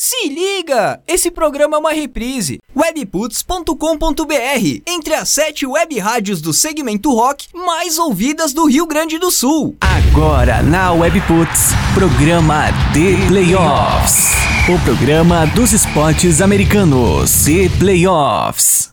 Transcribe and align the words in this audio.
Se 0.00 0.28
liga! 0.28 1.00
Esse 1.08 1.28
programa 1.28 1.76
é 1.76 1.80
uma 1.80 1.92
reprise. 1.92 2.60
webputs.com.br 2.72 4.82
Entre 4.86 5.12
as 5.12 5.28
sete 5.28 5.66
web 5.66 5.98
rádios 5.98 6.40
do 6.40 6.52
segmento 6.52 7.12
rock 7.12 7.48
mais 7.52 7.98
ouvidas 7.98 8.52
do 8.52 8.64
Rio 8.64 8.86
Grande 8.86 9.18
do 9.18 9.32
Sul. 9.32 9.76
Agora 9.80 10.62
na 10.62 10.92
Webputs, 10.92 11.70
programa 11.94 12.66
The 12.94 13.26
Playoffs. 13.26 14.34
O 14.72 14.78
programa 14.84 15.46
dos 15.46 15.72
esportes 15.72 16.40
americanos. 16.40 17.44
The 17.44 17.68
Playoffs. 17.80 18.92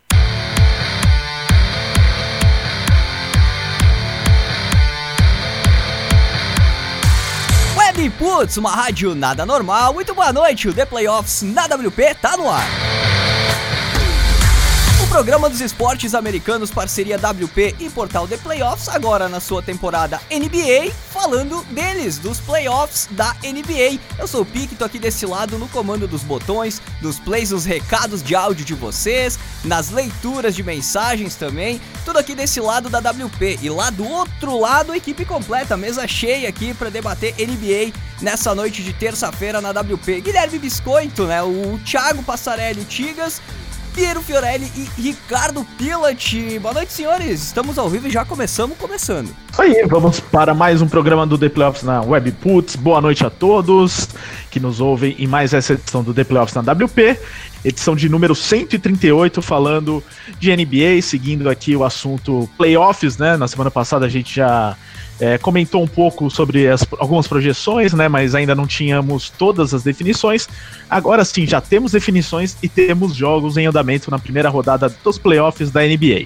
Web 8.05 8.17
Putz, 8.19 8.57
uma 8.57 8.69
rádio 8.69 9.15
nada 9.15 9.45
normal. 9.47 9.93
Muito 9.93 10.13
boa 10.13 10.31
noite, 10.31 10.67
o 10.67 10.73
The 10.73 10.85
Playoffs 10.85 11.41
na 11.41 11.65
WP 11.65 12.13
tá 12.21 12.37
no 12.37 12.47
ar. 12.47 12.63
O 15.15 15.17
programa 15.17 15.49
dos 15.49 15.61
esportes 15.61 16.13
americanos, 16.13 16.71
parceria 16.71 17.15
WP 17.15 17.77
e 17.79 17.89
portal 17.89 18.27
The 18.27 18.35
Playoffs, 18.35 18.89
agora 18.89 19.29
na 19.29 19.39
sua 19.39 19.63
temporada 19.63 20.19
NBA, 20.29 20.91
falando 21.09 21.63
deles, 21.71 22.17
dos 22.17 22.41
playoffs 22.41 23.07
da 23.11 23.33
NBA. 23.41 23.97
Eu 24.19 24.27
sou 24.27 24.41
o 24.41 24.45
Pique, 24.45 24.75
tô 24.75 24.83
aqui 24.83 24.99
desse 24.99 25.25
lado 25.25 25.57
no 25.57 25.69
comando 25.69 26.05
dos 26.05 26.21
botões, 26.21 26.81
dos 27.01 27.17
plays, 27.17 27.51
dos 27.51 27.63
recados 27.63 28.21
de 28.21 28.35
áudio 28.35 28.65
de 28.65 28.73
vocês, 28.73 29.39
nas 29.63 29.89
leituras 29.89 30.53
de 30.53 30.61
mensagens 30.61 31.35
também, 31.35 31.79
tudo 32.03 32.19
aqui 32.19 32.35
desse 32.35 32.59
lado 32.59 32.89
da 32.89 32.99
WP. 32.99 33.59
E 33.61 33.69
lá 33.69 33.89
do 33.89 34.05
outro 34.05 34.59
lado, 34.59 34.93
equipe 34.93 35.23
completa, 35.23 35.77
mesa 35.77 36.05
cheia 36.09 36.49
aqui 36.49 36.73
para 36.73 36.89
debater 36.89 37.33
NBA 37.37 37.97
nessa 38.21 38.53
noite 38.53 38.83
de 38.83 38.91
terça-feira 38.91 39.61
na 39.61 39.69
WP. 39.69 40.19
Guilherme 40.19 40.59
Biscoito, 40.59 41.23
né? 41.23 41.41
O 41.41 41.79
Thiago 41.85 42.21
Passarelli 42.21 42.83
Tigas. 42.83 43.41
Piero 43.95 44.21
Fiorelli 44.21 44.69
e 44.75 45.01
Ricardo 45.01 45.65
Pilat. 45.77 46.59
Boa 46.59 46.73
noite, 46.73 46.91
senhores. 46.91 47.41
Estamos 47.41 47.77
ao 47.77 47.89
vivo 47.89 48.09
e 48.09 48.11
já 48.11 48.25
começamos 48.25 48.77
começando. 48.77 49.33
Isso 49.49 49.61
aí, 49.61 49.85
vamos 49.87 50.19
para 50.19 50.53
mais 50.53 50.81
um 50.81 50.87
programa 50.87 51.25
do 51.25 51.37
The 51.37 51.47
Playoffs 51.47 51.81
na 51.81 52.01
Webputs. 52.01 52.75
Boa 52.75 52.99
noite 52.99 53.25
a 53.25 53.29
todos 53.29 54.09
que 54.51 54.59
nos 54.59 54.81
ouvem 54.81 55.15
em 55.17 55.25
mais 55.27 55.53
essa 55.53 55.73
edição 55.73 56.03
do 56.03 56.13
The 56.13 56.25
Playoffs 56.25 56.53
na 56.53 56.73
WP. 56.73 57.17
Edição 57.63 57.95
de 57.95 58.09
número 58.09 58.35
138, 58.35 59.41
falando 59.41 60.03
de 60.39 60.53
NBA, 60.53 61.01
seguindo 61.01 61.49
aqui 61.49 61.73
o 61.73 61.85
assunto 61.85 62.49
playoffs, 62.57 63.17
né? 63.17 63.37
Na 63.37 63.47
semana 63.47 63.71
passada 63.71 64.05
a 64.05 64.09
gente 64.09 64.35
já 64.35 64.75
é, 65.19 65.37
comentou 65.37 65.81
um 65.81 65.87
pouco 65.87 66.29
sobre 66.29 66.67
as, 66.67 66.85
algumas 66.99 67.27
projeções, 67.27 67.93
né? 67.93 68.07
Mas 68.07 68.35
ainda 68.35 68.53
não 68.53 68.67
tínhamos 68.67 69.29
todas 69.29 69.73
as 69.73 69.83
definições. 69.83 70.47
Agora 70.89 71.23
sim, 71.23 71.45
já 71.45 71.61
temos 71.61 71.93
definições 71.93 72.57
e 72.61 72.67
temos 72.67 73.15
jogos 73.15 73.57
em 73.57 73.65
andamento 73.65 74.11
na 74.11 74.19
primeira 74.19 74.49
rodada 74.49 74.89
dos 75.03 75.17
playoffs 75.17 75.71
da 75.71 75.81
NBA. 75.81 76.25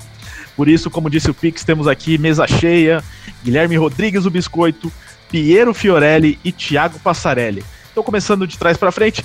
Por 0.56 0.68
isso, 0.68 0.90
como 0.90 1.10
disse 1.10 1.30
o 1.30 1.34
Pix, 1.34 1.64
temos 1.64 1.88
aqui 1.88 2.18
mesa 2.18 2.48
cheia: 2.48 3.04
Guilherme 3.44 3.78
Rodrigues, 3.78 4.26
o 4.26 4.30
Biscoito, 4.30 4.92
Piero 5.30 5.74
Fiorelli 5.74 6.40
e 6.44 6.52
Thiago 6.52 7.00
Passarelli. 7.00 7.64
Estou 7.88 8.04
começando 8.04 8.48
de 8.48 8.58
trás 8.58 8.76
para 8.76 8.92
frente. 8.92 9.24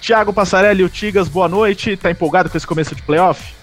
Thiago 0.00 0.32
Passarelli, 0.32 0.82
o 0.82 0.88
Tigas, 0.88 1.28
boa 1.28 1.48
noite. 1.48 1.96
Tá 1.96 2.10
empolgado 2.10 2.50
com 2.50 2.56
esse 2.56 2.66
começo 2.66 2.94
de 2.94 3.02
playoff? 3.02 3.54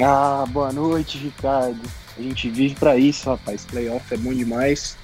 Ah, 0.00 0.44
boa 0.48 0.72
noite, 0.72 1.18
Ricardo. 1.18 1.80
A 2.22 2.28
gente 2.28 2.48
vive 2.48 2.76
para 2.76 2.96
isso, 2.96 3.28
rapaz. 3.28 3.64
Playoff 3.64 4.14
é 4.14 4.16
bom 4.16 4.32
demais. 4.32 4.96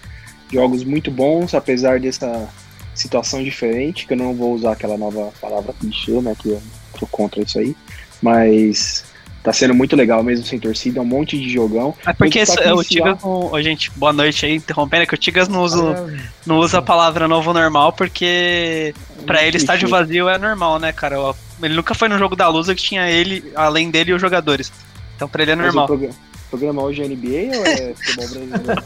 Jogos 0.53 0.85
muito 0.85 1.11
bons, 1.11 1.53
apesar 1.53 1.99
dessa 1.99 2.49
situação 2.95 3.43
diferente, 3.43 4.07
que 4.07 4.13
eu 4.13 4.17
não 4.17 4.35
vou 4.35 4.55
usar 4.55 4.73
aquela 4.73 4.97
nova 4.97 5.33
palavra 5.41 5.75
clichê, 5.79 6.13
né? 6.21 6.37
Que 6.39 6.51
eu 6.51 6.63
tô 6.97 7.07
contra 7.09 7.43
isso 7.43 7.59
aí. 7.59 7.77
Mas 8.23 9.05
tá 9.43 9.53
sendo 9.53 9.75
muito 9.75 9.97
legal 9.97 10.23
mesmo 10.23 10.45
sem 10.45 10.61
torcida, 10.61 11.01
é 11.01 11.03
um 11.03 11.07
monte 11.07 11.37
de 11.37 11.51
jogão. 11.51 11.93
É 12.07 12.13
porque 12.13 12.41
isso, 12.41 12.53
o 12.53 12.85
Tigas 12.85 13.23
não. 13.23 13.51
Oh, 13.53 13.63
gente, 13.63 13.91
boa 13.97 14.13
noite 14.13 14.47
aí, 14.47 14.55
interrompendo, 14.57 15.03
é 15.03 15.07
que 15.07 15.15
o 15.15 15.19
Tigas 15.19 15.49
não 15.49 15.63
usa, 15.63 15.83
ah, 15.83 16.29
não 16.47 16.59
usa 16.59 16.79
a 16.79 16.83
palavra 16.83 17.27
novo 17.27 17.53
normal, 17.53 17.93
porque 17.93 18.95
para 19.27 19.43
ele 19.43 19.57
estádio 19.57 19.89
vazio 19.89 20.29
é 20.29 20.39
normal, 20.39 20.79
né, 20.79 20.93
cara? 20.93 21.17
Ele 21.63 21.75
nunca 21.75 21.95
foi 21.95 22.09
no 22.09 22.19
jogo 22.19 22.37
da 22.37 22.49
Lusa 22.49 22.75
que 22.75 22.83
tinha 22.83 23.11
ele, 23.11 23.53
além 23.55 23.91
dele 23.91 24.11
e 24.11 24.15
os 24.15 24.21
jogadores. 24.21 24.73
Então 25.17 25.29
pra 25.29 25.43
ele 25.43 25.53
é 25.53 25.57
normal. 25.57 25.89
O 25.91 26.11
o 26.49 26.51
programa 26.51 26.83
hoje 26.83 27.03
é 27.03 27.09
NBA 27.09 27.57
ou 27.57 27.67
é 27.67 27.95
futebol 27.95 28.29
brasileiro? 28.29 28.83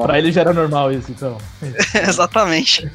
pra 0.02 0.18
ele 0.18 0.32
já 0.32 0.40
era 0.40 0.52
normal 0.52 0.90
isso, 0.92 1.10
então. 1.10 1.36
Exatamente. 1.94 2.90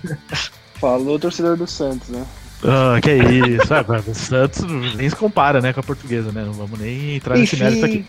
Falou 0.76 1.16
o 1.16 1.20
torcedor 1.20 1.56
do 1.56 1.68
Santos, 1.68 2.10
né? 2.10 2.26
Ah, 2.64 3.00
que 3.00 3.12
isso, 3.12 3.74
ah, 3.74 3.86
o 4.08 4.16
Santos 4.16 4.64
nem 4.96 5.08
se 5.08 5.16
compara, 5.16 5.62
né, 5.62 5.72
com 5.72 5.82
a 5.82 5.84
portuguesa, 5.84 6.32
né? 6.32 6.44
Não 6.44 6.54
vamos 6.54 6.80
nem 6.80 7.18
entrar 7.18 7.38
nesse 7.38 7.56
mérito 7.58 7.86
aqui. 7.86 8.06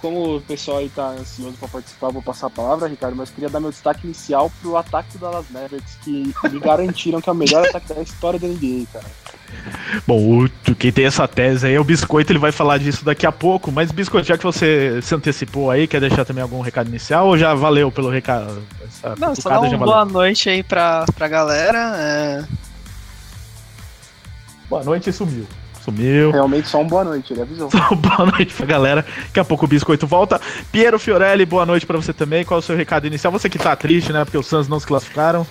Como 0.00 0.36
o 0.36 0.40
pessoal 0.40 0.78
aí 0.78 0.88
tá 0.88 1.08
ansioso 1.08 1.56
pra 1.58 1.68
participar, 1.68 2.10
vou 2.10 2.22
passar 2.22 2.46
a 2.46 2.50
palavra, 2.50 2.88
Ricardo, 2.88 3.16
mas 3.16 3.30
queria 3.30 3.48
dar 3.48 3.60
meu 3.60 3.70
destaque 3.70 4.06
inicial 4.06 4.50
pro 4.60 4.76
ataque 4.76 5.12
do 5.12 5.18
Dallas 5.18 5.46
Mavericks, 5.50 5.96
que 6.02 6.32
me 6.50 6.60
garantiram 6.60 7.20
que 7.20 7.28
é 7.28 7.32
o 7.32 7.34
melhor 7.34 7.66
ataque 7.66 7.92
da 7.92 8.02
história 8.02 8.38
da 8.38 8.46
NBA, 8.46 8.86
cara. 8.92 9.06
Bom, 10.06 10.44
o, 10.44 10.74
quem 10.74 10.92
tem 10.92 11.06
essa 11.06 11.26
tese 11.26 11.66
aí 11.66 11.74
é 11.74 11.80
o 11.80 11.84
Biscoito, 11.84 12.32
ele 12.32 12.38
vai 12.38 12.52
falar 12.52 12.78
disso 12.78 13.04
daqui 13.04 13.26
a 13.26 13.32
pouco. 13.32 13.70
Mas, 13.70 13.90
Biscoito, 13.90 14.26
já 14.26 14.36
que 14.36 14.44
você 14.44 15.00
se 15.02 15.14
antecipou 15.14 15.70
aí, 15.70 15.86
quer 15.86 16.00
deixar 16.00 16.24
também 16.24 16.42
algum 16.42 16.60
recado 16.60 16.88
inicial 16.88 17.26
ou 17.26 17.38
já 17.38 17.54
valeu 17.54 17.90
pelo 17.90 18.10
recado? 18.10 18.62
Essa 18.84 19.14
Não, 19.18 19.34
só 19.34 19.60
uma 19.60 19.78
boa 19.78 20.04
noite 20.04 20.48
aí 20.48 20.62
pra, 20.62 21.04
pra 21.14 21.28
galera. 21.28 21.94
É... 21.96 22.44
Boa 24.68 24.82
noite 24.82 25.10
e 25.10 25.12
sumiu. 25.12 25.46
Sumiu. 25.84 26.30
Realmente 26.30 26.66
só 26.66 26.80
um 26.80 26.86
boa 26.86 27.04
noite, 27.04 27.32
ele 27.34 27.42
avisou. 27.42 27.70
Só 27.70 27.94
boa 27.94 28.30
noite 28.30 28.54
pra 28.54 28.64
galera. 28.64 29.04
Daqui 29.26 29.38
a 29.38 29.44
pouco 29.44 29.66
o 29.66 29.68
Biscoito 29.68 30.06
volta. 30.06 30.40
Piero 30.72 30.98
Fiorelli, 30.98 31.44
boa 31.44 31.66
noite 31.66 31.84
pra 31.84 31.98
você 31.98 32.12
também. 32.12 32.42
Qual 32.42 32.58
é 32.58 32.62
o 32.62 32.62
seu 32.62 32.74
recado 32.74 33.06
inicial? 33.06 33.30
Você 33.32 33.50
que 33.50 33.58
tá 33.58 33.76
triste, 33.76 34.10
né? 34.10 34.24
Porque 34.24 34.38
os 34.38 34.46
Suns 34.46 34.66
não 34.66 34.80
se 34.80 34.86
classificaram. 34.86 35.46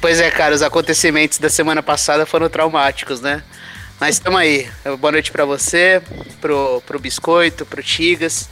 Pois 0.00 0.20
é, 0.20 0.30
cara, 0.32 0.54
os 0.54 0.62
acontecimentos 0.62 1.38
da 1.38 1.48
semana 1.48 1.82
passada 1.82 2.26
foram 2.26 2.48
traumáticos, 2.48 3.20
né? 3.20 3.42
Mas 4.00 4.14
estamos 4.14 4.38
aí. 4.38 4.68
Boa 5.00 5.10
noite 5.10 5.32
para 5.32 5.44
você, 5.44 6.00
pro, 6.40 6.80
pro 6.86 7.00
Biscoito, 7.00 7.66
pro 7.66 7.82
Tigas, 7.82 8.48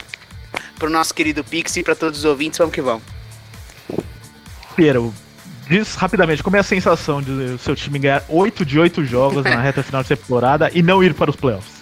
pro 0.76 0.90
nosso 0.90 1.14
querido 1.14 1.44
Pixie, 1.44 1.84
para 1.84 1.94
todos 1.94 2.20
os 2.20 2.24
ouvintes. 2.24 2.58
Vamos 2.58 2.74
que 2.74 2.82
vamos. 2.82 3.04
Piero, 4.74 5.14
diz 5.68 5.94
rapidamente 5.94 6.42
como 6.42 6.56
é 6.56 6.58
a 6.58 6.64
sensação 6.64 7.22
de 7.22 7.30
o 7.30 7.58
seu 7.58 7.76
time 7.76 7.98
ganhar 7.98 8.24
8 8.28 8.64
de 8.64 8.78
8 8.78 9.04
jogos 9.04 9.44
na 9.44 9.60
reta 9.60 9.84
final 9.84 10.02
de 10.02 10.08
temporada 10.08 10.68
e 10.74 10.82
não 10.82 11.02
ir 11.02 11.14
para 11.14 11.30
os 11.30 11.36
playoffs. 11.36 11.76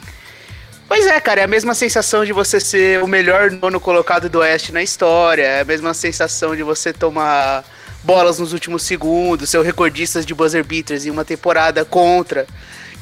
Pois 0.86 1.06
é, 1.06 1.18
cara, 1.18 1.40
é 1.40 1.44
a 1.44 1.48
mesma 1.48 1.74
sensação 1.74 2.24
de 2.24 2.32
você 2.32 2.60
ser 2.60 3.02
o 3.02 3.06
melhor 3.06 3.50
nono 3.50 3.80
colocado 3.80 4.28
do 4.28 4.40
Oeste 4.40 4.70
na 4.72 4.82
história, 4.82 5.42
é 5.42 5.60
a 5.62 5.64
mesma 5.64 5.94
sensação 5.94 6.54
de 6.54 6.62
você 6.62 6.92
tomar 6.92 7.64
bolas 8.02 8.38
nos 8.38 8.52
últimos 8.52 8.82
segundos, 8.82 9.48
ser 9.48 9.56
o 9.56 9.62
recordista 9.62 10.22
de 10.22 10.34
buzzer 10.34 10.62
beaters 10.62 11.06
em 11.06 11.10
uma 11.10 11.24
temporada 11.24 11.82
contra. 11.84 12.46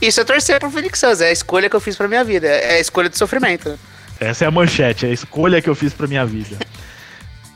Isso 0.02 0.20
é 0.20 0.24
torcer 0.24 0.58
pro 0.58 0.68
Phoenix 0.68 0.98
Suns, 0.98 1.20
é 1.20 1.28
a 1.28 1.32
escolha 1.32 1.70
que 1.70 1.76
eu 1.76 1.80
fiz 1.80 1.96
pra 1.96 2.08
minha 2.08 2.24
vida, 2.24 2.48
é 2.48 2.74
a 2.74 2.80
escolha 2.80 3.08
de 3.08 3.16
sofrimento. 3.16 3.78
Essa 4.18 4.44
é 4.44 4.48
a 4.48 4.50
manchete, 4.50 5.06
é 5.06 5.10
a 5.10 5.12
escolha 5.12 5.62
que 5.62 5.70
eu 5.70 5.76
fiz 5.76 5.94
pra 5.94 6.08
minha 6.08 6.26
vida. 6.26 6.56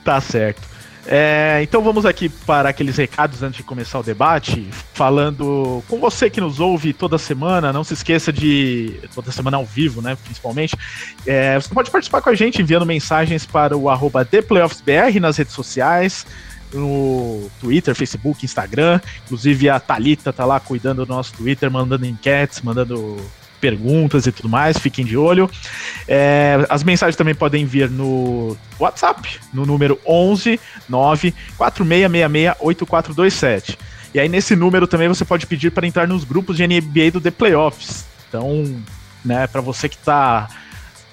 tá 0.04 0.20
certo. 0.20 0.62
É, 1.08 1.58
então 1.62 1.82
vamos 1.82 2.06
aqui 2.06 2.28
para 2.28 2.68
aqueles 2.68 2.96
recados 2.96 3.42
antes 3.42 3.56
de 3.56 3.62
começar 3.64 3.98
o 3.98 4.02
debate, 4.02 4.68
falando 4.94 5.82
com 5.88 5.98
você 5.98 6.30
que 6.30 6.40
nos 6.40 6.60
ouve 6.60 6.92
toda 6.92 7.18
semana, 7.18 7.72
não 7.72 7.82
se 7.82 7.94
esqueça 7.94 8.32
de. 8.32 9.00
toda 9.12 9.32
semana 9.32 9.56
ao 9.56 9.64
vivo, 9.64 10.00
né? 10.00 10.16
Principalmente. 10.24 10.76
É, 11.26 11.56
você 11.56 11.74
pode 11.74 11.90
participar 11.90 12.20
com 12.20 12.30
a 12.30 12.34
gente 12.34 12.62
enviando 12.62 12.86
mensagens 12.86 13.44
para 13.44 13.76
o 13.76 13.90
arroba 13.90 14.24
ThePlayoffsBR 14.24 15.18
nas 15.18 15.36
redes 15.36 15.52
sociais 15.52 16.24
no 16.72 17.48
Twitter, 17.60 17.94
Facebook, 17.94 18.44
Instagram. 18.44 19.00
Inclusive 19.24 19.68
a 19.68 19.80
Talita 19.80 20.32
tá 20.32 20.44
lá 20.44 20.60
cuidando 20.60 21.04
do 21.04 21.12
nosso 21.12 21.32
Twitter, 21.34 21.70
mandando 21.70 22.06
enquetes, 22.06 22.60
mandando 22.62 23.16
perguntas 23.60 24.26
e 24.26 24.32
tudo 24.32 24.48
mais, 24.48 24.78
fiquem 24.78 25.04
de 25.04 25.16
olho. 25.16 25.50
É, 26.06 26.64
as 26.68 26.84
mensagens 26.84 27.16
também 27.16 27.34
podem 27.34 27.64
vir 27.64 27.90
no 27.90 28.56
WhatsApp, 28.78 29.40
no 29.52 29.66
número 29.66 29.98
11 30.06 30.60
9 30.88 31.34
4666 31.56 32.56
8427. 32.60 33.78
E 34.14 34.20
aí 34.20 34.28
nesse 34.28 34.54
número 34.54 34.86
também 34.86 35.08
você 35.08 35.24
pode 35.24 35.46
pedir 35.46 35.70
para 35.70 35.86
entrar 35.86 36.06
nos 36.06 36.24
grupos 36.24 36.56
de 36.56 36.66
NBA 36.66 37.10
do 37.12 37.20
The 37.20 37.30
Playoffs. 37.30 38.04
Então, 38.28 38.82
né, 39.24 39.46
para 39.46 39.60
você 39.60 39.88
que 39.88 39.96
está 39.96 40.48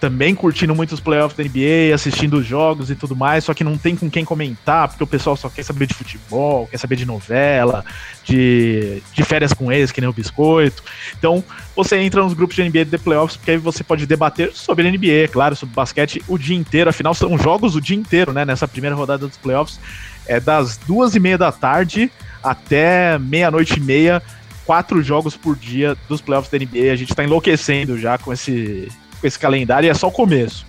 também 0.03 0.35
curtindo 0.35 0.75
muito 0.75 0.91
os 0.91 0.99
playoffs 0.99 1.37
da 1.37 1.45
NBA, 1.45 1.95
assistindo 1.95 2.33
os 2.33 2.45
jogos 2.45 2.91
e 2.91 2.95
tudo 2.95 3.15
mais, 3.15 3.45
só 3.45 3.53
que 3.53 3.63
não 3.63 3.77
tem 3.77 3.95
com 3.95 4.09
quem 4.09 4.25
comentar, 4.25 4.89
porque 4.89 5.01
o 5.01 5.07
pessoal 5.07 5.37
só 5.37 5.47
quer 5.47 5.63
saber 5.63 5.85
de 5.85 5.93
futebol, 5.93 6.67
quer 6.67 6.77
saber 6.77 6.97
de 6.97 7.05
novela, 7.05 7.85
de, 8.21 9.01
de 9.13 9.23
férias 9.23 9.53
com 9.53 9.71
eles, 9.71 9.93
que 9.93 10.01
nem 10.01 10.09
o 10.09 10.11
biscoito. 10.11 10.83
Então, 11.17 11.41
você 11.73 11.95
entra 11.99 12.21
nos 12.21 12.33
grupos 12.33 12.53
de 12.53 12.63
NBA 12.67 12.83
de 12.83 12.97
playoffs, 12.97 13.37
porque 13.37 13.51
aí 13.51 13.57
você 13.57 13.81
pode 13.81 14.05
debater 14.05 14.51
sobre 14.51 14.85
a 14.85 14.91
NBA, 14.91 15.29
claro, 15.31 15.55
sobre 15.55 15.73
basquete 15.73 16.21
o 16.27 16.37
dia 16.37 16.57
inteiro, 16.57 16.89
afinal 16.89 17.13
são 17.13 17.37
jogos 17.37 17.73
o 17.73 17.79
dia 17.79 17.95
inteiro, 17.95 18.33
né, 18.33 18.43
nessa 18.43 18.67
primeira 18.67 18.97
rodada 18.97 19.25
dos 19.25 19.37
playoffs, 19.37 19.79
é 20.27 20.37
das 20.37 20.75
duas 20.75 21.15
e 21.15 21.19
meia 21.21 21.37
da 21.37 21.49
tarde 21.49 22.11
até 22.43 23.17
meia-noite 23.17 23.77
e 23.77 23.79
meia, 23.79 24.21
quatro 24.65 25.01
jogos 25.01 25.37
por 25.37 25.55
dia 25.55 25.95
dos 26.09 26.19
playoffs 26.19 26.51
da 26.51 26.57
NBA. 26.57 26.91
A 26.91 26.95
gente 26.97 27.15
tá 27.15 27.23
enlouquecendo 27.23 27.97
já 27.97 28.17
com 28.17 28.33
esse, 28.33 28.91
com 29.23 29.27
esse 29.27 29.39
calendário 29.39 29.87
e 29.87 29.89
é 29.89 29.93
só 29.93 30.09
o 30.09 30.11
começo. 30.11 30.65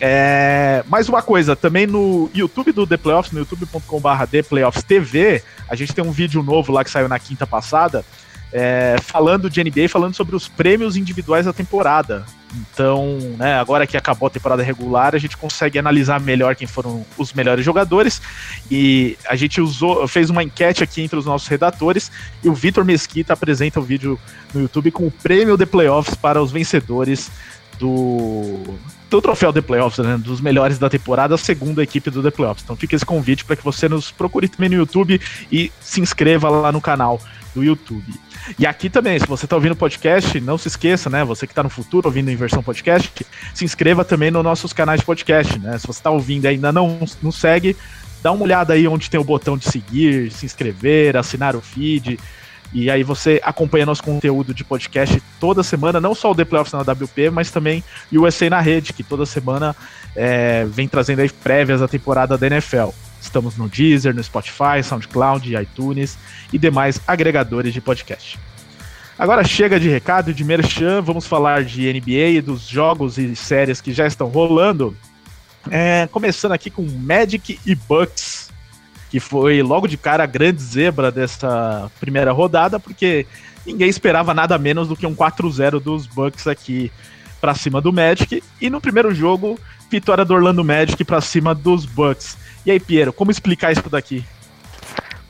É, 0.00 0.82
mais 0.88 1.08
uma 1.08 1.22
coisa, 1.22 1.54
também 1.54 1.86
no 1.86 2.30
YouTube 2.34 2.72
do 2.72 2.86
The 2.86 2.96
Playoffs, 2.96 3.30
no 3.30 3.40
youtube.com.br 3.40 4.26
The 4.30 4.42
Playoffs 4.42 4.82
TV, 4.82 5.42
a 5.68 5.76
gente 5.76 5.94
tem 5.94 6.02
um 6.02 6.10
vídeo 6.10 6.42
novo 6.42 6.72
lá 6.72 6.82
que 6.82 6.90
saiu 6.90 7.08
na 7.08 7.18
quinta 7.18 7.46
passada, 7.46 8.04
é, 8.52 8.96
falando 9.02 9.50
de 9.50 9.62
NBA, 9.62 9.88
falando 9.88 10.14
sobre 10.14 10.34
os 10.34 10.48
prêmios 10.48 10.96
individuais 10.96 11.44
da 11.44 11.52
temporada. 11.52 12.24
Então, 12.54 13.18
né, 13.36 13.58
agora 13.58 13.86
que 13.86 13.96
acabou 13.96 14.28
a 14.28 14.30
temporada 14.30 14.62
regular, 14.62 15.14
a 15.14 15.18
gente 15.18 15.36
consegue 15.36 15.78
analisar 15.78 16.20
melhor 16.20 16.54
quem 16.54 16.66
foram 16.66 17.04
os 17.18 17.32
melhores 17.32 17.64
jogadores. 17.64 18.22
E 18.70 19.18
a 19.28 19.34
gente 19.34 19.60
usou, 19.60 20.06
fez 20.06 20.30
uma 20.30 20.42
enquete 20.42 20.84
aqui 20.84 21.02
entre 21.02 21.18
os 21.18 21.26
nossos 21.26 21.48
redatores 21.48 22.12
e 22.42 22.48
o 22.48 22.54
Vitor 22.54 22.84
Mesquita 22.84 23.32
apresenta 23.32 23.80
o 23.80 23.82
vídeo 23.82 24.18
no 24.52 24.62
YouTube 24.62 24.92
com 24.92 25.06
o 25.06 25.10
prêmio 25.10 25.58
The 25.58 25.66
Playoffs 25.66 26.14
para 26.14 26.40
os 26.40 26.52
vencedores 26.52 27.30
do, 27.78 28.60
do 29.10 29.20
troféu 29.20 29.52
The 29.52 29.60
Playoffs, 29.60 30.04
né, 30.04 30.16
dos 30.18 30.40
melhores 30.40 30.78
da 30.78 30.88
temporada, 30.88 31.34
a 31.34 31.38
segunda 31.38 31.82
equipe 31.82 32.10
do 32.10 32.22
The 32.22 32.30
Playoffs. 32.30 32.64
Então 32.64 32.76
fica 32.76 32.94
esse 32.96 33.04
convite 33.04 33.44
para 33.44 33.56
que 33.56 33.64
você 33.64 33.88
nos 33.88 34.10
procure 34.10 34.48
também 34.48 34.68
no 34.68 34.76
YouTube 34.76 35.20
e 35.50 35.72
se 35.80 36.00
inscreva 36.00 36.48
lá 36.48 36.72
no 36.72 36.80
canal 36.80 37.20
do 37.54 37.62
YouTube. 37.62 38.12
E 38.58 38.66
aqui 38.66 38.90
também, 38.90 39.18
se 39.18 39.26
você 39.26 39.46
está 39.46 39.56
ouvindo 39.56 39.72
o 39.72 39.76
podcast, 39.76 40.38
não 40.40 40.58
se 40.58 40.68
esqueça, 40.68 41.08
né? 41.08 41.24
Você 41.24 41.46
que 41.46 41.52
está 41.52 41.62
no 41.62 41.70
futuro 41.70 42.08
ouvindo 42.08 42.30
em 42.30 42.36
versão 42.36 42.62
podcast, 42.62 43.24
se 43.54 43.64
inscreva 43.64 44.04
também 44.04 44.30
nos 44.30 44.44
nossos 44.44 44.72
canais 44.72 45.00
de 45.00 45.06
podcast, 45.06 45.58
né? 45.58 45.78
Se 45.78 45.86
você 45.86 46.00
está 46.00 46.10
ouvindo 46.10 46.44
e 46.44 46.48
ainda 46.48 46.72
não 46.72 47.00
nos 47.22 47.36
segue, 47.36 47.76
dá 48.22 48.32
uma 48.32 48.44
olhada 48.44 48.74
aí 48.74 48.86
onde 48.86 49.08
tem 49.08 49.18
o 49.18 49.24
botão 49.24 49.56
de 49.56 49.64
seguir, 49.70 50.30
se 50.30 50.44
inscrever, 50.44 51.16
assinar 51.16 51.54
o 51.56 51.60
feed. 51.60 52.18
E 52.74 52.90
aí 52.90 53.04
você 53.04 53.40
acompanha 53.44 53.86
nosso 53.86 54.02
conteúdo 54.02 54.52
de 54.52 54.64
podcast 54.64 55.22
toda 55.38 55.62
semana, 55.62 56.00
não 56.00 56.12
só 56.12 56.32
o 56.32 56.34
The 56.34 56.44
Playoffs 56.44 56.72
na 56.72 56.80
WP, 56.80 57.30
mas 57.30 57.52
também 57.52 57.84
o 58.12 58.24
USA 58.24 58.50
na 58.50 58.60
Rede, 58.60 58.92
que 58.92 59.04
toda 59.04 59.24
semana 59.24 59.76
é, 60.16 60.64
vem 60.64 60.88
trazendo 60.88 61.20
aí 61.20 61.28
prévias 61.30 61.78
da 61.78 61.86
temporada 61.86 62.36
da 62.36 62.46
NFL. 62.48 62.88
Estamos 63.20 63.56
no 63.56 63.68
Deezer, 63.68 64.12
no 64.12 64.22
Spotify, 64.22 64.82
SoundCloud, 64.82 65.54
iTunes 65.54 66.18
e 66.52 66.58
demais 66.58 67.00
agregadores 67.06 67.72
de 67.72 67.80
podcast. 67.80 68.40
Agora 69.16 69.44
chega 69.44 69.78
de 69.78 69.88
recado 69.88 70.34
de 70.34 70.42
merchan, 70.42 71.00
vamos 71.00 71.24
falar 71.24 71.62
de 71.62 71.92
NBA 71.92 72.38
e 72.38 72.40
dos 72.40 72.66
jogos 72.66 73.18
e 73.18 73.36
séries 73.36 73.80
que 73.80 73.92
já 73.92 74.04
estão 74.04 74.26
rolando. 74.26 74.96
É, 75.70 76.08
começando 76.10 76.52
aqui 76.52 76.70
com 76.70 76.82
Magic 76.82 77.58
e 77.64 77.74
Bucks, 77.76 78.33
que 79.14 79.20
foi 79.20 79.62
logo 79.62 79.86
de 79.86 79.96
cara 79.96 80.24
a 80.24 80.26
grande 80.26 80.60
zebra 80.60 81.08
dessa 81.08 81.88
primeira 82.00 82.32
rodada, 82.32 82.80
porque 82.80 83.24
ninguém 83.64 83.88
esperava 83.88 84.34
nada 84.34 84.58
menos 84.58 84.88
do 84.88 84.96
que 84.96 85.06
um 85.06 85.14
4-0 85.14 85.78
dos 85.78 86.04
Bucks 86.04 86.48
aqui 86.48 86.90
para 87.40 87.54
cima 87.54 87.80
do 87.80 87.92
Magic. 87.92 88.42
E 88.60 88.68
no 88.68 88.80
primeiro 88.80 89.14
jogo, 89.14 89.56
vitória 89.88 90.24
do 90.24 90.34
Orlando 90.34 90.64
Magic 90.64 91.04
para 91.04 91.20
cima 91.20 91.54
dos 91.54 91.86
Bucks. 91.86 92.36
E 92.66 92.72
aí, 92.72 92.80
Piero, 92.80 93.12
como 93.12 93.30
explicar 93.30 93.70
isso 93.70 93.88
daqui? 93.88 94.24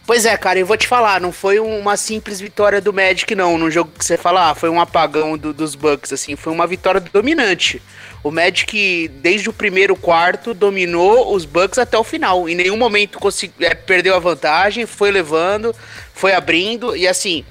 Pois 0.06 0.24
é, 0.24 0.34
cara, 0.38 0.58
eu 0.58 0.64
vou 0.64 0.78
te 0.78 0.88
falar, 0.88 1.20
não 1.20 1.30
foi 1.30 1.60
uma 1.60 1.98
simples 1.98 2.40
vitória 2.40 2.80
do 2.80 2.90
Magic, 2.90 3.34
não. 3.34 3.58
No 3.58 3.70
jogo 3.70 3.90
que 3.98 4.04
você 4.04 4.16
fala, 4.16 4.50
ah, 4.50 4.54
foi 4.54 4.70
um 4.70 4.80
apagão 4.80 5.36
do, 5.36 5.52
dos 5.52 5.74
Bucks, 5.74 6.10
assim, 6.10 6.36
foi 6.36 6.54
uma 6.54 6.66
vitória 6.66 7.02
dominante. 7.02 7.82
O 8.24 8.30
Magic, 8.30 9.08
desde 9.20 9.50
o 9.50 9.52
primeiro 9.52 9.94
quarto, 9.94 10.54
dominou 10.54 11.34
os 11.34 11.44
Bucks 11.44 11.78
até 11.78 11.98
o 11.98 12.02
final. 12.02 12.48
Em 12.48 12.54
nenhum 12.54 12.76
momento 12.78 13.18
conseguiu, 13.18 13.66
é, 13.66 13.74
perdeu 13.74 14.16
a 14.16 14.18
vantagem, 14.18 14.86
foi 14.86 15.10
levando, 15.10 15.76
foi 16.14 16.32
abrindo, 16.32 16.96
e 16.96 17.06
assim, 17.06 17.44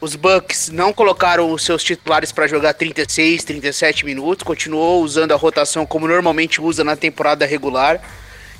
os 0.00 0.14
Bucks 0.14 0.68
não 0.68 0.92
colocaram 0.92 1.50
os 1.50 1.64
seus 1.64 1.82
titulares 1.82 2.30
para 2.30 2.46
jogar 2.46 2.72
36, 2.72 3.42
37 3.42 4.06
minutos, 4.06 4.44
continuou 4.44 5.02
usando 5.02 5.32
a 5.32 5.36
rotação 5.36 5.84
como 5.84 6.06
normalmente 6.06 6.60
usa 6.60 6.84
na 6.84 6.94
temporada 6.94 7.44
regular. 7.44 8.00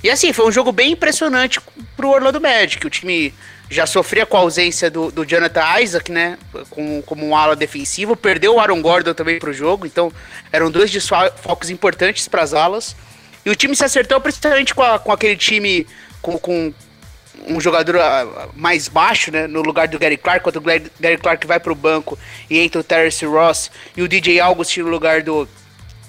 E 0.03 0.11
assim, 0.11 0.32
foi 0.32 0.47
um 0.47 0.53
jogo 0.53 0.73
bem 0.73 0.93
impressionante 0.93 1.61
pro 1.97 2.11
Orlando 2.11 2.41
Magic. 2.41 2.85
O 2.85 2.91
time 2.91 3.32
já 3.70 3.87
sofria 3.87 4.26
com 4.26 4.37
a 4.37 4.41
ausência 4.41 4.91
do, 4.91 5.11
do 5.11 5.25
Jonathan 5.25 5.81
Isaac, 5.81 6.12
né? 6.12 6.38
Com, 6.70 7.03
como 7.03 7.26
um 7.26 7.35
ala 7.35 7.56
defensivo. 7.56 8.14
Perdeu 8.14 8.55
o 8.55 8.61
Aaron 8.61 8.82
Gordon 8.82 9.14
também 9.14 9.38
pro 9.38 9.53
jogo. 9.53 9.87
Então, 9.87 10.12
eram 10.53 10.70
dois 10.70 10.91
desfocos 10.91 11.70
importantes 11.70 12.29
para 12.29 12.43
as 12.43 12.53
alas. 12.53 12.94
E 13.44 13.50
o 13.50 13.56
time 13.56 13.75
se 13.75 13.85
acertou 13.85 14.20
principalmente 14.20 14.75
com, 14.75 14.82
a, 14.82 14.99
com 14.99 15.11
aquele 15.11 15.37
time 15.37 15.87
com, 16.20 16.38
com 16.38 16.73
um 17.47 17.61
jogador 17.61 17.99
ah, 17.99 18.49
mais 18.55 18.88
baixo, 18.88 19.32
né? 19.32 19.47
No 19.47 19.62
lugar 19.62 19.88
do 19.88 19.99
Gary 19.99 20.17
Clark, 20.17 20.44
quando 20.44 20.56
o 20.56 20.62
Gary 21.00 21.19
Clark 21.19 21.47
vai 21.47 21.58
pro 21.58 21.75
banco 21.75 22.19
e 22.49 22.58
entra 22.58 22.81
o 22.81 22.85
Terrence 22.85 23.25
Ross 23.25 23.70
e 23.97 24.03
o 24.03 24.08
DJ 24.08 24.41
Augustin 24.41 24.82
no 24.82 24.88
lugar 24.88 25.23
do, 25.23 25.49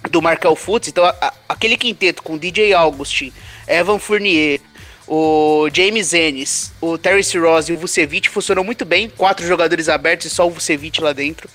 do 0.09 0.21
Markel 0.21 0.55
Fultz. 0.55 0.89
Então, 0.89 1.05
a, 1.05 1.15
a, 1.21 1.33
aquele 1.49 1.77
quinteto 1.77 2.21
com 2.21 2.37
DJ 2.37 2.73
Augustin 2.73 3.33
Evan 3.67 3.99
Fournier, 3.99 4.59
o 5.07 5.69
James 5.73 6.13
Ennis, 6.13 6.71
o 6.79 6.97
Terry 6.97 7.21
Ross 7.37 7.67
e 7.67 7.73
o 7.73 7.77
Vucevic 7.77 8.29
funcionam 8.29 8.63
muito 8.63 8.85
bem. 8.85 9.09
Quatro 9.09 9.45
jogadores 9.45 9.89
abertos 9.89 10.27
e 10.27 10.29
só 10.29 10.47
o 10.47 10.51
Vucevic 10.51 11.01
lá 11.01 11.13
dentro. 11.13 11.49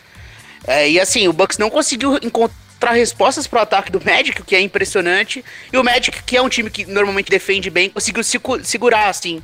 É, 0.67 0.89
e 0.89 1.01
assim, 1.01 1.27
o 1.29 1.33
Bucks 1.33 1.57
não 1.57 1.71
conseguiu 1.71 2.17
encontrar 2.23 2.93
respostas 2.93 3.47
para 3.47 3.61
o 3.61 3.63
ataque 3.63 3.91
do 3.91 4.05
Magic, 4.05 4.41
o 4.41 4.45
que 4.45 4.55
é 4.55 4.61
impressionante. 4.61 5.45
E 5.73 5.77
o 5.79 5.85
Magic, 5.85 6.23
que 6.23 6.37
é 6.37 6.43
um 6.43 6.49
time 6.49 6.69
que 6.69 6.85
normalmente 6.85 7.31
defende 7.31 7.71
bem, 7.71 7.89
conseguiu 7.89 8.23
se 8.23 8.39
segurar, 8.65 9.09
assim, 9.09 9.43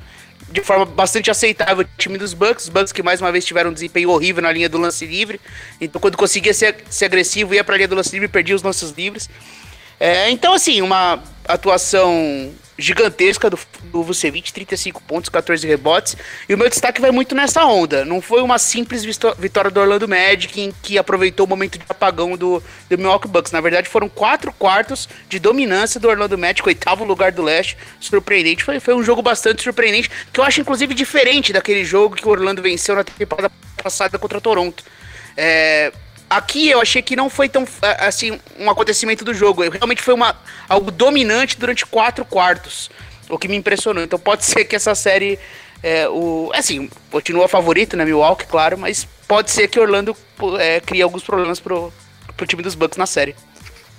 de 0.51 0.61
forma 0.61 0.85
bastante 0.85 1.31
aceitável 1.31 1.85
o 1.85 1.89
time 1.99 2.19
dos 2.19 2.35
Bucks. 2.35 2.65
Os 2.65 2.69
Bucks 2.69 2.93
que 2.93 3.03
mais 3.03 3.23
uma 3.23 3.33
vez 3.33 3.45
tiveram 3.45 3.71
um 3.71 3.73
desempenho 3.75 4.11
horrível 4.11 4.43
na 4.43 4.53
linha 4.53 4.69
do 4.69 4.77
lance 4.77 5.07
livre. 5.07 5.41
Então, 5.81 5.99
quando 5.99 6.17
conseguia 6.19 6.53
ser, 6.53 6.77
ser 6.91 7.07
agressivo, 7.07 7.55
ia 7.55 7.65
para 7.65 7.75
a 7.75 7.79
linha 7.79 7.89
do 7.89 7.95
lance 7.95 8.13
livre 8.13 8.27
e 8.27 8.31
perdia 8.31 8.55
os 8.55 8.63
lances 8.63 8.91
livres. 8.91 9.31
É, 9.99 10.29
então, 10.31 10.53
assim, 10.53 10.83
uma 10.83 11.23
atuação 11.49 12.53
gigantesca 12.77 13.49
do, 13.49 13.59
do 13.85 14.03
Vucevic, 14.03 14.53
35 14.53 15.03
pontos, 15.03 15.29
14 15.29 15.67
rebotes. 15.67 16.17
E 16.49 16.55
o 16.55 16.59
meu 16.59 16.69
destaque 16.69 17.01
vai 17.01 17.11
muito 17.11 17.35
nessa 17.35 17.65
onda. 17.65 18.05
Não 18.05 18.21
foi 18.21 18.43
uma 18.43 18.59
simples 18.59 19.05
vitória 19.39 19.71
do 19.71 19.81
Orlando 19.81 20.09
Magic 20.09 20.61
em 20.61 20.73
que 20.83 20.99
aproveitou 20.99 21.47
o 21.47 21.49
momento 21.49 21.79
de 21.79 21.85
apagão 21.89 22.37
do, 22.37 22.63
do 22.89 22.99
Milwaukee 22.99 23.29
Bucks. 23.29 23.53
Na 23.53 23.61
verdade, 23.61 23.89
foram 23.89 24.09
quatro 24.09 24.53
quartos 24.53 25.09
de 25.29 25.39
dominância 25.39 26.01
do 26.01 26.09
Orlando 26.09 26.37
Magic, 26.37 26.67
oitavo 26.67 27.05
lugar 27.05 27.33
do 27.33 27.43
leste. 27.43 27.77
Surpreendente. 28.01 28.65
Foi, 28.65 28.81
foi 28.81 28.95
um 28.95 29.03
jogo 29.03 29.23
bastante 29.23 29.63
surpreendente, 29.63 30.11
que 30.33 30.41
eu 30.41 30.45
acho 30.45 30.61
inclusive 30.61 30.95
diferente 30.95 31.53
daquele 31.53 31.85
jogo 31.85 32.17
que 32.17 32.27
o 32.27 32.31
Orlando 32.31 32.63
venceu 32.63 32.97
na 32.97 33.05
temporada 33.05 33.51
passada 33.83 34.19
contra 34.19 34.41
Toronto. 34.41 34.83
É, 35.37 35.93
Aqui 36.35 36.69
eu 36.69 36.81
achei 36.81 37.01
que 37.01 37.15
não 37.15 37.31
foi 37.31 37.49
tão 37.49 37.65
assim 38.01 38.41
um 38.59 38.69
acontecimento 38.69 39.25
do 39.25 39.33
jogo. 39.33 39.63
Realmente 39.69 40.03
foi 40.03 40.15
uma, 40.15 40.37
algo 40.69 40.91
dominante 40.91 41.57
durante 41.57 41.87
quatro 41.87 42.25
quartos. 42.25 42.91
O 43.29 43.39
que 43.39 43.47
me 43.47 43.55
impressionou. 43.55 44.03
Então 44.03 44.19
pode 44.19 44.43
ser 44.45 44.65
que 44.65 44.75
essa 44.75 44.97
série. 44.97 45.39
É, 45.81 46.09
o, 46.09 46.51
assim, 46.53 46.91
continua 47.11 47.47
favorito, 47.47 47.97
né? 47.97 48.05
Milwaukee, 48.05 48.47
claro, 48.47 48.77
mas 48.77 49.07
pode 49.29 49.53
ser 49.53 49.69
que 49.69 49.79
Orlando 49.79 50.17
é, 50.59 50.81
crie 50.81 51.03
alguns 51.03 51.23
problemas 51.23 51.61
pro, 51.61 51.93
pro 52.37 52.47
time 52.47 52.63
dos 52.63 52.75
Bucks 52.75 52.97
na 52.97 53.07
série. 53.07 53.37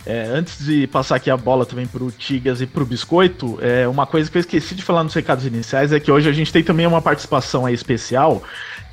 É, 0.05 0.23
antes 0.27 0.63
de 0.63 0.85
passar 0.87 1.15
aqui 1.15 1.31
a 1.31 1.37
bola 1.37 1.65
também 1.65 1.87
pro 1.87 2.11
Tigas 2.11 2.61
e 2.61 2.67
pro 2.67 2.85
Biscoito, 2.85 3.57
é, 3.61 3.87
uma 3.87 4.05
coisa 4.05 4.29
que 4.29 4.37
eu 4.37 4.39
esqueci 4.39 4.75
de 4.75 4.83
falar 4.83 5.03
nos 5.03 5.13
recados 5.13 5.45
iniciais 5.45 5.91
é 5.91 5.99
que 5.99 6.11
hoje 6.11 6.29
a 6.29 6.31
gente 6.31 6.53
tem 6.53 6.63
também 6.63 6.85
uma 6.85 7.01
participação 7.01 7.65
aí 7.65 7.73
especial 7.73 8.43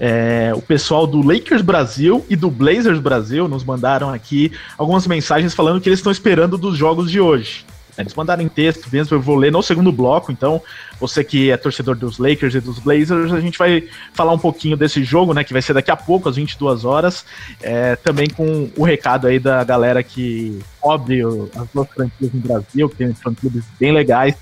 é, 0.00 0.52
o 0.52 0.60
pessoal 0.60 1.06
do 1.06 1.22
Lakers 1.24 1.62
Brasil 1.62 2.26
e 2.28 2.34
do 2.34 2.50
Blazers 2.50 2.98
Brasil 2.98 3.46
nos 3.46 3.62
mandaram 3.62 4.10
aqui 4.10 4.50
algumas 4.76 5.06
mensagens 5.06 5.54
falando 5.54 5.80
que 5.80 5.88
eles 5.88 6.00
estão 6.00 6.10
esperando 6.10 6.58
dos 6.58 6.76
jogos 6.76 7.08
de 7.08 7.20
hoje. 7.20 7.64
Eles 7.96 8.14
mandaram 8.14 8.42
em 8.42 8.48
texto 8.48 8.88
mesmo, 8.90 9.16
eu 9.16 9.20
vou 9.20 9.36
ler 9.36 9.52
no 9.52 9.62
segundo 9.62 9.92
bloco, 9.92 10.32
então 10.32 10.62
você 10.98 11.22
que 11.22 11.50
é 11.50 11.56
torcedor 11.56 11.94
dos 11.94 12.18
Lakers 12.18 12.54
e 12.54 12.60
dos 12.60 12.78
Blazers, 12.78 13.32
a 13.32 13.40
gente 13.40 13.58
vai 13.58 13.86
falar 14.14 14.32
um 14.32 14.38
pouquinho 14.38 14.76
desse 14.76 15.04
jogo, 15.04 15.34
né, 15.34 15.44
que 15.44 15.52
vai 15.52 15.60
ser 15.60 15.74
daqui 15.74 15.90
a 15.90 15.96
pouco, 15.96 16.28
às 16.28 16.36
22 16.36 16.84
horas, 16.84 17.24
é, 17.60 17.96
também 17.96 18.28
com 18.28 18.70
o 18.76 18.84
recado 18.84 19.26
aí 19.26 19.38
da 19.38 19.62
galera 19.62 20.02
que 20.02 20.58
cobre 20.80 21.22
as 21.22 21.68
duas 21.72 21.88
franquias 21.88 22.32
no 22.32 22.40
Brasil, 22.40 22.88
que 22.88 22.96
tem 22.96 23.14
fã-clubes 23.14 23.64
bem 23.78 23.92
legais, 23.92 24.34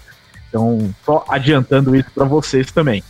então 0.48 0.94
só 1.04 1.24
adiantando 1.28 1.94
isso 1.96 2.10
para 2.14 2.24
vocês 2.24 2.70
também. 2.70 3.02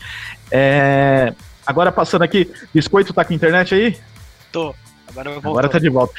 É, 0.51 1.33
Agora 1.71 1.93
passando 1.93 2.23
aqui, 2.23 2.51
Biscoito 2.75 3.15
tá 3.15 3.25
com 3.25 3.33
internet 3.33 3.73
aí? 3.73 3.97
Tô. 4.51 4.75
Agora, 5.11 5.37
Agora 5.37 5.69
tá 5.69 5.79
de 5.79 5.89
volta. 5.89 6.15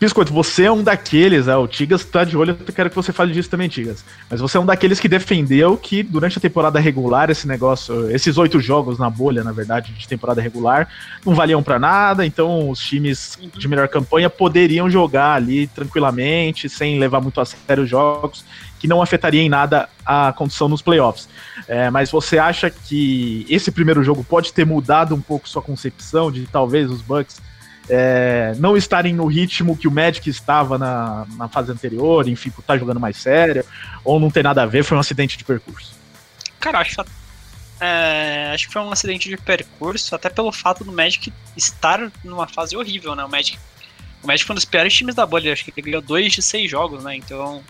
Biscoito, 0.00 0.32
você 0.32 0.64
é 0.64 0.72
um 0.72 0.82
daqueles, 0.82 1.48
é, 1.48 1.56
o 1.56 1.68
Tigas 1.68 2.04
tá 2.04 2.24
de 2.24 2.36
olho, 2.36 2.56
eu 2.66 2.72
quero 2.72 2.88
que 2.88 2.96
você 2.96 3.12
fale 3.12 3.32
disso 3.32 3.50
também, 3.50 3.68
Tigas. 3.68 4.04
Mas 4.30 4.40
você 4.40 4.56
é 4.56 4.60
um 4.60 4.66
daqueles 4.66 4.98
que 4.98 5.08
defendeu 5.08 5.76
que 5.76 6.02
durante 6.02 6.38
a 6.38 6.40
temporada 6.40 6.80
regular, 6.80 7.30
esse 7.30 7.46
negócio, 7.46 8.10
esses 8.10 8.38
oito 8.38 8.58
jogos 8.58 8.98
na 8.98 9.10
bolha, 9.10 9.44
na 9.44 9.52
verdade, 9.52 9.92
de 9.92 10.08
temporada 10.08 10.40
regular, 10.40 10.88
não 11.24 11.34
valiam 11.34 11.62
para 11.62 11.78
nada, 11.78 12.24
então 12.24 12.70
os 12.70 12.80
times 12.80 13.38
uhum. 13.40 13.50
de 13.54 13.68
melhor 13.68 13.88
campanha 13.88 14.30
poderiam 14.30 14.88
jogar 14.88 15.34
ali 15.34 15.66
tranquilamente, 15.66 16.68
sem 16.68 16.98
levar 16.98 17.20
muito 17.20 17.40
a 17.40 17.44
sério 17.44 17.84
os 17.84 17.90
jogos, 17.90 18.44
que 18.78 18.88
não 18.88 19.02
afetaria 19.02 19.42
em 19.42 19.48
nada 19.48 19.88
a 20.04 20.32
condição 20.32 20.68
nos 20.68 20.82
playoffs. 20.82 21.28
É, 21.68 21.90
mas 21.90 22.10
você 22.10 22.38
acha 22.38 22.68
que 22.70 23.46
esse 23.48 23.70
primeiro 23.70 24.02
jogo 24.02 24.24
pode 24.24 24.52
ter 24.52 24.66
mudado 24.66 25.14
um 25.14 25.20
pouco 25.20 25.48
sua 25.48 25.62
concepção 25.62 26.32
de 26.32 26.46
talvez 26.46 26.90
os 26.90 27.00
Bucks 27.00 27.40
é, 27.88 28.54
não 28.58 28.76
estarem 28.76 29.14
no 29.14 29.26
ritmo 29.26 29.76
que 29.76 29.88
o 29.88 29.90
Magic 29.90 30.28
estava 30.28 30.78
na, 30.78 31.26
na 31.36 31.48
fase 31.48 31.70
anterior, 31.70 32.28
enfim, 32.28 32.50
por 32.50 32.60
estar 32.60 32.78
jogando 32.78 33.00
mais 33.00 33.16
sério, 33.16 33.64
ou 34.04 34.18
não 34.20 34.30
tem 34.30 34.42
nada 34.42 34.62
a 34.62 34.66
ver, 34.66 34.84
foi 34.84 34.96
um 34.96 35.00
acidente 35.00 35.36
de 35.36 35.44
percurso? 35.44 35.94
Cara, 36.60 36.78
acho, 36.78 36.96
é, 37.80 38.52
acho 38.54 38.66
que 38.66 38.72
foi 38.72 38.82
um 38.82 38.92
acidente 38.92 39.28
de 39.28 39.36
percurso, 39.36 40.14
até 40.14 40.28
pelo 40.28 40.52
fato 40.52 40.84
do 40.84 40.92
Magic 40.92 41.32
estar 41.56 42.10
numa 42.24 42.46
fase 42.46 42.76
horrível, 42.76 43.14
né? 43.14 43.24
O 43.24 43.28
Magic, 43.28 43.58
o 44.22 44.26
Magic 44.26 44.46
foi 44.46 44.54
um 44.54 44.56
dos 44.56 44.64
piores 44.64 44.94
times 44.94 45.14
da 45.14 45.26
bolha, 45.26 45.52
acho 45.52 45.64
que 45.64 45.72
ele 45.74 45.82
ganhou 45.90 46.02
dois 46.02 46.32
de 46.32 46.42
seis 46.42 46.70
jogos, 46.70 47.02
né? 47.02 47.16
Então, 47.16 47.62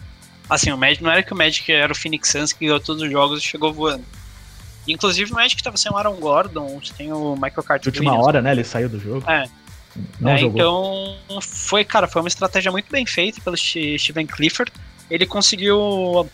Assim, 0.48 0.70
o 0.70 0.76
Magic 0.76 1.02
não 1.02 1.10
era 1.10 1.22
que 1.22 1.32
o 1.32 1.36
Magic 1.36 1.72
era 1.72 1.92
o 1.92 1.96
Phoenix 1.96 2.28
Suns 2.28 2.52
que 2.52 2.66
ganhou 2.66 2.78
todos 2.78 3.02
os 3.02 3.10
jogos 3.10 3.40
e 3.40 3.46
chegou 3.46 3.72
voando. 3.72 4.04
Inclusive 4.86 5.30
o 5.30 5.34
Magic 5.34 5.62
tava 5.62 5.76
sem 5.76 5.90
o 5.90 5.96
Aaron 5.96 6.16
Gordon, 6.16 6.80
tem 6.96 7.12
o 7.12 7.34
Michael 7.34 7.62
Carter. 7.62 7.90
De 7.92 7.98
última 7.98 8.14
hora, 8.16 8.42
né? 8.42 8.52
Ele 8.52 8.64
saiu 8.64 8.88
do 8.88 8.98
jogo. 8.98 9.30
É. 9.30 9.48
Não 10.20 10.30
é, 10.30 10.38
jogou. 10.38 10.56
Então, 10.56 11.40
foi, 11.40 11.84
cara, 11.84 12.08
foi 12.08 12.22
uma 12.22 12.28
estratégia 12.28 12.70
muito 12.72 12.90
bem 12.90 13.04
feita 13.06 13.40
pelo 13.40 13.56
Steven 13.56 14.26
Clifford. 14.26 14.72
Ele 15.10 15.26
conseguiu 15.26 16.28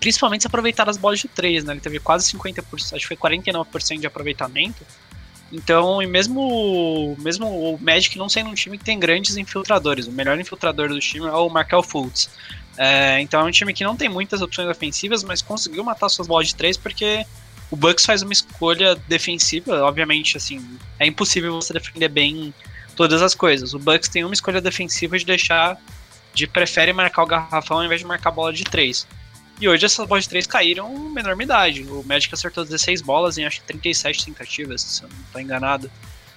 principalmente 0.00 0.42
se 0.42 0.46
aproveitar 0.46 0.84
das 0.84 0.96
bolas 0.96 1.20
de 1.20 1.28
3, 1.28 1.64
né? 1.64 1.74
Ele 1.74 1.80
teve 1.80 2.00
quase 2.00 2.32
50%, 2.32 2.64
acho 2.74 2.94
que 2.94 3.06
foi 3.06 3.16
49% 3.16 4.00
de 4.00 4.06
aproveitamento. 4.06 4.84
Então, 5.52 6.00
e 6.00 6.06
mesmo, 6.06 7.16
mesmo 7.18 7.46
o 7.46 7.78
Magic 7.80 8.16
não 8.16 8.28
sendo 8.28 8.50
um 8.50 8.54
time 8.54 8.78
que 8.78 8.84
tem 8.84 8.98
grandes 8.98 9.36
infiltradores, 9.36 10.06
o 10.06 10.12
melhor 10.12 10.38
infiltrador 10.38 10.88
do 10.88 10.98
time 10.98 11.26
é 11.26 11.32
o 11.32 11.48
Markel 11.48 11.82
Fultz. 11.82 12.30
É, 12.78 13.20
então 13.20 13.40
é 13.40 13.44
um 13.44 13.50
time 13.50 13.74
que 13.74 13.84
não 13.84 13.96
tem 13.96 14.08
muitas 14.08 14.40
opções 14.40 14.68
ofensivas, 14.68 15.22
mas 15.22 15.42
conseguiu 15.42 15.84
matar 15.84 16.08
suas 16.08 16.26
bolas 16.26 16.48
de 16.48 16.54
três 16.54 16.76
porque 16.76 17.26
o 17.70 17.76
Bucks 17.76 18.06
faz 18.06 18.22
uma 18.22 18.32
escolha 18.32 18.94
defensiva. 19.06 19.82
Obviamente, 19.82 20.36
assim, 20.36 20.64
é 20.98 21.06
impossível 21.06 21.52
você 21.52 21.72
defender 21.72 22.08
bem 22.08 22.54
todas 23.00 23.22
as 23.22 23.34
coisas. 23.34 23.72
O 23.72 23.78
Bucks 23.78 24.10
tem 24.10 24.22
uma 24.24 24.34
escolha 24.34 24.60
defensiva 24.60 25.18
de 25.18 25.24
deixar, 25.24 25.80
de 26.34 26.46
prefere 26.46 26.92
marcar 26.92 27.22
o 27.22 27.26
garrafão 27.26 27.78
ao 27.78 27.84
invés 27.84 28.02
de 28.02 28.06
marcar 28.06 28.28
a 28.28 28.32
bola 28.32 28.52
de 28.52 28.62
três. 28.62 29.06
E 29.58 29.66
hoje 29.66 29.86
essas 29.86 30.06
bolas 30.06 30.24
de 30.24 30.28
três 30.28 30.46
caíram 30.46 30.94
uma 30.94 31.18
enormidade. 31.18 31.82
O 31.84 32.04
Magic 32.04 32.34
acertou 32.34 32.62
16 32.62 33.00
bolas 33.00 33.38
em 33.38 33.46
acho 33.46 33.62
que 33.62 33.68
37 33.68 34.26
tentativas, 34.26 34.82
se 34.82 35.02
eu 35.02 35.08
não 35.08 35.16
estou 35.18 35.40
enganado. 35.40 35.90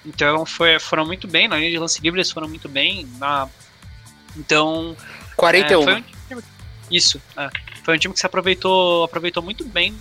Então 0.06 0.46
foi, 0.46 0.78
foram 0.78 1.04
muito 1.04 1.28
bem, 1.28 1.48
na 1.48 1.58
linha 1.58 1.70
de 1.70 1.78
lance 1.78 2.00
livre 2.00 2.18
eles 2.18 2.30
foram 2.30 2.48
muito 2.48 2.66
bem. 2.66 3.06
Na... 3.18 3.46
Então. 4.34 4.96
41. 5.36 5.90
É, 5.90 6.02
um 6.34 6.42
isso. 6.90 7.20
É. 7.36 7.50
Foi 7.82 7.94
um 7.94 7.98
time 7.98 8.14
que 8.14 8.20
se 8.20 8.24
aproveitou, 8.24 9.04
aproveitou 9.04 9.42
muito 9.42 9.66
bem 9.66 9.94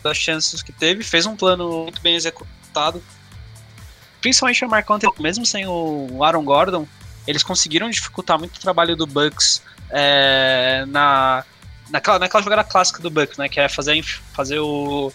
das 0.00 0.16
chances 0.16 0.62
que 0.62 0.70
teve, 0.70 1.02
fez 1.02 1.26
um 1.26 1.34
plano 1.34 1.82
muito 1.82 2.00
bem 2.00 2.14
executado. 2.14 3.02
Principalmente 4.20 4.64
o 4.64 4.68
Mark 4.68 4.88
mesmo 5.18 5.46
sem 5.46 5.66
o 5.66 6.22
Aaron 6.22 6.44
Gordon, 6.44 6.86
eles 7.26 7.42
conseguiram 7.42 7.90
dificultar 7.90 8.38
muito 8.38 8.56
o 8.56 8.60
trabalho 8.60 8.96
do 8.96 9.06
Bucks 9.06 9.62
é, 9.90 10.84
na, 10.88 11.44
naquela, 11.90 12.18
naquela 12.18 12.42
jogada 12.42 12.64
clássica 12.64 13.02
do 13.02 13.10
Bucks, 13.10 13.36
né? 13.38 13.48
Que 13.48 13.60
é 13.60 13.68
fazer, 13.68 14.02
fazer 14.32 14.58
o 14.58 15.12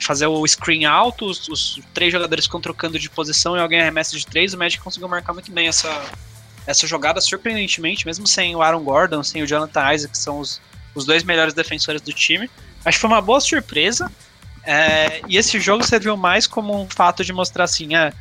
fazer 0.00 0.26
o 0.26 0.44
screen 0.46 0.84
alto, 0.84 1.26
os, 1.26 1.48
os, 1.48 1.80
três 1.94 2.12
jogadores 2.12 2.46
ficam 2.46 2.60
trocando 2.60 2.98
de 2.98 3.08
posição 3.08 3.56
e 3.56 3.60
alguém 3.60 3.80
arremessa 3.80 4.16
de 4.16 4.26
três, 4.26 4.52
o 4.52 4.58
Magic 4.58 4.82
conseguiu 4.82 5.08
marcar 5.08 5.32
muito 5.32 5.52
bem 5.52 5.68
essa, 5.68 5.88
essa 6.66 6.86
jogada, 6.86 7.20
surpreendentemente, 7.20 8.04
mesmo 8.04 8.26
sem 8.26 8.54
o 8.56 8.62
Aaron 8.62 8.82
Gordon, 8.82 9.22
sem 9.22 9.42
o 9.42 9.46
Jonathan 9.46 9.92
Isaac, 9.92 10.12
que 10.12 10.18
são 10.18 10.40
os, 10.40 10.60
os 10.94 11.04
dois 11.04 11.22
melhores 11.22 11.54
defensores 11.54 12.00
do 12.00 12.12
time. 12.12 12.50
Acho 12.84 12.98
que 12.98 13.00
foi 13.00 13.10
uma 13.10 13.20
boa 13.20 13.40
surpresa. 13.40 14.10
É, 14.64 15.22
e 15.28 15.36
esse 15.36 15.58
jogo 15.60 15.84
serviu 15.84 16.16
mais 16.16 16.46
como 16.46 16.80
um 16.80 16.88
fato 16.88 17.24
de 17.24 17.32
mostrar 17.32 17.64
assim: 17.64 17.96
é, 17.96 18.12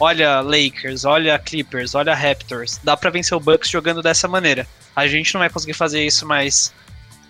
olha 0.00 0.40
Lakers, 0.40 1.04
olha 1.04 1.38
Clippers, 1.38 1.94
olha 1.94 2.14
Raptors, 2.14 2.80
dá 2.82 2.96
para 2.96 3.10
vencer 3.10 3.36
o 3.36 3.40
Bucks 3.40 3.70
jogando 3.70 4.02
dessa 4.02 4.26
maneira. 4.26 4.66
A 4.96 5.06
gente 5.06 5.32
não 5.34 5.40
vai 5.40 5.50
conseguir 5.50 5.74
fazer 5.74 6.04
isso 6.04 6.26
mais 6.26 6.72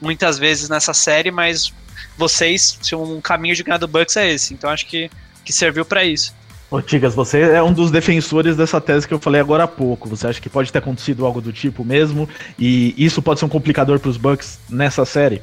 muitas 0.01 0.39
vezes 0.39 0.69
nessa 0.69 0.95
série, 0.95 1.31
mas 1.31 1.73
vocês, 2.17 2.79
se 2.81 2.95
um 2.95 3.21
caminho 3.21 3.55
de 3.55 3.63
ganhar 3.63 3.79
do 3.79 3.89
Bucks 3.89 4.17
é 4.17 4.31
esse. 4.31 4.55
Então 4.55 4.71
acho 4.71 4.87
que, 4.87 5.11
que 5.45 5.53
serviu 5.53 5.85
para 5.85 6.05
isso. 6.05 6.33
Ô 6.71 6.81
Tigas, 6.81 7.17
você 7.17 7.41
é 7.41 7.61
um 7.61 7.73
dos 7.73 7.91
defensores 7.91 8.57
dessa 8.57 8.81
tese 8.81 9.07
que 9.07 9.13
eu 9.13 9.19
falei 9.19 9.41
agora 9.41 9.65
há 9.65 9.69
pouco. 9.69 10.09
Você 10.09 10.29
acha 10.29 10.41
que 10.41 10.49
pode 10.49 10.71
ter 10.71 10.79
acontecido 10.79 11.27
algo 11.27 11.41
do 11.41 11.53
tipo 11.53 11.85
mesmo? 11.85 12.29
E 12.57 12.95
isso 12.97 13.21
pode 13.21 13.41
ser 13.41 13.47
um 13.47 13.49
complicador 13.49 13.99
para 13.99 14.09
os 14.09 14.17
Bucks 14.17 14.61
nessa 14.69 15.05
série? 15.05 15.43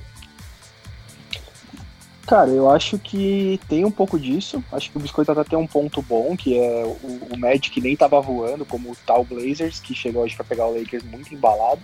Cara, 2.27 2.49
eu 2.49 2.69
acho 2.69 2.99
que 2.99 3.57
tem 3.69 3.85
um 3.85 3.91
pouco 3.91 4.19
disso. 4.19 4.61
Acho 4.73 4.91
que 4.91 4.97
o 4.97 4.99
Biscoito 4.99 5.31
até 5.31 5.45
tem 5.45 5.57
um 5.57 5.65
ponto 5.65 6.01
bom, 6.01 6.35
que 6.35 6.59
é 6.59 6.83
o, 6.83 7.33
o 7.33 7.39
Magic 7.39 7.79
nem 7.79 7.95
tava 7.95 8.19
voando, 8.19 8.65
como 8.65 8.91
o 8.91 8.97
tal 9.05 9.23
Blazers, 9.23 9.79
que 9.79 9.95
chegou 9.95 10.23
hoje 10.23 10.35
para 10.35 10.43
pegar 10.43 10.67
o 10.67 10.77
Lakers 10.77 11.05
muito 11.05 11.33
embalado. 11.33 11.79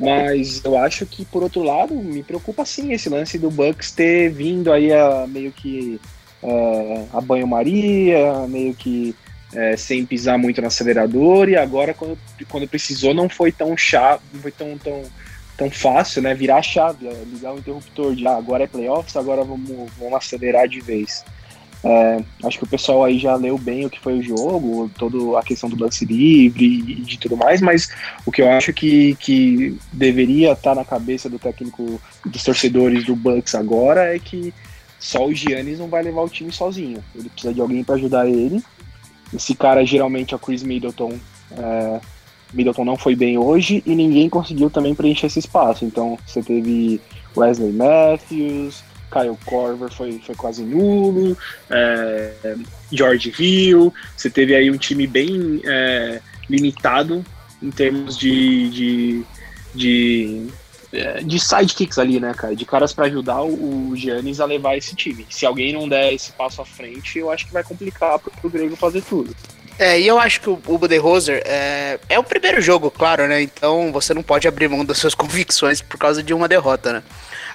Mas 0.00 0.64
eu 0.64 0.76
acho 0.76 1.06
que, 1.06 1.24
por 1.24 1.44
outro 1.44 1.62
lado, 1.62 1.94
me 1.94 2.24
preocupa 2.24 2.64
sim 2.64 2.92
esse 2.92 3.08
lance 3.08 3.38
do 3.38 3.48
Bucks 3.48 3.92
ter 3.92 4.30
vindo 4.30 4.72
aí 4.72 4.92
a 4.92 5.26
meio 5.28 5.52
que 5.52 6.00
é, 6.42 7.04
a 7.12 7.20
banho-maria, 7.20 8.46
meio 8.48 8.74
que 8.74 9.14
é, 9.54 9.76
sem 9.76 10.04
pisar 10.04 10.36
muito 10.36 10.60
no 10.60 10.66
acelerador, 10.66 11.48
e 11.48 11.56
agora 11.56 11.94
quando, 11.94 12.18
quando 12.48 12.68
precisou 12.68 13.14
não 13.14 13.28
foi 13.28 13.52
tão 13.52 13.76
chato, 13.76 14.22
não 14.34 14.42
foi 14.42 14.50
tão, 14.50 14.76
tão, 14.76 15.02
tão 15.56 15.70
fácil, 15.70 16.22
né? 16.22 16.34
Virar 16.34 16.58
a 16.58 16.62
chave, 16.62 17.08
ligar 17.32 17.54
o 17.54 17.58
interruptor 17.58 18.14
de 18.14 18.26
ah, 18.26 18.36
agora 18.36 18.64
é 18.64 18.66
playoffs, 18.66 19.16
agora 19.16 19.42
vamos, 19.42 19.90
vamos 19.98 20.14
acelerar 20.14 20.68
de 20.68 20.80
vez. 20.80 21.24
É, 21.84 22.20
acho 22.44 22.58
que 22.58 22.64
o 22.64 22.68
pessoal 22.68 23.04
aí 23.04 23.18
já 23.18 23.36
leu 23.36 23.56
bem 23.56 23.86
o 23.86 23.90
que 23.90 24.00
foi 24.00 24.18
o 24.18 24.22
jogo, 24.22 24.90
toda 24.98 25.38
a 25.38 25.42
questão 25.42 25.68
do 25.68 25.80
lance 25.80 26.04
livre 26.04 26.64
e 26.64 26.94
de 27.02 27.18
tudo 27.18 27.36
mais, 27.36 27.60
mas 27.60 27.88
o 28.24 28.32
que 28.32 28.42
eu 28.42 28.50
acho 28.50 28.72
que, 28.72 29.14
que 29.16 29.78
deveria 29.92 30.52
estar 30.52 30.74
na 30.74 30.84
cabeça 30.84 31.28
do 31.28 31.38
técnico 31.38 32.00
dos 32.24 32.42
torcedores 32.42 33.04
do 33.04 33.14
Bucks 33.14 33.54
agora 33.54 34.14
é 34.14 34.18
que 34.18 34.52
só 34.98 35.26
o 35.26 35.34
Giannis 35.34 35.78
não 35.78 35.88
vai 35.88 36.02
levar 36.02 36.22
o 36.22 36.28
time 36.28 36.50
sozinho. 36.50 37.04
Ele 37.14 37.28
precisa 37.28 37.54
de 37.54 37.60
alguém 37.60 37.84
para 37.84 37.94
ajudar 37.94 38.28
ele. 38.28 38.62
Esse 39.32 39.54
cara 39.54 39.84
geralmente 39.84 40.34
é 40.34 40.36
o 40.36 40.40
Chris 40.40 40.62
Middleton. 40.62 41.18
É, 41.52 42.00
Middleton 42.56 42.84
não 42.84 42.96
foi 42.96 43.14
bem 43.14 43.38
hoje 43.38 43.82
e 43.84 43.94
ninguém 43.94 44.28
conseguiu 44.28 44.70
também 44.70 44.94
preencher 44.94 45.26
esse 45.26 45.38
espaço. 45.38 45.84
Então 45.84 46.18
você 46.26 46.42
teve 46.42 47.00
Wesley 47.36 47.72
Matthews, 47.72 48.82
Kyle 49.10 49.36
Corver 49.44 49.90
foi, 49.92 50.20
foi 50.24 50.34
quase 50.34 50.62
nulo, 50.62 51.36
é, 51.70 52.56
George 52.90 53.32
Hill. 53.38 53.92
Você 54.16 54.30
teve 54.30 54.54
aí 54.54 54.70
um 54.70 54.76
time 54.76 55.06
bem 55.06 55.60
é, 55.64 56.20
limitado 56.48 57.24
em 57.62 57.70
termos 57.70 58.16
de, 58.16 58.70
de, 58.70 59.24
de 59.74 60.46
é, 60.92 61.22
de 61.22 61.38
sidekicks 61.38 61.98
ali, 61.98 62.20
né, 62.20 62.32
cara? 62.34 62.54
De 62.54 62.64
caras 62.64 62.92
para 62.92 63.06
ajudar 63.06 63.42
o, 63.42 63.94
Giannis 63.94 64.40
a 64.40 64.44
levar 64.44 64.76
esse 64.76 64.94
time. 64.94 65.26
Se 65.28 65.44
alguém 65.44 65.72
não 65.72 65.88
der 65.88 66.12
esse 66.12 66.32
passo 66.32 66.62
à 66.62 66.64
frente, 66.64 67.18
eu 67.18 67.30
acho 67.30 67.46
que 67.46 67.52
vai 67.52 67.62
complicar 67.62 68.18
pro, 68.18 68.30
pro 68.30 68.50
Grego 68.50 68.76
fazer 68.76 69.02
tudo. 69.02 69.34
É, 69.78 70.00
e 70.00 70.06
eu 70.06 70.18
acho 70.18 70.40
que 70.40 70.48
o, 70.48 70.58
o 70.66 70.78
Budenholzer 70.78 71.42
é, 71.44 71.98
é 72.08 72.18
o 72.18 72.24
primeiro 72.24 72.60
jogo, 72.62 72.90
claro, 72.90 73.26
né? 73.26 73.42
Então 73.42 73.92
você 73.92 74.14
não 74.14 74.22
pode 74.22 74.48
abrir 74.48 74.68
mão 74.68 74.84
das 74.84 74.98
suas 74.98 75.12
convicções 75.16 75.82
por 75.82 75.98
causa 75.98 76.22
de 76.22 76.32
uma 76.32 76.48
derrota, 76.48 76.94
né? 76.94 77.02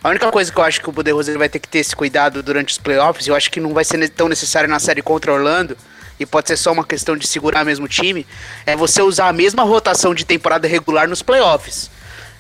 A 0.03 0.09
única 0.09 0.31
coisa 0.31 0.51
que 0.51 0.57
eu 0.57 0.63
acho 0.63 0.81
que 0.81 0.89
o 0.89 0.91
Budenholzer 0.91 1.37
vai 1.37 1.49
ter 1.49 1.59
que 1.59 1.67
ter 1.67 1.79
esse 1.79 1.95
cuidado 1.95 2.41
durante 2.41 2.69
os 2.69 2.77
playoffs, 2.77 3.27
eu 3.27 3.35
acho 3.35 3.51
que 3.51 3.59
não 3.59 3.73
vai 3.73 3.83
ser 3.83 4.09
tão 4.09 4.27
necessário 4.27 4.67
na 4.67 4.79
série 4.79 5.01
contra 5.01 5.31
Orlando, 5.31 5.77
e 6.19 6.25
pode 6.25 6.47
ser 6.47 6.57
só 6.57 6.71
uma 6.71 6.83
questão 6.83 7.15
de 7.15 7.27
segurar 7.27 7.63
mesmo 7.63 7.87
time, 7.87 8.25
é 8.65 8.75
você 8.75 9.01
usar 9.01 9.27
a 9.27 9.33
mesma 9.33 9.63
rotação 9.63 10.15
de 10.15 10.25
temporada 10.25 10.67
regular 10.67 11.07
nos 11.07 11.21
playoffs 11.21 11.89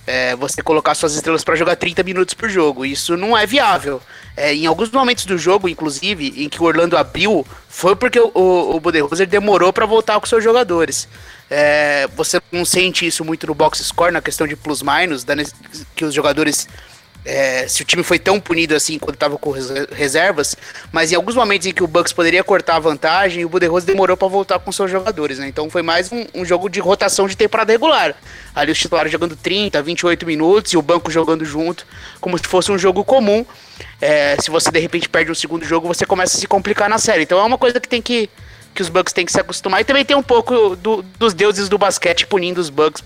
é, 0.05 0.35
você 0.35 0.61
colocar 0.61 0.95
suas 0.95 1.13
estrelas 1.13 1.43
para 1.43 1.55
jogar 1.55 1.75
30 1.75 2.03
minutos 2.03 2.33
por 2.33 2.49
jogo. 2.49 2.85
Isso 2.85 3.15
não 3.15 3.37
é 3.37 3.45
viável. 3.45 4.01
É, 4.35 4.53
em 4.53 4.65
alguns 4.65 4.89
momentos 4.89 5.25
do 5.25 5.37
jogo, 5.37 5.67
inclusive, 5.67 6.43
em 6.43 6.49
que 6.49 6.61
o 6.61 6.65
Orlando 6.65 6.97
abriu, 6.97 7.45
foi 7.69 7.95
porque 7.95 8.19
o, 8.19 8.31
o, 8.33 8.79
Budenholzer 8.79 9.27
demorou 9.27 9.71
para 9.71 9.85
voltar 9.85 10.19
com 10.19 10.25
seus 10.25 10.43
jogadores. 10.43 11.07
É, 11.49 12.07
você 12.15 12.41
não 12.51 12.63
sente 12.63 13.05
isso 13.05 13.25
muito 13.25 13.45
no 13.45 13.53
box 13.53 13.83
score, 13.83 14.11
na 14.11 14.21
questão 14.21 14.47
de 14.47 14.55
plus-minus, 14.55 15.25
que 15.95 16.05
os 16.05 16.13
jogadores 16.13 16.67
é, 17.23 17.67
se 17.67 17.81
o 17.83 17.85
time 17.85 18.03
foi 18.03 18.17
tão 18.17 18.39
punido 18.39 18.75
assim 18.75 18.97
quando 18.97 19.13
estava 19.13 19.37
com 19.37 19.53
reservas, 19.91 20.55
mas 20.91 21.11
em 21.11 21.15
alguns 21.15 21.35
momentos 21.35 21.67
em 21.67 21.73
que 21.73 21.83
o 21.83 21.87
Bucks 21.87 22.11
poderia 22.11 22.43
cortar 22.43 22.77
a 22.77 22.79
vantagem, 22.79 23.45
o 23.45 23.49
Budenholzer 23.49 23.87
demorou 23.87 24.17
para 24.17 24.27
voltar 24.27 24.57
com 24.59 24.71
seus 24.71 24.89
jogadores, 24.89 25.37
né? 25.37 25.47
Então 25.47 25.69
foi 25.69 25.83
mais 25.83 26.11
um, 26.11 26.25
um, 26.33 26.43
jogo 26.43 26.67
de 26.67 26.79
rotação 26.79 27.27
de 27.27 27.37
temporada 27.37 27.71
regular. 27.71 28.15
Ali 28.55 28.71
os 28.71 28.79
titulares 28.79 29.11
jogando 29.11 29.35
30, 29.35 29.81
28 29.81 30.25
minutos 30.25 30.73
e 30.73 30.77
o 30.77 30.81
banco 30.81 31.11
jogando 31.11 31.45
junto, 31.45 31.85
como 32.19 32.37
se 32.37 32.45
fosse 32.45 32.71
um 32.71 32.77
jogo 32.77 33.03
comum. 33.03 33.45
É, 33.99 34.35
se 34.41 34.49
você 34.49 34.71
de 34.71 34.79
repente 34.79 35.07
perde 35.07 35.31
um 35.31 35.35
segundo 35.35 35.63
jogo, 35.63 35.87
você 35.87 36.05
começa 36.05 36.35
a 36.35 36.39
se 36.39 36.47
complicar 36.47 36.89
na 36.89 36.97
série. 36.97 37.23
Então 37.23 37.39
é 37.39 37.43
uma 37.43 37.57
coisa 37.57 37.79
que 37.79 37.87
tem 37.87 38.01
que 38.01 38.29
que 38.73 38.81
os 38.81 38.87
Bucks 38.87 39.11
têm 39.11 39.25
que 39.25 39.33
se 39.33 39.39
acostumar 39.39 39.81
e 39.81 39.83
também 39.83 40.05
tem 40.05 40.15
um 40.15 40.23
pouco 40.23 40.77
do, 40.77 41.01
dos 41.19 41.33
deuses 41.33 41.67
do 41.67 41.77
basquete 41.77 42.25
punindo 42.25 42.61
os 42.61 42.69
Bucks 42.69 43.03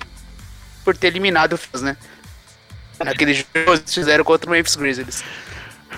por 0.84 0.96
ter 0.96 1.08
eliminado 1.08 1.60
os, 1.74 1.82
né? 1.82 1.98
Naquele 3.04 3.34
jogo 3.34 3.80
que 3.86 3.94
fizeram 3.94 4.24
contra 4.24 4.50
o 4.50 4.52
Memphis 4.52 4.76
Grizzlies. 4.76 5.24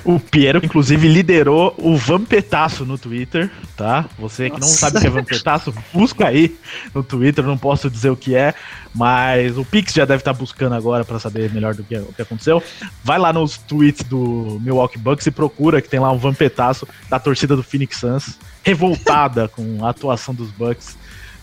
O 0.04 0.20
Piero, 0.20 0.62
inclusive, 0.63 1.08
liderou 1.08 1.74
o 1.77 1.98
Vampetaço 1.98 2.86
no 2.86 2.98
Twitter, 2.98 3.50
tá? 3.75 4.06
Você 4.18 4.50
que 4.50 4.60
Nossa. 4.60 4.72
não 4.72 4.77
sabe 4.77 4.98
o 4.98 5.01
que 5.01 5.08
é 5.08 5.10
Vampetaço, 5.10 5.74
busca 5.94 6.27
aí 6.27 6.56
no 6.94 7.04
Twitter, 7.04 7.44
não 7.44 7.58
posso 7.58 7.89
dizer 7.89 8.10
o 8.10 8.16
que 8.16 8.36
é, 8.36 8.54
mas 8.94 9.58
o 9.58 9.66
Pix 9.66 9.94
já 9.94 10.06
deve 10.06 10.22
estar 10.22 10.34
buscando 10.34 10.75
agora 10.75 11.04
para 11.04 11.20
saber 11.20 11.51
melhor 11.51 11.74
do 11.74 11.84
que, 11.84 11.98
o 11.98 12.13
que 12.13 12.22
aconteceu. 12.22 12.62
Vai 13.04 13.18
lá 13.18 13.34
nos 13.34 13.58
tweets 13.58 14.04
do 14.04 14.60
Milwaukee 14.62 14.98
Bucks 14.98 15.25
e 15.25 15.32
procura 15.32 15.82
que 15.82 15.89
tem 15.89 16.00
lá 16.00 16.12
um 16.12 16.18
Vampetaço 16.18 16.88
da 17.10 17.20
torcida 17.20 17.56
do 17.56 17.63
Phoenix 17.63 17.98
Suns, 17.98 18.39
revoltada 18.63 19.48
com 19.54 19.84
a 19.86 19.89
atuação 19.89 20.34
dos 20.34 20.51
Bucks 20.51 20.98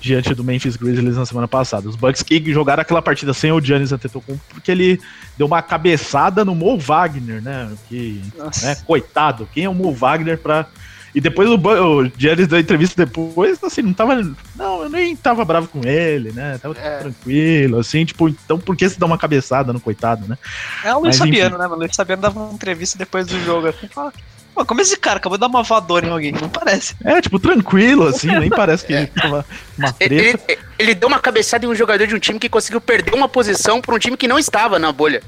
diante 0.05 0.35
do 0.35 0.45
Memphis 0.45 0.77
Grizzlies 0.77 1.17
na 1.17 1.25
semana 1.25 1.49
passada. 1.49 1.89
Os 1.89 1.97
Bucks 1.97 2.23
que 2.23 2.53
jogaram 2.53 2.83
aquela 2.83 3.01
partida 3.01 3.33
sem 3.33 3.51
o 3.51 3.61
Giannis 3.61 3.93
Antetokounmpo 3.93 4.43
porque 4.51 4.71
ele 4.71 5.01
deu 5.37 5.47
uma 5.47 5.63
cabeçada 5.63 6.45
no 6.45 6.55
Mo 6.55 6.79
Wagner, 6.79 7.43
né? 7.43 7.73
Que, 7.89 8.23
né, 8.63 8.75
coitado, 8.87 9.49
quem 9.53 9.65
é 9.65 9.69
o 9.69 9.75
Mo 9.75 9.93
Wagner 9.93 10.39
para 10.39 10.67
e 11.15 11.21
depois 11.21 11.49
o, 11.49 11.55
o 11.55 12.11
Giannis 12.19 12.49
deu 12.49 12.59
entrevista 12.59 13.07
depois, 13.07 13.63
assim, 13.63 13.83
não 13.83 13.95
tava. 13.95 14.17
Não, 14.57 14.83
eu 14.83 14.89
nem 14.89 15.15
tava 15.15 15.45
bravo 15.45 15.69
com 15.69 15.81
ele, 15.87 16.33
né? 16.33 16.59
Tava 16.59 16.77
é. 16.77 16.99
tranquilo, 16.99 17.79
assim, 17.79 18.05
tipo, 18.05 18.29
então 18.29 18.59
por 18.59 18.77
que 18.77 18.89
você 18.89 18.99
dá 18.99 19.07
uma 19.07 19.17
cabeçada 19.17 19.73
no 19.73 19.79
coitado, 19.79 20.27
né? 20.27 20.37
É 20.85 20.93
o 20.93 20.99
Luiz 20.99 21.17
Fabiano, 21.17 21.57
né? 21.57 21.69
O 21.69 21.77
Luiz 21.77 21.95
Fabiano 21.95 22.21
dava 22.21 22.41
uma 22.41 22.53
entrevista 22.53 22.99
depois 22.99 23.29
do 23.29 23.41
jogo, 23.45 23.69
assim, 23.69 23.87
fala. 23.87 24.13
Pô, 24.55 24.65
como 24.65 24.81
esse 24.81 24.97
cara 24.97 25.17
acabou 25.17 25.37
de 25.37 25.41
dar 25.41 25.49
uma 25.49 25.65
voadora 25.65 26.07
em 26.07 26.11
alguém? 26.11 26.33
Não 26.33 26.49
parece. 26.49 26.95
É, 27.05 27.21
tipo, 27.21 27.41
tranquilo, 27.41 28.07
assim, 28.07 28.29
nem 28.29 28.49
parece 28.49 28.87
que 28.87 28.95
é. 28.95 28.99
ele 28.99 29.07
tava 29.09 29.45
uma 29.77 29.93
treta. 29.93 30.45
Ele, 30.49 30.61
ele, 30.79 30.95
deu 30.95 31.09
uma 31.09 31.19
cabeçada 31.19 31.67
em 31.67 31.69
um 31.69 31.75
jogador 31.75 32.07
de 32.07 32.15
um 32.15 32.19
time 32.21 32.39
que 32.39 32.49
conseguiu 32.49 32.81
perder 32.81 33.15
uma 33.15 33.29
posição 33.29 33.81
pra 33.81 33.95
um 33.95 33.99
time 33.99 34.17
que 34.17 34.29
não 34.29 34.39
estava 34.39 34.79
na 34.79 34.93
bolha. 34.93 35.23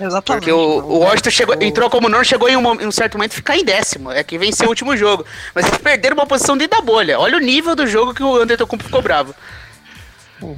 Exatamente. 0.00 0.44
Porque 0.44 0.52
o, 0.52 0.58
o 0.58 0.98
Washington 0.98 1.30
chegou, 1.30 1.56
entrou 1.60 1.88
como 1.88 2.08
não, 2.08 2.22
chegou 2.24 2.48
em 2.48 2.56
um, 2.56 2.80
em 2.80 2.86
um, 2.86 2.92
certo 2.92 3.16
momento 3.16 3.34
ficar 3.34 3.56
em 3.56 3.64
décimo. 3.64 4.10
É 4.10 4.24
que 4.24 4.36
venceu 4.36 4.66
o 4.66 4.70
último 4.70 4.96
jogo. 4.96 5.24
Mas 5.54 5.66
eles 5.66 5.78
perderam 5.78 6.16
uma 6.16 6.26
posição 6.26 6.56
dentro 6.56 6.76
da 6.76 6.84
bolha. 6.84 7.18
Olha 7.20 7.36
o 7.36 7.40
nível 7.40 7.76
do 7.76 7.86
jogo 7.86 8.12
que 8.12 8.22
o 8.22 8.36
Antetokounmpo 8.36 8.84
ficou 8.84 9.00
bravo. 9.00 9.34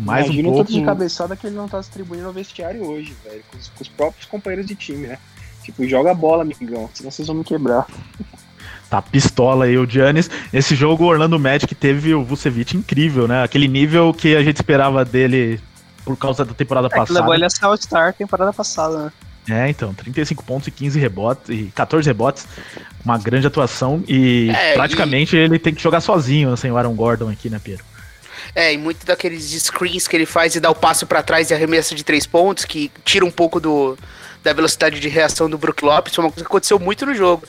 Mais 0.01 0.27
Imagina 0.27 0.49
um 0.49 0.53
pouco... 0.53 0.63
o 0.63 0.65
tanto 0.65 0.81
de 0.81 0.85
cabeçada 0.85 1.37
que 1.37 1.47
ele 1.47 1.55
não 1.55 1.69
tá 1.69 1.79
distribuindo 1.79 2.25
no 2.25 2.33
vestiário 2.33 2.85
hoje, 2.85 3.15
velho. 3.23 3.45
Com 3.51 3.59
os, 3.59 3.69
com 3.69 3.83
os 3.83 3.89
próprios 3.89 4.27
companheiros 4.27 4.67
de 4.67 4.75
time, 4.75 5.07
né? 5.07 5.19
Tipo, 5.69 5.87
joga 5.87 6.13
a 6.13 6.15
bola, 6.15 6.43
amigão, 6.43 6.89
senão 6.95 7.11
vocês 7.11 7.29
vão 7.29 7.37
me 7.37 7.45
quebrar. 7.45 7.87
Tá 8.89 9.03
pistola 9.03 9.67
aí 9.67 9.77
o 9.77 9.85
Giannis. 9.85 10.31
Esse 10.51 10.75
jogo, 10.75 11.05
o 11.05 11.09
Orlando 11.09 11.39
Magic 11.39 11.75
teve 11.75 12.15
o 12.15 12.25
Vucevic 12.25 12.75
incrível, 12.75 13.29
né? 13.29 13.43
Aquele 13.43 13.69
nível 13.69 14.15
que 14.15 14.35
a 14.35 14.43
gente 14.43 14.57
esperava 14.57 15.05
dele 15.05 15.61
por 16.07 16.17
causa 16.17 16.43
da 16.43 16.55
temporada 16.55 16.87
é, 16.87 16.91
passada. 16.91 17.21
levou 17.21 17.35
ele 17.35 17.45
a 17.45 17.51
ser 17.51 17.67
All-Star 17.67 18.15
temporada 18.15 18.51
passada, 18.51 19.05
né? 19.05 19.13
É, 19.51 19.69
então, 19.69 19.93
35 19.93 20.43
pontos 20.43 20.69
e 20.69 20.71
15 20.71 20.99
rebotes, 20.99 21.51
e 21.51 21.71
14 21.75 22.09
rebotes, 22.09 22.47
uma 23.05 23.19
grande 23.19 23.47
atuação, 23.47 24.03
e 24.09 24.51
é, 24.51 24.73
praticamente 24.73 25.37
e... 25.37 25.39
ele 25.39 25.59
tem 25.59 25.75
que 25.75 25.83
jogar 25.83 26.01
sozinho, 26.01 26.57
sem 26.57 26.71
o 26.71 26.79
Aaron 26.79 26.95
Gordon 26.95 27.29
aqui, 27.29 27.51
né, 27.51 27.61
Pedro? 27.63 27.85
É, 28.55 28.73
e 28.73 28.79
muito 28.79 29.05
daqueles 29.05 29.45
screens 29.63 30.09
que 30.09 30.17
ele 30.17 30.27
faz 30.27 30.55
e 30.55 30.61
dá 30.61 30.71
o 30.71 30.75
passo 30.75 31.07
para 31.07 31.23
trás 31.23 31.51
e 31.51 31.55
arremessa 31.55 31.95
de 31.95 32.05
três 32.05 32.27
pontos, 32.27 32.65
que 32.65 32.91
tira 33.05 33.25
um 33.25 33.31
pouco 33.31 33.61
do, 33.61 33.99
da 34.43 34.53
velocidade 34.53 35.01
de 35.01 35.09
reação 35.09 35.49
do 35.49 35.59
Brook 35.59 35.85
Lopes, 35.85 36.15
foi 36.15 36.25
uma 36.25 36.31
coisa 36.31 36.45
que 36.45 36.51
aconteceu 36.51 36.79
muito 36.79 37.05
no 37.05 37.15
jogo. 37.15 37.43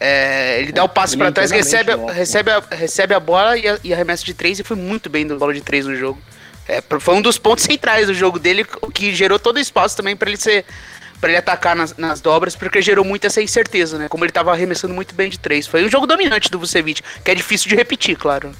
É, 0.00 0.60
ele 0.60 0.72
dá 0.72 0.82
o 0.82 0.88
passo 0.88 1.16
para 1.16 1.30
trás, 1.30 1.50
recebe, 1.50 1.92
a, 1.92 2.12
recebe, 2.12 2.50
a, 2.50 2.62
recebe 2.70 3.14
a 3.14 3.20
bola 3.20 3.56
e, 3.56 3.68
a, 3.68 3.78
e 3.84 3.94
arremessa 3.94 4.24
de 4.24 4.34
três 4.34 4.58
e 4.58 4.64
foi 4.64 4.76
muito 4.76 5.08
bem 5.08 5.24
no 5.24 5.38
bola 5.38 5.54
de 5.54 5.60
três 5.60 5.86
no 5.86 5.94
jogo. 5.94 6.20
É, 6.66 6.82
foi 6.98 7.14
um 7.14 7.22
dos 7.22 7.38
pontos 7.38 7.64
centrais 7.64 8.06
do 8.06 8.14
jogo 8.14 8.38
dele, 8.38 8.66
o 8.80 8.90
que 8.90 9.14
gerou 9.14 9.38
todo 9.38 9.56
o 9.56 9.60
espaço 9.60 9.96
também 9.96 10.16
para 10.16 10.28
ele 10.28 10.36
ser 10.36 10.64
para 11.20 11.30
ele 11.30 11.38
atacar 11.38 11.76
nas, 11.76 11.96
nas, 11.96 12.20
dobras, 12.20 12.56
porque 12.56 12.82
gerou 12.82 13.04
muito 13.04 13.24
essa 13.28 13.40
incerteza, 13.40 13.96
né? 13.96 14.08
Como 14.08 14.24
ele 14.24 14.32
tava 14.32 14.50
arremessando 14.50 14.92
muito 14.92 15.14
bem 15.14 15.30
de 15.30 15.38
três. 15.38 15.68
Foi 15.68 15.84
um 15.84 15.88
jogo 15.88 16.04
dominante 16.04 16.50
do 16.50 16.58
Vucevic, 16.58 17.00
que 17.24 17.30
é 17.30 17.34
difícil 17.36 17.68
de 17.68 17.76
repetir, 17.76 18.16
claro. 18.16 18.50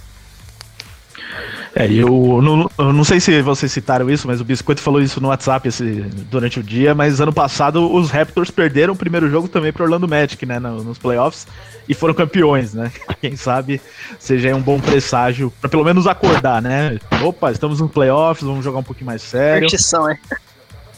É, 1.74 1.90
eu 1.90 2.40
não, 2.42 2.70
eu 2.78 2.92
não 2.92 3.02
sei 3.02 3.18
se 3.18 3.40
vocês 3.40 3.72
citaram 3.72 4.10
isso, 4.10 4.26
mas 4.26 4.40
o 4.40 4.44
Biscoito 4.44 4.80
falou 4.80 5.00
isso 5.00 5.20
no 5.20 5.28
WhatsApp 5.28 5.66
esse, 5.68 5.84
durante 6.30 6.60
o 6.60 6.62
dia, 6.62 6.94
mas 6.94 7.20
ano 7.20 7.32
passado 7.32 7.90
os 7.92 8.10
Raptors 8.10 8.50
perderam 8.50 8.92
o 8.92 8.96
primeiro 8.96 9.30
jogo 9.30 9.48
também 9.48 9.72
para 9.72 9.84
Orlando 9.84 10.06
Magic, 10.06 10.44
né, 10.44 10.58
nos 10.58 10.98
playoffs, 10.98 11.46
e 11.88 11.94
foram 11.94 12.12
campeões, 12.12 12.74
né? 12.74 12.92
Quem 13.20 13.36
sabe 13.36 13.80
seja 14.18 14.54
um 14.54 14.60
bom 14.60 14.78
presságio 14.78 15.52
para 15.60 15.70
pelo 15.70 15.84
menos 15.84 16.06
acordar, 16.06 16.60
né? 16.60 16.98
Opa, 17.22 17.50
estamos 17.50 17.80
nos 17.80 17.90
playoffs, 17.90 18.46
vamos 18.46 18.64
jogar 18.64 18.78
um 18.78 18.84
pouquinho 18.84 19.06
mais 19.06 19.22
sério. 19.22 19.68
Perdição, 19.68 20.08
é. 20.08 20.18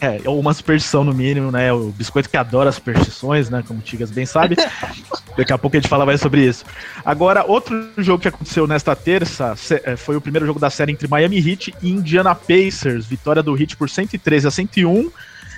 É, 0.01 0.21
é, 0.23 0.29
uma 0.29 0.53
superstição 0.53 1.03
no 1.03 1.13
mínimo, 1.13 1.51
né? 1.51 1.71
O 1.71 1.89
biscoito 1.89 2.29
que 2.29 2.35
adora 2.35 2.71
superstições, 2.71 3.49
né? 3.49 3.63
Como 3.65 3.79
o 3.79 3.81
Tigas 3.81 4.11
bem 4.11 4.25
sabe. 4.25 4.55
Daqui 5.37 5.51
a 5.51 5.57
pouco 5.57 5.75
a 5.75 5.79
gente 5.79 5.89
fala 5.89 6.05
mais 6.05 6.21
sobre 6.21 6.45
isso. 6.45 6.63
Agora, 7.03 7.43
outro 7.45 7.89
jogo 7.97 8.21
que 8.21 8.27
aconteceu 8.27 8.65
nesta 8.65 8.95
terça 8.95 9.53
é, 9.83 9.95
foi 9.95 10.15
o 10.15 10.21
primeiro 10.21 10.45
jogo 10.45 10.59
da 10.59 10.69
série 10.69 10.91
entre 10.91 11.07
Miami 11.07 11.37
Heat 11.37 11.73
e 11.81 11.91
Indiana 11.91 12.33
Pacers. 12.33 13.05
Vitória 13.05 13.43
do 13.43 13.59
Heat 13.59 13.75
por 13.75 13.89
113 13.89 14.47
a 14.47 14.51
101. 14.51 15.11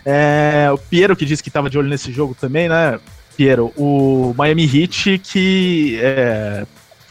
É, 0.06 0.70
o 0.72 0.78
Piero 0.78 1.16
que 1.16 1.26
disse 1.26 1.44
que 1.44 1.50
estava 1.50 1.70
de 1.70 1.78
olho 1.78 1.90
nesse 1.90 2.12
jogo 2.12 2.36
também, 2.40 2.68
né? 2.70 3.00
Piero, 3.36 3.72
o 3.78 4.34
Miami 4.36 4.64
Heat 4.64 5.20
que 5.20 6.00
é, 6.02 6.66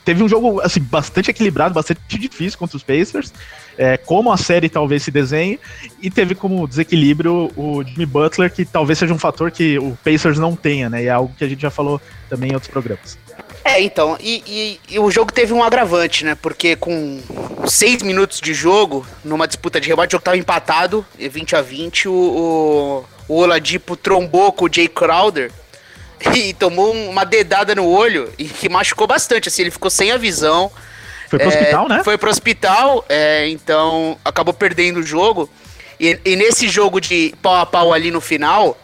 teve 0.04 0.24
um 0.24 0.28
jogo 0.28 0.60
assim 0.60 0.80
bastante 0.80 1.30
equilibrado, 1.30 1.74
bastante 1.74 2.00
difícil 2.18 2.58
contra 2.58 2.76
os 2.76 2.82
Pacers 2.82 3.32
é, 3.78 3.96
como 3.96 4.32
a 4.32 4.36
série 4.36 4.68
talvez 4.68 5.02
se 5.02 5.10
desenhe, 5.10 5.58
e 6.00 6.10
teve 6.10 6.34
como 6.34 6.66
desequilíbrio 6.66 7.50
o 7.56 7.82
Jimmy 7.84 8.06
Butler, 8.06 8.52
que 8.52 8.64
talvez 8.64 8.98
seja 8.98 9.12
um 9.12 9.18
fator 9.18 9.50
que 9.50 9.78
o 9.78 9.96
Pacers 10.04 10.38
não 10.38 10.56
tenha, 10.56 10.88
né? 10.88 11.04
E 11.04 11.06
é 11.06 11.10
algo 11.10 11.34
que 11.36 11.44
a 11.44 11.48
gente 11.48 11.60
já 11.60 11.70
falou 11.70 12.00
também 12.28 12.50
em 12.50 12.54
outros 12.54 12.70
programas. 12.70 13.18
É, 13.64 13.80
então, 13.82 14.16
e, 14.20 14.42
e, 14.46 14.94
e, 14.94 14.98
o 14.98 15.10
jogo 15.10 15.32
teve 15.32 15.52
um 15.52 15.62
agravante, 15.62 16.24
né? 16.24 16.36
Porque 16.36 16.76
com 16.76 17.20
seis 17.66 18.00
minutos 18.02 18.40
de 18.40 18.54
jogo, 18.54 19.04
numa 19.24 19.46
disputa 19.46 19.80
de 19.80 19.88
rebote, 19.88 20.10
o 20.10 20.12
jogo 20.12 20.24
tava 20.24 20.36
empatado, 20.36 21.04
20 21.18 21.56
a 21.56 21.62
20, 21.62 22.08
o, 22.08 22.12
o, 22.12 23.04
o 23.28 23.38
Oladipo 23.38 23.96
trombou 23.96 24.52
com 24.52 24.66
o 24.66 24.72
Jay 24.72 24.86
Crowder 24.86 25.50
e 26.32 26.54
tomou 26.54 26.92
uma 26.92 27.24
dedada 27.24 27.74
no 27.74 27.86
olho 27.86 28.32
e 28.38 28.44
que 28.44 28.68
machucou 28.68 29.06
bastante, 29.06 29.48
assim, 29.48 29.62
ele 29.62 29.70
ficou 29.72 29.90
sem 29.90 30.12
a 30.12 30.16
visão. 30.16 30.70
Foi 31.36 31.38
pro 31.38 31.50
é, 31.50 31.60
hospital, 31.60 31.88
né? 31.88 32.04
Foi 32.04 32.18
pro 32.18 32.30
hospital, 32.30 33.04
é, 33.08 33.48
então 33.48 34.18
acabou 34.24 34.54
perdendo 34.54 35.00
o 35.00 35.02
jogo. 35.02 35.48
E, 35.98 36.18
e, 36.24 36.36
nesse 36.36 36.68
jogo 36.68 37.00
de 37.00 37.34
pau 37.40 37.56
a 37.56 37.64
pau 37.64 37.92
ali 37.92 38.10
no 38.10 38.20
final, 38.20 38.76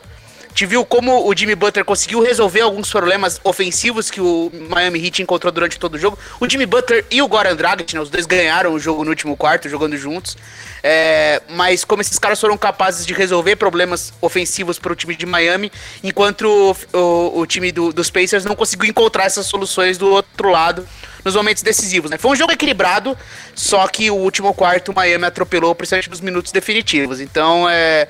te 0.55 0.67
viu 0.67 0.85
como 0.85 1.27
o 1.27 1.37
Jimmy 1.37 1.55
Butler 1.55 1.85
conseguiu 1.85 2.23
resolver 2.23 2.61
alguns 2.61 2.91
problemas 2.91 3.41
ofensivos 3.43 4.11
que 4.11 4.21
o 4.21 4.51
Miami 4.69 5.05
Heat 5.05 5.23
encontrou 5.23 5.51
durante 5.51 5.79
todo 5.79 5.95
o 5.95 5.99
jogo. 5.99 6.19
O 6.39 6.49
Jimmy 6.49 6.67
Butler 6.67 7.05
e 7.11 7.23
o 7.23 7.29
Goran 7.29 7.57
Dragic, 7.57 7.95
né, 7.95 8.01
os 8.01 8.11
dois 8.11 8.27
ganharam 8.27 8.73
o 8.73 8.79
jogo 8.79 9.03
no 9.03 9.11
último 9.11 9.37
quarto, 9.37 9.69
jogando 9.69 9.97
juntos. 9.97 10.37
É, 10.83 11.41
mas 11.51 11.85
como 11.85 12.03
esses 12.03 12.19
caras 12.19 12.41
foram 12.41 12.57
capazes 12.59 13.07
de 13.07 13.15
resolver 13.15 13.57
problemas 13.57 14.13
ofensivos 14.21 14.79
para 14.79 14.93
o 14.93 14.97
time 14.97 15.17
de 15.17 15.25
Miami, 15.25 15.73
enquanto 16.03 16.77
o, 16.93 16.99
o, 16.99 17.41
o 17.41 17.47
time 17.47 17.73
do, 17.73 17.93
dos 17.93 18.11
Pacers 18.11 18.45
não 18.45 18.55
conseguiu 18.55 18.89
encontrar 18.89 19.25
essas 19.25 19.47
soluções 19.47 19.97
do 19.97 20.09
outro 20.09 20.51
lado 20.51 20.87
nos 21.25 21.35
momentos 21.35 21.63
decisivos, 21.63 22.11
né? 22.11 22.19
Foi 22.19 22.31
um 22.31 22.37
jogo 22.37 22.53
equilibrado, 22.53 23.17
só 23.55 23.87
que 23.87 24.11
o 24.11 24.17
último 24.17 24.53
quarto 24.55 24.93
o 24.93 24.95
Miami 24.95 25.25
atropelou, 25.25 25.75
principalmente 25.75 26.11
nos 26.11 26.21
minutos 26.21 26.53
definitivos. 26.53 27.21
Então 27.21 27.69
é, 27.69 28.09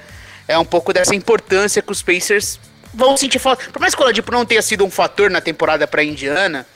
é 0.48 0.58
um 0.58 0.64
pouco 0.64 0.92
dessa 0.92 1.14
importância 1.14 1.82
que 1.82 1.92
os 1.92 2.02
Pacers 2.02 2.58
vão 2.92 3.16
sentir 3.16 3.38
falta. 3.38 3.64
Por 3.70 3.80
mais 3.80 3.94
que 3.94 4.00
o 4.00 4.04
Oladipo 4.04 4.30
não 4.32 4.44
tenha 4.44 4.62
sido 4.62 4.84
um 4.84 4.90
fator 4.90 5.30
na 5.30 5.40
temporada 5.40 5.86
para 5.86 6.02
Indiana, 6.02 6.66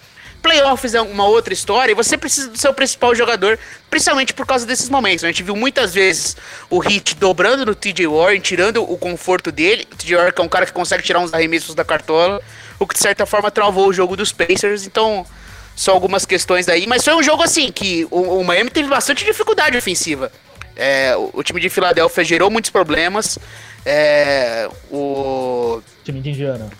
playoffs 0.46 0.94
é 0.94 1.00
uma 1.00 1.26
outra 1.26 1.52
história 1.52 1.90
e 1.90 1.94
você 1.94 2.16
precisa 2.16 2.48
do 2.48 2.56
seu 2.56 2.72
principal 2.72 3.14
jogador, 3.14 3.58
principalmente 3.90 4.32
por 4.32 4.46
causa 4.46 4.64
desses 4.64 4.88
momentos. 4.88 5.24
A 5.24 5.26
gente 5.26 5.42
viu 5.42 5.56
muitas 5.56 5.92
vezes 5.92 6.36
o 6.70 6.78
Hit 6.78 7.16
dobrando 7.16 7.66
no 7.66 7.74
TJ 7.74 8.06
Warren, 8.06 8.40
tirando 8.40 8.82
o 8.82 8.96
conforto 8.96 9.50
dele. 9.50 9.86
O 9.92 9.96
TJ 9.96 10.14
Warren 10.14 10.32
é 10.36 10.42
um 10.42 10.48
cara 10.48 10.64
que 10.64 10.72
consegue 10.72 11.02
tirar 11.02 11.18
uns 11.18 11.34
arremessos 11.34 11.74
da 11.74 11.84
cartola, 11.84 12.40
o 12.78 12.86
que 12.86 12.94
de 12.94 13.00
certa 13.00 13.26
forma 13.26 13.50
travou 13.50 13.88
o 13.88 13.92
jogo 13.92 14.16
dos 14.16 14.30
Pacers. 14.30 14.86
Então, 14.86 15.26
só 15.76 15.92
algumas 15.92 16.24
questões 16.24 16.64
daí, 16.64 16.86
mas 16.86 17.04
foi 17.04 17.14
um 17.14 17.22
jogo 17.22 17.42
assim 17.42 17.70
que 17.70 18.08
o, 18.10 18.40
o 18.40 18.44
Miami 18.44 18.70
teve 18.70 18.88
bastante 18.88 19.24
dificuldade 19.24 19.76
ofensiva. 19.76 20.32
É, 20.74 21.14
o, 21.16 21.30
o, 21.34 21.42
time 21.42 21.60
de 21.60 21.68
Filadélfia 21.68 22.24
gerou 22.24 22.50
muitos 22.50 22.70
problemas. 22.70 23.38
É, 23.84 24.68
o, 24.90 25.80
time 26.02 26.20
de 26.20 26.30
Indiana. 26.30 26.70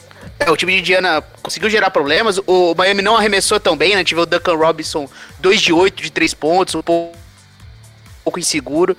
É, 0.40 0.50
o 0.50 0.56
time 0.56 0.72
de 0.72 0.78
Indiana 0.80 1.22
conseguiu 1.42 1.68
gerar 1.68 1.90
problemas. 1.90 2.38
O 2.46 2.74
Miami 2.74 3.02
não 3.02 3.16
arremessou 3.16 3.60
tão 3.60 3.76
bem, 3.76 3.94
né? 3.94 4.02
Tive 4.02 4.22
o 4.22 4.26
Duncan 4.26 4.54
Robinson 4.54 5.08
2 5.40 5.60
de 5.60 5.72
8 5.72 6.02
de 6.02 6.10
3 6.10 6.34
pontos, 6.34 6.74
um 6.74 6.82
pouco, 6.82 7.16
um 7.16 8.24
pouco 8.24 8.38
inseguro. 8.38 8.96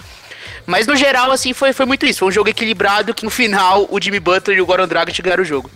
Mas 0.66 0.86
no 0.86 0.96
geral, 0.96 1.32
assim, 1.32 1.54
foi, 1.54 1.74
foi 1.74 1.86
muito 1.86 2.06
isso. 2.06 2.20
Foi 2.20 2.28
um 2.28 2.32
jogo 2.32 2.50
equilibrado 2.50 3.14
que 3.14 3.26
no 3.26 3.32
final 3.32 3.88
o 3.90 4.02
Jimmy 4.02 4.20
Butler 4.20 4.58
e 4.58 4.62
o 4.62 4.66
Goran 4.66 4.88
Dragic 4.88 5.22
ganharam 5.22 5.44
o 5.44 5.46
jogo. 5.46 5.72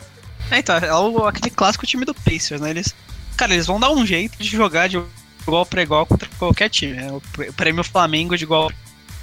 É, 0.51 0.60
então, 0.60 0.75
é 0.75 0.93
o, 0.93 1.25
aquele 1.25 1.49
clássico 1.49 1.88
time 1.88 2.05
do 2.05 2.13
Pacers, 2.13 2.60
né? 2.60 2.71
Eles, 2.71 2.93
cara, 3.36 3.54
eles 3.54 3.67
vão 3.67 3.80
dar 3.80 3.91
um 3.91 4.06
jeito 4.06 4.38
de 4.38 4.50
jogar 4.50 4.88
de 4.88 5.02
igual 5.41 5.65
para 5.65 5.82
igual 5.82 6.06
contra 6.06 6.30
qualquer 6.38 6.70
time. 6.70 6.94
Né? 6.94 7.12
O 7.12 7.54
prêmio 7.54 7.84
Flamengo 7.84 8.38
de 8.38 8.44
igual 8.44 8.67
para 8.67 8.76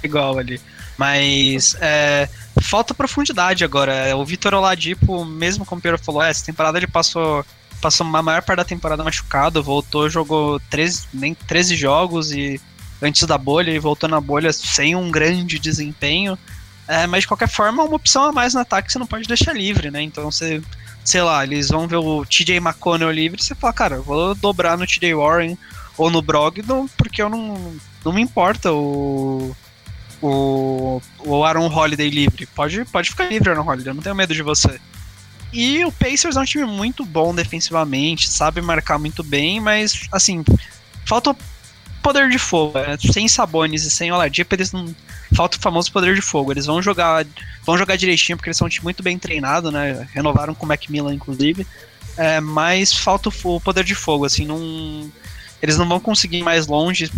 igual 0.03 0.37
ali. 0.37 0.59
Mas 0.97 1.75
é, 1.79 2.27
falta 2.61 2.93
profundidade 2.93 3.63
agora. 3.63 4.15
O 4.17 4.25
Vitor 4.25 4.53
Oladipo, 4.53 5.23
mesmo 5.23 5.65
como 5.65 5.79
o 5.79 5.81
Pedro 5.81 5.97
falou, 5.97 6.21
essa 6.21 6.45
temporada 6.45 6.77
ele 6.77 6.87
passou 6.87 7.45
passou 7.81 8.05
a 8.05 8.21
maior 8.21 8.41
parte 8.41 8.57
da 8.57 8.65
temporada 8.65 9.03
machucado, 9.05 9.63
voltou, 9.63 10.09
jogou 10.09 10.59
13, 10.69 11.07
nem 11.13 11.33
13 11.33 11.77
jogos 11.77 12.31
e 12.31 12.59
antes 13.01 13.25
da 13.25 13.37
bolha 13.37 13.71
e 13.71 13.79
voltou 13.79 14.09
na 14.09 14.19
bolha 14.19 14.51
sem 14.51 14.95
um 14.95 15.09
grande 15.09 15.57
desempenho. 15.57 16.37
É, 16.87 17.07
mas 17.07 17.21
de 17.21 17.27
qualquer 17.27 17.47
forma, 17.47 17.83
é 17.83 17.85
uma 17.85 17.95
opção 17.95 18.23
a 18.23 18.31
mais 18.31 18.53
no 18.53 18.61
ataque 18.61 18.87
que 18.87 18.93
você 18.93 18.99
não 18.99 19.05
pode 19.05 19.27
deixar 19.27 19.53
livre, 19.53 19.91
né? 19.91 20.01
Então 20.01 20.29
você, 20.29 20.61
sei 21.09 21.23
lá, 21.23 21.43
eles 21.43 21.69
vão 21.69 21.87
ver 21.87 21.95
o 21.95 22.23
TJ 22.23 22.57
McConnell 22.57 23.09
livre 23.09 23.41
você 23.41 23.55
fala, 23.55 23.73
cara, 23.73 23.95
eu 23.95 24.03
vou 24.03 24.35
dobrar 24.35 24.77
no 24.77 24.85
TJ 24.85 25.15
Warren 25.15 25.57
ou 25.97 26.11
no 26.11 26.21
Brogdon, 26.21 26.87
porque 26.95 27.19
eu 27.19 27.27
não, 27.27 27.75
não 28.05 28.13
me 28.13 28.21
importa 28.21 28.71
o, 28.71 29.55
o, 30.21 31.01
o 31.25 31.43
Aaron 31.43 31.65
Holiday 31.65 32.11
livre. 32.11 32.45
Pode, 32.45 32.85
pode 32.85 33.09
ficar 33.09 33.25
livre, 33.25 33.49
Aaron 33.49 33.67
Holiday, 33.67 33.89
eu 33.89 33.95
não 33.95 34.03
tenho 34.03 34.15
medo 34.15 34.35
de 34.35 34.43
você. 34.43 34.79
E 35.51 35.83
o 35.83 35.91
Pacers 35.91 36.37
é 36.37 36.41
um 36.41 36.45
time 36.45 36.65
muito 36.65 37.03
bom 37.03 37.33
defensivamente, 37.33 38.29
sabe 38.29 38.61
marcar 38.61 38.99
muito 38.99 39.23
bem, 39.23 39.59
mas 39.59 40.07
assim, 40.11 40.45
falta 41.07 41.35
poder 42.09 42.29
de 42.29 42.39
fogo. 42.39 42.79
Né? 42.79 42.97
Sem 43.11 43.27
Sabonis 43.27 43.85
e 43.85 43.91
sem 43.91 44.11
Oladipo, 44.11 44.55
eles 44.55 44.71
não. 44.71 44.93
Falta 45.35 45.57
o 45.57 45.61
famoso 45.61 45.91
poder 45.91 46.15
de 46.15 46.21
fogo. 46.21 46.51
Eles 46.51 46.65
vão 46.65 46.81
jogar. 46.81 47.25
Vão 47.63 47.77
jogar 47.77 47.95
direitinho, 47.95 48.35
porque 48.35 48.49
eles 48.49 48.57
são 48.57 48.65
um 48.65 48.69
time 48.69 48.83
muito 48.83 49.03
bem 49.03 49.19
treinado, 49.19 49.71
né? 49.71 50.07
Renovaram 50.13 50.55
com 50.55 50.65
o 50.65 50.67
Macmillan, 50.67 51.13
inclusive. 51.13 51.65
É, 52.17 52.39
mas 52.41 52.93
falta 52.93 53.29
o 53.29 53.61
poder 53.61 53.83
de 53.83 53.95
fogo, 53.95 54.25
assim, 54.25 54.45
não. 54.45 55.09
Eles 55.61 55.77
não 55.77 55.87
vão 55.87 55.99
conseguir 55.99 56.37
ir 56.37 56.43
mais 56.43 56.67
longe. 56.67 57.11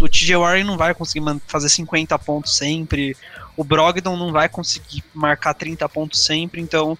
O 0.00 0.08
TJ 0.08 0.36
Warren 0.36 0.64
não 0.64 0.76
vai 0.76 0.94
conseguir 0.94 1.24
fazer 1.46 1.68
50 1.68 2.18
pontos 2.18 2.56
sempre 2.56 3.16
o 3.56 3.64
Brogdon 3.64 4.16
não 4.16 4.30
vai 4.30 4.48
conseguir 4.48 5.02
marcar 5.14 5.54
30 5.54 5.88
pontos 5.88 6.22
sempre, 6.22 6.60
então 6.60 6.96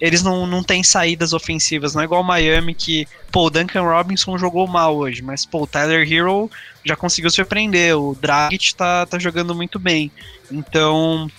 eles 0.00 0.22
não, 0.22 0.46
não 0.46 0.62
têm 0.62 0.82
saídas 0.82 1.32
ofensivas, 1.32 1.94
não 1.94 2.02
é 2.02 2.04
igual 2.04 2.20
o 2.20 2.24
Miami 2.24 2.74
que, 2.74 3.06
pô, 3.30 3.46
o 3.46 3.50
Duncan 3.50 3.82
Robinson 3.82 4.36
jogou 4.36 4.66
mal 4.66 4.96
hoje, 4.96 5.22
mas 5.22 5.46
pô, 5.46 5.62
o 5.62 5.66
Tyler 5.66 6.10
Hero 6.10 6.50
já 6.84 6.96
conseguiu 6.96 7.30
surpreender, 7.30 7.96
o 7.96 8.14
Dragic 8.14 8.74
tá, 8.74 9.06
tá 9.06 9.18
jogando 9.18 9.54
muito 9.54 9.78
bem, 9.78 10.10
então... 10.50 11.30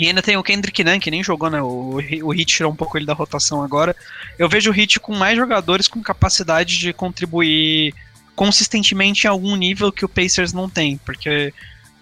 E 0.00 0.08
ainda 0.08 0.22
tem 0.22 0.36
o 0.36 0.42
Kendrick 0.42 0.82
Nunn, 0.82 0.98
que 0.98 1.10
nem 1.10 1.22
jogou, 1.22 1.50
né? 1.50 1.62
O, 1.62 2.00
o 2.24 2.30
Hit 2.30 2.56
tirou 2.56 2.72
um 2.72 2.74
pouco 2.74 2.96
ele 2.96 3.04
da 3.04 3.12
rotação 3.12 3.62
agora. 3.62 3.94
Eu 4.38 4.48
vejo 4.48 4.70
o 4.70 4.72
Hit 4.72 4.98
com 4.98 5.14
mais 5.14 5.36
jogadores 5.36 5.86
com 5.86 6.02
capacidade 6.02 6.78
de 6.78 6.92
contribuir 6.94 7.94
consistentemente 8.34 9.26
em 9.26 9.30
algum 9.30 9.54
nível 9.54 9.92
que 9.92 10.04
o 10.04 10.08
Pacers 10.08 10.52
não 10.52 10.68
tem, 10.68 10.96
porque 10.96 11.52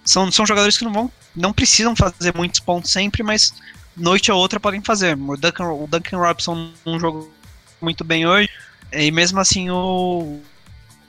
são, 0.04 0.30
são 0.30 0.46
jogadores 0.46 0.78
que 0.78 0.84
não 0.84 0.92
vão 0.92 1.12
não 1.34 1.52
precisam 1.52 1.94
fazer 1.94 2.34
muitos 2.34 2.60
pontos 2.60 2.90
sempre, 2.90 3.22
mas 3.22 3.54
noite 3.96 4.32
ou 4.32 4.38
outra 4.38 4.58
podem 4.58 4.82
fazer. 4.82 5.16
O 5.16 5.36
Duncan, 5.36 5.68
o 5.68 5.86
Duncan 5.86 6.18
Robinson 6.18 6.72
não 6.84 6.98
jogou 6.98 7.32
muito 7.80 8.04
bem 8.04 8.26
hoje, 8.26 8.48
e 8.92 9.10
mesmo 9.10 9.38
assim 9.38 9.70
o, 9.70 10.40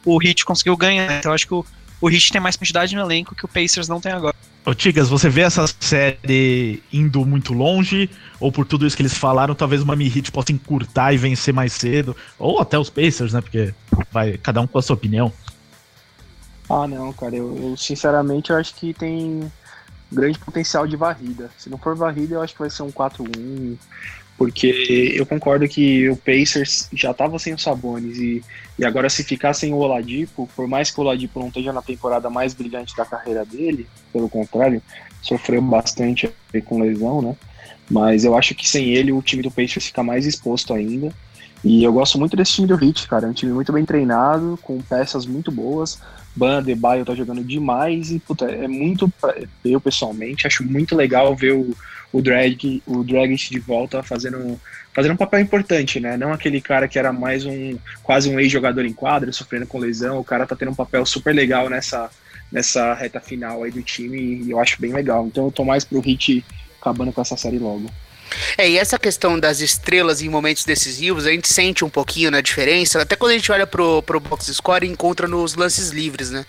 o 0.06 0.22
Heat 0.22 0.46
conseguiu 0.46 0.76
ganhar. 0.78 1.20
Então 1.20 1.34
acho 1.34 1.48
que 1.48 1.54
o, 1.54 1.66
o 2.00 2.10
Heat 2.10 2.32
tem 2.32 2.42
mais 2.42 2.56
quantidade 2.56 2.96
no 2.96 3.02
elenco 3.02 3.36
que 3.36 3.46
o 3.46 3.48
Pacers 3.48 3.88
não 3.88 4.02
tem 4.02 4.12
agora. 4.12 4.36
Ô 4.64 4.76
Tigas, 4.76 5.10
você 5.10 5.28
vê 5.28 5.42
essa 5.42 5.66
série 5.80 6.84
indo 6.94 7.26
muito 7.26 7.52
longe? 7.52 8.10
Ou 8.40 8.52
por 8.52 8.66
tudo 8.66 8.86
isso 8.86 8.96
que 8.96 9.02
eles 9.02 9.18
falaram, 9.18 9.56
talvez 9.56 9.82
o 9.82 9.86
Miami 9.86 10.06
Heat 10.08 10.32
possa 10.32 10.52
encurtar 10.52 11.14
e 11.14 11.18
vencer 11.18 11.54
mais 11.54 11.74
cedo? 11.74 12.16
Ou 12.38 12.60
até 12.60 12.78
os 12.78 12.90
Pacers, 12.90 13.34
né? 13.34 13.42
Porque 13.42 13.74
vai 14.12 14.38
cada 14.38 14.62
um 14.62 14.68
com 14.68 14.78
a 14.78 14.82
sua 14.82 14.96
opinião. 14.96 15.34
Ah, 16.70 16.88
não, 16.88 17.12
cara. 17.12 17.36
Eu, 17.36 17.58
eu 17.58 17.78
sinceramente 17.78 18.52
eu 18.52 18.58
acho 18.58 18.76
que 18.76 18.94
tem 18.94 19.52
grande 20.12 20.38
potencial 20.38 20.86
de 20.86 20.96
varrida. 20.96 21.50
Se 21.58 21.70
não 21.70 21.78
for 21.78 21.96
varrida, 21.96 22.36
eu 22.36 22.42
acho 22.42 22.54
que 22.54 22.60
vai 22.60 22.70
ser 22.70 22.84
um 22.84 22.92
4-1, 22.92 23.78
porque 24.42 25.14
eu 25.16 25.24
concordo 25.24 25.68
que 25.68 26.10
o 26.10 26.18
Pacers 26.18 26.90
já 26.92 27.12
estava 27.12 27.38
sem 27.38 27.54
o 27.54 27.60
Sabonis 27.60 28.18
e, 28.18 28.44
e 28.80 28.84
agora 28.84 29.08
se 29.08 29.24
ficar 29.24 29.54
sem 29.54 29.72
o 29.72 29.78
Oladipo, 29.78 30.50
por 30.56 30.68
mais 30.68 30.90
que 30.90 31.00
o 31.00 31.04
Oladipo 31.04 31.40
não 31.40 31.50
esteja 31.50 31.72
na 31.72 31.84
temporada 31.84 32.28
mais 32.28 32.52
brilhante 32.52 32.98
da 32.98 33.06
carreira 33.06 33.46
dele, 33.46 33.86
pelo 34.12 34.28
contrário, 34.28 34.82
sofreu 35.22 35.62
bastante 35.62 36.28
com 36.66 36.82
lesão, 36.82 37.22
né? 37.22 37.36
Mas 37.88 38.26
eu 38.26 38.36
acho 38.36 38.56
que 38.56 38.68
sem 38.68 38.90
ele 38.90 39.12
o 39.12 39.22
time 39.22 39.44
do 39.44 39.52
Pacers 39.52 39.86
fica 39.86 40.02
mais 40.02 40.26
exposto 40.26 40.74
ainda. 40.74 41.14
E 41.64 41.84
eu 41.84 41.94
gosto 41.94 42.18
muito 42.18 42.36
desse 42.36 42.54
time 42.54 42.68
do 42.68 42.84
Heat, 42.84 43.08
cara. 43.08 43.28
É 43.28 43.30
um 43.30 43.34
time 43.34 43.54
muito 43.54 43.72
bem 43.72 43.86
treinado, 43.86 44.58
com 44.64 44.82
peças 44.82 45.24
muito 45.28 45.52
boas. 45.52 46.02
Ban 46.36 46.64
Baio 46.78 47.06
tá 47.06 47.14
jogando 47.14 47.44
demais 47.44 48.10
e 48.10 48.18
puta, 48.18 48.46
é 48.46 48.68
muito 48.68 49.12
eu 49.64 49.80
pessoalmente 49.80 50.48
acho 50.48 50.64
muito 50.64 50.96
legal 50.96 51.36
ver 51.36 51.54
o, 51.54 51.76
o 52.14 52.22
drag 52.22 52.82
o 52.86 53.04
Dragic 53.04 53.50
de 53.50 53.60
volta 53.60 54.04
fazendo 54.04 54.60
fazendo 54.94 55.14
um 55.14 55.18
papel 55.18 55.40
importante, 55.40 56.00
né? 56.00 56.18
Não 56.18 56.34
aquele 56.34 56.60
cara 56.60 56.88
que 56.88 57.00
era 57.00 57.14
mais 57.14 57.46
um 57.46 57.78
quase 58.04 58.30
um 58.30 58.40
ex-jogador 58.40 58.86
em 58.86 58.94
quadra, 58.94 59.32
sofrendo 59.32 59.66
com 59.66 59.80
lesão. 59.80 60.20
O 60.20 60.24
cara 60.24 60.46
tá 60.46 60.56
tendo 60.56 60.72
um 60.72 60.76
papel 60.76 61.06
super 61.06 61.34
legal 61.34 61.70
nessa 61.70 62.10
nessa 62.52 62.94
reta 62.94 63.22
final 63.22 63.64
aí 63.64 63.72
do 63.72 63.82
time 63.82 64.44
e 64.44 64.52
eu 64.52 64.60
acho 64.60 64.82
bem 64.82 64.92
legal. 64.92 65.26
Então 65.26 65.46
eu 65.46 65.52
tô 65.52 65.64
mais 65.64 65.86
pro 65.86 66.02
Hit 66.02 66.44
acabando 66.80 67.14
com 67.14 67.22
essa 67.22 67.38
série 67.38 67.60
logo. 67.60 67.90
É, 68.58 68.70
e 68.70 68.78
essa 68.78 68.98
questão 68.98 69.40
das 69.40 69.60
estrelas 69.60 70.22
em 70.22 70.30
momentos 70.30 70.64
decisivos, 70.64 71.26
a 71.26 71.32
gente 71.32 71.48
sente 71.48 71.84
um 71.84 71.90
pouquinho 71.90 72.32
na 72.32 72.42
diferença, 72.42 73.02
até 73.02 73.16
quando 73.16 73.32
a 73.32 73.36
gente 73.36 73.52
olha 73.52 73.68
pro, 73.68 74.02
pro 74.04 74.20
box 74.20 74.54
score 74.54 74.86
e 74.86 74.90
encontra 74.90 75.28
nos 75.28 75.56
lances 75.56 75.90
livres, 75.90 76.30
né? 76.30 76.46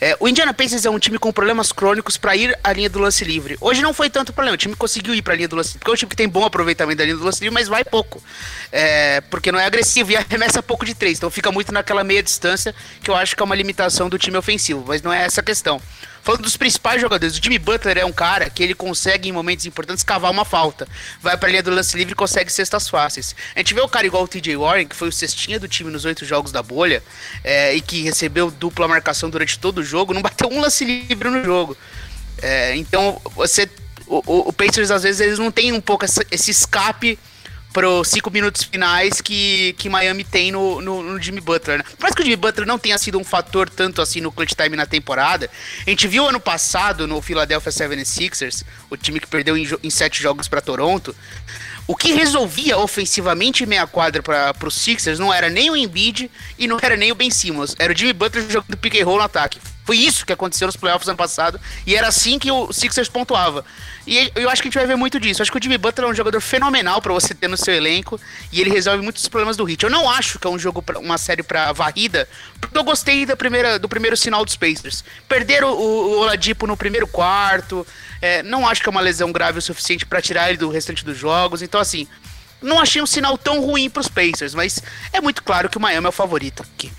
É, 0.00 0.16
o 0.18 0.28
Indiana 0.28 0.52
Pacers 0.52 0.84
é 0.84 0.90
um 0.90 0.98
time 0.98 1.18
com 1.18 1.32
problemas 1.32 1.72
crônicos 1.72 2.16
para 2.16 2.36
ir 2.36 2.58
à 2.62 2.72
linha 2.72 2.90
do 2.90 2.98
lance 2.98 3.24
livre. 3.24 3.56
Hoje 3.60 3.82
não 3.82 3.94
foi 3.94 4.10
tanto 4.10 4.32
problema, 4.32 4.54
o 4.54 4.58
time 4.58 4.74
conseguiu 4.74 5.14
ir 5.14 5.22
para 5.22 5.34
a 5.34 5.36
linha 5.36 5.48
do 5.48 5.56
lance 5.56 5.70
livre, 5.70 5.80
porque 5.80 5.90
é 5.90 5.94
um 5.94 5.96
time 5.96 6.10
que 6.10 6.16
tem 6.16 6.28
bom 6.28 6.44
aproveitamento 6.44 6.98
da 6.98 7.04
linha 7.04 7.16
do 7.16 7.24
lance 7.24 7.40
livre, 7.40 7.54
mas 7.54 7.68
vai 7.68 7.84
pouco. 7.84 8.22
É, 8.72 9.20
porque 9.22 9.52
não 9.52 9.58
é 9.58 9.64
agressivo 9.64 10.12
e 10.12 10.16
arremessa 10.18 10.62
pouco 10.62 10.84
de 10.84 10.94
três, 10.94 11.18
então 11.18 11.30
fica 11.30 11.50
muito 11.52 11.72
naquela 11.72 12.04
meia 12.04 12.22
distância, 12.22 12.74
que 13.02 13.10
eu 13.10 13.14
acho 13.14 13.36
que 13.36 13.42
é 13.42 13.44
uma 13.44 13.54
limitação 13.54 14.08
do 14.08 14.18
time 14.18 14.36
ofensivo, 14.36 14.84
mas 14.86 15.02
não 15.02 15.12
é 15.12 15.24
essa 15.24 15.40
a 15.40 15.44
questão. 15.44 15.80
Falando 16.22 16.42
dos 16.42 16.56
principais 16.56 17.00
jogadores, 17.00 17.36
o 17.36 17.42
Jimmy 17.42 17.58
Butler 17.58 17.98
é 17.98 18.04
um 18.04 18.12
cara 18.12 18.50
que 18.50 18.62
ele 18.62 18.74
consegue, 18.74 19.28
em 19.28 19.32
momentos 19.32 19.64
importantes, 19.64 20.02
cavar 20.02 20.30
uma 20.30 20.44
falta. 20.44 20.86
Vai 21.20 21.36
pra 21.36 21.48
linha 21.48 21.62
do 21.62 21.70
lance 21.70 21.96
livre 21.96 22.12
e 22.12 22.16
consegue 22.16 22.52
cestas 22.52 22.88
fáceis. 22.88 23.34
A 23.54 23.60
gente 23.60 23.72
vê 23.72 23.80
o 23.80 23.88
cara 23.88 24.06
igual 24.06 24.24
o 24.24 24.28
TJ 24.28 24.56
Warren, 24.56 24.86
que 24.86 24.94
foi 24.94 25.08
o 25.08 25.12
cestinha 25.12 25.58
do 25.58 25.66
time 25.66 25.90
nos 25.90 26.04
oito 26.04 26.24
jogos 26.24 26.52
da 26.52 26.62
bolha, 26.62 27.02
é, 27.42 27.74
e 27.74 27.80
que 27.80 28.02
recebeu 28.02 28.50
dupla 28.50 28.86
marcação 28.86 29.30
durante 29.30 29.58
todo 29.58 29.78
o 29.78 29.84
jogo, 29.84 30.12
não 30.12 30.22
bateu 30.22 30.48
um 30.50 30.60
lance 30.60 30.84
livre 30.84 31.30
no 31.30 31.42
jogo. 31.42 31.76
É, 32.42 32.76
então, 32.76 33.20
você. 33.34 33.68
O, 34.06 34.48
o, 34.48 34.52
Pacers, 34.52 34.90
às 34.90 35.04
vezes, 35.04 35.20
eles 35.20 35.38
não 35.38 35.52
tem 35.52 35.72
um 35.72 35.80
pouco 35.80 36.04
essa, 36.04 36.26
esse 36.32 36.50
escape 36.50 37.16
pros 37.72 38.08
cinco 38.08 38.30
minutos 38.30 38.64
finais 38.64 39.20
que, 39.20 39.74
que 39.78 39.88
Miami 39.88 40.24
tem 40.24 40.50
no, 40.50 40.80
no, 40.80 41.02
no, 41.02 41.22
Jimmy 41.22 41.40
Butler, 41.40 41.78
né? 41.78 41.84
Por 41.84 42.02
mais 42.02 42.14
que 42.14 42.22
o 42.22 42.24
Jimmy 42.24 42.36
Butler 42.36 42.66
não 42.66 42.78
tenha 42.78 42.98
sido 42.98 43.18
um 43.18 43.24
fator 43.24 43.68
tanto 43.68 44.02
assim 44.02 44.20
no 44.20 44.32
clutch 44.32 44.54
time 44.54 44.76
na 44.76 44.86
temporada, 44.86 45.48
a 45.86 45.90
gente 45.90 46.08
viu 46.08 46.26
ano 46.26 46.40
passado 46.40 47.06
no 47.06 47.20
Philadelphia 47.22 47.70
76ers, 47.70 48.64
o 48.88 48.96
time 48.96 49.20
que 49.20 49.26
perdeu 49.26 49.56
em, 49.56 49.68
em 49.82 49.90
sete 49.90 50.20
jogos 50.20 50.48
para 50.48 50.60
Toronto, 50.60 51.14
o 51.86 51.96
que 51.96 52.12
resolvia 52.12 52.78
ofensivamente 52.78 53.66
meia 53.66 53.86
quadra 53.86 54.22
para 54.22 54.54
os 54.66 54.74
Sixers 54.74 55.18
não 55.18 55.32
era 55.32 55.48
nem 55.48 55.70
o 55.70 55.76
Embiid 55.76 56.30
e 56.58 56.66
não 56.66 56.78
era 56.80 56.96
nem 56.96 57.12
o 57.12 57.14
Ben 57.14 57.30
Simmons, 57.30 57.74
era 57.78 57.92
o 57.92 57.96
Jimmy 57.96 58.12
Butler 58.12 58.50
jogando 58.50 58.76
pick 58.76 59.00
and 59.00 59.04
roll 59.04 59.18
no 59.18 59.24
ataque. 59.24 59.58
Foi 59.90 59.98
isso 59.98 60.24
que 60.24 60.32
aconteceu 60.32 60.68
nos 60.68 60.76
playoffs 60.76 61.08
ano 61.08 61.18
passado 61.18 61.60
e 61.84 61.96
era 61.96 62.06
assim 62.06 62.38
que 62.38 62.48
o 62.48 62.72
Sixers 62.72 63.08
pontuava. 63.08 63.64
E 64.06 64.30
eu 64.36 64.48
acho 64.48 64.62
que 64.62 64.68
a 64.68 64.70
gente 64.70 64.78
vai 64.78 64.86
ver 64.86 64.94
muito 64.94 65.18
disso. 65.18 65.40
Eu 65.40 65.42
acho 65.42 65.50
que 65.50 65.58
o 65.58 65.60
Jimmy 65.60 65.78
Butler 65.78 66.06
é 66.06 66.12
um 66.12 66.14
jogador 66.14 66.40
fenomenal 66.40 67.02
para 67.02 67.12
você 67.12 67.34
ter 67.34 67.48
no 67.48 67.56
seu 67.56 67.74
elenco 67.74 68.20
e 68.52 68.60
ele 68.60 68.70
resolve 68.70 69.02
muitos 69.02 69.26
problemas 69.26 69.56
do 69.56 69.68
Heat. 69.68 69.82
Eu 69.82 69.90
não 69.90 70.08
acho 70.08 70.38
que 70.38 70.46
é 70.46 70.50
um 70.50 70.60
jogo, 70.60 70.80
pra, 70.80 70.96
uma 71.00 71.18
série 71.18 71.42
para 71.42 71.72
varrida, 71.72 72.28
porque 72.60 72.78
eu 72.78 72.84
gostei 72.84 73.26
da 73.26 73.34
primeira, 73.34 73.80
do 73.80 73.88
primeiro 73.88 74.16
sinal 74.16 74.44
dos 74.44 74.54
Pacers. 74.54 75.02
Perderam 75.28 75.72
o, 75.72 75.82
o 75.82 76.18
Oladipo 76.20 76.68
no 76.68 76.76
primeiro 76.76 77.08
quarto, 77.08 77.84
é, 78.22 78.44
não 78.44 78.68
acho 78.68 78.82
que 78.82 78.88
é 78.88 78.92
uma 78.92 79.00
lesão 79.00 79.32
grave 79.32 79.58
o 79.58 79.62
suficiente 79.62 80.06
para 80.06 80.22
tirar 80.22 80.50
ele 80.50 80.58
do 80.58 80.70
restante 80.70 81.04
dos 81.04 81.18
jogos. 81.18 81.62
Então, 81.62 81.80
assim, 81.80 82.06
não 82.62 82.78
achei 82.78 83.02
um 83.02 83.06
sinal 83.06 83.36
tão 83.36 83.60
ruim 83.60 83.90
para 83.90 84.02
os 84.02 84.08
Pacers, 84.08 84.54
mas 84.54 84.80
é 85.12 85.20
muito 85.20 85.42
claro 85.42 85.68
que 85.68 85.78
o 85.78 85.80
Miami 85.80 86.06
é 86.06 86.10
o 86.10 86.12
favorito 86.12 86.62
aqui. 86.62 86.92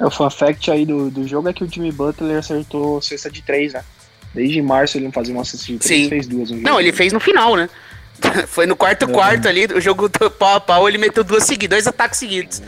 É, 0.00 0.06
o 0.06 0.10
fun 0.10 0.30
fact 0.30 0.70
aí 0.70 0.86
do, 0.86 1.10
do 1.10 1.28
jogo 1.28 1.48
é 1.48 1.52
que 1.52 1.62
o 1.62 1.70
Jimmy 1.70 1.92
Butler 1.92 2.38
acertou 2.38 3.02
cesta 3.02 3.30
de 3.30 3.42
três, 3.42 3.74
né? 3.74 3.84
Desde 4.34 4.62
março 4.62 4.96
ele 4.96 5.04
não 5.04 5.12
fazia 5.12 5.34
uma 5.34 5.44
cesta 5.44 5.66
de 5.66 5.78
três, 5.78 6.02
Sim. 6.04 6.08
fez 6.08 6.26
duas. 6.26 6.50
Um 6.50 6.56
não, 6.56 6.80
ele 6.80 6.92
fez 6.92 7.12
no 7.12 7.20
final, 7.20 7.54
né? 7.54 7.68
Foi 8.48 8.66
no 8.66 8.76
quarto 8.76 9.04
é. 9.04 9.08
quarto 9.08 9.48
ali, 9.48 9.66
o 9.66 9.80
jogo 9.80 10.08
do 10.08 10.30
pau 10.30 10.56
a 10.56 10.60
pau, 10.60 10.88
ele 10.88 10.98
meteu 10.98 11.22
duas 11.22 11.44
seguidas, 11.44 11.76
dois 11.76 11.86
ataques 11.86 12.18
seguidos. 12.18 12.62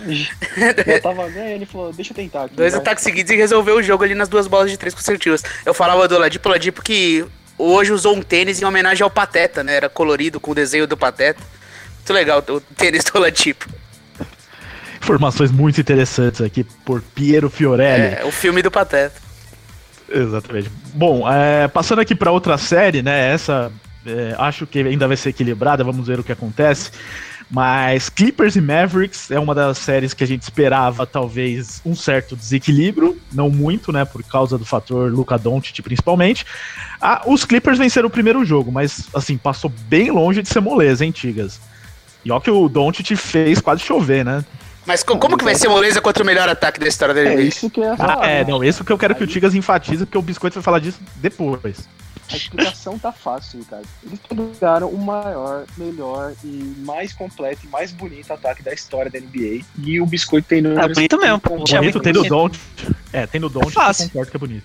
Eu 0.86 1.00
tava 1.00 1.28
ganhando, 1.28 1.50
ele 1.50 1.66
falou, 1.66 1.92
deixa 1.92 2.12
eu 2.12 2.16
tentar 2.16 2.44
aqui. 2.44 2.56
Dois 2.56 2.74
ataques 2.74 3.02
seguidos 3.02 3.30
e 3.32 3.36
resolveu 3.36 3.76
o 3.76 3.82
jogo 3.82 4.04
ali 4.04 4.14
nas 4.14 4.28
duas 4.28 4.46
bolas 4.46 4.70
de 4.70 4.76
três 4.76 4.94
consecutivas. 4.94 5.42
Eu 5.64 5.74
falava 5.74 6.06
do 6.06 6.16
Oladipo, 6.16 6.48
Oladipo 6.48 6.82
que 6.82 7.24
hoje 7.58 7.92
usou 7.92 8.16
um 8.16 8.22
tênis 8.22 8.60
em 8.60 8.64
homenagem 8.64 9.02
ao 9.02 9.10
Pateta, 9.10 9.62
né? 9.62 9.76
Era 9.76 9.88
colorido 9.88 10.40
com 10.40 10.50
o 10.50 10.54
desenho 10.54 10.86
do 10.86 10.96
Pateta. 10.96 11.40
Muito 11.96 12.12
legal 12.12 12.44
o 12.48 12.60
tênis 12.60 13.04
do 13.04 13.18
Oladipo. 13.18 13.68
Informações 15.02 15.50
muito 15.50 15.80
interessantes 15.80 16.40
aqui 16.40 16.64
por 16.84 17.02
Piero 17.02 17.50
Fiorelli. 17.50 18.14
É, 18.20 18.24
o 18.24 18.30
filme 18.30 18.62
do 18.62 18.70
Pateta. 18.70 19.20
Exatamente. 20.08 20.70
Bom, 20.94 21.28
é, 21.28 21.66
passando 21.66 22.00
aqui 22.00 22.14
para 22.14 22.30
outra 22.30 22.56
série, 22.56 23.02
né? 23.02 23.32
Essa 23.32 23.72
é, 24.06 24.34
acho 24.38 24.66
que 24.66 24.78
ainda 24.78 25.08
vai 25.08 25.16
ser 25.16 25.30
equilibrada, 25.30 25.82
vamos 25.82 26.06
ver 26.06 26.20
o 26.20 26.24
que 26.24 26.32
acontece. 26.32 26.90
Mas 27.50 28.08
Clippers 28.08 28.56
e 28.56 28.60
Mavericks 28.60 29.30
é 29.30 29.38
uma 29.38 29.54
das 29.54 29.76
séries 29.76 30.14
que 30.14 30.24
a 30.24 30.26
gente 30.26 30.42
esperava 30.42 31.04
talvez 31.04 31.82
um 31.84 31.94
certo 31.94 32.34
desequilíbrio, 32.34 33.18
não 33.30 33.50
muito, 33.50 33.92
né, 33.92 34.06
por 34.06 34.22
causa 34.22 34.56
do 34.56 34.64
fator 34.64 35.12
Luca 35.12 35.36
Doncic 35.36 35.82
principalmente. 35.82 36.46
Ah, 37.00 37.22
os 37.26 37.44
Clippers 37.44 37.76
venceram 37.76 38.06
o 38.06 38.10
primeiro 38.10 38.42
jogo, 38.44 38.72
mas 38.72 39.06
assim, 39.14 39.36
passou 39.36 39.70
bem 39.86 40.10
longe 40.10 40.40
de 40.40 40.48
ser 40.48 40.60
moleza, 40.60 41.04
hein, 41.04 41.10
Tigas? 41.10 41.60
E 42.24 42.30
ó 42.30 42.40
que 42.40 42.50
o 42.50 42.68
Doncic 42.68 43.14
fez 43.16 43.60
quase 43.60 43.82
chover, 43.82 44.24
né? 44.24 44.42
Mas 44.84 45.02
como 45.02 45.38
que 45.38 45.44
vai 45.44 45.54
ser 45.54 45.68
moleza 45.68 46.00
contra 46.00 46.22
o 46.22 46.26
melhor 46.26 46.48
ataque 46.48 46.80
da 46.80 46.88
história 46.88 47.14
dele? 47.14 47.42
É 47.42 47.42
isso 47.42 47.70
que 47.70 47.80
eu 47.80 47.84
ia 47.84 47.96
falar. 47.96 48.18
Ah, 48.20 48.26
é, 48.26 48.44
não, 48.44 48.64
isso 48.64 48.84
que 48.84 48.92
eu 48.92 48.98
quero 48.98 49.14
que 49.14 49.22
o 49.22 49.26
Tigas 49.26 49.54
enfatize, 49.54 50.04
porque 50.04 50.18
o 50.18 50.22
Biscoito 50.22 50.54
vai 50.54 50.62
falar 50.62 50.80
disso 50.80 50.98
depois. 51.16 51.88
A 52.30 52.36
explicação 52.36 52.98
tá 52.98 53.12
fácil, 53.12 53.60
Ricardo. 53.60 53.86
Eles 54.04 54.18
pegaram 54.28 54.88
o 54.88 54.98
maior, 54.98 55.64
melhor 55.76 56.32
e 56.42 56.74
mais 56.78 57.12
completo 57.12 57.66
e 57.66 57.68
mais 57.68 57.92
bonito 57.92 58.32
ataque 58.32 58.62
da 58.62 58.72
história 58.72 59.10
da 59.10 59.20
NBA. 59.20 59.64
E 59.78 60.00
o 60.00 60.06
Biscoito 60.06 60.48
tem 60.48 60.62
no. 60.62 60.78
É 60.78 60.88
bonito 60.88 61.18
mesmo. 61.18 61.40
Bonito, 61.40 62.00
tem 62.00 62.12
no 62.12 62.24
Don't. 62.24 62.58
É, 63.12 63.26
tem 63.26 63.40
no 63.40 63.48
Don't, 63.48 63.68
é 63.68 63.70
fácil. 63.70 64.04
eu 64.04 64.08
concordo 64.08 64.30
que 64.30 64.36
é 64.36 64.40
bonito. 64.40 64.64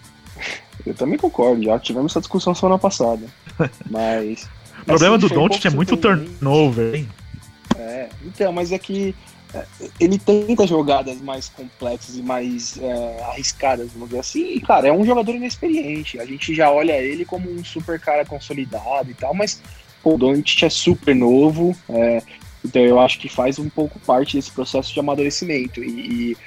Eu 0.85 0.93
também 0.93 1.17
concordo, 1.17 1.63
já 1.63 1.77
tivemos 1.79 2.11
essa 2.11 2.21
discussão 2.21 2.55
semana 2.55 2.77
passada. 2.77 3.25
Mas. 3.89 4.47
o 4.81 4.85
problema 4.85 5.17
assim, 5.17 5.27
do 5.27 5.33
Don't 5.33 5.67
é 5.67 5.69
muito 5.69 5.97
turnover, 5.97 6.95
hein? 6.95 7.09
É, 7.77 8.09
então, 8.25 8.51
mas 8.51 8.71
é 8.71 8.79
que 8.79 9.13
ele 9.99 10.17
tenta 10.17 10.67
jogadas 10.67 11.21
mais 11.21 11.49
complexas 11.49 12.15
e 12.15 12.21
mais 12.21 12.77
é, 12.81 13.23
arriscadas, 13.23 13.91
vamos 13.91 14.09
dizer 14.09 14.19
assim. 14.19 14.53
E, 14.53 14.61
cara, 14.61 14.87
é 14.87 14.91
um 14.91 15.05
jogador 15.05 15.35
inexperiente. 15.35 16.19
A 16.19 16.25
gente 16.25 16.53
já 16.53 16.71
olha 16.71 16.93
ele 16.93 17.25
como 17.25 17.49
um 17.49 17.63
super 17.63 17.99
cara 17.99 18.25
consolidado 18.25 19.09
e 19.09 19.13
tal, 19.13 19.33
mas 19.33 19.61
pô, 20.01 20.15
o 20.15 20.17
Doncic 20.17 20.63
é 20.63 20.69
super 20.69 21.15
novo. 21.15 21.75
É, 21.89 22.21
então 22.63 22.81
eu 22.81 22.99
acho 22.99 23.19
que 23.19 23.29
faz 23.29 23.59
um 23.59 23.69
pouco 23.69 23.99
parte 23.99 24.35
desse 24.35 24.51
processo 24.51 24.93
de 24.93 24.99
amadurecimento. 24.99 25.83
E, 25.83 25.89
e, 26.31 26.37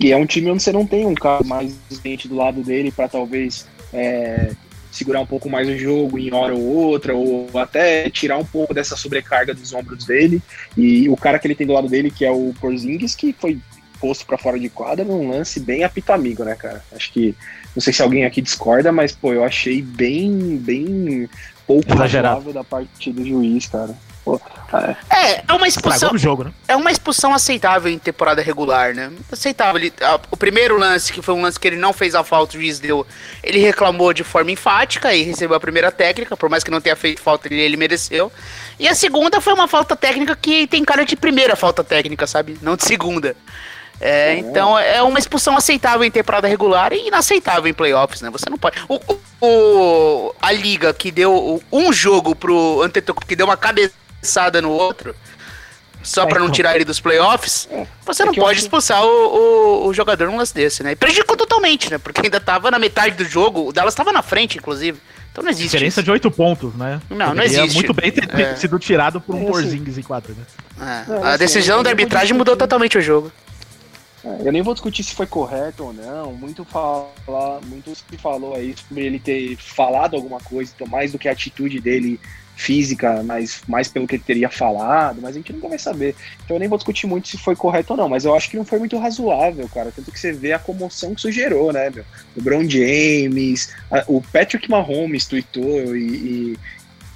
e 0.00 0.12
é 0.12 0.16
um 0.16 0.26
time 0.26 0.50
onde 0.50 0.62
você 0.62 0.72
não 0.72 0.86
tem 0.86 1.06
um 1.06 1.14
cara 1.14 1.44
mais 1.44 1.74
experiente 1.90 2.28
do 2.28 2.36
lado 2.36 2.62
dele 2.62 2.90
para 2.90 3.08
talvez 3.08 3.66
é, 3.92 4.52
segurar 4.94 5.20
um 5.20 5.26
pouco 5.26 5.50
mais 5.50 5.68
o 5.68 5.76
jogo 5.76 6.18
em 6.18 6.32
hora 6.32 6.54
ou 6.54 6.62
outra, 6.62 7.14
ou 7.14 7.48
até 7.58 8.08
tirar 8.08 8.38
um 8.38 8.44
pouco 8.44 8.72
dessa 8.72 8.96
sobrecarga 8.96 9.52
dos 9.52 9.72
ombros 9.72 10.04
dele. 10.04 10.40
E 10.76 11.08
o 11.08 11.16
cara 11.16 11.38
que 11.38 11.46
ele 11.46 11.54
tem 11.54 11.66
do 11.66 11.72
lado 11.72 11.88
dele, 11.88 12.10
que 12.10 12.24
é 12.24 12.30
o 12.30 12.54
Porzingis, 12.60 13.14
que 13.14 13.32
foi 13.32 13.58
posto 14.00 14.26
para 14.26 14.38
fora 14.38 14.58
de 14.58 14.68
quadra 14.68 15.04
num 15.04 15.30
lance 15.30 15.58
bem 15.58 15.82
apitamigo, 15.82 16.44
né, 16.44 16.54
cara? 16.54 16.84
Acho 16.94 17.12
que 17.12 17.34
não 17.74 17.80
sei 17.80 17.92
se 17.92 18.02
alguém 18.02 18.24
aqui 18.24 18.40
discorda, 18.40 18.92
mas 18.92 19.12
pô, 19.12 19.32
eu 19.32 19.42
achei 19.42 19.82
bem 19.82 20.56
bem 20.56 21.28
pouco 21.66 21.92
exagerado 21.92 22.52
da 22.52 22.62
parte 22.62 23.12
do 23.12 23.26
juiz, 23.26 23.66
cara. 23.66 23.94
Pô, 24.24 24.40
é, 25.10 25.44
é 25.46 25.52
uma 25.52 25.68
expulsão. 25.68 26.16
Jogo, 26.16 26.44
né? 26.44 26.52
É 26.66 26.74
uma 26.74 26.90
expulsão 26.90 27.34
aceitável 27.34 27.92
em 27.92 27.98
temporada 27.98 28.40
regular, 28.40 28.94
né? 28.94 29.12
Aceitável. 29.30 29.80
Ele, 29.80 29.92
a, 30.00 30.18
o 30.30 30.36
primeiro 30.36 30.78
lance, 30.78 31.12
que 31.12 31.20
foi 31.20 31.34
um 31.34 31.42
lance 31.42 31.60
que 31.60 31.68
ele 31.68 31.76
não 31.76 31.92
fez 31.92 32.14
a 32.14 32.24
falta, 32.24 32.56
o 32.56 32.60
juiz 32.60 32.78
deu. 32.80 33.06
Ele 33.42 33.58
reclamou 33.58 34.12
de 34.12 34.24
forma 34.24 34.50
enfática 34.50 35.14
e 35.14 35.22
recebeu 35.22 35.56
a 35.56 35.60
primeira 35.60 35.92
técnica, 35.92 36.36
por 36.36 36.48
mais 36.48 36.64
que 36.64 36.70
não 36.70 36.80
tenha 36.80 36.96
feito 36.96 37.20
falta, 37.20 37.48
ele, 37.48 37.60
ele 37.60 37.76
mereceu. 37.76 38.32
E 38.78 38.88
a 38.88 38.94
segunda 38.94 39.40
foi 39.40 39.52
uma 39.52 39.68
falta 39.68 39.94
técnica 39.94 40.34
que 40.34 40.66
tem 40.66 40.84
cara 40.84 41.04
de 41.04 41.16
primeira 41.16 41.54
falta 41.54 41.84
técnica, 41.84 42.26
sabe? 42.26 42.58
Não 42.62 42.76
de 42.76 42.84
segunda. 42.84 43.36
É, 44.00 44.34
é. 44.34 44.38
Então 44.38 44.78
é 44.78 45.02
uma 45.02 45.18
expulsão 45.18 45.56
aceitável 45.56 46.04
em 46.04 46.10
temporada 46.10 46.48
regular 46.48 46.92
e 46.92 47.08
inaceitável 47.08 47.68
em 47.68 47.74
playoffs, 47.74 48.22
né? 48.22 48.30
Você 48.30 48.50
não 48.50 48.58
pode. 48.58 48.78
O, 48.88 48.98
o 49.40 50.34
a 50.40 50.50
liga 50.50 50.92
que 50.92 51.12
deu 51.12 51.62
um 51.70 51.92
jogo 51.92 52.34
pro 52.34 52.82
Antetokounmpo, 52.82 53.26
que 53.26 53.36
deu 53.36 53.46
uma 53.46 53.56
cabeça 53.56 54.03
cabeçada 54.24 54.62
no 54.62 54.70
outro, 54.70 55.14
só 56.02 56.26
para 56.26 56.40
não 56.40 56.50
tirar 56.50 56.74
ele 56.74 56.84
dos 56.84 56.98
playoffs, 56.98 57.68
é. 57.70 57.86
você 58.04 58.22
é 58.22 58.26
não 58.26 58.34
pode 58.34 58.58
expulsar 58.58 59.04
o, 59.04 59.08
o, 59.08 59.86
o, 59.86 59.94
jogador 59.94 60.28
num 60.28 60.36
lance 60.36 60.52
desse, 60.52 60.82
né? 60.82 60.92
E 60.92 60.96
prejudicou 60.96 61.36
totalmente, 61.36 61.90
né? 61.90 61.98
Porque 61.98 62.22
ainda 62.22 62.40
tava 62.40 62.70
na 62.70 62.78
metade 62.78 63.16
do 63.16 63.24
jogo, 63.24 63.68
o 63.68 63.72
Dallas 63.72 63.94
tava 63.94 64.12
na 64.12 64.22
frente, 64.22 64.58
inclusive. 64.58 64.98
Então 65.30 65.42
não 65.42 65.50
existe. 65.50 65.70
Diferença 65.70 66.00
isso. 66.00 66.04
de 66.04 66.10
oito 66.10 66.30
pontos, 66.30 66.74
né? 66.74 67.00
Não, 67.10 67.28
Poderia 67.28 67.34
não 67.34 67.42
existe. 67.42 67.74
muito 67.74 67.94
bem 67.94 68.10
ter, 68.10 68.28
é. 68.38 68.56
sido 68.56 68.78
tirado 68.78 69.20
por 69.20 69.34
um 69.34 69.42
é, 69.42 69.46
Porzingis 69.46 69.98
em 69.98 70.02
quatro, 70.02 70.34
né? 70.34 71.06
É. 71.22 71.26
a 71.26 71.36
decisão 71.36 71.82
da 71.82 71.90
arbitragem 71.90 72.36
mudou 72.36 72.56
totalmente 72.56 72.98
o 72.98 73.00
jogo. 73.00 73.32
É, 74.24 74.48
eu 74.48 74.52
nem 74.52 74.62
vou 74.62 74.74
discutir 74.74 75.02
se 75.02 75.14
foi 75.14 75.26
correto 75.26 75.84
ou 75.84 75.92
não. 75.92 76.32
Muito 76.32 76.64
fala, 76.64 77.60
muito 77.64 77.94
se 77.94 78.16
falou 78.18 78.54
aí 78.54 78.74
sobre 78.76 79.06
ele 79.06 79.18
ter 79.18 79.56
falado 79.56 80.14
alguma 80.16 80.38
coisa, 80.38 80.70
então 80.74 80.86
mais 80.86 81.12
do 81.12 81.18
que 81.18 81.28
a 81.28 81.32
atitude 81.32 81.80
dele 81.80 82.20
física, 82.56 83.22
mas 83.22 83.62
mais 83.66 83.88
pelo 83.88 84.06
que 84.06 84.16
ele 84.16 84.22
teria 84.24 84.48
falado, 84.48 85.20
mas 85.20 85.34
a 85.34 85.38
gente 85.38 85.52
nunca 85.52 85.68
vai 85.68 85.78
saber. 85.78 86.14
Então 86.44 86.56
eu 86.56 86.60
nem 86.60 86.68
vou 86.68 86.78
discutir 86.78 87.06
muito 87.06 87.28
se 87.28 87.38
foi 87.38 87.56
correto 87.56 87.92
ou 87.92 87.96
não, 87.96 88.08
mas 88.08 88.24
eu 88.24 88.34
acho 88.34 88.50
que 88.50 88.56
não 88.56 88.64
foi 88.64 88.78
muito 88.78 88.96
razoável, 88.98 89.68
cara. 89.68 89.92
Tanto 89.94 90.10
que 90.10 90.18
você 90.18 90.32
vê 90.32 90.52
a 90.52 90.58
comoção 90.58 91.14
que 91.14 91.20
isso 91.20 91.32
gerou, 91.32 91.72
né, 91.72 91.90
meu? 91.90 92.04
O 92.36 92.42
Brown 92.42 92.68
James, 92.68 93.74
a, 93.90 94.04
o 94.06 94.22
Patrick 94.22 94.70
Mahomes 94.70 95.26
tweetou 95.26 95.96
e, 95.96 96.56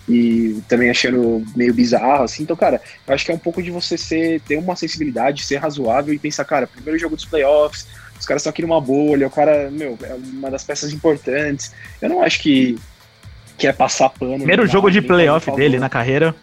e, 0.08 0.12
e, 0.12 0.62
também 0.68 0.90
achando 0.90 1.44
meio 1.54 1.72
bizarro, 1.72 2.24
assim. 2.24 2.42
Então, 2.42 2.56
cara, 2.56 2.80
eu 3.06 3.14
acho 3.14 3.24
que 3.24 3.30
é 3.30 3.34
um 3.34 3.38
pouco 3.38 3.62
de 3.62 3.70
você 3.70 3.96
ser, 3.96 4.40
ter 4.40 4.56
uma 4.56 4.74
sensibilidade, 4.74 5.44
ser 5.44 5.56
razoável 5.56 6.12
e 6.12 6.18
pensar, 6.18 6.44
cara, 6.44 6.66
primeiro 6.66 6.98
jogo 6.98 7.14
dos 7.14 7.24
playoffs, 7.24 7.86
os 8.18 8.26
caras 8.26 8.42
estão 8.42 8.50
aqui 8.50 8.62
numa 8.62 8.80
bolha, 8.80 9.28
o 9.28 9.30
cara, 9.30 9.70
meu, 9.70 9.96
é 10.02 10.14
uma 10.14 10.50
das 10.50 10.64
peças 10.64 10.92
importantes. 10.92 11.72
Eu 12.02 12.08
não 12.08 12.20
acho 12.20 12.40
que 12.40 12.76
que 13.58 13.66
é 13.66 13.72
passar 13.72 14.08
pano. 14.08 14.36
Primeiro 14.36 14.66
jogo 14.66 14.90
de 14.90 15.02
playoff 15.02 15.50
dele 15.50 15.78
na 15.78 15.88
carreira. 15.88 16.34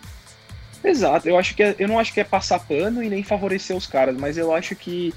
Exato, 0.84 1.28
eu 1.28 1.40
acho 1.40 1.56
que 1.56 1.64
é, 1.64 1.76
eu 1.80 1.88
não 1.88 1.98
acho 1.98 2.14
que 2.14 2.20
é 2.20 2.24
passar 2.24 2.60
pano 2.60 3.02
e 3.02 3.10
nem 3.10 3.24
favorecer 3.24 3.76
os 3.76 3.88
caras, 3.88 4.16
mas 4.16 4.38
eu 4.38 4.54
acho 4.54 4.76
que 4.76 5.12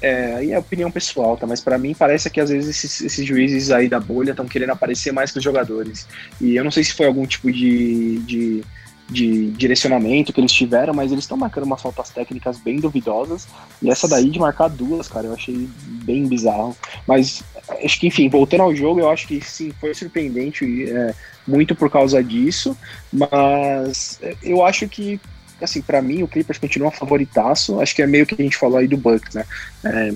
é, 0.00 0.34
aí 0.36 0.52
é 0.52 0.58
opinião 0.58 0.90
pessoal, 0.90 1.36
tá? 1.36 1.46
Mas 1.46 1.60
para 1.60 1.78
mim 1.78 1.94
parece 1.94 2.28
que 2.30 2.40
às 2.40 2.50
vezes 2.50 2.70
esses, 2.70 3.00
esses 3.02 3.24
juízes 3.24 3.70
aí 3.70 3.88
da 3.88 4.00
bolha 4.00 4.30
estão 4.30 4.46
querendo 4.46 4.70
aparecer 4.70 5.12
mais 5.12 5.30
que 5.30 5.38
os 5.38 5.44
jogadores. 5.44 6.08
E 6.40 6.56
eu 6.56 6.64
não 6.64 6.70
sei 6.70 6.82
se 6.82 6.94
foi 6.94 7.06
algum 7.06 7.26
tipo 7.26 7.52
de, 7.52 8.18
de 8.20 8.64
de 9.08 9.50
direcionamento 9.50 10.32
que 10.32 10.40
eles 10.40 10.52
tiveram, 10.52 10.94
mas 10.94 11.12
eles 11.12 11.24
estão 11.24 11.36
marcando 11.36 11.64
umas 11.64 11.82
faltas 11.82 12.08
técnicas 12.10 12.58
bem 12.58 12.76
duvidosas. 12.76 13.46
E 13.82 13.90
essa 13.90 14.08
daí 14.08 14.30
de 14.30 14.38
marcar 14.38 14.68
duas, 14.68 15.08
cara, 15.08 15.26
eu 15.26 15.34
achei 15.34 15.68
bem 15.86 16.26
bizarro. 16.26 16.76
Mas 17.06 17.42
acho 17.84 18.00
que, 18.00 18.06
enfim, 18.06 18.28
voltando 18.28 18.62
ao 18.62 18.74
jogo, 18.74 19.00
eu 19.00 19.10
acho 19.10 19.26
que 19.26 19.40
sim, 19.40 19.72
foi 19.78 19.94
surpreendente, 19.94 20.90
é, 20.90 21.14
muito 21.46 21.74
por 21.74 21.90
causa 21.90 22.22
disso. 22.24 22.76
Mas 23.12 24.18
eu 24.42 24.64
acho 24.64 24.88
que, 24.88 25.20
assim, 25.60 25.82
para 25.82 26.00
mim, 26.00 26.22
o 26.22 26.28
Clippers 26.28 26.58
continua 26.58 26.90
favoritaço. 26.90 27.80
Acho 27.80 27.94
que 27.94 28.02
é 28.02 28.06
meio 28.06 28.24
que 28.24 28.34
a 28.40 28.42
gente 28.42 28.56
falou 28.56 28.78
aí 28.78 28.88
do 28.88 28.96
Bucks, 28.96 29.34
né? 29.34 29.44
É, 29.84 30.14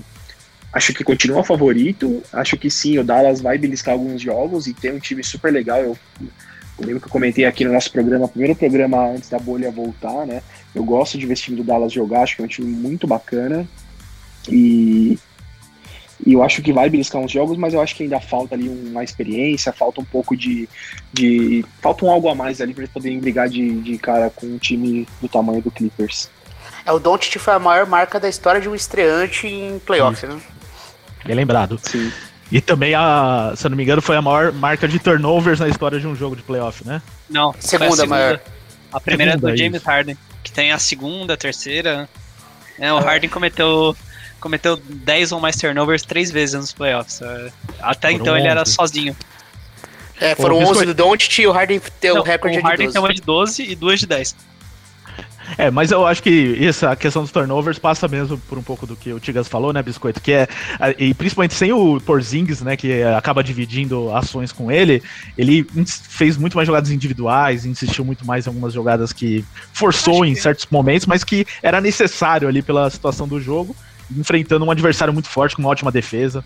acho 0.72 0.94
que 0.94 1.04
continua 1.04 1.44
favorito. 1.44 2.22
Acho 2.32 2.56
que 2.56 2.70
sim, 2.70 2.98
o 2.98 3.04
Dallas 3.04 3.42
vai 3.42 3.58
beliscar 3.58 3.92
alguns 3.92 4.22
jogos 4.22 4.66
e 4.66 4.72
tem 4.72 4.92
um 4.92 4.98
time 4.98 5.22
super 5.22 5.52
legal. 5.52 5.78
Eu 5.78 5.98
eu 6.78 6.86
lembro 6.86 7.00
que 7.00 7.08
eu 7.08 7.12
comentei 7.12 7.44
aqui 7.44 7.64
no 7.64 7.72
nosso 7.72 7.90
programa, 7.90 8.28
primeiro 8.28 8.54
programa 8.54 9.08
antes 9.08 9.28
da 9.28 9.38
bolha 9.38 9.70
voltar, 9.70 10.26
né? 10.26 10.42
Eu 10.74 10.84
gosto 10.84 11.18
de 11.18 11.26
ver 11.26 11.32
esse 11.32 11.42
time 11.42 11.56
do 11.56 11.64
Dallas 11.64 11.92
jogar, 11.92 12.22
acho 12.22 12.36
que 12.36 12.42
é 12.42 12.44
um 12.44 12.48
time 12.48 12.68
muito 12.68 13.06
bacana. 13.06 13.66
E, 14.48 15.18
e 16.24 16.32
eu 16.32 16.42
acho 16.42 16.62
que 16.62 16.72
vai 16.72 16.88
beliscar 16.88 17.20
uns 17.20 17.32
jogos, 17.32 17.58
mas 17.58 17.74
eu 17.74 17.80
acho 17.80 17.96
que 17.96 18.04
ainda 18.04 18.20
falta 18.20 18.54
ali 18.54 18.68
uma 18.68 19.02
experiência, 19.02 19.72
falta 19.72 20.00
um 20.00 20.04
pouco 20.04 20.36
de. 20.36 20.68
de 21.12 21.64
falta 21.82 22.04
um 22.04 22.10
algo 22.10 22.28
a 22.28 22.34
mais 22.34 22.60
ali 22.60 22.72
para 22.72 22.84
eles 22.84 22.92
poderem 22.92 23.18
brigar 23.18 23.48
de, 23.48 23.80
de 23.80 23.98
cara 23.98 24.30
com 24.30 24.46
um 24.46 24.58
time 24.58 25.06
do 25.20 25.28
tamanho 25.28 25.60
do 25.60 25.70
Clippers. 25.70 26.30
É, 26.86 26.92
o 26.92 26.98
Doncic 26.98 27.38
foi 27.38 27.54
a 27.54 27.58
maior 27.58 27.86
marca 27.86 28.20
da 28.20 28.28
história 28.28 28.60
de 28.60 28.68
um 28.68 28.74
estreante 28.74 29.46
em 29.46 29.78
playoffs, 29.80 30.28
né? 30.28 30.40
Bem 31.24 31.34
lembrado. 31.34 31.78
Sim. 31.82 32.10
E 32.50 32.60
também, 32.60 32.94
a, 32.94 33.52
se 33.56 33.66
eu 33.66 33.70
não 33.70 33.76
me 33.76 33.82
engano, 33.82 34.00
foi 34.00 34.16
a 34.16 34.22
maior 34.22 34.52
marca 34.52 34.88
de 34.88 34.98
turnovers 34.98 35.60
na 35.60 35.68
história 35.68 36.00
de 36.00 36.06
um 36.06 36.16
jogo 36.16 36.34
de 36.34 36.42
playoff, 36.42 36.86
né? 36.86 37.02
Não, 37.28 37.54
segunda, 37.58 37.86
a 37.86 37.96
segunda 37.96 38.06
maior. 38.06 38.40
A 38.90 39.00
primeira 39.00 39.32
segunda, 39.32 39.50
é 39.50 39.52
do 39.52 39.58
James 39.58 39.80
isso. 39.80 39.90
Harden, 39.90 40.18
que 40.42 40.50
tem 40.50 40.72
a 40.72 40.78
segunda, 40.78 41.34
a 41.34 41.36
terceira. 41.36 42.08
É, 42.78 42.90
o 42.92 42.98
Harden 42.98 43.28
cometeu, 43.28 43.94
cometeu 44.40 44.76
10 44.76 45.32
ou 45.32 45.40
mais 45.40 45.56
turnovers 45.56 46.02
três 46.02 46.30
vezes 46.30 46.54
nos 46.54 46.72
playoffs. 46.72 47.20
É, 47.20 47.52
até 47.80 48.08
Por 48.08 48.20
então 48.20 48.34
um 48.34 48.36
ele 48.38 48.48
era 48.48 48.64
sozinho. 48.64 49.14
É, 50.20 50.34
foram 50.34 50.58
11 50.58 50.86
do 50.86 50.94
Don't 50.94 51.42
e 51.42 51.46
o 51.46 51.52
Harden 51.52 51.80
tem 52.00 52.10
o 52.10 52.22
recorde 52.22 52.56
de 52.56 52.62
12. 52.62 52.66
O 52.66 52.68
Harden 52.68 52.90
tem 52.90 53.00
uma 53.00 53.14
de 53.14 53.20
12 53.20 53.62
e 53.62 53.74
duas 53.74 54.00
de 54.00 54.06
10. 54.06 54.34
É, 55.56 55.70
mas 55.70 55.90
eu 55.90 56.06
acho 56.06 56.22
que 56.22 56.58
essa 56.64 56.94
questão 56.94 57.22
dos 57.22 57.32
turnovers 57.32 57.78
passa 57.78 58.06
mesmo 58.06 58.36
por 58.38 58.58
um 58.58 58.62
pouco 58.62 58.86
do 58.86 58.94
que 58.94 59.12
o 59.12 59.20
Tigas 59.20 59.48
falou, 59.48 59.72
né, 59.72 59.82
Biscoito? 59.82 60.20
Que 60.20 60.32
é, 60.32 60.48
e 60.98 61.14
principalmente 61.14 61.54
sem 61.54 61.72
o 61.72 62.00
Porzingis, 62.00 62.60
né, 62.60 62.76
que 62.76 63.02
acaba 63.02 63.42
dividindo 63.42 64.14
ações 64.14 64.52
com 64.52 64.70
ele, 64.70 65.02
ele 65.36 65.66
fez 65.86 66.36
muito 66.36 66.56
mais 66.56 66.66
jogadas 66.66 66.90
individuais, 66.90 67.64
insistiu 67.64 68.04
muito 68.04 68.26
mais 68.26 68.46
em 68.46 68.50
algumas 68.50 68.72
jogadas 68.72 69.12
que 69.12 69.44
forçou 69.72 70.24
em 70.24 70.34
certos 70.34 70.66
momentos, 70.70 71.06
mas 71.06 71.24
que 71.24 71.46
era 71.62 71.80
necessário 71.80 72.48
ali 72.48 72.60
pela 72.60 72.90
situação 72.90 73.26
do 73.26 73.40
jogo, 73.40 73.74
enfrentando 74.16 74.64
um 74.64 74.70
adversário 74.70 75.14
muito 75.14 75.28
forte, 75.28 75.56
com 75.56 75.62
uma 75.62 75.70
ótima 75.70 75.90
defesa. 75.90 76.44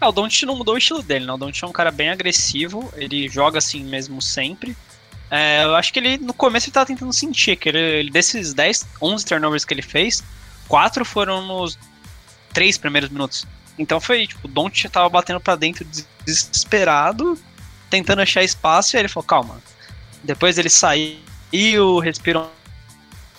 É, 0.00 0.06
o 0.06 0.12
Don't 0.12 0.46
não 0.46 0.56
mudou 0.56 0.74
o 0.74 0.78
estilo 0.78 1.02
dele, 1.02 1.24
né? 1.24 1.32
O 1.32 1.36
Don't 1.36 1.64
é 1.64 1.66
um 1.66 1.72
cara 1.72 1.90
bem 1.90 2.10
agressivo, 2.10 2.92
ele 2.96 3.28
joga 3.28 3.58
assim 3.58 3.84
mesmo 3.84 4.20
sempre. 4.20 4.76
É, 5.30 5.64
eu 5.64 5.74
acho 5.74 5.92
que 5.92 5.98
ele, 5.98 6.18
no 6.18 6.32
começo, 6.32 6.66
ele 6.66 6.72
tava 6.72 6.86
tentando 6.86 7.12
sentir 7.12 7.56
que 7.56 7.68
ele, 7.68 8.10
desses 8.10 8.52
10, 8.52 8.86
11 9.00 9.24
turnovers 9.24 9.64
que 9.64 9.74
ele 9.74 9.82
fez, 9.82 10.22
quatro 10.68 11.04
foram 11.04 11.46
nos 11.46 11.78
três 12.52 12.78
primeiros 12.78 13.10
minutos. 13.10 13.46
Então 13.78 14.00
foi, 14.00 14.26
tipo, 14.26 14.46
o 14.46 14.50
Don't 14.50 14.88
tava 14.88 15.08
batendo 15.08 15.40
para 15.40 15.56
dentro 15.56 15.86
desesperado, 16.24 17.38
tentando 17.90 18.22
achar 18.22 18.42
espaço, 18.42 18.94
e 18.94 18.96
aí 18.96 19.02
ele 19.02 19.08
falou, 19.08 19.26
calma. 19.26 19.60
Depois 20.22 20.56
ele 20.56 20.70
saiu, 20.70 21.98
respirou 21.98 22.50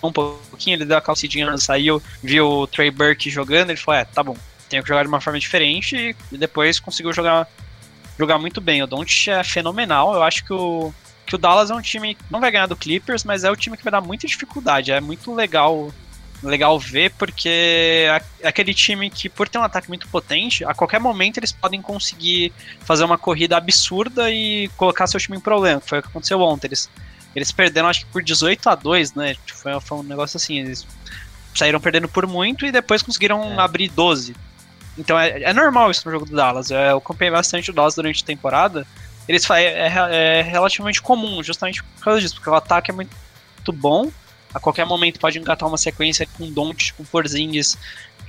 um 0.02 0.12
pouquinho, 0.12 0.76
ele 0.76 0.84
deu 0.84 0.96
a 0.96 1.00
calcidinha, 1.00 1.56
saiu, 1.56 2.02
viu 2.22 2.46
o 2.46 2.66
Trey 2.66 2.90
Burke 2.90 3.30
jogando, 3.30 3.70
ele 3.70 3.78
falou, 3.78 4.00
é, 4.00 4.04
tá 4.04 4.22
bom, 4.22 4.36
tenho 4.68 4.82
que 4.82 4.88
jogar 4.88 5.02
de 5.02 5.08
uma 5.08 5.20
forma 5.20 5.38
diferente, 5.38 6.14
e 6.30 6.38
depois 6.38 6.78
conseguiu 6.78 7.12
jogar, 7.12 7.48
jogar 8.18 8.38
muito 8.38 8.60
bem. 8.60 8.82
O 8.82 8.86
Don't 8.86 9.30
é 9.30 9.42
fenomenal, 9.42 10.14
eu 10.14 10.22
acho 10.22 10.44
que 10.44 10.52
o 10.52 10.92
que 11.26 11.34
o 11.34 11.38
Dallas 11.38 11.70
é 11.70 11.74
um 11.74 11.82
time 11.82 12.14
que 12.14 12.22
não 12.30 12.40
vai 12.40 12.50
ganhar 12.50 12.66
do 12.66 12.76
Clippers, 12.76 13.24
mas 13.24 13.44
é 13.44 13.50
o 13.50 13.56
time 13.56 13.76
que 13.76 13.82
vai 13.82 13.90
dar 13.90 14.00
muita 14.00 14.26
dificuldade. 14.26 14.92
É 14.92 15.00
muito 15.00 15.34
legal 15.34 15.92
legal 16.42 16.78
ver, 16.78 17.12
porque 17.12 17.48
é 18.08 18.22
aquele 18.44 18.74
time 18.74 19.10
que, 19.10 19.28
por 19.28 19.48
ter 19.48 19.58
um 19.58 19.62
ataque 19.62 19.88
muito 19.88 20.06
potente, 20.08 20.64
a 20.64 20.74
qualquer 20.74 21.00
momento 21.00 21.38
eles 21.38 21.50
podem 21.50 21.80
conseguir 21.80 22.52
fazer 22.80 23.04
uma 23.04 23.18
corrida 23.18 23.56
absurda 23.56 24.30
e 24.30 24.68
colocar 24.76 25.06
seu 25.06 25.18
time 25.18 25.38
em 25.38 25.40
problema. 25.40 25.80
Foi 25.80 25.98
o 25.98 26.02
que 26.02 26.08
aconteceu 26.08 26.40
ontem. 26.40 26.68
Eles, 26.68 26.90
eles 27.34 27.50
perderam, 27.50 27.88
acho 27.88 28.04
que 28.04 28.12
por 28.12 28.22
18 28.22 28.68
a 28.68 28.74
2, 28.74 29.14
né? 29.14 29.34
Foi, 29.46 29.80
foi 29.80 29.98
um 29.98 30.02
negócio 30.02 30.36
assim. 30.36 30.58
Eles 30.58 30.86
saíram 31.54 31.80
perdendo 31.80 32.08
por 32.08 32.26
muito 32.26 32.66
e 32.66 32.70
depois 32.70 33.02
conseguiram 33.02 33.54
é. 33.54 33.58
abrir 33.58 33.88
12. 33.88 34.36
Então 34.98 35.18
é, 35.18 35.42
é 35.42 35.52
normal 35.52 35.90
isso 35.90 36.02
no 36.06 36.12
jogo 36.12 36.26
do 36.26 36.36
Dallas. 36.36 36.70
Eu 36.70 36.98
acompanhei 36.98 37.32
bastante 37.32 37.70
o 37.70 37.72
Dallas 37.72 37.94
durante 37.94 38.22
a 38.22 38.26
temporada 38.26 38.86
eles 39.28 39.48
é, 39.50 39.64
é, 39.64 39.88
é, 39.88 40.42
relativamente 40.42 41.02
comum, 41.02 41.42
justamente 41.42 41.82
por 41.82 42.04
causa 42.04 42.20
disso, 42.20 42.34
porque 42.34 42.50
o 42.50 42.54
ataque 42.54 42.90
é 42.90 42.94
muito, 42.94 43.10
bom. 43.72 44.10
A 44.54 44.60
qualquer 44.60 44.86
momento 44.86 45.18
pode 45.18 45.38
engatar 45.38 45.68
uma 45.68 45.76
sequência 45.76 46.26
com 46.38 46.50
Don't, 46.50 46.94
com 46.94 47.04
Porzingis, 47.04 47.76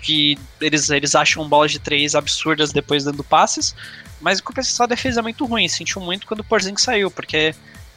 que 0.01 0.38
eles, 0.60 0.89
eles 0.89 1.13
acham 1.13 1.47
bolas 1.47 1.71
de 1.71 1.79
três 1.79 2.15
absurdas 2.15 2.71
depois 2.71 3.03
dando 3.03 3.23
passes, 3.23 3.75
mas 4.19 4.39
em 4.39 4.43
compensação 4.43 4.86
a 4.86 4.88
defesa 4.88 5.19
é 5.19 5.23
muito 5.23 5.45
ruim. 5.45 5.67
Sentiu 5.67 6.01
muito 6.01 6.25
quando 6.25 6.39
o 6.39 6.43
Porzingis 6.43 6.83
saiu, 6.83 7.12
porque 7.12 7.53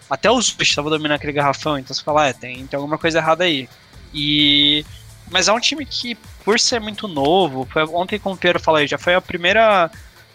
até 0.08 0.30
os 0.30 0.52
dois 0.52 0.68
estavam 0.68 0.90
dominando 0.90 1.16
aquele 1.16 1.32
garrafão, 1.32 1.78
então 1.78 1.94
você 1.94 2.02
fala, 2.02 2.28
é, 2.28 2.32
tem, 2.32 2.66
tem 2.66 2.76
alguma 2.76 2.98
coisa 2.98 3.18
errada 3.18 3.44
aí. 3.44 3.68
E 4.12 4.84
mas 5.30 5.46
é 5.46 5.52
um 5.52 5.60
time 5.60 5.86
que, 5.86 6.16
por 6.44 6.58
ser 6.58 6.80
muito 6.80 7.06
novo, 7.06 7.66
foi, 7.70 7.84
ontem 7.84 8.18
como 8.18 8.34
o 8.34 8.38
Pedro 8.38 8.58
falou 8.58 8.84
já 8.86 8.98
foi 8.98 9.14
a 9.14 9.20
primeira. 9.20 9.90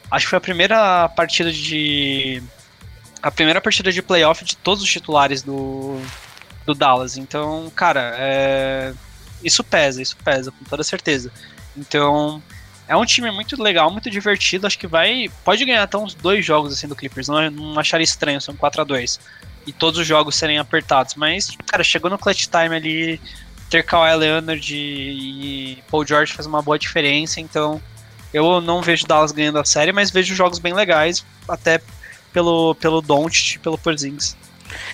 Acho 0.09 0.25
que 0.25 0.29
foi 0.29 0.37
a 0.37 0.41
primeira 0.41 1.09
partida 1.09 1.51
de 1.51 2.41
a 3.21 3.31
primeira 3.31 3.59
partida 3.59 3.91
de 3.91 4.03
playoff 4.03 4.45
de 4.45 4.55
todos 4.55 4.83
os 4.83 4.89
titulares 4.89 5.41
do, 5.41 5.99
do 6.63 6.75
Dallas. 6.75 7.17
Então, 7.17 7.71
cara, 7.75 8.13
é, 8.17 8.93
isso 9.43 9.63
pesa, 9.63 10.01
isso 10.01 10.15
pesa, 10.17 10.51
com 10.51 10.63
toda 10.65 10.83
certeza. 10.83 11.31
Então, 11.75 12.41
é 12.87 12.95
um 12.95 13.05
time 13.05 13.31
muito 13.31 13.61
legal, 13.61 13.89
muito 13.89 14.09
divertido. 14.09 14.67
Acho 14.67 14.77
que 14.77 14.87
vai. 14.87 15.29
Pode 15.43 15.65
ganhar 15.65 15.83
até 15.83 15.97
uns 15.97 16.13
dois 16.13 16.45
jogos 16.45 16.73
assim 16.73 16.87
do 16.87 16.95
Clippers. 16.95 17.27
Não, 17.27 17.49
não 17.49 17.79
acharia 17.79 18.03
estranho, 18.03 18.39
são 18.39 18.55
4 18.55 18.81
a 18.81 18.83
2 18.83 19.19
E 19.65 19.73
todos 19.73 19.99
os 19.99 20.05
jogos 20.05 20.35
serem 20.35 20.59
apertados. 20.59 21.15
Mas, 21.15 21.49
cara, 21.65 21.83
chegou 21.83 22.09
no 22.09 22.19
clutch 22.19 22.45
time 22.45 22.75
ali. 22.75 23.21
Ter 23.67 23.81
Kawhi 23.81 24.15
Leonard 24.15 24.75
e 24.75 25.83
Paul 25.89 26.05
George 26.05 26.31
faz 26.31 26.45
uma 26.45 26.61
boa 26.61 26.77
diferença. 26.77 27.41
Então, 27.41 27.81
eu 28.35 28.59
não 28.59 28.81
vejo 28.81 29.07
Dallas 29.07 29.31
ganhando 29.31 29.59
a 29.59 29.65
série, 29.65 29.91
mas 29.91 30.11
vejo 30.11 30.35
jogos 30.35 30.59
bem 30.59 30.73
legais. 30.73 31.25
Até 31.47 31.79
pelo, 32.33 32.75
pelo 32.75 33.01
Doncic 33.01 33.55
e 33.55 33.59
pelo 33.59 33.77
Porzingis. 33.77 34.35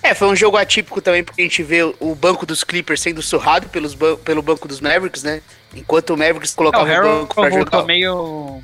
É, 0.03 0.13
foi 0.13 0.27
um 0.27 0.35
jogo 0.35 0.57
atípico 0.57 1.01
também, 1.01 1.23
porque 1.23 1.41
a 1.41 1.45
gente 1.45 1.63
vê 1.63 1.81
o 1.99 2.13
banco 2.13 2.45
dos 2.45 2.63
Clippers 2.63 3.01
sendo 3.01 3.21
surrado 3.21 3.67
pelos 3.69 3.95
ban 3.95 4.15
pelo 4.17 4.41
banco 4.41 4.67
dos 4.67 4.79
Mavericks, 4.79 5.23
né? 5.23 5.41
Enquanto 5.75 6.11
o 6.11 6.17
Mavericks 6.17 6.53
colocava 6.53 6.91
é, 6.91 7.01
o, 7.01 7.03
o 7.03 7.19
banco 7.21 7.35
pra 7.35 7.49
jogar. 7.49 7.83
meio 7.85 8.61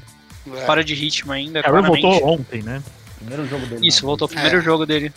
é. 0.54 0.66
fora 0.66 0.84
de 0.84 0.94
ritmo 0.94 1.32
ainda, 1.32 1.62
Harrell 1.62 1.84
voltou 1.84 2.28
ontem, 2.28 2.62
né? 2.62 2.84
Primeiro 3.18 3.48
jogo 3.48 3.66
dele. 3.66 3.88
Isso, 3.88 4.06
voltou 4.06 4.28
o 4.28 4.30
primeiro 4.30 4.58
é. 4.58 4.62
jogo 4.62 4.86
dele. 4.86 5.12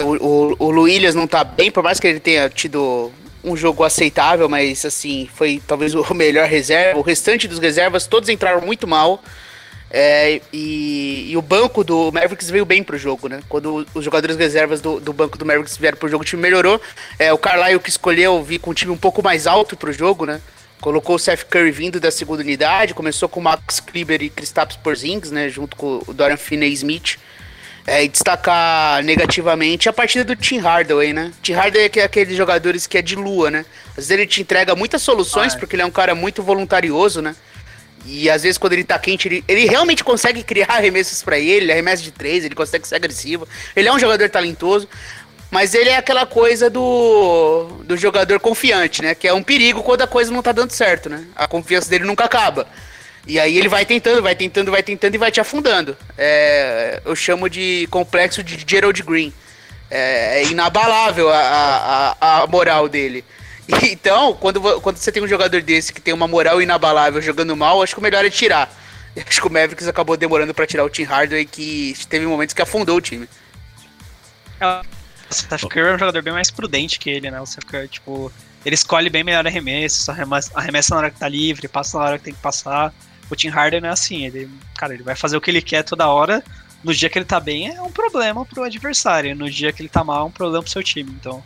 O, 0.00 0.04
o, 0.04 0.56
o 0.58 0.82
Williams 0.82 1.14
não 1.14 1.26
tá 1.26 1.44
bem, 1.44 1.70
por 1.70 1.82
mais 1.82 2.00
que 2.00 2.06
ele 2.06 2.20
tenha 2.20 2.48
tido 2.48 3.12
um 3.44 3.56
jogo 3.56 3.84
aceitável, 3.84 4.48
mas 4.48 4.84
assim, 4.84 5.28
foi 5.34 5.62
talvez 5.66 5.94
o 5.94 6.02
melhor 6.14 6.48
reserva. 6.48 6.98
O 6.98 7.02
restante 7.02 7.46
dos 7.46 7.58
reservas, 7.58 8.06
todos 8.06 8.28
entraram 8.28 8.60
muito 8.60 8.86
mal. 8.86 9.22
É, 9.88 10.40
e, 10.52 11.28
e, 11.30 11.36
o 11.36 11.42
banco 11.42 11.84
do 11.84 12.10
Mavericks 12.10 12.50
veio 12.50 12.64
bem 12.64 12.82
pro 12.82 12.98
jogo, 12.98 13.28
né? 13.28 13.40
Quando 13.48 13.86
os 13.94 14.04
jogadores 14.04 14.36
reservas 14.36 14.80
do, 14.80 14.98
do 14.98 15.12
banco 15.12 15.38
do 15.38 15.46
Mavericks 15.46 15.76
vieram 15.76 15.96
pro 15.96 16.08
jogo, 16.08 16.22
o 16.22 16.24
time 16.24 16.42
melhorou. 16.42 16.80
É, 17.18 17.32
o 17.32 17.38
Carlisle 17.38 17.80
que 17.80 17.88
escolheu 17.88 18.42
vir 18.42 18.58
com 18.58 18.72
um 18.72 18.74
time 18.74 18.90
um 18.90 18.96
pouco 18.96 19.22
mais 19.22 19.46
alto 19.46 19.76
pro 19.76 19.92
jogo, 19.92 20.26
né? 20.26 20.40
Colocou 20.80 21.16
o 21.16 21.18
Seth 21.18 21.44
Curry 21.44 21.70
vindo 21.70 22.00
da 22.00 22.10
segunda 22.10 22.42
unidade, 22.42 22.94
começou 22.94 23.28
com 23.28 23.40
o 23.40 23.42
Max 23.42 23.80
Kleber 23.80 24.22
e 24.22 24.28
Kristaps 24.28 24.76
Porzingis, 24.76 25.30
né? 25.30 25.48
Junto 25.48 25.76
com 25.76 26.02
o 26.06 26.12
Dorian 26.12 26.36
Finney-Smith. 26.36 27.16
É, 27.86 28.02
e 28.02 28.08
destacar 28.08 29.02
negativamente 29.04 29.88
a 29.88 29.92
partida 29.92 30.24
do 30.24 30.34
Tim 30.34 30.58
Hardaway, 30.58 31.12
né? 31.12 31.32
Tim 31.40 31.52
Hardaway 31.52 31.88
é 31.94 32.02
aqueles 32.02 32.36
jogadores 32.36 32.84
que 32.84 32.98
é 32.98 33.02
de 33.02 33.14
lua, 33.14 33.48
né? 33.48 33.64
Às 33.90 33.96
vezes 33.96 34.10
ele 34.10 34.26
te 34.26 34.42
entrega 34.42 34.74
muitas 34.74 35.02
soluções, 35.02 35.52
ah, 35.54 35.56
é. 35.56 35.60
porque 35.60 35.76
ele 35.76 35.82
é 35.82 35.86
um 35.86 35.90
cara 35.90 36.12
muito 36.12 36.42
voluntarioso, 36.42 37.22
né? 37.22 37.36
E 38.04 38.28
às 38.28 38.42
vezes 38.42 38.58
quando 38.58 38.72
ele 38.72 38.82
tá 38.82 38.98
quente, 38.98 39.28
ele, 39.28 39.44
ele 39.46 39.66
realmente 39.66 40.02
consegue 40.02 40.42
criar 40.42 40.70
arremessos 40.74 41.22
para 41.22 41.38
ele, 41.38 41.70
arremesso 41.70 42.02
de 42.02 42.10
três, 42.10 42.44
ele 42.44 42.56
consegue 42.56 42.88
ser 42.88 42.96
agressivo. 42.96 43.46
Ele 43.74 43.88
é 43.88 43.92
um 43.92 43.98
jogador 44.00 44.28
talentoso, 44.28 44.88
mas 45.50 45.72
ele 45.72 45.90
é 45.90 45.96
aquela 45.96 46.26
coisa 46.26 46.68
do, 46.68 47.68
do 47.84 47.96
jogador 47.96 48.40
confiante, 48.40 49.00
né? 49.00 49.14
Que 49.14 49.28
é 49.28 49.32
um 49.32 49.42
perigo 49.42 49.82
quando 49.82 50.02
a 50.02 50.06
coisa 50.08 50.32
não 50.32 50.42
tá 50.42 50.50
dando 50.50 50.70
certo, 50.70 51.08
né? 51.08 51.24
A 51.36 51.46
confiança 51.46 51.88
dele 51.88 52.04
nunca 52.04 52.24
acaba. 52.24 52.66
E 53.26 53.40
aí 53.40 53.58
ele 53.58 53.68
vai 53.68 53.84
tentando, 53.84 54.22
vai 54.22 54.36
tentando, 54.36 54.70
vai 54.70 54.82
tentando 54.82 55.14
e 55.14 55.18
vai 55.18 55.32
te 55.32 55.40
afundando. 55.40 55.96
É, 56.16 57.00
eu 57.04 57.16
chamo 57.16 57.48
de 57.48 57.88
complexo 57.90 58.42
de 58.42 58.64
Gerald 58.66 59.02
Green. 59.02 59.32
É, 59.90 60.42
é 60.42 60.44
inabalável 60.46 61.28
a, 61.30 62.14
a, 62.20 62.42
a 62.42 62.46
moral 62.46 62.88
dele. 62.88 63.24
Então, 63.82 64.32
quando, 64.34 64.60
quando 64.80 64.96
você 64.96 65.10
tem 65.10 65.20
um 65.20 65.26
jogador 65.26 65.60
desse 65.60 65.92
que 65.92 66.00
tem 66.00 66.14
uma 66.14 66.28
moral 66.28 66.62
inabalável 66.62 67.20
jogando 67.20 67.56
mal, 67.56 67.82
acho 67.82 67.94
que 67.94 67.98
o 67.98 68.02
melhor 68.02 68.24
é 68.24 68.30
tirar. 68.30 68.72
Acho 69.26 69.40
que 69.40 69.46
o 69.46 69.50
Mavericks 69.50 69.88
acabou 69.88 70.14
demorando 70.14 70.52
para 70.52 70.66
tirar 70.66 70.84
o 70.84 70.90
Tim 70.90 71.04
Hardaway, 71.04 71.46
que 71.46 71.96
teve 72.06 72.26
momentos 72.26 72.54
que 72.54 72.60
afundou 72.60 72.98
o 72.98 73.00
time. 73.00 73.26
É, 74.60 74.82
o 75.30 75.34
Steph 75.34 75.64
Curry 75.64 75.88
é 75.88 75.94
um 75.94 75.98
jogador 75.98 76.22
bem 76.22 76.34
mais 76.34 76.50
prudente 76.50 76.98
que 76.98 77.08
ele, 77.08 77.30
né? 77.30 77.40
O 77.40 77.46
Steph 77.46 77.64
Curry, 77.64 77.88
tipo, 77.88 78.30
ele 78.62 78.74
escolhe 78.74 79.08
bem 79.08 79.24
melhor 79.24 79.46
arremesso, 79.46 80.10
arremessa, 80.10 80.50
arremessa 80.54 80.94
na 80.94 81.00
hora 81.00 81.10
que 81.10 81.18
tá 81.18 81.28
livre, 81.28 81.66
passa 81.66 81.98
na 81.98 82.04
hora 82.04 82.18
que 82.18 82.24
tem 82.24 82.34
que 82.34 82.40
passar. 82.40 82.92
O 83.30 83.36
Tim 83.36 83.48
Harden 83.48 83.84
é 83.84 83.88
assim, 83.88 84.24
ele, 84.24 84.50
cara, 84.76 84.94
ele 84.94 85.02
vai 85.02 85.16
fazer 85.16 85.36
o 85.36 85.40
que 85.40 85.50
ele 85.50 85.62
quer 85.62 85.82
toda 85.82 86.08
hora. 86.08 86.42
No 86.84 86.94
dia 86.94 87.08
que 87.08 87.18
ele 87.18 87.24
tá 87.24 87.40
bem 87.40 87.74
é 87.74 87.82
um 87.82 87.90
problema 87.90 88.44
pro 88.44 88.62
adversário, 88.62 89.34
no 89.34 89.50
dia 89.50 89.72
que 89.72 89.82
ele 89.82 89.88
tá 89.88 90.04
mal 90.04 90.22
é 90.22 90.24
um 90.24 90.30
problema 90.30 90.62
pro 90.62 90.70
seu 90.70 90.82
time. 90.82 91.10
Então, 91.18 91.42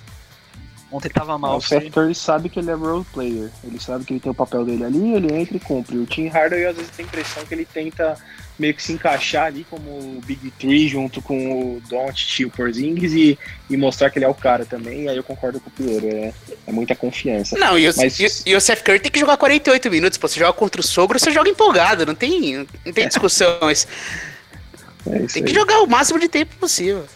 Ontem 0.92 1.08
tava 1.08 1.38
mal. 1.38 1.58
O 1.58 1.62
Seth 1.62 1.90
Curry 1.92 2.14
sabe 2.14 2.48
que 2.48 2.58
ele 2.58 2.70
é 2.70 2.74
role 2.74 3.04
player. 3.12 3.50
Ele 3.62 3.78
sabe 3.78 4.04
que 4.04 4.12
ele 4.12 4.20
tem 4.20 4.32
o 4.32 4.34
papel 4.34 4.64
dele 4.64 4.84
ali, 4.84 5.14
ele 5.14 5.32
entra 5.32 5.56
e 5.56 5.60
cumpre. 5.60 5.96
O 5.96 6.04
Tim 6.04 6.26
Hardaway 6.26 6.66
às 6.66 6.76
vezes 6.76 6.90
tem 6.90 7.04
a 7.04 7.08
impressão 7.08 7.44
que 7.46 7.54
ele 7.54 7.64
tenta 7.64 8.18
meio 8.60 8.74
que 8.74 8.82
se 8.82 8.92
encaixar 8.92 9.46
ali 9.46 9.66
como 9.68 9.90
o 9.90 10.20
Big 10.24 10.50
Three 10.58 10.86
junto 10.86 11.22
com 11.22 11.76
o 11.76 11.82
Don't 11.88 12.42
e 12.42 12.44
o 12.44 12.50
Porzingis 12.50 13.12
e, 13.14 13.38
e 13.70 13.76
mostrar 13.76 14.10
que 14.10 14.18
ele 14.18 14.26
é 14.26 14.28
o 14.28 14.34
cara 14.34 14.66
também. 14.66 15.04
E 15.04 15.08
aí 15.08 15.16
eu 15.16 15.24
concordo 15.24 15.58
com 15.58 15.70
o 15.70 15.72
Piero, 15.72 16.06
é, 16.06 16.32
é 16.66 16.72
muita 16.72 16.94
confiança. 16.94 17.58
Não, 17.58 17.78
e 17.78 17.88
o, 17.88 17.92
Mas... 17.96 18.20
e, 18.20 18.50
e 18.50 18.54
o 18.54 18.60
Seth 18.60 18.82
Curry 18.82 19.00
tem 19.00 19.10
que 19.10 19.18
jogar 19.18 19.38
48 19.38 19.90
minutos. 19.90 20.18
Pô, 20.18 20.28
você 20.28 20.38
joga 20.38 20.52
contra 20.52 20.80
o 20.80 20.84
sogro, 20.84 21.18
você 21.18 21.30
joga 21.30 21.48
empolgado, 21.48 22.04
não 22.04 22.14
tem, 22.14 22.68
não 22.84 22.92
tem 22.92 23.08
discussão. 23.08 23.58
Mas... 23.62 23.88
É 25.06 25.18
tem 25.20 25.42
que 25.42 25.54
jogar 25.54 25.80
o 25.80 25.86
máximo 25.86 26.20
de 26.20 26.28
tempo 26.28 26.54
possível. 26.56 27.06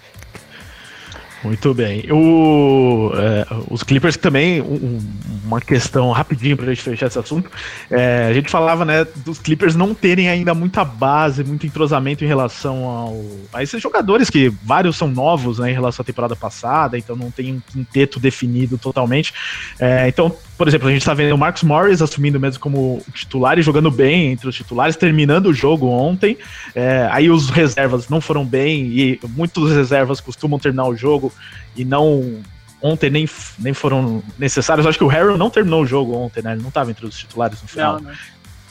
Muito 1.44 1.74
bem. 1.74 2.10
O, 2.10 3.12
é, 3.14 3.46
os 3.70 3.82
Clippers 3.82 4.16
também, 4.16 4.62
um, 4.62 4.98
uma 5.44 5.60
questão 5.60 6.10
rapidinho 6.10 6.56
pra 6.56 6.66
gente 6.66 6.80
fechar 6.80 7.06
esse 7.06 7.18
assunto. 7.18 7.50
É, 7.90 8.28
a 8.30 8.32
gente 8.32 8.50
falava, 8.50 8.82
né, 8.82 9.06
dos 9.16 9.38
Clippers 9.38 9.76
não 9.76 9.94
terem 9.94 10.30
ainda 10.30 10.54
muita 10.54 10.82
base, 10.86 11.44
muito 11.44 11.66
entrosamento 11.66 12.24
em 12.24 12.26
relação 12.26 12.84
ao, 12.86 13.22
a 13.52 13.62
esses 13.62 13.80
jogadores, 13.82 14.30
que 14.30 14.48
vários 14.62 14.96
são 14.96 15.06
novos 15.06 15.58
né, 15.58 15.70
em 15.70 15.74
relação 15.74 16.02
à 16.02 16.06
temporada 16.06 16.34
passada, 16.34 16.96
então 16.96 17.14
não 17.14 17.30
tem 17.30 17.52
um 17.52 17.60
quinteto 17.60 18.18
definido 18.18 18.78
totalmente. 18.78 19.34
É, 19.78 20.08
então, 20.08 20.34
por 20.56 20.66
exemplo, 20.66 20.88
a 20.88 20.92
gente 20.92 21.04
tá 21.04 21.12
vendo 21.12 21.34
o 21.34 21.38
Marcus 21.38 21.62
Morris 21.62 22.00
assumindo 22.00 22.40
mesmo 22.40 22.58
como 22.58 23.02
titular 23.12 23.58
e 23.58 23.62
jogando 23.62 23.90
bem 23.90 24.32
entre 24.32 24.48
os 24.48 24.56
titulares, 24.56 24.96
terminando 24.96 25.46
o 25.46 25.54
jogo 25.54 25.88
ontem. 25.88 26.38
É, 26.74 27.06
aí 27.12 27.28
os 27.28 27.50
reservas 27.50 28.08
não 28.08 28.20
foram 28.20 28.46
bem 28.46 28.86
e 28.86 29.20
muitos 29.36 29.70
reservas 29.72 30.22
costumam 30.22 30.58
terminar 30.58 30.86
o 30.86 30.96
jogo 30.96 31.33
e 31.76 31.84
não 31.84 32.42
ontem 32.80 33.08
nem, 33.08 33.28
nem 33.58 33.72
foram 33.72 34.22
necessários. 34.38 34.86
Acho 34.86 34.98
que 34.98 35.04
o 35.04 35.08
Harrell 35.08 35.38
não 35.38 35.48
terminou 35.48 35.82
o 35.82 35.86
jogo 35.86 36.14
ontem, 36.14 36.42
né? 36.42 36.52
Ele 36.52 36.60
não 36.60 36.68
estava 36.68 36.90
entre 36.90 37.06
os 37.06 37.16
titulares 37.16 37.60
no 37.62 37.68
final. 37.68 37.94
Não, 37.94 38.10
né? 38.10 38.16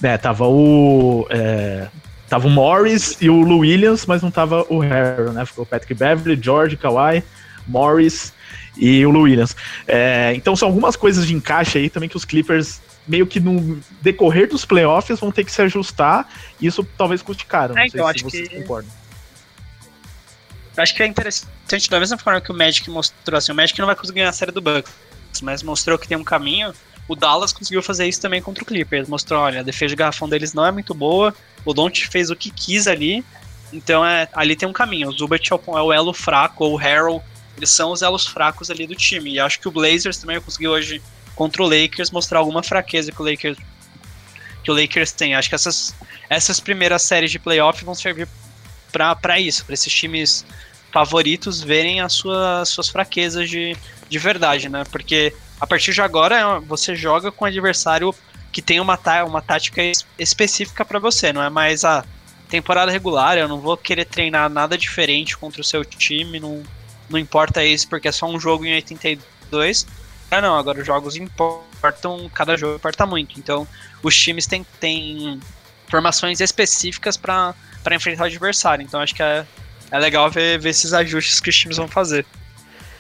É, 0.04 0.18
tava 0.18 0.48
o. 0.48 1.26
É, 1.30 1.88
tava 2.30 2.48
o 2.48 2.52
Morris 2.52 3.18
e 3.20 3.30
o 3.30 3.42
Lou 3.42 3.60
Williams, 3.60 4.06
mas 4.06 4.22
não 4.22 4.30
tava 4.30 4.66
o 4.70 4.80
Harrell, 4.80 5.34
né? 5.34 5.46
Ficou 5.46 5.64
o 5.64 5.68
Patrick 5.68 5.94
Beverly, 5.94 6.40
George, 6.42 6.78
Kawhi, 6.78 7.24
Morris 7.68 8.34
e 8.78 9.06
o 9.06 9.10
Lou 9.10 9.24
Williams. 9.24 9.56
É, 9.88 10.34
então 10.36 10.56
são 10.56 10.68
algumas 10.68 10.96
coisas 10.96 11.26
de 11.26 11.34
encaixe 11.34 11.80
aí 11.80 11.90
também 11.90 12.10
que 12.10 12.18
os 12.18 12.26
Clippers 12.26 12.82
meio 13.08 13.28
que 13.28 13.40
no 13.40 13.80
decorrer 14.02 14.48
dos 14.48 14.64
playoffs 14.64 15.20
vão 15.20 15.32
ter 15.32 15.44
que 15.44 15.52
se 15.52 15.62
ajustar 15.62 16.28
e 16.60 16.68
isso 16.68 16.88
talvez 16.98 17.22
custe 17.22 17.46
caro. 17.46 17.78
É, 17.78 17.88
então, 17.88 18.08
acho 18.08 18.26
que... 18.26 18.48
concordam. 18.50 18.92
Acho 20.76 20.96
que 20.96 21.04
é 21.04 21.06
interessante, 21.06 21.90
da 21.90 22.00
mesma 22.00 22.18
forma 22.18 22.42
que 22.42 22.52
o 22.52 22.56
Magic 22.56 22.90
mostrou, 22.90 23.38
assim, 23.38 23.52
o 23.52 23.56
Magic 23.56 23.78
não 23.80 23.86
vai 23.86 23.96
conseguir 23.96 24.20
ganhar 24.20 24.30
a 24.30 24.34
série 24.34 24.52
do 24.52 24.62
Bucks, 24.62 24.92
mas 25.42 25.62
mostrou 25.62 25.98
que 25.98 26.08
tem 26.08 26.18
um 26.18 26.24
caminho. 26.24 26.74
O 27.08 27.16
Dallas 27.16 27.54
conseguiu 27.54 27.84
fazer 27.84 28.08
isso 28.08 28.22
também 28.22 28.42
contra 28.42 28.64
o 28.64 28.66
Clippers. 28.66 29.08
Mostrou, 29.08 29.42
olha, 29.42 29.60
a 29.60 29.64
defesa 29.64 29.90
de 29.90 29.96
garrafão 29.96 30.28
deles 30.28 30.54
não 30.54 30.66
é 30.66 30.72
muito 30.72 30.94
boa. 30.94 31.36
O 31.66 31.74
Don't 31.74 32.08
fez 32.08 32.30
o 32.32 32.36
que 32.36 32.50
quis 32.50 32.88
ali. 32.88 33.24
Então 33.72 34.06
é, 34.06 34.28
ali 34.34 34.56
tem 34.56 34.68
um 34.68 34.74
caminho. 34.74 35.10
O 35.10 35.12
Zubat 35.12 35.52
é 35.52 35.56
o, 35.56 35.78
é 35.78 35.82
o 35.82 35.92
elo 35.92 36.14
fraco, 36.14 36.64
ou 36.64 36.74
o 36.74 36.78
Harrell, 36.78 37.22
eles 37.58 37.70
são 37.70 37.92
os 37.92 38.02
elos 38.02 38.26
fracos 38.26 38.72
ali 38.72 38.88
do 38.88 38.96
time. 38.96 39.34
E 39.34 39.40
acho 39.40 39.60
que 39.60 39.68
o 39.68 39.72
Blazers 39.72 40.18
também 40.18 40.40
conseguiu 40.40 40.72
hoje 40.72 41.02
contra 41.36 41.62
o 41.62 41.68
Lakers 41.68 42.10
mostrar 42.10 42.40
alguma 42.40 42.64
fraqueza 42.64 43.12
que 43.12 43.22
o 43.22 43.26
Lakers 43.26 43.58
que 44.64 44.72
o 44.72 44.74
Lakers 44.74 45.12
tem. 45.12 45.36
Acho 45.36 45.50
que 45.50 45.56
essas, 45.56 45.94
essas 46.30 46.60
primeiras 46.60 47.02
séries 47.02 47.32
de 47.32 47.38
playoff 47.38 47.84
vão 47.84 47.94
servir 47.94 48.28
para 48.94 49.40
isso, 49.40 49.66
para 49.66 49.74
esses 49.74 49.92
times 49.92 50.46
favoritos 50.92 51.62
verem 51.62 52.02
as 52.02 52.14
suas, 52.14 52.70
suas 52.70 52.88
fraquezas 52.88 53.50
de, 53.50 53.76
de 54.08 54.20
verdade, 54.20 54.70
né? 54.70 54.84
Porque 54.92 55.34
a 55.60 55.66
partir 55.66 55.92
de 55.92 56.02
agora 56.02 56.60
você 56.60 56.96
joga 56.96 57.32
com 57.32 57.46
um 57.46 57.48
adversário 57.48 58.14
que 58.52 58.62
tem 58.62 58.80
uma, 58.80 59.00
uma 59.26 59.42
tática 59.42 59.82
específica 60.20 60.86
para 60.86 61.00
você, 61.00 61.34
não 61.34 61.42
é 61.42 61.50
mais 61.50 61.84
a 61.84 62.06
temporada 62.48 62.92
regular, 62.92 63.36
eu 63.36 63.48
não 63.48 63.60
vou 63.60 63.76
querer 63.76 64.06
treinar 64.06 64.48
nada 64.48 64.78
diferente 64.78 65.36
contra 65.36 65.60
o 65.60 65.64
seu 65.64 65.84
time, 65.84 66.40
não, 66.40 66.62
não 67.10 67.18
importa 67.18 67.64
isso, 67.64 67.88
porque 67.88 68.08
é 68.08 68.12
só 68.12 68.28
um 68.28 68.40
jogo 68.40 68.64
em 68.64 68.76
82. 68.76 69.88
Ah 70.30 70.40
não, 70.40 70.56
agora 70.56 70.80
os 70.80 70.86
jogos 70.86 71.16
importam, 71.16 72.30
cada 72.32 72.56
jogo 72.56 72.76
importa 72.76 73.08
muito. 73.08 73.40
Então 73.40 73.68
os 74.04 74.16
times 74.16 74.46
têm, 74.46 74.64
têm 74.80 75.40
formações 75.88 76.40
específicas 76.40 77.18
para 77.18 77.56
enfrentar 77.92 78.24
o 78.24 78.28
adversário. 78.28 78.84
Então 78.84 79.00
acho 79.00 79.14
que 79.14 79.24
é, 79.24 79.46
é 79.92 80.00
legal 80.00 80.30
ver, 80.30 80.60
ver 80.60 80.70
esses 80.70 80.94
ajustes 80.94 81.40
que 81.40 81.50
os 81.50 81.56
times 81.56 81.78
vão 81.78 81.88
fazer. 81.88 82.26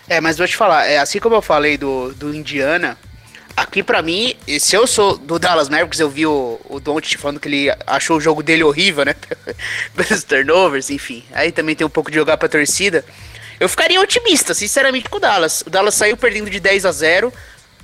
É, 0.07 0.19
mas 0.19 0.37
vou 0.37 0.47
te 0.47 0.55
falar, 0.55 0.85
é, 0.85 0.97
assim 0.97 1.19
como 1.19 1.35
eu 1.35 1.41
falei 1.41 1.77
do, 1.77 2.13
do 2.13 2.35
Indiana, 2.35 2.97
aqui 3.55 3.81
para 3.81 4.01
mim, 4.01 4.35
se 4.59 4.75
eu 4.75 4.85
sou 4.85 5.17
do 5.17 5.39
Dallas 5.39 5.69
Mavericks, 5.69 5.99
eu 5.99 6.09
vi 6.09 6.25
o, 6.25 6.59
o 6.65 6.79
Don't 6.79 7.17
falando 7.17 7.39
que 7.39 7.47
ele 7.47 7.75
achou 7.87 8.17
o 8.17 8.21
jogo 8.21 8.43
dele 8.43 8.63
horrível, 8.63 9.05
né? 9.05 9.15
Pelos 9.95 10.23
turnovers, 10.23 10.89
enfim. 10.89 11.23
Aí 11.31 11.51
também 11.51 11.75
tem 11.75 11.87
um 11.87 11.89
pouco 11.89 12.11
de 12.11 12.17
jogar 12.17 12.37
pra 12.37 12.49
torcida. 12.49 13.05
Eu 13.59 13.69
ficaria 13.69 14.01
otimista, 14.01 14.53
sinceramente, 14.53 15.09
com 15.09 15.17
o 15.17 15.19
Dallas. 15.19 15.63
O 15.65 15.69
Dallas 15.69 15.95
saiu 15.95 16.17
perdendo 16.17 16.49
de 16.49 16.59
10 16.59 16.85
a 16.85 16.91
0 16.91 17.33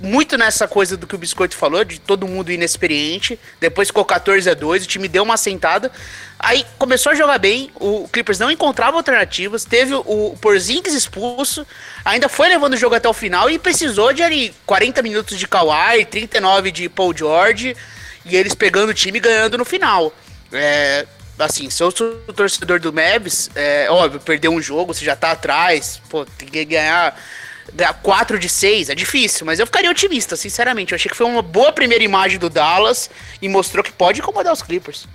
muito 0.00 0.38
nessa 0.38 0.66
coisa 0.66 0.96
do 0.96 1.06
que 1.06 1.14
o 1.14 1.18
Biscoito 1.18 1.54
falou, 1.54 1.84
de 1.84 2.00
todo 2.00 2.26
mundo 2.26 2.50
inexperiente. 2.50 3.38
Depois 3.60 3.88
ficou 3.88 4.04
14 4.04 4.48
a 4.48 4.54
2 4.54 4.84
o 4.84 4.86
time 4.86 5.06
deu 5.08 5.22
uma 5.22 5.36
sentada. 5.36 5.92
Aí 6.38 6.64
começou 6.78 7.12
a 7.12 7.14
jogar 7.14 7.38
bem, 7.38 7.70
o 7.74 8.08
Clippers 8.08 8.38
não 8.38 8.50
encontrava 8.50 8.96
alternativas, 8.96 9.66
teve 9.66 9.92
o 9.94 10.34
Porzingis 10.40 10.94
expulso, 10.94 11.66
ainda 12.02 12.30
foi 12.30 12.48
levando 12.48 12.72
o 12.72 12.76
jogo 12.78 12.94
até 12.94 13.06
o 13.06 13.12
final 13.12 13.50
e 13.50 13.58
precisou 13.58 14.10
de 14.12 14.22
ali 14.22 14.54
40 14.64 15.02
minutos 15.02 15.38
de 15.38 15.46
Kawhi, 15.46 16.06
39 16.06 16.70
de 16.70 16.88
Paul 16.88 17.14
George, 17.14 17.76
e 18.24 18.36
eles 18.36 18.54
pegando 18.54 18.88
o 18.88 18.94
time 18.94 19.18
e 19.18 19.20
ganhando 19.20 19.58
no 19.58 19.66
final. 19.66 20.14
É, 20.50 21.06
assim, 21.38 21.68
se 21.68 21.82
eu 21.82 21.90
sou 21.90 22.14
torcedor 22.34 22.80
do 22.80 22.90
Mavs, 22.90 23.50
é 23.54 23.90
óbvio, 23.90 24.18
perder 24.18 24.48
um 24.48 24.62
jogo, 24.62 24.94
você 24.94 25.04
já 25.04 25.14
tá 25.14 25.32
atrás, 25.32 26.00
pô, 26.08 26.24
tem 26.24 26.48
que 26.48 26.64
ganhar 26.64 27.20
4 28.02 28.38
de 28.38 28.48
6 28.48 28.90
é 28.90 28.94
difícil, 28.94 29.46
mas 29.46 29.58
eu 29.58 29.66
ficaria 29.66 29.90
otimista, 29.90 30.36
sinceramente. 30.36 30.92
Eu 30.92 30.96
achei 30.96 31.10
que 31.10 31.16
foi 31.16 31.26
uma 31.26 31.42
boa 31.42 31.72
primeira 31.72 32.02
imagem 32.02 32.38
do 32.38 32.50
Dallas 32.50 33.10
e 33.40 33.48
mostrou 33.48 33.82
que 33.82 33.92
pode 33.92 34.20
incomodar 34.20 34.52
os 34.52 34.62
Clippers. 34.62 35.06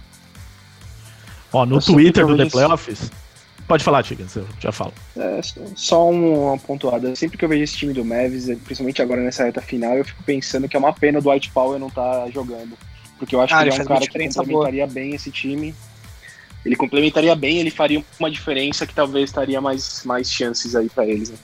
Ó, 1.51 1.65
no 1.65 1.77
eu 1.77 1.81
Twitter 1.81 2.25
do 2.25 2.37
The 2.37 2.45
Playoffs. 2.45 3.11
Pode 3.67 3.83
falar, 3.83 4.03
Tigas, 4.03 4.35
eu 4.35 4.47
já 4.59 4.71
falo. 4.71 4.93
É, 5.17 5.41
só 5.75 6.09
uma 6.09 6.57
pontuada. 6.57 7.15
Sempre 7.15 7.37
que 7.37 7.43
eu 7.43 7.49
vejo 7.49 7.63
esse 7.63 7.75
time 7.75 7.93
do 7.93 8.05
Mavis, 8.05 8.45
principalmente 8.63 9.01
agora 9.01 9.21
nessa 9.21 9.43
reta 9.43 9.61
final, 9.61 9.97
eu 9.97 10.05
fico 10.05 10.21
pensando 10.23 10.69
que 10.69 10.75
é 10.75 10.79
uma 10.79 10.93
pena 10.93 11.17
o 11.17 11.21
Dwight 11.21 11.49
Powell 11.49 11.79
não 11.79 11.89
tá 11.89 12.27
jogando. 12.31 12.77
Porque 13.17 13.35
eu 13.35 13.41
acho 13.41 13.55
ah, 13.55 13.63
que 13.63 13.69
ele 13.69 13.77
é 13.77 13.81
um 13.81 13.85
cara 13.85 14.01
que 14.01 14.07
complementaria 14.07 14.85
boa. 14.85 14.93
bem 14.93 15.15
esse 15.15 15.31
time. 15.31 15.73
Ele 16.63 16.75
complementaria 16.75 17.35
bem, 17.35 17.57
ele 17.57 17.71
faria 17.71 18.03
uma 18.19 18.29
diferença 18.29 18.85
que 18.85 18.93
talvez 18.93 19.29
estaria 19.29 19.59
mais, 19.59 20.03
mais 20.03 20.31
chances 20.31 20.75
aí 20.75 20.89
para 20.89 21.05
eles. 21.07 21.29
Né? 21.29 21.37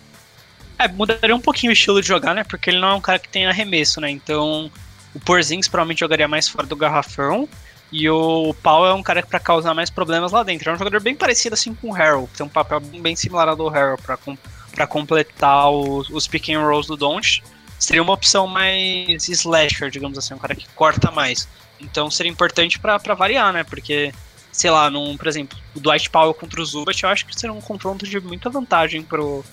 É, 0.82 0.88
mudaria 0.88 1.36
um 1.36 1.40
pouquinho 1.40 1.70
o 1.70 1.74
estilo 1.74 2.02
de 2.02 2.08
jogar, 2.08 2.34
né? 2.34 2.44
Porque 2.44 2.72
ele 2.72 2.80
não 2.80 2.90
é 2.90 2.94
um 2.96 3.02
cara 3.02 3.20
que 3.20 3.30
tem 3.30 3.46
arremesso, 3.46 4.02
né? 4.02 4.10
Então, 4.10 4.72
o 5.14 5.20
Porzingis 5.20 5.68
provavelmente 5.68 6.00
jogaria 6.00 6.28
mais 6.28 6.48
fora 6.48 6.66
do 6.66 6.76
garrafão. 6.76 7.48
E 7.92 8.10
o 8.10 8.56
Paul 8.64 8.88
é 8.88 8.94
um 8.94 9.04
cara 9.04 9.22
para 9.22 9.40
causar 9.40 9.76
mais 9.76 9.92
problemas 9.92 10.32
lá 10.32 10.42
dentro. 10.42 10.72
É 10.72 10.74
um 10.74 10.78
jogador 10.78 11.00
bem 11.00 11.14
parecido 11.14 11.54
assim 11.54 11.76
com 11.76 11.92
o 11.92 11.96
Harold, 11.96 12.30
tem 12.36 12.46
um 12.46 12.50
papel 12.50 12.80
bem 12.80 13.16
similar 13.16 13.50
ao 13.50 13.56
do 13.56 13.68
Harold 13.68 14.02
para 14.02 14.18
com, 14.18 14.36
pra 14.74 14.88
completar 14.88 15.70
os, 15.70 16.10
os 16.10 16.28
pick 16.28 16.50
and 16.50 16.62
rolls 16.62 16.88
do 16.88 16.96
Don't. 16.96 17.44
Seria 17.78 18.02
uma 18.02 18.14
opção 18.14 18.48
mais 18.48 19.28
slasher, 19.28 19.92
digamos 19.92 20.18
assim, 20.18 20.34
um 20.34 20.40
cara 20.40 20.56
que 20.56 20.68
corta 20.70 21.12
mais. 21.12 21.48
Então 21.80 22.10
seria 22.10 22.32
importante 22.32 22.80
para 22.80 22.98
variar, 23.14 23.52
né? 23.52 23.64
Porque, 23.64 24.14
sei 24.52 24.72
lá, 24.72 24.90
num, 24.90 25.18
por 25.18 25.28
exemplo, 25.28 25.60
o 25.76 25.80
Dwight 25.80 26.10
Powell 26.10 26.34
contra 26.34 26.62
o 26.62 26.66
Zubat, 26.66 27.04
eu 27.04 27.10
acho 27.10 27.26
que 27.26 27.38
seria 27.38 27.54
um 27.54 27.62
confronto 27.62 28.08
de 28.08 28.20
muita 28.22 28.50
vantagem 28.50 29.04
pro, 29.04 29.44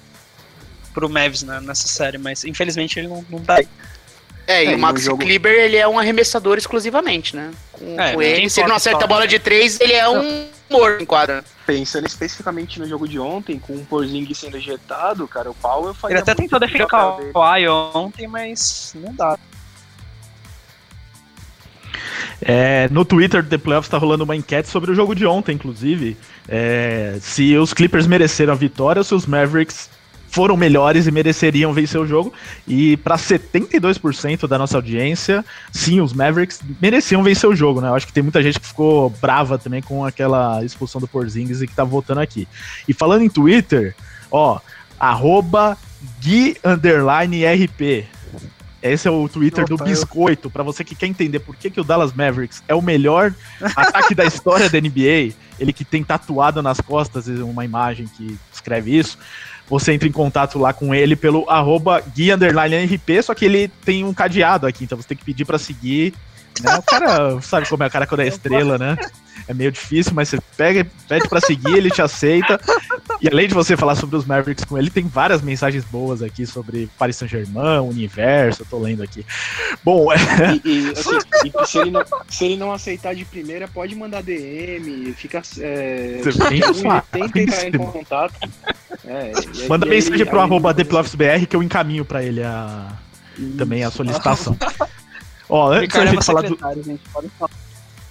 pro 0.99 1.09
Mavs 1.09 1.45
né, 1.45 1.61
nessa 1.61 1.87
série, 1.87 2.19
mas 2.19 2.45
infelizmente 2.45 2.99
ele 2.99 3.07
não, 3.07 3.25
não 3.31 3.39
tá 3.39 3.57
aí. 3.57 3.69
É, 4.49 4.65
e 4.65 4.73
é, 4.73 4.75
o 4.75 4.79
Max 4.79 5.03
jogo... 5.03 5.23
Kleber, 5.23 5.53
ele 5.53 5.77
é 5.77 5.87
um 5.87 5.99
arremessador 5.99 6.57
exclusivamente, 6.57 7.37
né? 7.37 7.51
Com, 7.71 8.01
é, 8.01 8.15
com 8.15 8.23
ele, 8.23 8.51
se 8.51 8.61
ele 8.61 8.69
não 8.69 8.77
acerta 8.77 9.05
a 9.05 9.07
bola 9.07 9.29
de 9.29 9.39
três, 9.39 9.79
ele 9.79 9.93
é 9.93 10.09
um 10.09 10.49
morto 10.71 11.03
em 11.03 11.07
quadra. 11.07 11.45
Pensando 11.67 12.07
especificamente 12.07 12.81
no 12.81 12.89
jogo 12.89 13.07
de 13.07 13.19
ontem, 13.19 13.59
com 13.59 13.75
o 13.75 13.85
Porzingis 13.85 14.39
sendo 14.39 14.57
ejetado, 14.57 15.29
cara, 15.29 15.51
o 15.51 15.55
Powell 15.55 15.93
faria 15.93 16.15
Ele 16.15 16.23
até 16.23 16.35
tentou 16.35 16.59
defender 16.59 16.85
o 16.85 16.89
Kawhi 16.89 17.69
ontem, 17.69 18.27
mas 18.27 18.95
não 18.97 19.15
dá. 19.15 19.39
É, 22.41 22.89
no 22.91 23.05
Twitter 23.05 23.43
do 23.43 23.51
The 23.51 23.59
Playoffs 23.59 23.87
está 23.87 23.99
rolando 23.99 24.25
uma 24.25 24.35
enquete 24.35 24.69
sobre 24.69 24.91
o 24.91 24.95
jogo 24.95 25.15
de 25.15 25.27
ontem, 25.27 25.53
inclusive. 25.53 26.17
É, 26.49 27.19
se 27.21 27.55
os 27.57 27.75
Clippers 27.75 28.07
mereceram 28.07 28.55
a 28.55 28.57
vitória 28.57 29.01
ou 29.01 29.05
se 29.05 29.15
os 29.15 29.27
Mavericks 29.27 29.91
foram 30.29 30.57
melhores 30.57 31.07
e 31.07 31.11
mereceriam 31.11 31.73
vencer 31.73 32.01
o 32.01 32.07
jogo. 32.07 32.33
E 32.67 32.97
para 32.99 33.17
72% 33.17 34.47
da 34.47 34.59
nossa 34.59 34.77
audiência, 34.77 35.45
sim, 35.73 36.01
os 36.01 36.13
Mavericks 36.13 36.61
mereciam 36.81 37.23
vencer 37.23 37.49
o 37.49 37.57
jogo, 37.57 37.81
né? 37.81 37.89
Eu 37.89 37.95
acho 37.95 38.07
que 38.07 38.13
tem 38.13 38.23
muita 38.23 38.43
gente 38.43 38.61
que 38.61 38.67
ficou 38.67 39.11
brava 39.11 39.59
também 39.59 39.83
com 39.83 40.05
aquela 40.05 40.63
expulsão 40.65 41.01
do 41.01 41.09
Porzingis 41.09 41.63
e 41.63 41.67
que 41.67 41.75
tá 41.75 41.85
voltando 41.85 42.21
aqui. 42.21 42.47
E 42.87 42.93
falando 42.93 43.23
em 43.23 43.29
Twitter, 43.29 43.95
ó, 44.31 44.61
arroba 45.01 45.77
Gui 46.21 46.57
RP. 46.63 48.07
Esse 48.81 49.09
é 49.09 49.11
o 49.11 49.29
Twitter 49.29 49.65
Opa, 49.65 49.77
do 49.77 49.85
Biscoito. 49.85 50.49
Para 50.49 50.63
você 50.63 50.85
que 50.85 50.95
quer 50.95 51.07
entender 51.07 51.41
por 51.41 51.57
que, 51.57 51.69
que 51.69 51.81
o 51.81 51.85
Dallas 51.85 52.13
Mavericks 52.13 52.63
é 52.69 52.75
o 52.75 52.83
melhor 52.83 53.35
ataque 53.75 54.15
da 54.15 54.25
história 54.25 54.71
da 54.71 54.81
NBA, 54.81 55.35
ele 55.59 55.73
que 55.73 55.85
tem 55.85 56.05
tatuado 56.05 56.63
nas 56.63 56.81
costas 56.81 57.27
uma 57.27 57.65
imagem 57.65 58.07
que 58.07 58.39
escreve 58.53 58.97
isso 58.97 59.19
você 59.69 59.93
entra 59.93 60.09
em 60.09 60.13
contato 60.13 60.59
lá 60.59 60.73
com 60.73 60.95
ele 60.95 61.15
pelo 61.15 61.49
arroba 61.49 62.03
só 63.23 63.35
que 63.35 63.45
ele 63.45 63.69
tem 63.85 64.05
um 64.05 64.15
cadeado 64.15 64.67
aqui, 64.67 64.85
então 64.85 64.97
você 64.97 65.09
tem 65.09 65.17
que 65.17 65.25
pedir 65.25 65.45
para 65.45 65.59
seguir 65.59 66.15
Né? 66.63 66.77
O 66.77 66.83
cara 66.83 67.41
sabe 67.43 67.69
como 67.69 67.83
é 67.83 67.87
o 67.87 67.91
cara 67.91 68.07
quando 68.07 68.21
é 68.21 68.29
estrela, 68.29 68.79
né? 68.79 68.97
É 69.47 69.55
meio 69.55 69.71
difícil, 69.71 70.13
mas 70.15 70.29
você 70.29 70.39
pega, 70.57 70.87
pede 71.09 71.29
para 71.29 71.41
seguir, 71.41 71.75
ele 71.75 71.91
te 71.91 72.03
aceita. 72.03 72.61
E 73.21 73.29
além 73.29 73.49
de 73.49 73.55
você 73.55 73.77
falar 73.77 73.95
sobre 73.95 74.17
os 74.17 74.27
Mavericks 74.27 74.65
com 74.65 74.77
ele, 74.77 74.91
tem 74.91 75.07
várias 75.07 75.41
mensagens 75.41 75.85
boas 75.85 76.23
aqui 76.23 76.45
sobre 76.45 76.91
Paris 76.99 77.17
Saint-Germain, 77.17 77.81
universo, 77.81 78.63
eu 78.63 78.67
tô 78.67 78.79
lendo 78.79 79.03
aqui. 79.03 79.25
Bom, 79.83 80.13
é... 80.13 80.19
e, 80.65 80.89
e, 80.89 80.91
assim, 80.91 81.19
e 81.45 81.67
se, 81.67 81.79
ele 81.79 81.91
não, 81.91 82.05
se, 82.29 82.45
ele 82.45 82.57
não, 82.57 82.73
aceitar 82.73 83.15
de 83.15 83.25
primeira, 83.25 83.67
pode 83.69 83.95
mandar 83.95 84.23
DM, 84.23 85.15
fica. 85.15 85.41
É, 85.61 86.21
tenta 87.11 87.41
entrar 87.41 87.69
em 87.69 87.73
contato. 87.73 88.35
É, 89.09 89.33
Manda 89.67 89.87
mensagem 89.87 90.27
pro 90.27 90.39
arroba 90.39 90.75
ThePluffsBR 90.75 91.47
que 91.47 91.57
eu 91.57 91.63
encaminho 91.63 92.05
para 92.05 92.23
ele 92.23 92.43
a, 92.43 92.93
também 93.57 93.83
a 93.83 93.91
solicitação. 93.91 94.55
Ó, 95.49 95.73
antes 95.73 95.97
da 95.97 96.05
gente 96.05 96.25
falar 96.25 96.43
do. 96.43 96.59
Gente, 96.85 97.01
falar. 97.09 97.51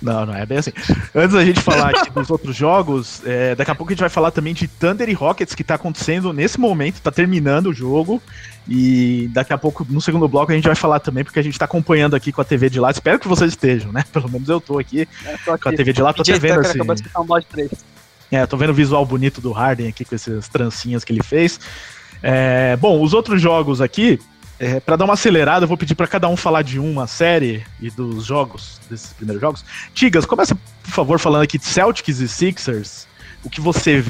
Não, 0.01 0.25
não 0.25 0.35
é 0.35 0.43
bem 0.43 0.57
assim. 0.57 0.71
Antes 1.13 1.33
da 1.33 1.45
gente 1.45 1.61
falar 1.61 1.89
aqui 1.89 2.09
dos 2.09 2.29
outros 2.31 2.55
jogos, 2.55 3.21
é, 3.25 3.53
daqui 3.53 3.69
a 3.69 3.75
pouco 3.75 3.91
a 3.91 3.93
gente 3.93 3.99
vai 3.99 4.09
falar 4.09 4.31
também 4.31 4.55
de 4.55 4.67
Thunder 4.67 5.07
e 5.07 5.13
Rockets, 5.13 5.53
que 5.53 5.63
tá 5.63 5.75
acontecendo 5.75 6.33
nesse 6.33 6.59
momento, 6.59 6.99
tá 6.99 7.11
terminando 7.11 7.67
o 7.67 7.73
jogo. 7.73 8.21
E 8.67 9.29
daqui 9.31 9.53
a 9.53 9.57
pouco, 9.57 9.85
no 9.89 10.01
segundo 10.01 10.27
bloco, 10.27 10.51
a 10.51 10.55
gente 10.55 10.65
vai 10.65 10.75
falar 10.75 10.99
também, 10.99 11.23
porque 11.23 11.39
a 11.39 11.43
gente 11.43 11.57
tá 11.57 11.65
acompanhando 11.65 12.15
aqui 12.15 12.31
com 12.31 12.41
a 12.41 12.45
TV 12.45 12.69
de 12.69 12.79
lá. 12.79 12.89
Espero 12.89 13.19
que 13.19 13.27
vocês 13.27 13.51
estejam, 13.51 13.91
né? 13.91 14.03
Pelo 14.11 14.29
menos 14.29 14.49
eu 14.49 14.59
tô 14.59 14.79
aqui, 14.79 15.07
é, 15.25 15.37
tô 15.45 15.51
aqui. 15.51 15.63
com 15.63 15.69
a 15.69 15.73
TV 15.73 15.93
de 15.93 16.01
lá, 16.01 16.11
tô 16.11 16.23
até 16.23 16.39
vendo 16.39 16.59
assim. 16.59 16.79
É, 18.31 18.45
tô 18.45 18.57
vendo 18.57 18.71
o 18.71 18.73
visual 18.73 19.05
bonito 19.05 19.39
do 19.39 19.51
Harden 19.51 19.87
aqui 19.87 20.03
com 20.03 20.15
essas 20.15 20.47
trancinhas 20.47 21.03
que 21.03 21.11
ele 21.11 21.23
fez. 21.23 21.59
É, 22.21 22.75
bom, 22.75 23.01
os 23.01 23.13
outros 23.13 23.41
jogos 23.41 23.79
aqui, 23.79 24.19
é, 24.59 24.79
para 24.79 24.95
dar 24.95 25.05
uma 25.05 25.13
acelerada, 25.13 25.63
eu 25.63 25.67
vou 25.67 25.77
pedir 25.77 25.95
para 25.95 26.07
cada 26.07 26.27
um 26.27 26.35
falar 26.35 26.61
de 26.61 26.79
uma 26.79 27.07
série 27.07 27.63
e 27.79 27.89
dos 27.89 28.25
jogos, 28.25 28.79
desses 28.89 29.13
primeiros 29.13 29.39
jogos. 29.39 29.63
Tigas, 29.93 30.25
começa, 30.25 30.55
por 30.55 30.91
favor, 30.91 31.19
falando 31.19 31.43
aqui 31.43 31.57
de 31.57 31.65
Celtics 31.65 32.19
e 32.19 32.27
Sixers. 32.27 33.07
O 33.43 33.49
que 33.49 33.61
você 33.61 34.03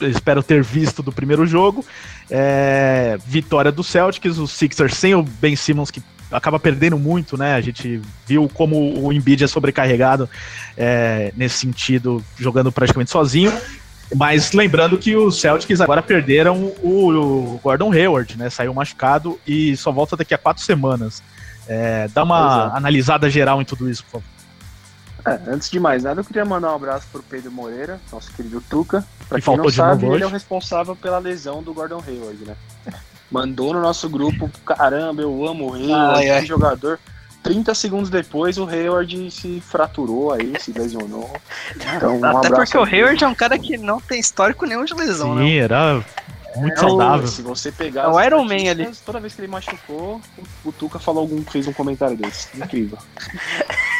espera 0.00 0.42
ter 0.42 0.62
visto 0.62 1.02
do 1.02 1.12
primeiro 1.12 1.46
jogo. 1.46 1.84
É, 2.30 3.18
vitória 3.26 3.70
do 3.70 3.84
Celtics, 3.84 4.38
os 4.38 4.50
Sixers 4.52 4.94
sem 4.94 5.14
o 5.14 5.22
Ben 5.22 5.56
Simmons, 5.56 5.90
que 5.90 6.02
acaba 6.32 6.58
perdendo 6.58 6.98
muito, 6.98 7.36
né? 7.36 7.54
A 7.54 7.60
gente 7.60 8.00
viu 8.26 8.50
como 8.52 9.04
o 9.04 9.12
Embiid 9.12 9.44
é 9.44 9.46
sobrecarregado 9.46 10.28
é, 10.76 11.32
nesse 11.36 11.58
sentido, 11.58 12.24
jogando 12.38 12.72
praticamente 12.72 13.10
sozinho. 13.10 13.52
Mas 14.14 14.52
lembrando 14.52 14.98
que 14.98 15.16
os 15.16 15.40
Celtics 15.40 15.80
agora 15.80 16.02
perderam 16.02 16.72
o, 16.82 17.54
o 17.54 17.60
Gordon 17.62 17.92
Hayward, 17.92 18.36
né? 18.36 18.50
Saiu 18.50 18.74
machucado 18.74 19.38
e 19.46 19.76
só 19.76 19.90
volta 19.90 20.16
daqui 20.16 20.34
a 20.34 20.38
quatro 20.38 20.62
semanas. 20.62 21.22
É, 21.66 22.08
dá 22.08 22.22
uma 22.22 22.72
é. 22.72 22.76
analisada 22.76 23.30
geral 23.30 23.62
em 23.62 23.64
tudo 23.64 23.88
isso, 23.88 24.04
por 24.04 24.20
favor. 24.20 24.32
É, 25.24 25.50
antes 25.50 25.70
de 25.70 25.78
mais 25.78 26.02
nada, 26.02 26.20
eu 26.20 26.24
queria 26.24 26.44
mandar 26.44 26.72
um 26.72 26.74
abraço 26.74 27.06
pro 27.12 27.22
Pedro 27.22 27.50
Moreira, 27.50 28.00
nosso 28.10 28.32
querido 28.32 28.60
Tuca. 28.68 29.06
Pra 29.28 29.40
quem 29.40 29.56
não 29.56 29.70
sabe, 29.70 30.06
ele 30.06 30.24
é 30.24 30.26
o 30.26 30.30
responsável 30.30 30.96
pela 30.96 31.18
lesão 31.18 31.62
do 31.62 31.72
Gordon 31.72 32.02
Hayward, 32.06 32.44
né? 32.44 32.56
Mandou 33.32 33.72
no 33.72 33.80
nosso 33.80 34.08
grupo, 34.10 34.50
caramba, 34.64 35.22
eu 35.22 35.46
amo 35.46 35.70
o 35.70 35.74
Hayward, 35.74 36.18
ai, 36.18 36.30
ai. 36.30 36.46
jogador. 36.46 37.00
30 37.42 37.74
segundos 37.74 38.10
depois 38.10 38.56
o 38.56 38.68
Hayward 38.68 39.30
se 39.30 39.60
fraturou 39.60 40.32
aí, 40.32 40.52
se 40.60 40.70
lesionou. 40.70 41.28
Então, 41.74 42.20
um 42.20 42.24
Até 42.24 42.50
porque 42.50 42.76
o 42.76 42.84
Hayward 42.84 43.24
é 43.24 43.26
um 43.26 43.34
cara 43.34 43.58
que 43.58 43.76
não 43.76 44.00
tem 44.00 44.20
histórico 44.20 44.64
nenhum 44.64 44.84
de 44.84 44.94
lesão, 44.94 45.36
Sim, 45.36 45.44
né? 45.44 45.56
era 45.56 46.04
muito 46.56 46.74
é, 46.74 46.76
saudável. 46.76 47.26
Se 47.26 47.42
você 47.42 47.72
pegar. 47.72 48.04
É 48.04 48.08
o 48.08 48.20
Iron 48.20 48.44
Man 48.44 48.70
ali. 48.70 48.90
Toda 49.04 49.18
vez 49.18 49.34
que 49.34 49.40
ele 49.40 49.48
machucou, 49.48 50.20
o, 50.64 50.68
o 50.68 50.72
Tuca 50.72 50.98
falou 50.98 51.22
algum, 51.22 51.42
fez 51.42 51.66
um 51.66 51.72
comentário 51.72 52.16
desse. 52.16 52.48
Incrível. 52.56 52.98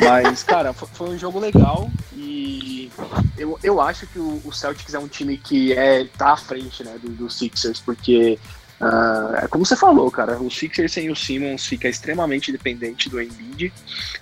Mas, 0.01 0.43
cara, 0.43 0.73
foi, 0.73 0.89
foi, 0.93 1.09
um 1.11 1.19
jogo 1.19 1.39
legal 1.39 1.91
e 2.15 2.91
eu, 3.37 3.59
eu 3.63 3.81
acho 3.81 4.07
que 4.07 4.19
o, 4.19 4.41
o, 4.45 4.53
Celtics 4.53 4.95
é 4.95 4.99
um 4.99 5.09
time 5.09 5.37
que 5.37 5.73
é, 5.73 6.05
tá 6.17 6.33
à 6.33 6.37
frente 6.37 6.85
né, 6.85 6.97
do, 7.03 7.11
do 7.11 7.31
Sixers, 7.31 7.81
porque 7.81 8.39
Uh, 8.83 9.37
é 9.37 9.47
como 9.47 9.65
você 9.65 9.77
falou, 9.77 10.11
cara, 10.11 10.43
o 10.43 10.51
Sixers 10.51 10.91
sem 10.91 11.09
o 11.09 11.15
Simmons 11.15 11.65
fica 11.65 11.89
extremamente 11.89 12.51
dependente 12.51 13.09
do 13.09 13.23
Embiid. 13.23 13.73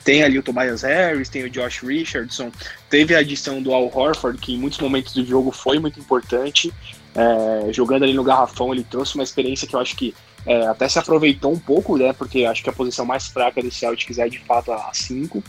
Tem 0.04 0.22
ali 0.22 0.38
o 0.38 0.42
Tobias 0.42 0.82
Harris, 0.82 1.30
tem 1.30 1.44
o 1.44 1.50
Josh 1.50 1.78
Richardson, 1.78 2.52
teve 2.90 3.14
a 3.14 3.20
adição 3.20 3.62
do 3.62 3.72
Al 3.72 3.90
Horford, 3.92 4.38
que 4.38 4.52
em 4.52 4.58
muitos 4.58 4.78
momentos 4.78 5.14
do 5.14 5.24
jogo 5.24 5.50
foi 5.50 5.78
muito 5.78 5.98
importante. 5.98 6.70
É, 7.14 7.72
jogando 7.72 8.02
ali 8.02 8.12
no 8.12 8.22
garrafão, 8.22 8.72
ele 8.74 8.84
trouxe 8.84 9.14
uma 9.14 9.24
experiência 9.24 9.66
que 9.66 9.74
eu 9.74 9.80
acho 9.80 9.96
que 9.96 10.14
é, 10.44 10.66
até 10.66 10.86
se 10.88 10.98
aproveitou 10.98 11.52
um 11.52 11.58
pouco, 11.58 11.96
né? 11.96 12.12
Porque 12.12 12.44
acho 12.44 12.62
que 12.62 12.68
a 12.68 12.72
posição 12.72 13.06
mais 13.06 13.28
fraca 13.28 13.62
do 13.62 13.70
Celtics 13.70 14.18
é 14.18 14.28
de 14.28 14.40
fato 14.40 14.72
a 14.72 14.90
5. 14.92 15.42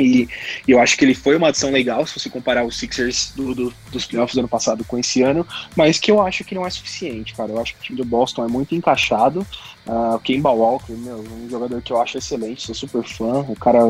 E, 0.00 0.28
e, 0.66 0.72
eu 0.72 0.80
acho 0.80 0.96
que 0.96 1.04
ele 1.04 1.14
foi 1.14 1.36
uma 1.36 1.48
adição 1.48 1.70
legal, 1.70 2.06
se 2.06 2.18
você 2.18 2.28
comparar 2.28 2.64
os 2.64 2.78
Sixers 2.78 3.32
do, 3.36 3.54
do, 3.54 3.74
dos 3.92 4.06
playoffs 4.06 4.34
do 4.34 4.40
ano 4.40 4.48
passado 4.48 4.84
com 4.84 4.98
esse 4.98 5.22
ano, 5.22 5.46
mas 5.76 5.98
que 5.98 6.10
eu 6.10 6.20
acho 6.22 6.44
que 6.44 6.54
não 6.54 6.66
é 6.66 6.70
suficiente, 6.70 7.34
cara. 7.34 7.52
Eu 7.52 7.60
acho 7.60 7.74
que 7.74 7.80
o 7.80 7.82
time 7.82 7.98
do 7.98 8.04
Boston 8.04 8.44
é 8.44 8.48
muito 8.48 8.74
encaixado. 8.74 9.46
Uh, 9.86 10.14
o 10.14 10.20
Kemba 10.20 10.50
Walker, 10.50 10.92
meu, 10.92 11.18
um 11.18 11.48
jogador 11.48 11.80
que 11.82 11.92
eu 11.92 12.00
acho 12.00 12.18
excelente, 12.18 12.62
sou 12.62 12.74
super 12.74 13.02
fã. 13.02 13.40
O 13.48 13.56
cara 13.56 13.80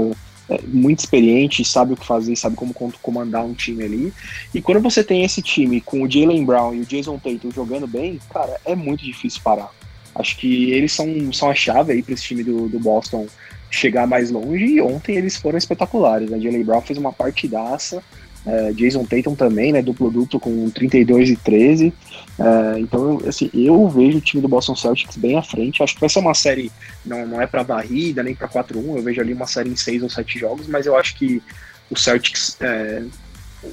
é 0.51 0.61
muito 0.67 0.99
experiente, 0.99 1.65
sabe 1.65 1.93
o 1.93 1.97
que 1.97 2.05
fazer, 2.05 2.35
sabe 2.35 2.57
como 2.57 2.75
comandar 3.01 3.45
um 3.45 3.55
time 3.55 3.85
ali. 3.85 4.13
E 4.53 4.61
quando 4.61 4.81
você 4.81 5.05
tem 5.05 5.25
esse 5.25 5.41
time 5.41 5.81
com 5.81 6.03
o 6.03 6.11
Jalen 6.11 6.45
Brown 6.45 6.75
e 6.75 6.81
o 6.81 6.87
Jason 6.87 7.19
Tatum 7.19 7.51
jogando 7.53 7.87
bem, 7.87 8.19
cara, 8.33 8.61
é 8.65 8.75
muito 8.75 9.05
difícil 9.05 9.41
parar. 9.43 9.71
Acho 10.15 10.37
que 10.37 10.73
eles 10.73 10.93
são, 10.93 11.33
são 11.33 11.49
a 11.49 11.55
chave 11.55 11.93
aí 11.93 12.03
para 12.03 12.15
esse 12.15 12.25
time 12.25 12.43
do, 12.43 12.69
do 12.69 12.81
Boston 12.81 13.29
chegar 13.71 14.07
mais 14.07 14.31
longe. 14.31 14.65
E 14.65 14.81
ontem 14.81 15.17
eles 15.17 15.37
foram 15.37 15.57
espetaculares. 15.57 16.31
Né? 16.31 16.41
Jalen 16.41 16.65
Brown 16.65 16.81
fez 16.81 16.99
uma 16.99 17.13
partidaça. 17.13 18.03
É, 18.45 18.73
Jason 18.73 19.05
Tatum 19.05 19.35
também, 19.35 19.71
né? 19.71 19.83
Duplo 19.83 20.11
duplo 20.11 20.41
com 20.41 20.71
32 20.71 21.31
e 21.31 21.37
13. 21.37 21.93
É, 22.39 22.79
então, 22.79 23.21
assim, 23.27 23.51
eu 23.53 23.87
vejo 23.89 24.19
o 24.19 24.21
time 24.21 24.41
do 24.41 24.49
Boston 24.49 24.75
Celtics 24.75 25.17
bem 25.17 25.37
à 25.37 25.43
frente. 25.43 25.83
Acho 25.83 25.95
que 25.95 26.01
vai 26.01 26.09
ser 26.09 26.21
uma 26.21 26.35
série, 26.35 26.73
não, 27.05 27.27
não 27.27 27.41
é 27.41 27.47
para 27.47 27.63
varrida 27.63 28.23
nem 28.23 28.35
para 28.35 28.49
4-1. 28.49 28.97
Eu 28.97 29.03
vejo 29.03 29.21
ali 29.21 29.35
uma 29.35 29.47
série 29.47 29.69
em 29.69 29.77
6 29.77 30.03
ou 30.03 30.09
7 30.09 30.39
jogos, 30.39 30.67
mas 30.67 30.87
eu 30.87 30.97
acho 30.97 31.17
que 31.17 31.43
o 31.91 31.97
Celtics, 31.97 32.57
é, 32.61 33.03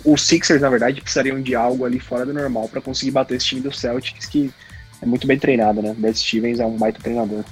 os 0.04 0.28
Sixers, 0.28 0.62
na 0.62 0.70
verdade, 0.70 1.02
precisariam 1.02 1.42
de 1.42 1.56
algo 1.56 1.86
ali 1.86 2.00
fora 2.00 2.26
do 2.26 2.34
normal 2.34 2.68
para 2.68 2.82
conseguir 2.82 3.12
bater 3.12 3.36
esse 3.36 3.46
time 3.46 3.62
do 3.62 3.72
Celtics, 3.72 4.26
que 4.26 4.52
é 5.02 5.06
muito 5.06 5.26
bem 5.26 5.40
treinado, 5.40 5.82
né? 5.82 5.96
Brad 5.98 6.16
Stevens 6.16 6.60
é 6.60 6.66
um 6.66 6.76
baita 6.76 7.00
treinador. 7.02 7.46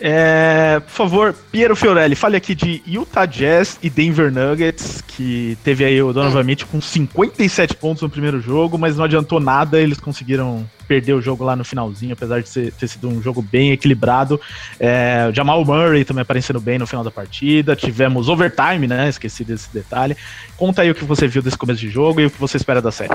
É, 0.00 0.80
por 0.80 0.90
favor, 0.90 1.34
Piero 1.50 1.74
Fiorelli, 1.74 2.14
fale 2.14 2.36
aqui 2.36 2.54
de 2.54 2.82
Utah 2.86 3.26
Jazz 3.26 3.78
e 3.82 3.90
Denver 3.90 4.32
Nuggets, 4.32 5.02
que 5.02 5.58
teve 5.64 5.84
aí 5.84 6.00
o 6.00 6.12
Donovan 6.12 6.44
Mitchell 6.44 6.68
com 6.70 6.80
57 6.80 7.74
pontos 7.74 8.02
no 8.02 8.08
primeiro 8.08 8.40
jogo, 8.40 8.78
mas 8.78 8.96
não 8.96 9.04
adiantou 9.04 9.40
nada, 9.40 9.80
eles 9.80 9.98
conseguiram 9.98 10.68
perder 10.86 11.14
o 11.14 11.20
jogo 11.20 11.44
lá 11.44 11.56
no 11.56 11.64
finalzinho, 11.64 12.12
apesar 12.12 12.40
de 12.40 12.48
ser, 12.48 12.72
ter 12.72 12.88
sido 12.88 13.08
um 13.08 13.20
jogo 13.20 13.42
bem 13.42 13.72
equilibrado. 13.72 14.40
É, 14.78 15.30
Jamal 15.34 15.64
Murray 15.64 16.04
também 16.04 16.22
aparecendo 16.22 16.60
bem 16.60 16.78
no 16.78 16.86
final 16.86 17.02
da 17.02 17.10
partida, 17.10 17.74
tivemos 17.74 18.28
overtime, 18.28 18.86
né, 18.86 19.08
esqueci 19.08 19.44
desse 19.44 19.68
detalhe. 19.72 20.16
Conta 20.56 20.82
aí 20.82 20.90
o 20.90 20.94
que 20.94 21.04
você 21.04 21.26
viu 21.26 21.42
desse 21.42 21.58
começo 21.58 21.80
de 21.80 21.90
jogo 21.90 22.20
e 22.20 22.26
o 22.26 22.30
que 22.30 22.40
você 22.40 22.56
espera 22.56 22.80
da 22.80 22.92
série. 22.92 23.10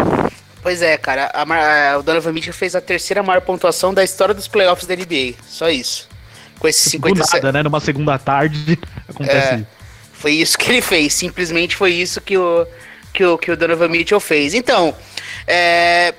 Pois 0.62 0.82
é, 0.82 0.98
cara, 0.98 1.32
a, 1.34 1.94
a, 1.94 1.98
o 1.98 2.04
Donovan 2.04 2.34
Mitchell 2.34 2.54
fez 2.54 2.76
a 2.76 2.82
terceira 2.82 3.24
maior 3.24 3.42
pontuação 3.42 3.94
da 3.94 4.04
história 4.04 4.34
dos 4.34 4.48
playoffs 4.48 4.86
da 4.86 4.96
NBA, 4.96 5.34
só 5.48 5.70
isso 5.70 6.13
com 6.60 6.68
esses 6.68 6.92
57. 6.92 7.32
Do 7.32 7.46
nada, 7.46 7.58
né? 7.58 7.64
Numa 7.64 7.80
segunda 7.80 8.18
tarde 8.18 8.80
acontece 9.08 9.54
é, 9.54 9.66
Foi 10.14 10.34
isso 10.34 10.58
que 10.58 10.70
ele 10.70 10.82
fez. 10.82 11.14
Simplesmente 11.14 11.76
foi 11.76 11.92
isso 11.94 12.22
que 12.22 12.38
o, 12.38 12.66
que 13.14 13.24
o, 13.24 13.38
que 13.38 13.52
o 13.52 13.58
Donovan 13.58 13.90
Mitchell 13.90 14.20
fez. 14.20 14.54
Então, 14.54 14.96
é, 15.48 16.14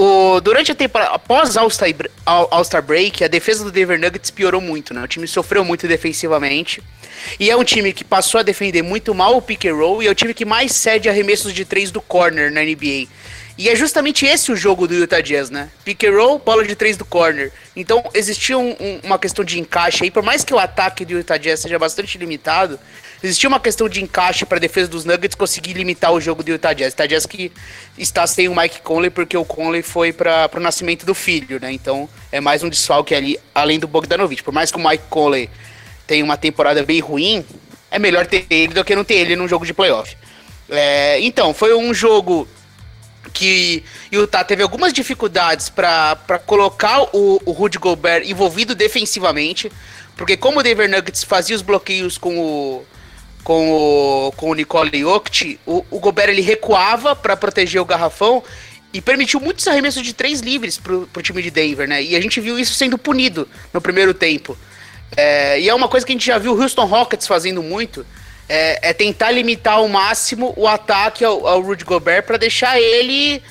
o, 0.00 0.40
durante 0.40 0.70
a 0.70 0.74
temporada, 0.76 1.12
após 1.12 1.56
All-Star 1.56 1.90
All 2.24 2.82
Break, 2.86 3.24
a 3.24 3.28
defesa 3.28 3.64
do 3.64 3.72
Denver 3.72 3.98
Nuggets 3.98 4.30
piorou 4.30 4.60
muito, 4.60 4.94
né? 4.94 5.02
O 5.02 5.08
time 5.08 5.26
sofreu 5.26 5.64
muito 5.64 5.88
defensivamente. 5.88 6.80
E 7.40 7.50
é 7.50 7.56
um 7.56 7.64
time 7.64 7.92
que 7.92 8.04
passou 8.04 8.38
a 8.38 8.44
defender 8.44 8.80
muito 8.82 9.12
mal 9.12 9.36
o 9.36 9.42
pick 9.42 9.64
and 9.64 9.74
roll 9.74 10.00
e 10.00 10.06
é 10.06 10.10
o 10.10 10.14
time 10.14 10.32
que 10.32 10.44
mais 10.44 10.70
cede 10.70 11.08
arremessos 11.08 11.52
de 11.52 11.64
três 11.64 11.90
do 11.90 12.00
corner 12.00 12.52
na 12.52 12.62
NBA. 12.62 13.08
E 13.58 13.68
é 13.68 13.74
justamente 13.74 14.24
esse 14.24 14.52
o 14.52 14.56
jogo 14.56 14.86
do 14.86 14.94
Utah 14.94 15.20
Jazz, 15.20 15.50
né? 15.50 15.68
Pick 15.84 16.04
and 16.04 16.12
roll, 16.12 16.38
bola 16.38 16.64
de 16.64 16.76
três 16.76 16.96
do 16.96 17.04
corner. 17.04 17.50
Então 17.74 18.08
existia 18.14 18.56
um, 18.56 18.70
um, 18.78 19.00
uma 19.02 19.18
questão 19.18 19.44
de 19.44 19.58
encaixe 19.58 20.04
aí, 20.04 20.12
por 20.12 20.22
mais 20.22 20.44
que 20.44 20.54
o 20.54 20.58
ataque 20.60 21.04
do 21.04 21.14
Utah 21.14 21.36
Jazz 21.36 21.58
seja 21.58 21.76
bastante 21.76 22.16
limitado, 22.16 22.78
existia 23.20 23.48
uma 23.48 23.58
questão 23.58 23.88
de 23.88 24.00
encaixe 24.00 24.46
para 24.46 24.58
a 24.58 24.60
defesa 24.60 24.86
dos 24.86 25.04
Nuggets 25.04 25.34
conseguir 25.34 25.72
limitar 25.72 26.12
o 26.12 26.20
jogo 26.20 26.44
do 26.44 26.52
Utah 26.52 26.72
Jazz. 26.72 26.92
Utah 26.92 27.06
Jazz 27.06 27.26
que 27.26 27.50
está 27.98 28.28
sem 28.28 28.48
o 28.48 28.54
Mike 28.54 28.80
Conley 28.80 29.10
porque 29.10 29.36
o 29.36 29.44
Conley 29.44 29.82
foi 29.82 30.12
para 30.12 30.48
o 30.54 30.60
nascimento 30.60 31.04
do 31.04 31.12
filho, 31.12 31.58
né? 31.60 31.72
Então 31.72 32.08
é 32.30 32.40
mais 32.40 32.62
um 32.62 32.68
desfalque 32.68 33.12
ali, 33.12 33.40
além 33.52 33.80
do 33.80 33.88
Bogdanovich. 33.88 34.44
Por 34.44 34.54
mais 34.54 34.70
que 34.70 34.78
o 34.78 34.88
Mike 34.88 35.04
Conley 35.10 35.50
tenha 36.06 36.24
uma 36.24 36.36
temporada 36.36 36.84
bem 36.84 37.00
ruim, 37.00 37.44
é 37.90 37.98
melhor 37.98 38.24
ter 38.24 38.46
ele 38.48 38.72
do 38.72 38.84
que 38.84 38.94
não 38.94 39.02
ter 39.02 39.14
ele 39.14 39.34
num 39.34 39.48
jogo 39.48 39.66
de 39.66 39.74
playoff. 39.74 40.16
É, 40.70 41.18
então, 41.20 41.52
foi 41.52 41.74
um 41.74 41.92
jogo 41.92 42.46
que 43.28 43.84
Utah 44.10 44.44
teve 44.44 44.62
algumas 44.62 44.92
dificuldades 44.92 45.68
para 45.68 46.40
colocar 46.46 47.02
o, 47.12 47.40
o 47.44 47.52
Rudy 47.52 47.78
Gobert 47.78 48.28
envolvido 48.28 48.74
defensivamente, 48.74 49.70
Porque 50.16 50.36
como 50.36 50.58
o 50.58 50.62
Denver 50.62 50.90
Nuggets 50.90 51.22
fazia 51.22 51.54
os 51.54 51.62
bloqueios 51.62 52.18
com 52.18 52.38
o 52.38 52.84
com 53.44 53.70
o, 53.70 54.32
com 54.32 54.50
o 54.50 54.54
Nicole 54.54 55.00
Jokic, 55.00 55.58
o, 55.64 55.82
o 55.90 55.98
Gobert 55.98 56.28
ele 56.28 56.42
recuava 56.42 57.16
para 57.16 57.34
proteger 57.34 57.80
o 57.80 57.84
garrafão 57.84 58.42
e 58.92 59.00
permitiu 59.00 59.40
muitos 59.40 59.66
arremessos 59.66 60.02
de 60.02 60.12
três 60.12 60.40
livres 60.40 60.76
pro, 60.76 61.08
pro 61.10 61.22
time 61.22 61.40
de 61.40 61.50
Denver, 61.50 61.88
né? 61.88 62.02
E 62.02 62.14
a 62.14 62.20
gente 62.20 62.40
viu 62.40 62.58
isso 62.58 62.74
sendo 62.74 62.98
punido 62.98 63.48
no 63.72 63.80
primeiro 63.80 64.12
tempo. 64.12 64.58
É, 65.16 65.58
e 65.60 65.68
é 65.68 65.74
uma 65.74 65.88
coisa 65.88 66.04
que 66.04 66.12
a 66.12 66.14
gente 66.14 66.26
já 66.26 66.36
viu 66.36 66.52
o 66.52 66.60
Houston 66.60 66.84
Rockets 66.84 67.26
fazendo 67.26 67.62
muito, 67.62 68.04
é, 68.48 68.90
é 68.90 68.92
tentar 68.92 69.30
limitar 69.30 69.74
ao 69.74 69.88
máximo 69.88 70.54
o 70.56 70.66
ataque 70.66 71.24
ao, 71.24 71.46
ao 71.46 71.60
Rudy 71.60 71.84
Gobert 71.84 72.24
para 72.24 72.36
deixar 72.36 72.80
ele 72.80 73.42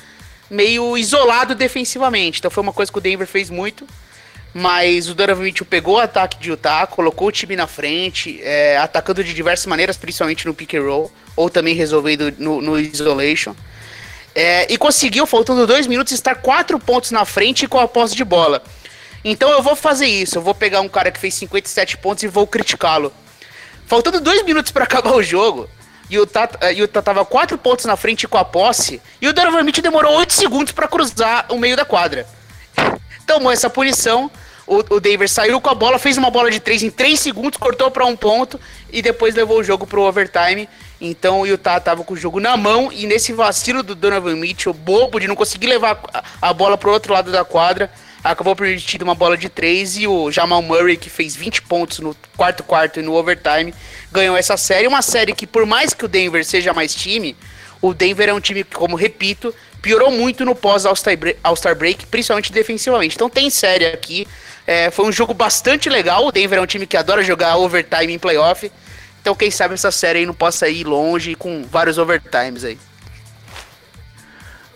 meio 0.49 0.97
isolado 0.97 1.53
defensivamente. 1.53 2.39
Então 2.39 2.49
foi 2.49 2.63
uma 2.63 2.73
coisa 2.73 2.91
que 2.91 2.97
o 2.97 3.01
Denver 3.01 3.27
fez 3.27 3.49
muito. 3.49 3.87
Mas 4.53 5.07
o 5.07 5.13
Donovan 5.13 5.43
Mitchell 5.43 5.67
pegou 5.67 5.97
o 5.97 5.99
ataque 5.99 6.39
de 6.39 6.49
Utah, 6.49 6.87
colocou 6.87 7.27
o 7.27 7.31
time 7.31 7.55
na 7.55 7.67
frente, 7.67 8.39
é, 8.41 8.77
atacando 8.77 9.23
de 9.23 9.31
diversas 9.31 9.67
maneiras, 9.67 9.97
principalmente 9.97 10.47
no 10.47 10.53
pick 10.53 10.73
and 10.73 10.81
roll, 10.81 11.11
ou 11.35 11.47
também 11.47 11.75
resolvendo 11.75 12.33
no, 12.39 12.59
no 12.59 12.79
isolation. 12.79 13.53
É, 14.33 14.71
e 14.71 14.77
conseguiu, 14.77 15.27
faltando 15.27 15.67
dois 15.67 15.85
minutos, 15.85 16.11
estar 16.13 16.35
quatro 16.35 16.79
pontos 16.79 17.11
na 17.11 17.23
frente 17.23 17.67
com 17.67 17.79
a 17.79 17.87
posse 17.87 18.15
de 18.15 18.23
bola. 18.23 18.63
Então 19.23 19.51
eu 19.51 19.61
vou 19.61 19.75
fazer 19.75 20.07
isso, 20.07 20.37
eu 20.37 20.41
vou 20.41 20.55
pegar 20.55 20.81
um 20.81 20.89
cara 20.89 21.11
que 21.11 21.19
fez 21.19 21.33
57 21.35 21.97
pontos 21.97 22.23
e 22.23 22.27
vou 22.27 22.47
criticá-lo. 22.47 23.13
Faltando 23.87 24.19
dois 24.19 24.43
minutos 24.43 24.69
para 24.69 24.83
acabar 24.83 25.15
o 25.15 25.23
jogo, 25.23 25.69
e 26.09 26.19
o 26.19 26.27
Tata, 26.27 26.73
e 26.73 26.83
o 26.83 26.87
Tata 26.89 27.13
tava 27.13 27.25
quatro 27.25 27.57
pontos 27.57 27.85
na 27.85 27.95
frente 27.95 28.27
com 28.27 28.37
a 28.37 28.43
posse, 28.43 29.01
e 29.21 29.29
o 29.29 29.33
Donovan 29.33 29.63
Mitchell 29.63 29.81
demorou 29.81 30.17
oito 30.17 30.33
segundos 30.33 30.73
para 30.73 30.89
cruzar 30.89 31.45
o 31.49 31.57
meio 31.57 31.77
da 31.77 31.85
quadra. 31.85 32.27
Tomou 33.25 33.49
essa 33.49 33.69
punição, 33.69 34.29
o, 34.67 34.79
o 34.79 35.27
saiu 35.29 35.61
com 35.61 35.69
a 35.69 35.73
bola, 35.73 35.97
fez 35.97 36.17
uma 36.17 36.29
bola 36.29 36.51
de 36.51 36.59
três 36.59 36.83
em 36.83 36.91
três 36.91 37.21
segundos, 37.21 37.57
cortou 37.57 37.89
para 37.89 38.05
um 38.05 38.15
ponto 38.17 38.59
e 38.91 39.01
depois 39.01 39.33
levou 39.33 39.59
o 39.59 39.63
jogo 39.63 39.87
pro 39.87 40.01
overtime. 40.01 40.67
Então 40.99 41.41
o 41.41 41.47
Utah 41.47 41.79
tava 41.79 42.03
com 42.03 42.13
o 42.13 42.17
jogo 42.17 42.41
na 42.41 42.57
mão 42.57 42.91
e 42.91 43.05
nesse 43.05 43.31
vacilo 43.31 43.83
do 43.83 43.95
Donovan 43.95 44.35
Mitchell, 44.35 44.73
bobo 44.73 45.17
de 45.17 45.29
não 45.29 45.35
conseguir 45.35 45.67
levar 45.67 46.01
a, 46.13 46.23
a 46.49 46.53
bola 46.53 46.77
pro 46.77 46.91
outro 46.91 47.13
lado 47.13 47.31
da 47.31 47.45
quadra, 47.45 47.89
acabou 48.31 48.55
permitindo 48.55 49.03
uma 49.03 49.15
bola 49.15 49.37
de 49.37 49.49
três 49.49 49.97
e 49.97 50.07
o 50.07 50.31
Jamal 50.31 50.61
Murray, 50.61 50.97
que 50.97 51.09
fez 51.09 51.35
20 51.35 51.63
pontos 51.63 51.99
no 51.99 52.15
quarto 52.35 52.63
quarto 52.63 52.99
e 52.99 53.03
no 53.03 53.13
overtime, 53.13 53.73
ganhou 54.11 54.35
essa 54.35 54.57
série. 54.57 54.87
Uma 54.87 55.01
série 55.01 55.33
que, 55.33 55.47
por 55.47 55.65
mais 55.65 55.93
que 55.93 56.05
o 56.05 56.07
Denver 56.07 56.43
seja 56.45 56.73
mais 56.73 56.93
time, 56.93 57.35
o 57.81 57.93
Denver 57.93 58.29
é 58.29 58.33
um 58.33 58.39
time 58.39 58.63
que, 58.63 58.75
como 58.75 58.95
repito, 58.95 59.53
piorou 59.81 60.11
muito 60.11 60.43
no 60.43 60.55
pós-All-Star 60.55 61.75
break, 61.75 62.07
principalmente 62.07 62.51
defensivamente. 62.51 63.15
Então 63.15 63.29
tem 63.29 63.49
série 63.49 63.85
aqui. 63.85 64.27
É, 64.65 64.91
foi 64.91 65.05
um 65.05 65.11
jogo 65.11 65.33
bastante 65.33 65.89
legal. 65.89 66.25
O 66.27 66.31
Denver 66.31 66.59
é 66.59 66.61
um 66.61 66.65
time 66.65 66.85
que 66.85 66.97
adora 66.97 67.23
jogar 67.23 67.57
overtime 67.57 68.13
em 68.13 68.19
playoff. 68.19 68.71
Então 69.21 69.35
quem 69.35 69.51
sabe 69.51 69.73
essa 69.73 69.91
série 69.91 70.19
aí 70.19 70.25
não 70.25 70.33
possa 70.33 70.67
ir 70.67 70.85
longe 70.85 71.35
com 71.35 71.63
vários 71.63 71.97
overtimes 71.97 72.63
aí. 72.63 72.77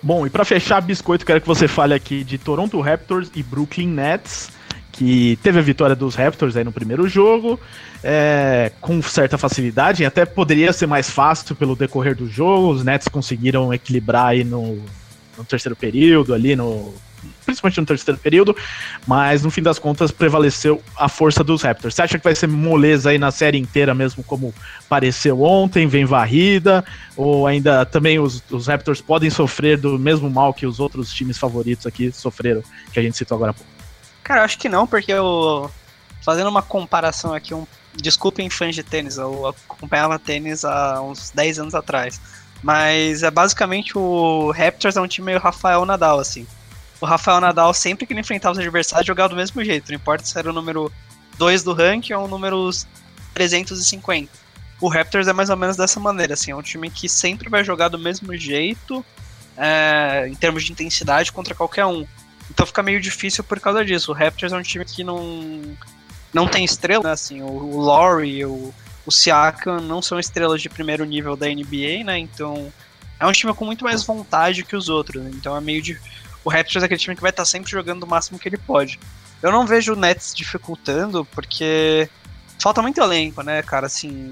Bom, 0.04 0.26
e 0.26 0.30
para 0.30 0.44
fechar, 0.44 0.82
Biscoito, 0.82 1.26
quero 1.26 1.40
que 1.40 1.48
você 1.48 1.68
fale 1.68 1.94
aqui 1.94 2.24
de 2.24 2.38
Toronto 2.40 2.80
Raptors 2.82 3.30
e 3.36 3.44
Brooklyn 3.44 3.88
Nets, 3.88 4.50
que 4.92 5.38
teve 5.44 5.60
a 5.60 5.62
vitória 5.62 5.96
dos 5.96 6.16
Raptors 6.16 6.58
aí 6.58 6.64
no 6.64 6.72
primeiro 6.72 7.08
jogo, 7.08 7.60
é, 8.04 8.72
com 8.82 9.00
certa 9.04 9.38
facilidade, 9.38 10.04
até 10.04 10.26
poderia 10.26 10.74
ser 10.74 10.88
mais 10.88 11.10
fácil 11.10 11.56
pelo 11.56 11.76
decorrer 11.76 12.16
do 12.16 12.28
jogo, 12.28 12.72
os 12.72 12.84
Nets 12.84 13.08
conseguiram 13.08 13.72
equilibrar 13.72 14.28
aí 14.28 14.44
no, 14.44 14.84
no 15.38 15.46
terceiro 15.46 15.76
período, 15.76 16.34
ali 16.34 16.56
no 16.56 16.92
principalmente 17.46 17.80
no 17.80 17.86
terceiro 17.86 18.20
período, 18.20 18.56
mas 19.06 19.44
no 19.44 19.52
fim 19.52 19.62
das 19.62 19.80
contas 19.80 20.12
prevaleceu 20.12 20.82
a 20.98 21.08
força 21.10 21.44
dos 21.44 21.62
Raptors. 21.62 21.96
Você 21.96 22.02
acha 22.02 22.18
que 22.18 22.24
vai 22.24 22.36
ser 22.36 22.48
moleza 22.48 23.10
aí 23.10 23.18
na 23.18 23.32
série 23.32 23.58
inteira 23.58 23.94
mesmo, 23.94 24.24
como 24.24 24.54
pareceu 24.88 25.42
ontem, 25.42 25.88
vem 25.88 26.06
varrida, 26.06 26.84
ou 27.16 27.48
ainda 27.48 27.86
também 27.86 28.20
os, 28.20 28.44
os 28.50 28.68
Raptors 28.68 29.02
podem 29.02 29.30
sofrer 29.30 29.78
do 29.78 29.98
mesmo 29.98 30.30
mal 30.30 30.54
que 30.54 30.66
os 30.66 30.80
outros 30.80 31.14
times 31.14 31.38
favoritos 31.38 31.86
aqui 31.86 32.12
sofreram, 32.12 32.64
que 32.92 33.00
a 33.00 33.04
gente 33.04 33.18
citou 33.18 33.36
agora 33.36 33.52
há 33.52 33.54
pouco? 33.54 33.70
Cara, 34.24 34.42
eu 34.42 34.46
acho 34.46 34.58
que 34.58 34.70
não, 34.70 34.88
porque 34.88 35.12
eu, 35.12 35.70
fazendo 36.24 36.50
uma 36.50 36.62
comparação 36.62 37.34
aqui, 37.34 37.54
um, 37.54 37.66
desculpem 37.96 38.50
fãs 38.50 38.76
de 38.76 38.84
tênis, 38.84 39.18
eu 39.18 39.48
acompanhava 39.68 40.18
tênis 40.18 40.64
há 40.64 41.02
uns 41.02 41.32
10 41.32 41.60
anos 41.60 41.76
atrás, 41.76 42.22
mas 42.64 43.24
é 43.24 43.32
basicamente 43.32 43.98
o 43.98 44.52
Raptors 44.52 44.96
é 44.96 45.02
um 45.02 45.08
time 45.08 45.26
meio 45.26 45.40
Rafael 45.40 45.86
Nadal, 45.86 46.20
assim 46.20 46.46
o 47.02 47.06
Rafael 47.06 47.42
Nadal, 47.42 47.74
sempre 47.74 48.06
que 48.06 48.14
ele 48.14 48.20
enfrentava 48.20 48.54
os 48.54 48.60
adversários, 48.60 49.08
jogava 49.08 49.30
do 49.30 49.36
mesmo 49.36 49.64
jeito. 49.66 49.90
Não 49.90 49.96
importa 49.96 50.24
se 50.24 50.38
era 50.38 50.50
o 50.50 50.54
número 50.54 50.92
2 51.38 51.64
do 51.64 51.74
ranking 51.74 52.14
ou 52.14 52.26
o 52.26 52.28
número 52.28 52.70
350. 53.34 54.32
O 54.80 54.88
Raptors 54.88 55.28
é 55.28 55.34
mais 55.34 55.50
ou 55.50 55.58
menos 55.58 55.76
dessa 55.76 56.00
maneira, 56.00 56.36
assim, 56.36 56.52
é 56.52 56.56
um 56.56 56.62
time 56.62 56.90
que 56.90 57.10
sempre 57.10 57.50
vai 57.50 57.64
jogar 57.64 57.88
do 57.88 57.98
mesmo 57.98 58.36
jeito, 58.36 59.04
é, 59.58 60.28
em 60.28 60.36
termos 60.36 60.64
de 60.64 60.72
intensidade, 60.72 61.32
contra 61.32 61.56
qualquer 61.56 61.86
um. 61.86 62.06
Então 62.50 62.66
fica 62.66 62.84
meio 62.84 63.02
difícil 63.02 63.44
por 63.44 63.60
causa 63.60 63.84
disso. 63.84 64.12
O 64.12 64.16
Raptors 64.16 64.54
é 64.54 64.58
um 64.58 64.62
time 64.62 64.86
que 64.86 65.04
não, 65.04 65.62
não 66.32 66.48
tem 66.48 66.64
estrela, 66.64 67.06
né? 67.06 67.12
assim, 67.12 67.42
o, 67.42 67.48
o 67.48 67.82
Laurie, 67.82 68.46
o, 68.46 68.74
o 69.06 69.12
Siakam 69.12 69.80
não 69.82 70.02
são 70.04 70.20
estrelas 70.20 70.62
de 70.62 70.70
primeiro 70.70 71.04
nível 71.06 71.36
da 71.36 71.48
NBA, 71.48 72.04
né? 72.04 72.20
Então 72.20 72.72
é 73.20 73.26
um 73.26 73.32
time 73.32 73.54
com 73.54 73.66
muito 73.66 73.84
mais 73.84 74.04
vontade 74.04 74.64
que 74.64 74.76
os 74.76 74.90
outros. 74.90 75.24
Né? 75.24 75.32
Então 75.34 75.56
é 75.56 75.62
meio 75.62 75.82
difícil 75.82 76.21
o 76.44 76.50
Raptors 76.50 76.84
é 76.84 76.86
aquele 76.86 77.00
time 77.00 77.16
que 77.16 77.22
vai 77.22 77.30
estar 77.30 77.44
tá 77.44 77.46
sempre 77.46 77.72
jogando 77.72 78.04
o 78.04 78.08
máximo 78.08 78.40
que 78.40 78.50
ele 78.50 78.58
pode. 78.58 79.00
Eu 79.42 79.52
não 79.52 79.66
vejo 79.66 79.94
o 79.94 79.96
Nets 79.96 80.34
dificultando, 80.36 81.26
porque 81.26 82.10
falta 82.60 82.82
muito 82.82 83.02
elenco, 83.02 83.42
né, 83.42 83.62
cara? 83.64 83.88
Assim, 83.88 84.32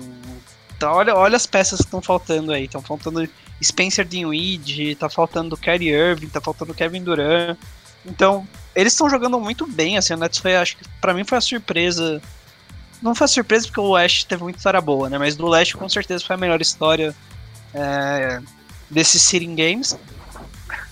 então 0.76 0.94
olha, 0.94 1.16
olha 1.16 1.36
as 1.36 1.46
peças 1.46 1.80
que 1.80 1.86
estão 1.86 2.02
faltando 2.02 2.52
aí. 2.52 2.66
Estão 2.66 2.82
faltando 2.82 3.28
Spencer 3.62 4.06
Dinwiddie, 4.06 4.96
tá 4.96 5.10
faltando 5.10 5.58
Kyrie 5.58 5.90
Irving, 5.90 6.30
tá 6.30 6.40
faltando 6.40 6.74
Kevin 6.74 7.04
Durant. 7.04 7.58
Então, 8.06 8.48
eles 8.76 8.94
estão 8.94 9.10
jogando 9.10 9.40
muito 9.40 9.68
bem, 9.68 9.98
assim, 9.98 10.14
o 10.14 10.18
Nets 10.18 10.40
foi, 10.40 10.56
acho 10.56 10.78
que 10.78 10.88
pra 11.02 11.14
mim 11.14 11.24
foi 11.24 11.38
a 11.38 11.42
surpresa. 11.42 12.22
Não 13.02 13.14
foi 13.16 13.26
a 13.26 13.28
surpresa 13.28 13.66
porque 13.68 13.80
o 13.80 13.92
West 13.92 14.26
teve 14.26 14.44
muita 14.44 14.58
história 14.58 14.80
boa, 14.80 15.10
né? 15.10 15.18
Mas 15.18 15.36
do 15.36 15.48
Leste 15.48 15.76
com 15.76 15.88
certeza 15.90 16.24
foi 16.26 16.36
a 16.36 16.40
melhor 16.40 16.62
história 16.62 17.16
é, 17.74 18.42
desses 18.90 19.22
Sitting 19.22 19.56
Games. 19.56 19.98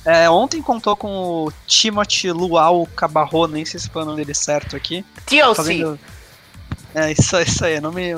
É, 0.08 0.30
ontem 0.30 0.62
contou 0.62 0.96
com 0.96 1.10
o 1.10 1.54
Timothy 1.66 2.32
Luau 2.32 2.88
Cabarro, 2.96 3.46
nem 3.46 3.66
sei 3.66 3.78
se 3.78 3.90
foi 3.90 4.04
o 4.04 4.06
nome 4.06 4.20
dele 4.20 4.34
certo 4.34 4.74
aqui. 4.74 5.04
TLC. 5.26 5.54
Fazendo... 5.54 6.00
É, 6.96 7.12
isso, 7.12 7.38
isso 7.42 7.66
aí, 7.66 7.74
é 7.74 7.82
nome. 7.82 8.12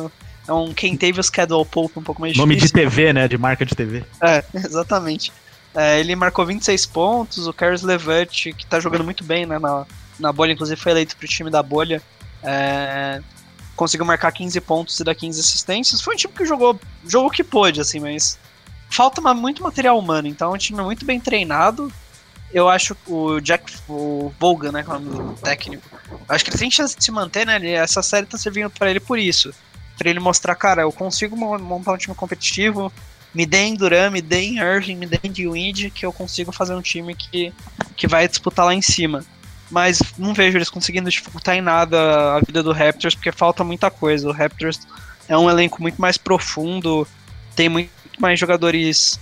É 0.47 0.53
um 0.53 0.71
quem 0.71 0.95
teve 0.95 1.19
o 1.19 1.23
schedule 1.23 1.65
Pope 1.65 1.97
um 1.97 2.03
pouco 2.03 2.21
mais 2.21 2.37
Nome 2.37 2.53
difícil. 2.53 2.75
de 2.75 2.83
TV, 2.83 3.11
né? 3.11 3.27
De 3.27 3.39
marca 3.39 3.65
de 3.65 3.73
TV. 3.75 4.03
É, 4.21 4.43
exatamente. 4.53 5.33
É, 5.73 5.99
ele 5.99 6.15
marcou 6.15 6.45
26 6.45 6.85
pontos, 6.85 7.47
o 7.47 7.53
Carlos 7.53 7.81
Levert, 7.81 8.53
que 8.55 8.67
tá 8.67 8.79
jogando 8.79 9.03
muito 9.03 9.23
bem 9.23 9.47
né, 9.47 9.57
na, 9.57 9.83
na 10.19 10.31
bolha, 10.31 10.51
inclusive 10.51 10.79
foi 10.79 10.91
eleito 10.91 11.17
pro 11.17 11.27
time 11.27 11.49
da 11.49 11.63
bolha. 11.63 12.03
É, 12.43 13.19
conseguiu 13.75 14.05
marcar 14.05 14.31
15 14.31 14.61
pontos 14.61 14.99
e 14.99 15.03
dar 15.03 15.15
15 15.15 15.39
assistências. 15.39 16.01
Foi 16.01 16.13
um 16.13 16.17
time 16.17 16.33
que 16.35 16.45
jogou, 16.45 16.79
jogou 17.07 17.29
o 17.29 17.31
que 17.31 17.43
pôde, 17.43 17.81
assim, 17.81 17.99
mas 17.99 18.37
falta 18.89 19.21
muito 19.33 19.63
material 19.63 19.97
humano, 19.97 20.27
então 20.27 20.51
é 20.51 20.55
um 20.55 20.57
time 20.57 20.81
muito 20.81 21.05
bem 21.05 21.19
treinado. 21.19 21.91
Eu 22.51 22.67
acho 22.67 22.97
o 23.07 23.39
Jack, 23.39 23.71
o 23.87 24.33
Volga, 24.39 24.71
né, 24.71 24.83
que 24.83 24.89
é 24.89 24.95
o 24.95 24.99
nome 24.99 25.35
técnico, 25.37 25.87
acho 26.27 26.43
que 26.43 26.49
ele 26.49 26.57
tem 26.57 26.71
chance 26.71 26.97
de 26.97 27.03
se 27.03 27.11
manter, 27.11 27.45
né? 27.45 27.57
Ele, 27.57 27.71
essa 27.71 28.01
série 28.01 28.25
tá 28.25 28.37
servindo 28.37 28.71
para 28.71 28.89
ele 28.89 28.99
por 28.99 29.19
isso. 29.19 29.53
Pra 29.97 30.09
ele 30.09 30.19
mostrar, 30.19 30.55
cara, 30.55 30.81
eu 30.81 30.91
consigo 30.91 31.35
montar 31.37 31.93
um 31.93 31.97
time 31.97 32.15
competitivo, 32.15 32.91
me 33.33 33.45
deem 33.45 33.75
Duran, 33.75 34.09
me 34.09 34.21
deem 34.21 34.57
Irving, 34.57 34.95
me 34.95 35.05
deem 35.05 35.31
Dewey, 35.31 35.91
que 35.91 36.05
eu 36.05 36.11
consigo 36.11 36.51
fazer 36.51 36.73
um 36.73 36.81
time 36.81 37.13
que, 37.13 37.53
que 37.95 38.07
vai 38.07 38.27
disputar 38.27 38.65
lá 38.65 38.73
em 38.73 38.81
cima. 38.81 39.23
Mas 39.69 40.01
não 40.17 40.33
vejo 40.33 40.57
eles 40.57 40.69
conseguindo 40.69 41.09
dificultar 41.11 41.55
em 41.55 41.61
nada 41.61 42.35
a 42.35 42.39
vida 42.39 42.63
do 42.63 42.71
Raptors, 42.71 43.13
porque 43.13 43.31
falta 43.31 43.63
muita 43.63 43.91
coisa. 43.91 44.27
O 44.27 44.31
Raptors 44.31 44.79
é 45.27 45.37
um 45.37 45.47
elenco 45.47 45.79
muito 45.79 46.01
mais 46.01 46.17
profundo, 46.17 47.07
tem 47.55 47.69
muito 47.69 47.91
mais 48.19 48.39
jogadores 48.39 49.19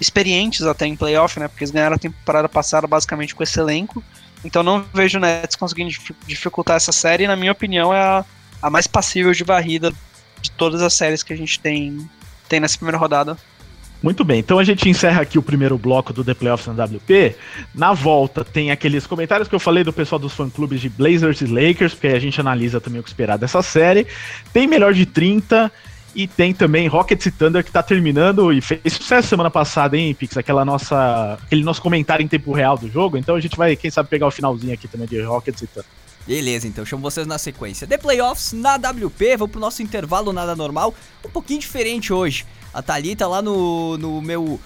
experientes 0.00 0.62
até 0.62 0.86
em 0.86 0.96
playoff, 0.96 1.38
né? 1.40 1.48
Porque 1.48 1.64
eles 1.64 1.72
ganharam 1.72 1.96
a 1.96 1.98
temporada 1.98 2.48
passada 2.48 2.86
basicamente 2.86 3.34
com 3.34 3.42
esse 3.42 3.58
elenco. 3.58 4.02
Então 4.44 4.62
não 4.62 4.84
vejo 4.92 5.18
o 5.18 5.20
Nets 5.20 5.56
conseguindo 5.56 5.90
dificultar 6.26 6.76
essa 6.76 6.92
série. 6.92 7.24
E, 7.24 7.26
na 7.26 7.36
minha 7.36 7.52
opinião, 7.52 7.92
é 7.92 8.00
a, 8.00 8.24
a 8.62 8.70
mais 8.70 8.86
passível 8.86 9.32
de 9.32 9.42
varrida 9.42 9.92
de 10.40 10.50
todas 10.50 10.82
as 10.82 10.92
séries 10.94 11.22
que 11.22 11.32
a 11.32 11.36
gente 11.36 11.58
tem, 11.58 12.08
tem 12.48 12.60
nessa 12.60 12.76
primeira 12.76 12.98
rodada. 12.98 13.36
Muito 14.02 14.24
bem, 14.24 14.38
então 14.38 14.58
a 14.58 14.64
gente 14.64 14.88
encerra 14.88 15.22
aqui 15.22 15.38
o 15.38 15.42
primeiro 15.42 15.78
bloco 15.78 16.12
do 16.12 16.22
The 16.22 16.34
Playoffs 16.34 16.66
na 16.66 16.84
WP. 16.84 17.34
Na 17.74 17.94
volta 17.94 18.44
tem 18.44 18.70
aqueles 18.70 19.06
comentários 19.06 19.48
que 19.48 19.54
eu 19.54 19.58
falei 19.58 19.82
do 19.82 19.92
pessoal 19.92 20.18
dos 20.18 20.34
fã-clubes 20.34 20.80
de 20.82 20.88
Blazers 20.90 21.40
e 21.40 21.46
Lakers, 21.46 21.94
porque 21.94 22.08
a 22.08 22.18
gente 22.18 22.38
analisa 22.38 22.80
também 22.80 23.00
o 23.00 23.02
que 23.02 23.08
esperar 23.08 23.38
dessa 23.38 23.62
série. 23.62 24.06
Tem 24.52 24.66
melhor 24.66 24.92
de 24.92 25.06
30 25.06 25.72
e 26.16 26.26
tem 26.26 26.54
também 26.54 26.88
Rockets 26.88 27.26
e 27.26 27.30
Thunder 27.30 27.62
que 27.62 27.70
tá 27.70 27.82
terminando 27.82 28.50
e 28.50 28.62
fez 28.62 28.80
sucesso 28.90 29.28
semana 29.28 29.50
passada, 29.50 29.98
hein, 29.98 30.14
Pix? 30.14 30.34
Aquela 30.38 30.64
nossa, 30.64 31.34
aquele 31.34 31.62
nosso 31.62 31.82
comentário 31.82 32.24
em 32.24 32.28
tempo 32.28 32.52
real 32.52 32.78
do 32.78 32.90
jogo. 32.90 33.18
Então 33.18 33.36
a 33.36 33.40
gente 33.40 33.54
vai, 33.54 33.76
quem 33.76 33.90
sabe, 33.90 34.08
pegar 34.08 34.26
o 34.26 34.30
finalzinho 34.30 34.72
aqui 34.72 34.88
também 34.88 35.06
de 35.06 35.20
Rockets 35.20 35.60
e 35.60 35.66
Thunder. 35.66 35.84
Beleza, 36.26 36.66
então 36.66 36.86
chamo 36.86 37.02
vocês 37.02 37.26
na 37.26 37.36
sequência. 37.36 37.86
The 37.86 37.98
Playoffs 37.98 38.54
na 38.54 38.76
WP, 38.76 39.36
vamos 39.36 39.52
pro 39.52 39.60
nosso 39.60 39.82
intervalo 39.82 40.32
nada 40.32 40.56
normal, 40.56 40.94
um 41.24 41.28
pouquinho 41.28 41.60
diferente 41.60 42.12
hoje. 42.12 42.46
A 42.72 42.80
Thalita 42.80 43.28
lá 43.28 43.42
no, 43.42 43.98
no 43.98 44.22
meu. 44.22 44.58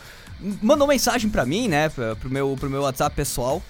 mandou 0.62 0.86
mensagem 0.86 1.28
pra 1.28 1.44
mim, 1.44 1.66
né? 1.66 1.88
Pro 1.88 2.30
meu, 2.30 2.56
pro 2.58 2.70
meu 2.70 2.82
WhatsApp 2.82 3.14
pessoal, 3.14 3.60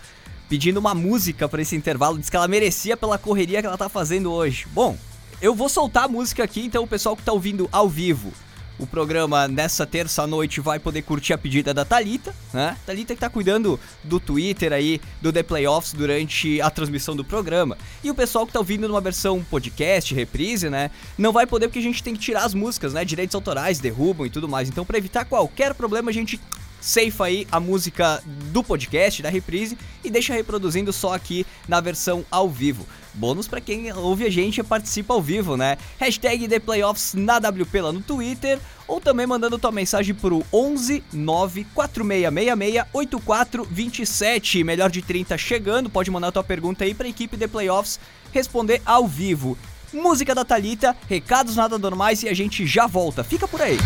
pedindo 0.51 0.79
uma 0.79 0.95
música 0.95 1.49
para 1.49 1.63
esse 1.63 1.75
intervalo. 1.75 2.19
Diz 2.19 2.29
que 2.29 2.37
ela 2.37 2.47
merecia 2.47 2.95
pela 2.95 3.17
correria 3.17 3.61
que 3.63 3.67
ela 3.67 3.79
tá 3.79 3.89
fazendo 3.89 4.31
hoje. 4.31 4.67
Bom, 4.73 4.97
eu 5.41 5.55
vou 5.55 5.69
soltar 5.69 6.05
a 6.05 6.09
música 6.09 6.45
aqui, 6.45 6.65
então 6.65 6.85
o 6.85 6.87
pessoal 6.87 7.17
que 7.17 7.23
tá 7.23 7.33
ouvindo 7.33 7.69
ao 7.73 7.89
vivo 7.89 8.33
o 8.81 8.87
programa 8.87 9.47
nessa 9.47 9.87
terça 9.87 10.27
noite 10.27 10.59
vai 10.59 10.79
poder 10.79 11.03
curtir 11.03 11.35
a 11.35 11.39
pedida 11.39 11.75
da 11.75 11.85
Talita, 11.85 12.35
né? 12.53 12.77
Talita 12.87 13.15
que 13.15 13.21
tá 13.21 13.29
cuidando 13.29 13.79
do 14.03 14.19
Twitter 14.19 14.73
aí 14.73 15.01
do 15.21 15.31
The 15.31 15.43
Playoffs 15.43 15.93
durante 15.93 16.61
a 16.63 16.71
transmissão 16.71 17.15
do 17.15 17.23
programa. 17.23 17.77
E 18.03 18.11
o 18.11 18.15
pessoal 18.15 18.47
que 18.47 18.53
tá 18.55 18.59
ouvindo 18.59 18.89
numa 18.89 19.01
versão 19.01 19.45
podcast, 19.45 20.15
reprise, 20.15 20.71
né? 20.71 20.91
Não 21.19 21.31
vai 21.31 21.47
poder 21.47 21.69
porque 21.69 21.79
a 21.79 21.83
gente 21.83 22.03
tem 22.03 22.15
que 22.15 22.21
tirar 22.21 22.45
as 22.45 22.55
músicas, 22.55 22.95
né? 22.95 23.05
Direitos 23.05 23.35
autorais 23.35 23.81
derrubam 23.81 24.27
e 24.27 24.31
tudo 24.31 24.49
mais. 24.49 24.69
Então, 24.71 24.87
para 24.87 24.97
evitar 24.97 25.27
qualquer 25.27 25.75
problema, 25.75 26.11
a 26.11 26.15
gente 26.15 26.41
safe 26.81 27.23
aí 27.23 27.47
a 27.53 27.61
música 27.61 28.23
do 28.25 28.65
podcast, 28.65 29.23
da 29.23 29.29
reprise, 29.29 29.77
e 30.03 30.11
deixa 30.11 30.33
reproduzindo 30.33 30.91
só 30.93 31.15
aqui 31.15 31.47
na 31.69 31.81
versão 31.81 32.25
ao 32.31 32.49
vivo. 32.49 32.87
Bônus 33.15 33.49
para 33.49 33.61
quem 33.61 33.93
ouve 33.93 34.25
a 34.25 34.31
gente 34.31 34.61
e 34.61 34.63
participa 34.63 35.15
ao 35.15 35.23
vivo, 35.23 35.57
né? 35.57 35.77
Hashtag 35.99 36.49
ThePlayoffs 36.49 37.15
na 37.15 37.39
WP 37.39 37.81
lá 37.81 37.93
no 37.93 38.01
Twitter, 38.01 38.59
ou 38.87 39.01
também 39.01 39.27
mandando 39.27 39.59
tua 39.59 39.73
mensagem 39.73 40.15
pro 40.15 40.45
11 40.53 41.03
94666 41.13 42.85
8427. 42.93 44.65
Melhor 44.65 44.91
de 44.91 45.03
30 45.03 45.37
chegando, 45.39 45.91
pode 45.91 46.11
mandar 46.11 46.33
tua 46.33 46.45
pergunta 46.45 46.85
aí 46.85 46.95
pra 46.95 47.09
equipe 47.09 47.37
The 47.37 47.49
Playoffs 47.49 48.01
responder 48.33 48.81
ao 48.85 49.07
vivo. 49.07 49.57
Música 49.93 50.35
da 50.35 50.45
Talita, 50.45 50.97
recados 51.09 51.57
nada 51.57 51.79
normais 51.79 52.23
e 52.23 52.29
a 52.29 52.35
gente 52.35 52.67
já 52.67 52.87
volta. 52.87 53.25
Fica 53.25 53.49
por 53.49 53.61
aí. 53.61 53.77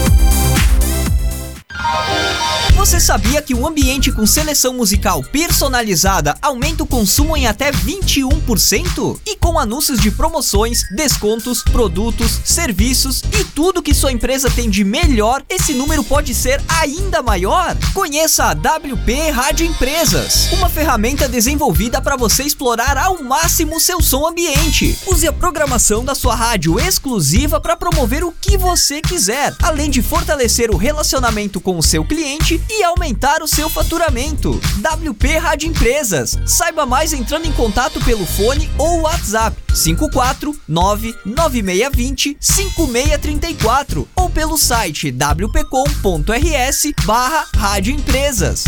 Você 2.76 3.00
sabia 3.00 3.42
que 3.42 3.54
um 3.54 3.66
ambiente 3.66 4.12
com 4.12 4.24
seleção 4.24 4.74
musical 4.74 5.20
personalizada 5.20 6.36
aumenta 6.40 6.84
o 6.84 6.86
consumo 6.86 7.36
em 7.36 7.46
até 7.46 7.72
21%? 7.72 9.18
E 9.26 9.34
com 9.34 9.58
anúncios 9.58 9.98
de 9.98 10.10
promoções, 10.10 10.84
descontos, 10.94 11.64
produtos, 11.64 12.40
serviços 12.44 13.22
e 13.32 13.42
tudo 13.42 13.82
que 13.82 13.92
sua 13.92 14.12
empresa 14.12 14.48
tem 14.48 14.70
de 14.70 14.84
melhor, 14.84 15.42
esse 15.48 15.72
número 15.72 16.04
pode 16.04 16.32
ser 16.32 16.62
ainda 16.68 17.22
maior? 17.22 17.76
Conheça 17.92 18.44
a 18.44 18.52
WP 18.52 19.30
Rádio 19.30 19.66
Empresas, 19.66 20.52
uma 20.52 20.68
ferramenta 20.68 21.28
desenvolvida 21.28 22.00
para 22.00 22.16
você 22.16 22.44
explorar 22.44 22.96
ao 22.96 23.20
máximo 23.22 23.80
seu 23.80 24.00
som 24.00 24.28
ambiente. 24.28 24.96
Use 25.06 25.26
a 25.26 25.32
programação 25.32 26.04
da 26.04 26.14
sua 26.14 26.36
rádio 26.36 26.78
exclusiva 26.78 27.60
para 27.60 27.76
promover 27.76 28.22
o 28.22 28.32
que 28.32 28.56
você 28.56 29.00
quiser, 29.00 29.56
além 29.60 29.90
de 29.90 30.02
fortalecer 30.02 30.70
o 30.70 30.76
relacionamento 30.76 31.60
com 31.60 31.75
o 31.76 31.82
seu 31.82 32.04
cliente 32.04 32.62
e 32.70 32.84
aumentar 32.84 33.42
o 33.42 33.48
seu 33.48 33.68
faturamento. 33.68 34.60
WP 34.78 35.38
Rádio 35.38 35.68
Empresas. 35.68 36.38
Saiba 36.46 36.86
mais 36.86 37.12
entrando 37.12 37.46
em 37.46 37.52
contato 37.52 37.98
pelo 38.04 38.24
fone 38.26 38.70
ou 38.78 39.00
WhatsApp 39.02 39.56
5499620 39.72 42.36
5634 42.40 44.08
ou 44.14 44.30
pelo 44.30 44.56
site 44.56 45.12
wpcom.rs 45.12 46.92
barra 47.04 47.46
Rádio 47.56 47.92
Empresas. 47.94 48.64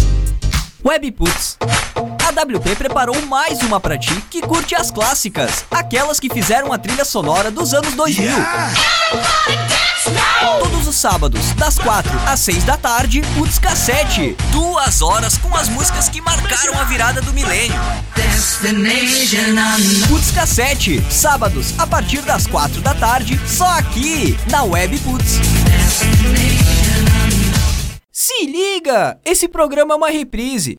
Webputs. 0.84 1.56
A 1.96 2.30
WP 2.30 2.76
preparou 2.76 3.20
mais 3.22 3.60
uma 3.62 3.80
pra 3.80 3.98
ti 3.98 4.14
que 4.30 4.40
curte 4.40 4.74
as 4.74 4.90
clássicas, 4.90 5.64
aquelas 5.70 6.20
que 6.20 6.28
fizeram 6.28 6.72
a 6.72 6.78
trilha 6.78 7.04
sonora 7.04 7.50
dos 7.50 7.74
anos 7.74 7.94
2000. 7.94 8.24
Yeah. 8.24 8.72
Todos 10.40 10.88
os 10.88 10.96
sábados, 10.96 11.52
das 11.54 11.78
4 11.78 12.10
às 12.26 12.40
6 12.40 12.64
da 12.64 12.76
tarde, 12.76 13.20
Putz 13.34 13.58
Cassete. 13.58 14.36
Duas 14.50 15.02
horas 15.02 15.36
com 15.36 15.54
as 15.54 15.68
músicas 15.68 16.08
que 16.08 16.20
marcaram 16.20 16.78
a 16.78 16.84
virada 16.84 17.20
do 17.20 17.32
milênio. 17.32 17.78
Putz 20.08 20.30
Cassete, 20.30 21.02
sábados 21.10 21.74
a 21.78 21.86
partir 21.86 22.22
das 22.22 22.46
4 22.46 22.80
da 22.80 22.94
tarde, 22.94 23.38
só 23.46 23.66
aqui 23.78 24.36
na 24.50 24.62
Web 24.62 24.98
Putz. 25.00 25.40
Se 28.10 28.46
liga! 28.46 29.18
Esse 29.24 29.46
programa 29.48 29.94
é 29.94 29.96
uma 29.96 30.10
reprise. 30.10 30.76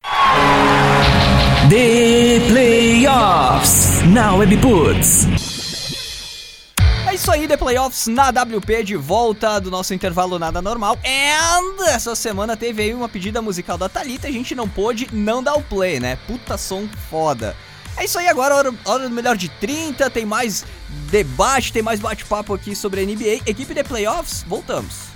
The 1.69 2.39
Playoffs 2.47 4.01
na 4.05 4.33
Webputs. 4.33 5.27
É 5.55 5.58
isso 7.19 7.31
aí, 7.31 7.49
The 7.49 7.57
Playoffs 7.57 8.07
na 8.07 8.29
WP 8.29 8.81
de 8.85 8.95
volta 8.95 9.59
do 9.59 9.69
nosso 9.69 9.93
intervalo 9.93 10.39
nada 10.39 10.61
normal. 10.61 10.97
And 11.05 11.83
essa 11.89 12.15
semana 12.15 12.55
teve 12.55 12.81
aí 12.81 12.93
uma 12.93 13.09
pedida 13.09 13.41
musical 13.41 13.77
da 13.77 13.89
Thalita, 13.89 14.29
a 14.29 14.31
gente 14.31 14.55
não 14.55 14.69
pôde 14.69 15.09
não 15.11 15.43
dar 15.43 15.55
o 15.55 15.61
play, 15.61 15.99
né? 15.99 16.17
Puta 16.25 16.57
som 16.57 16.87
foda. 17.09 17.57
É 17.97 18.05
isso 18.05 18.17
aí 18.17 18.29
agora, 18.29 18.55
hora, 18.55 18.73
hora 18.85 19.09
do 19.09 19.13
melhor 19.13 19.35
de 19.35 19.49
30, 19.49 20.09
tem 20.09 20.25
mais 20.25 20.63
debate, 21.11 21.73
tem 21.73 21.81
mais 21.81 21.99
bate-papo 21.99 22.53
aqui 22.53 22.73
sobre 22.73 23.01
a 23.01 23.05
NBA. 23.05 23.41
Equipe 23.45 23.73
de 23.73 23.83
Playoffs, 23.83 24.45
voltamos. 24.47 25.08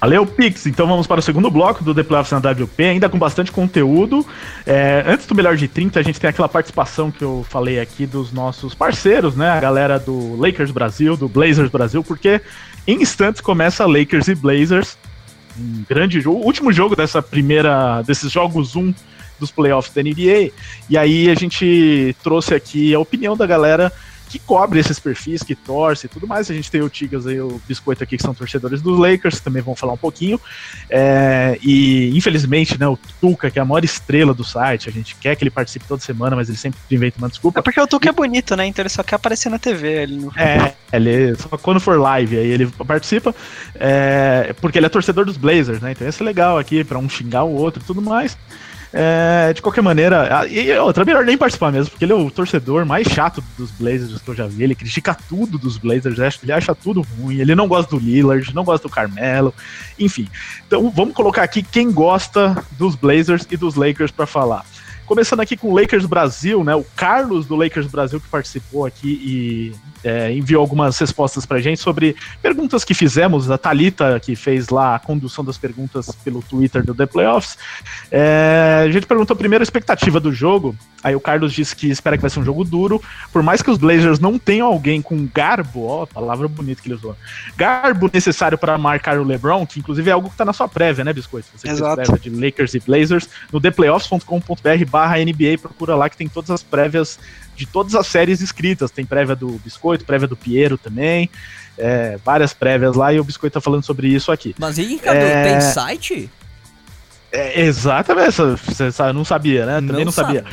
Valeu, 0.00 0.24
Pix. 0.26 0.66
Então 0.66 0.86
vamos 0.86 1.06
para 1.06 1.20
o 1.20 1.22
segundo 1.22 1.50
bloco 1.50 1.82
do 1.82 1.94
The 1.94 2.02
Playoffs 2.02 2.32
na 2.32 2.50
WP, 2.50 2.84
ainda 2.84 3.08
com 3.08 3.18
bastante 3.18 3.50
conteúdo. 3.50 4.24
É, 4.66 5.04
antes 5.06 5.26
do 5.26 5.34
melhor 5.34 5.56
de 5.56 5.66
30, 5.66 5.98
a 5.98 6.02
gente 6.02 6.20
tem 6.20 6.30
aquela 6.30 6.48
participação 6.48 7.10
que 7.10 7.22
eu 7.22 7.44
falei 7.48 7.80
aqui 7.80 8.06
dos 8.06 8.32
nossos 8.32 8.74
parceiros, 8.74 9.34
né? 9.34 9.50
A 9.50 9.60
galera 9.60 9.98
do 9.98 10.36
Lakers 10.36 10.70
Brasil, 10.70 11.16
do 11.16 11.28
Blazers 11.28 11.70
Brasil, 11.70 12.02
porque 12.04 12.40
em 12.86 13.02
instantes 13.02 13.40
começa 13.40 13.86
Lakers 13.86 14.28
e 14.28 14.34
Blazers. 14.34 14.96
Um 15.58 15.84
grande 15.88 16.20
jogo, 16.20 16.40
o 16.40 16.46
último 16.46 16.72
jogo 16.72 16.94
dessa 16.94 17.20
primeira, 17.20 18.02
desses 18.02 18.30
jogos 18.30 18.76
1 18.76 18.94
dos 19.38 19.50
playoffs 19.50 19.92
da 19.94 20.02
NBA. 20.02 20.52
E 20.88 20.96
aí 20.96 21.30
a 21.30 21.34
gente 21.34 22.14
trouxe 22.22 22.54
aqui 22.54 22.94
a 22.94 22.98
opinião 22.98 23.36
da 23.36 23.46
galera 23.46 23.92
que 24.28 24.38
cobre 24.38 24.78
esses 24.78 24.98
perfis, 24.98 25.42
que 25.42 25.54
torce 25.54 26.06
e 26.06 26.08
tudo 26.08 26.26
mais. 26.26 26.50
A 26.50 26.54
gente 26.54 26.70
tem 26.70 26.82
o 26.82 26.88
Tigas 26.88 27.24
e 27.26 27.40
o 27.40 27.60
Biscoito 27.66 28.04
aqui, 28.04 28.16
que 28.16 28.22
são 28.22 28.34
torcedores 28.34 28.82
dos 28.82 28.98
Lakers, 28.98 29.38
que 29.38 29.44
também 29.44 29.62
vão 29.62 29.74
falar 29.74 29.94
um 29.94 29.98
pouquinho. 29.98 30.40
É, 30.90 31.58
e, 31.62 32.16
infelizmente, 32.16 32.78
né, 32.78 32.86
o 32.86 32.98
Tuca, 33.20 33.50
que 33.50 33.58
é 33.58 33.62
a 33.62 33.64
maior 33.64 33.84
estrela 33.84 34.34
do 34.34 34.44
site, 34.44 34.88
a 34.88 34.92
gente 34.92 35.16
quer 35.16 35.34
que 35.34 35.42
ele 35.42 35.50
participe 35.50 35.86
toda 35.86 36.02
semana, 36.02 36.36
mas 36.36 36.48
ele 36.48 36.58
sempre 36.58 36.78
inventa 36.90 37.18
uma 37.18 37.28
desculpa. 37.28 37.58
É 37.58 37.62
porque 37.62 37.80
o 37.80 37.86
Tuca 37.86 38.08
e... 38.08 38.10
é 38.10 38.12
bonito, 38.12 38.54
né? 38.54 38.66
Então 38.66 38.82
ele 38.82 38.90
só 38.90 39.02
quer 39.02 39.16
aparecer 39.16 39.48
na 39.48 39.58
TV. 39.58 40.02
Ele 40.02 40.16
não... 40.16 40.32
É, 40.36 40.74
ele 40.92 41.34
só 41.36 41.48
quando 41.56 41.80
for 41.80 41.98
live, 41.98 42.36
aí 42.36 42.50
ele 42.50 42.66
participa, 42.86 43.34
é, 43.74 44.54
porque 44.60 44.78
ele 44.78 44.86
é 44.86 44.90
torcedor 44.90 45.24
dos 45.24 45.36
Blazers, 45.36 45.80
né? 45.80 45.92
Então 45.92 46.06
isso 46.06 46.22
é 46.22 46.26
legal 46.26 46.58
aqui, 46.58 46.84
para 46.84 46.98
um 46.98 47.08
xingar 47.08 47.44
o 47.44 47.54
outro 47.54 47.82
e 47.82 47.86
tudo 47.86 48.02
mais. 48.02 48.36
É, 48.92 49.52
de 49.52 49.60
qualquer 49.60 49.82
maneira, 49.82 50.46
e 50.48 50.72
outra, 50.78 51.04
melhor 51.04 51.24
nem 51.24 51.36
participar 51.36 51.70
mesmo, 51.70 51.90
porque 51.90 52.04
ele 52.04 52.12
é 52.12 52.16
o 52.16 52.30
torcedor 52.30 52.86
mais 52.86 53.06
chato 53.06 53.44
dos 53.56 53.70
Blazers 53.70 54.20
que 54.22 54.30
eu 54.30 54.34
já 54.34 54.46
vi. 54.46 54.64
Ele 54.64 54.74
critica 54.74 55.14
tudo 55.28 55.58
dos 55.58 55.76
Blazers, 55.76 56.18
ele 56.42 56.52
acha 56.52 56.74
tudo 56.74 57.02
ruim, 57.02 57.38
ele 57.38 57.54
não 57.54 57.68
gosta 57.68 57.90
do 57.94 58.02
Lillard, 58.02 58.54
não 58.54 58.64
gosta 58.64 58.88
do 58.88 58.92
Carmelo, 58.92 59.52
enfim. 59.98 60.26
Então 60.66 60.90
vamos 60.90 61.14
colocar 61.14 61.42
aqui 61.42 61.62
quem 61.62 61.92
gosta 61.92 62.56
dos 62.78 62.94
Blazers 62.94 63.46
e 63.50 63.56
dos 63.56 63.74
Lakers 63.74 64.10
para 64.10 64.26
falar. 64.26 64.64
Começando 65.08 65.40
aqui 65.40 65.56
com 65.56 65.72
o 65.72 65.74
Lakers 65.74 66.04
Brasil, 66.04 66.62
né? 66.62 66.74
O 66.74 66.84
Carlos 66.94 67.46
do 67.46 67.56
Lakers 67.56 67.86
Brasil 67.86 68.20
que 68.20 68.28
participou 68.28 68.84
aqui 68.84 69.08
e 69.08 69.72
é, 70.04 70.30
enviou 70.30 70.60
algumas 70.60 70.98
respostas 70.98 71.46
pra 71.46 71.58
gente 71.60 71.80
sobre 71.80 72.14
perguntas 72.42 72.84
que 72.84 72.92
fizemos. 72.92 73.50
A 73.50 73.56
Talita 73.56 74.20
que 74.20 74.36
fez 74.36 74.68
lá 74.68 74.96
a 74.96 74.98
condução 74.98 75.42
das 75.42 75.56
perguntas 75.56 76.10
pelo 76.22 76.42
Twitter 76.42 76.84
do 76.84 76.94
The 76.94 77.06
Playoffs. 77.06 77.56
É, 78.10 78.84
a 78.84 78.90
gente 78.90 79.06
perguntou 79.06 79.34
primeiro 79.34 79.62
a 79.62 79.64
expectativa 79.64 80.20
do 80.20 80.30
jogo. 80.30 80.76
Aí 81.02 81.16
o 81.16 81.20
Carlos 81.20 81.54
disse 81.54 81.74
que 81.74 81.88
espera 81.88 82.18
que 82.18 82.20
vai 82.20 82.28
ser 82.28 82.40
um 82.40 82.44
jogo 82.44 82.62
duro. 82.62 83.00
Por 83.32 83.42
mais 83.42 83.62
que 83.62 83.70
os 83.70 83.78
Blazers 83.78 84.18
não 84.18 84.38
tenham 84.38 84.66
alguém 84.66 85.00
com 85.00 85.26
garbo, 85.32 85.86
ó, 85.86 86.04
palavra 86.04 86.46
bonita 86.48 86.82
que 86.82 86.88
ele 86.88 86.96
usou. 86.96 87.16
Garbo 87.56 88.10
necessário 88.12 88.58
para 88.58 88.76
marcar 88.76 89.18
o 89.18 89.24
LeBron, 89.24 89.66
que 89.66 89.80
inclusive 89.80 90.10
é 90.10 90.12
algo 90.12 90.28
que 90.28 90.36
tá 90.36 90.44
na 90.44 90.52
sua 90.52 90.68
prévia, 90.68 91.02
né, 91.02 91.14
Biscoito? 91.14 91.48
Você 91.56 91.66
Exato. 91.66 92.18
de 92.18 92.28
Lakers 92.28 92.74
e 92.74 92.80
Blazers 92.80 93.26
no 93.50 93.58
theplayoffs.com.br 93.58 94.84
barra 94.98 95.16
NBA, 95.18 95.58
procura 95.62 95.94
lá 95.94 96.08
que 96.08 96.16
tem 96.16 96.28
todas 96.28 96.50
as 96.50 96.62
prévias 96.62 97.18
de 97.54 97.66
todas 97.66 97.94
as 97.94 98.06
séries 98.08 98.40
escritas. 98.40 98.90
Tem 98.90 99.04
prévia 99.06 99.36
do 99.36 99.48
Biscoito, 99.64 100.04
prévia 100.04 100.26
do 100.26 100.36
Piero 100.36 100.76
também. 100.76 101.30
é, 101.80 102.18
várias 102.24 102.52
prévias 102.52 102.96
lá 102.96 103.12
e 103.12 103.20
o 103.20 103.24
Biscoito 103.24 103.54
tá 103.54 103.60
falando 103.60 103.84
sobre 103.84 104.08
isso 104.08 104.32
aqui. 104.32 104.52
Mas 104.58 104.76
aí, 104.80 104.98
Cadu, 104.98 105.16
É. 105.16 105.44
tem 105.44 105.60
site? 105.60 106.28
É, 107.30 107.60
exatamente, 107.60 108.32
você 108.32 109.12
não 109.14 109.24
sabia, 109.24 109.64
né? 109.64 109.74
Também 109.86 110.04
não, 110.04 110.10
sabia. 110.10 110.44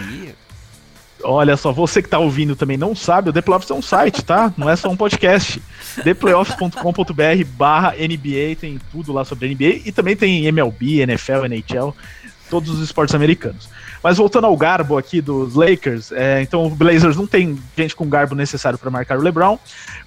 Olha 1.23 1.57
só, 1.57 1.71
você 1.71 2.01
que 2.03 2.09
tá 2.09 2.19
ouvindo 2.19 2.55
também 2.55 2.77
não 2.77 2.93
sabe, 2.93 3.29
o 3.29 3.33
The 3.33 3.41
Playoffs 3.41 3.71
é 3.71 3.73
um 3.73 3.81
site, 3.81 4.23
tá? 4.23 4.53
Não 4.55 4.69
é 4.69 4.75
só 4.75 4.89
um 4.89 4.95
podcast. 4.97 5.59
theplayoffs.com.br 6.03 7.45
barra 7.57 7.93
NBA, 7.93 8.55
tem 8.59 8.79
tudo 8.91 9.11
lá 9.11 9.25
sobre 9.25 9.47
NBA 9.49 9.81
e 9.85 9.91
também 9.91 10.15
tem 10.15 10.45
MLB, 10.45 10.99
NFL, 11.01 11.45
NHL, 11.45 11.95
todos 12.49 12.69
os 12.69 12.79
esportes 12.81 13.15
americanos. 13.15 13.69
Mas 14.03 14.17
voltando 14.17 14.45
ao 14.45 14.55
garbo 14.55 14.97
aqui 14.97 15.19
dos 15.19 15.55
Lakers, 15.55 16.11
é, 16.11 16.41
então 16.41 16.65
o 16.65 16.69
Blazers 16.69 17.17
não 17.17 17.25
tem 17.25 17.57
gente 17.75 17.95
com 17.95 18.07
garbo 18.07 18.35
necessário 18.35 18.77
para 18.77 18.91
marcar 18.91 19.17
o 19.17 19.21
LeBron. 19.21 19.57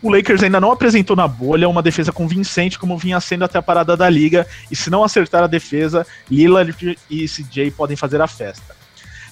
O 0.00 0.10
Lakers 0.10 0.42
ainda 0.42 0.60
não 0.60 0.70
apresentou 0.70 1.16
na 1.16 1.26
bolha 1.26 1.68
uma 1.68 1.82
defesa 1.82 2.12
convincente 2.12 2.78
como 2.78 2.96
vinha 2.96 3.18
sendo 3.20 3.44
até 3.44 3.58
a 3.58 3.62
parada 3.62 3.96
da 3.96 4.08
liga, 4.08 4.46
e 4.70 4.76
se 4.76 4.88
não 4.88 5.02
acertar 5.02 5.42
a 5.42 5.46
defesa, 5.46 6.06
Lillard 6.30 6.98
e 7.10 7.26
CJ 7.26 7.72
podem 7.72 7.96
fazer 7.96 8.20
a 8.20 8.26
festa. 8.26 8.76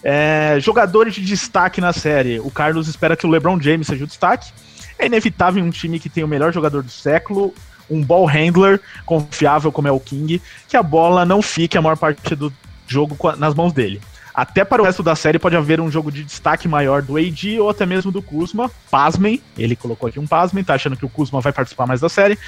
É, 0.03 0.59
jogadores 0.61 1.15
de 1.15 1.21
destaque 1.21 1.81
na 1.81 1.93
série. 1.93 2.39
O 2.41 2.51
Carlos 2.51 2.89
espera 2.89 3.17
que 3.17 3.27
o 3.27 3.31
LeBron 3.31 3.61
James 3.61 3.87
seja 3.87 4.05
o 4.05 4.07
destaque. 4.07 4.53
É 4.99 5.07
inevitável 5.07 5.63
em 5.63 5.67
um 5.67 5.71
time 5.71 5.99
que 5.99 6.09
tem 6.09 6.25
o 6.25 6.29
melhor 6.29 6.53
jogador 6.53 6.83
do 6.83 6.91
século, 6.91 7.55
um 7.91 8.03
ball 8.03 8.27
handler 8.27 8.81
confiável 9.05 9.71
como 9.71 9.89
é 9.89 9.93
o 9.93 10.01
King, 10.01 10.41
que 10.69 10.77
a 10.77 10.83
bola 10.83 11.25
não 11.25 11.43
fique 11.43 11.77
a 11.77 11.83
maior 11.83 11.97
parte 11.97 12.35
do 12.35 12.53
jogo 12.87 13.17
nas 13.37 13.55
mãos 13.55 13.73
dele. 13.73 14.01
Até 14.35 14.65
para 14.67 14.83
o 14.83 14.85
resto 14.85 15.03
da 15.03 15.17
série 15.17 15.39
pode 15.39 15.57
haver 15.57 15.81
um 15.81 15.91
jogo 15.91 16.13
de 16.13 16.23
destaque 16.23 16.69
maior 16.69 17.01
do 17.01 17.17
AD 17.17 17.59
ou 17.59 17.71
até 17.71 17.87
mesmo 17.87 18.13
do 18.13 18.21
Kuzma. 18.21 18.71
Pasmem, 18.91 19.41
ele 19.57 19.75
colocou 19.75 20.09
aqui 20.09 20.21
um 20.21 20.27
pasmem, 20.27 20.63
tá 20.63 20.75
achando 20.75 20.95
que 20.95 21.07
o 21.07 21.09
Kuzma 21.09 21.41
vai 21.41 21.53
participar 21.55 21.87
mais 21.87 22.01
da 22.03 22.09
série, 22.11 22.39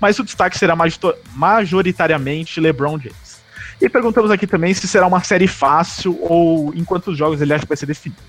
mas 0.00 0.18
o 0.18 0.24
destaque 0.24 0.56
será 0.56 0.74
majoritariamente 1.34 2.60
LeBron 2.60 2.98
James. 2.98 3.42
E 3.80 3.88
perguntamos 3.88 4.30
aqui 4.30 4.46
também 4.46 4.72
se 4.72 4.88
será 4.88 5.06
uma 5.06 5.22
série 5.22 5.46
fácil 5.46 6.16
ou 6.22 6.72
em 6.74 6.82
quantos 6.82 7.16
jogos 7.18 7.40
ele 7.42 7.52
acha 7.52 7.62
que 7.64 7.68
vai 7.68 7.76
ser 7.76 7.86
definido. 7.86 8.22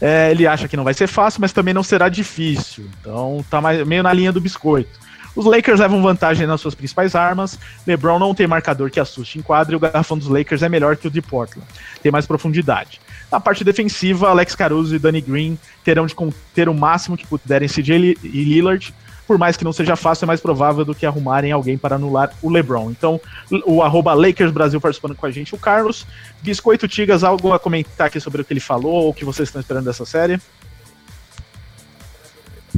É, 0.00 0.30
ele 0.30 0.46
acha 0.46 0.66
que 0.66 0.76
não 0.76 0.82
vai 0.84 0.94
ser 0.94 1.06
fácil, 1.06 1.40
mas 1.42 1.52
também 1.52 1.74
não 1.74 1.82
será 1.82 2.08
difícil. 2.08 2.88
Então 3.00 3.44
tá 3.50 3.60
mais- 3.60 3.86
meio 3.86 4.02
na 4.02 4.12
linha 4.12 4.32
do 4.32 4.40
biscoito. 4.40 4.98
Os 5.34 5.44
Lakers 5.44 5.80
levam 5.80 6.02
vantagem 6.02 6.46
nas 6.46 6.60
suas 6.60 6.74
principais 6.74 7.14
armas. 7.14 7.58
LeBron 7.86 8.18
não 8.18 8.34
tem 8.34 8.46
marcador 8.46 8.90
que 8.90 8.98
assuste 8.98 9.38
em 9.38 9.42
quadra 9.42 9.74
e 9.74 9.76
o 9.76 9.80
garrafão 9.80 10.18
dos 10.18 10.28
Lakers 10.28 10.62
é 10.62 10.68
melhor 10.68 10.96
que 10.96 11.06
o 11.06 11.10
de 11.10 11.22
Portland. 11.22 11.66
Tem 12.02 12.10
mais 12.10 12.26
profundidade. 12.26 13.00
Na 13.30 13.38
parte 13.38 13.62
defensiva, 13.62 14.28
Alex 14.28 14.54
Caruso 14.54 14.94
e 14.94 14.98
Danny 14.98 15.20
Green 15.20 15.58
terão 15.84 16.06
de 16.06 16.14
conter 16.14 16.68
o 16.68 16.74
máximo 16.74 17.16
que 17.16 17.26
puderem 17.26 17.68
CJ 17.68 18.18
e 18.22 18.44
Lillard. 18.44 18.92
Por 19.24 19.38
mais 19.38 19.56
que 19.56 19.62
não 19.62 19.72
seja 19.72 19.94
fácil, 19.94 20.24
é 20.24 20.26
mais 20.26 20.40
provável 20.40 20.84
do 20.84 20.92
que 20.92 21.06
arrumarem 21.06 21.52
alguém 21.52 21.78
para 21.78 21.94
anular 21.94 22.32
o 22.42 22.50
LeBron. 22.50 22.90
Então, 22.90 23.20
o 23.64 23.80
arroba 23.80 24.12
Lakers 24.12 24.50
Brasil 24.50 24.80
participando 24.80 25.14
com 25.14 25.24
a 25.24 25.30
gente, 25.30 25.54
o 25.54 25.58
Carlos. 25.58 26.04
Biscoito 26.42 26.88
Tigas, 26.88 27.22
algo 27.22 27.52
a 27.52 27.58
comentar 27.60 28.08
aqui 28.08 28.18
sobre 28.18 28.42
o 28.42 28.44
que 28.44 28.52
ele 28.52 28.58
falou 28.58 29.04
ou 29.04 29.10
o 29.10 29.14
que 29.14 29.24
vocês 29.24 29.48
estão 29.48 29.60
esperando 29.60 29.84
dessa 29.84 30.04
série? 30.04 30.40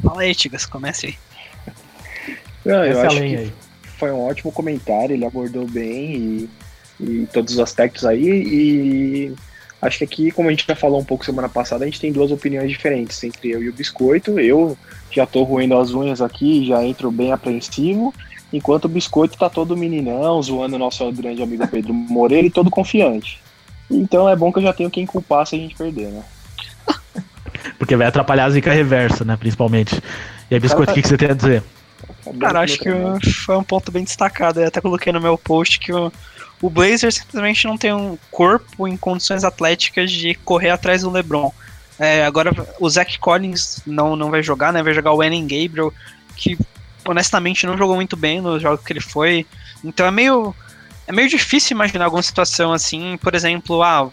Fala 0.03 0.21
aí, 0.21 0.35
Tigas, 0.35 0.67
comece 0.67 1.07
aí. 1.07 1.32
Não, 2.65 2.85
eu 2.85 3.01
acho 3.01 3.17
que 3.17 3.37
aí. 3.37 3.53
foi 3.99 4.11
um 4.13 4.21
ótimo 4.21 4.53
comentário, 4.53 5.15
ele 5.15 5.25
abordou 5.25 5.67
bem 5.67 6.15
e, 6.15 6.51
e 7.01 7.29
todos 7.33 7.55
os 7.55 7.61
aspectos 7.61 8.05
aí. 8.05 8.25
E 8.25 9.35
acho 9.81 9.99
que 9.99 10.05
aqui, 10.05 10.31
como 10.31 10.49
a 10.49 10.53
gente 10.53 10.65
já 10.67 10.77
falou 10.77 11.01
um 11.01 11.05
pouco 11.05 11.25
semana 11.25 11.49
passada, 11.49 11.85
a 11.85 11.87
gente 11.87 12.01
tem 12.01 12.13
duas 12.13 12.31
opiniões 12.31 12.71
diferentes 12.71 13.23
entre 13.25 13.51
eu 13.51 13.63
e 13.63 13.69
o 13.69 13.73
Biscoito. 13.73 14.39
Eu 14.39 14.77
já 15.11 15.27
tô 15.27 15.43
roendo 15.43 15.77
as 15.77 15.93
unhas 15.93 16.21
aqui, 16.21 16.67
já 16.67 16.85
entro 16.85 17.11
bem 17.11 17.33
apreensivo, 17.33 18.15
enquanto 18.53 18.85
o 18.85 18.89
Biscoito 18.89 19.37
tá 19.37 19.51
todo 19.51 19.77
meninão, 19.77 20.41
zoando 20.41 20.77
o 20.77 20.79
nosso 20.79 21.11
grande 21.13 21.43
amigo 21.43 21.67
Pedro 21.67 21.93
Moreira 21.93 22.47
e 22.47 22.51
todo 22.51 22.71
confiante. 22.71 23.41
Então 23.91 24.29
é 24.29 24.37
bom 24.37 24.53
que 24.53 24.59
eu 24.59 24.63
já 24.63 24.73
tenho 24.73 24.91
quem 24.91 25.05
culpar 25.05 25.47
se 25.47 25.57
a 25.57 25.59
gente 25.59 25.75
perder, 25.75 26.09
né? 26.09 26.23
Porque 27.79 27.97
vai 27.97 28.07
atrapalhar 28.07 28.47
a 28.47 28.51
zica 28.51 28.73
reversa, 28.73 29.25
né? 29.25 29.37
Principalmente. 29.37 30.01
E 30.51 30.55
aí, 30.55 30.61
Biscoito, 30.61 30.93
o 30.93 30.95
que, 30.95 31.03
que 31.03 31.09
você 31.09 31.17
tem 31.17 31.31
a 31.31 31.35
dizer? 31.35 31.63
Cara, 32.39 32.61
acho 32.61 32.79
que 32.79 32.89
foi 33.45 33.57
um 33.57 33.65
ponto 33.65 33.91
bem 33.91 34.05
destacado. 34.05 34.61
Eu 34.61 34.69
até 34.69 34.81
coloquei 34.81 35.13
no 35.13 35.21
meu 35.21 35.37
post 35.37 35.79
que 35.79 35.93
o, 35.93 36.13
o 36.61 36.71
Blazers 36.71 37.17
simplesmente 37.17 37.67
não 37.67 37.77
tem 37.77 37.93
um 37.93 38.17
corpo 38.31 38.87
em 38.87 38.97
condições 38.97 39.45
atléticas 39.45 40.11
de 40.11 40.35
correr 40.35 40.71
atrás 40.71 41.03
do 41.03 41.11
LeBron. 41.11 41.53
É, 41.99 42.25
agora 42.25 42.53
o 42.81 42.89
Zach 42.89 43.19
Collins 43.19 43.81
não, 43.87 44.17
não 44.17 44.31
vai 44.31 44.43
jogar, 44.43 44.73
né? 44.73 44.83
Vai 44.83 44.95
jogar 44.95 45.13
o 45.13 45.23
Enem 45.23 45.43
Gabriel, 45.43 45.93
que 46.37 46.59
honestamente 47.05 47.67
não 47.67 47.77
jogou 47.77 47.97
muito 47.97 48.17
bem 48.17 48.41
nos 48.41 48.63
jogos 48.63 48.85
que 48.85 48.93
ele 48.93 49.01
foi. 49.01 49.47
Então 49.85 50.07
é 50.07 50.11
meio 50.11 50.55
é 51.07 51.13
meio 51.13 51.29
difícil 51.29 51.75
imaginar 51.75 52.05
alguma 52.05 52.23
situação 52.23 52.73
assim, 52.73 53.19
por 53.21 53.35
exemplo, 53.35 53.83
ah, 53.83 54.09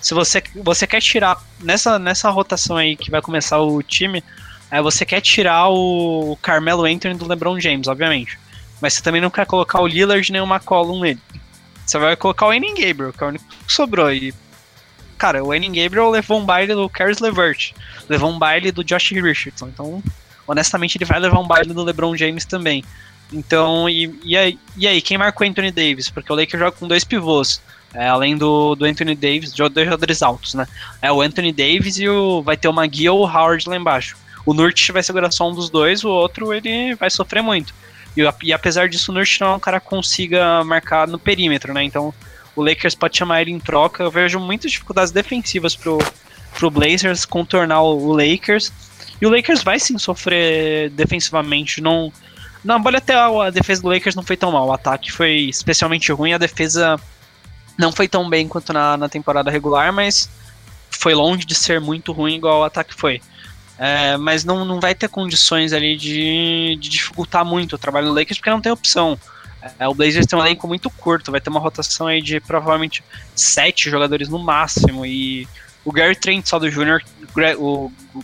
se 0.00 0.14
você, 0.14 0.42
você 0.56 0.86
quer 0.86 1.00
tirar 1.00 1.40
nessa, 1.60 1.98
nessa 1.98 2.30
rotação 2.30 2.76
aí 2.76 2.96
que 2.96 3.10
vai 3.10 3.22
começar 3.22 3.58
o 3.58 3.82
time, 3.82 4.22
é, 4.70 4.82
você 4.82 5.04
quer 5.04 5.20
tirar 5.20 5.68
o 5.68 6.36
Carmelo 6.42 6.84
Anthony 6.84 7.14
do 7.14 7.26
LeBron 7.26 7.58
James, 7.58 7.88
obviamente. 7.88 8.38
Mas 8.80 8.94
você 8.94 9.02
também 9.02 9.20
não 9.20 9.30
quer 9.30 9.46
colocar 9.46 9.80
o 9.80 9.86
Lillard 9.86 10.30
nem 10.30 10.40
o 10.40 10.46
McCollum 10.46 11.00
nele. 11.00 11.20
Você 11.84 11.98
vai 11.98 12.14
colocar 12.16 12.46
o 12.46 12.52
Enin 12.52 12.74
Gabriel, 12.74 13.12
que 13.12 13.22
é 13.22 13.26
o 13.26 13.30
único 13.30 13.44
que 13.66 13.72
sobrou. 13.72 14.12
E, 14.12 14.34
cara, 15.16 15.42
o 15.42 15.54
Enin 15.54 15.72
Gabriel 15.72 16.10
levou 16.10 16.38
um 16.38 16.44
baile 16.44 16.74
do 16.74 16.88
Caris 16.88 17.18
LeVert, 17.18 17.72
levou 18.08 18.30
um 18.30 18.38
baile 18.38 18.70
do 18.70 18.84
Josh 18.84 19.10
Richardson. 19.10 19.68
Então, 19.68 20.02
honestamente, 20.46 20.98
ele 20.98 21.06
vai 21.06 21.18
levar 21.18 21.40
um 21.40 21.46
baile 21.46 21.72
do 21.72 21.82
LeBron 21.82 22.14
James 22.14 22.44
também. 22.44 22.84
Então, 23.32 23.88
e, 23.88 24.18
e, 24.22 24.36
aí, 24.36 24.58
e 24.76 24.86
aí, 24.86 25.00
quem 25.00 25.16
marca 25.16 25.42
o 25.42 25.46
Anthony 25.46 25.70
Davis? 25.70 26.10
Porque 26.10 26.32
o 26.32 26.36
Lakers 26.36 26.60
joga 26.60 26.72
com 26.72 26.86
dois 26.86 27.04
pivôs. 27.04 27.60
É, 27.94 28.06
além 28.06 28.36
do, 28.36 28.74
do 28.74 28.84
Anthony 28.84 29.14
Davis, 29.14 29.54
de 29.54 29.66
dois 29.66 29.86
jogadores 29.86 30.22
altos, 30.22 30.52
né? 30.52 30.66
É 31.00 31.10
o 31.10 31.22
Anthony 31.22 31.52
Davis 31.52 31.98
e 31.98 32.06
o, 32.06 32.42
vai 32.42 32.54
ter 32.54 32.68
o 32.68 32.72
McGee 32.72 33.08
ou 33.08 33.20
o 33.20 33.26
Howard 33.26 33.66
lá 33.66 33.76
embaixo. 33.76 34.14
O 34.48 34.54
Nurt 34.54 34.92
vai 34.92 35.02
segurar 35.02 35.30
só 35.30 35.46
um 35.46 35.52
dos 35.52 35.68
dois, 35.68 36.02
o 36.04 36.08
outro 36.08 36.54
ele 36.54 36.94
vai 36.94 37.10
sofrer 37.10 37.42
muito. 37.42 37.74
E, 38.16 38.22
e 38.44 38.50
apesar 38.50 38.88
disso, 38.88 39.12
o 39.12 39.14
Nurt 39.14 39.38
não 39.40 39.48
é 39.48 39.56
um 39.56 39.60
cara 39.60 39.78
que 39.78 39.86
consiga 39.86 40.64
marcar 40.64 41.06
no 41.06 41.18
perímetro, 41.18 41.74
né? 41.74 41.84
Então 41.84 42.14
o 42.56 42.62
Lakers 42.62 42.94
pode 42.94 43.18
chamar 43.18 43.42
ele 43.42 43.50
em 43.50 43.60
troca. 43.60 44.02
Eu 44.02 44.10
vejo 44.10 44.40
muitas 44.40 44.72
dificuldades 44.72 45.12
defensivas 45.12 45.76
pro, 45.76 45.98
pro 46.54 46.70
Blazers 46.70 47.26
contornar 47.26 47.82
o, 47.82 48.10
Lakers. 48.10 48.72
E 49.20 49.26
o 49.26 49.28
Lakers 49.28 49.62
vai 49.62 49.78
sim 49.78 49.98
sofrer 49.98 50.88
defensivamente. 50.92 51.82
Não, 51.82 52.10
na 52.64 52.78
bolha 52.78 52.96
até 52.96 53.14
a 53.14 53.50
defesa 53.50 53.82
do 53.82 53.88
Lakers 53.88 54.14
não 54.14 54.22
foi 54.22 54.38
tão 54.38 54.50
mal. 54.50 54.68
O 54.68 54.72
ataque 54.72 55.12
foi 55.12 55.40
especialmente 55.40 56.10
ruim, 56.10 56.32
a 56.32 56.38
defesa 56.38 56.98
não 57.76 57.92
foi 57.92 58.08
tão 58.08 58.30
bem 58.30 58.48
quanto 58.48 58.72
na, 58.72 58.96
na 58.96 59.10
temporada 59.10 59.50
regular, 59.50 59.92
mas 59.92 60.26
foi 60.90 61.14
longe 61.14 61.44
de 61.44 61.54
ser 61.54 61.82
muito 61.82 62.12
ruim 62.12 62.36
igual 62.36 62.60
o 62.60 62.64
ataque 62.64 62.94
foi. 62.94 63.20
É, 63.78 64.16
mas 64.16 64.44
não, 64.44 64.64
não 64.64 64.80
vai 64.80 64.94
ter 64.94 65.08
condições 65.08 65.72
ali 65.72 65.96
de, 65.96 66.76
de 66.80 66.88
dificultar 66.88 67.44
muito 67.44 67.74
o 67.74 67.78
trabalho 67.78 68.08
do 68.08 68.14
Lakers, 68.14 68.38
porque 68.38 68.50
não 68.50 68.60
tem 68.60 68.72
opção. 68.72 69.18
É, 69.78 69.86
o 69.88 69.94
Blazers 69.94 70.26
tem 70.26 70.38
um 70.38 70.42
elenco 70.42 70.66
muito 70.66 70.90
curto, 70.90 71.30
vai 71.30 71.40
ter 71.40 71.50
uma 71.50 71.60
rotação 71.60 72.06
aí 72.06 72.20
de 72.20 72.40
provavelmente 72.40 73.04
sete 73.34 73.88
jogadores 73.88 74.28
no 74.28 74.38
máximo, 74.38 75.06
e 75.06 75.46
o 75.84 75.92
Gary 75.92 76.16
Trent 76.16 76.46
só 76.46 76.58
do 76.58 76.70
Júnior, 76.70 77.02
o, 77.58 77.90
o 78.14 78.22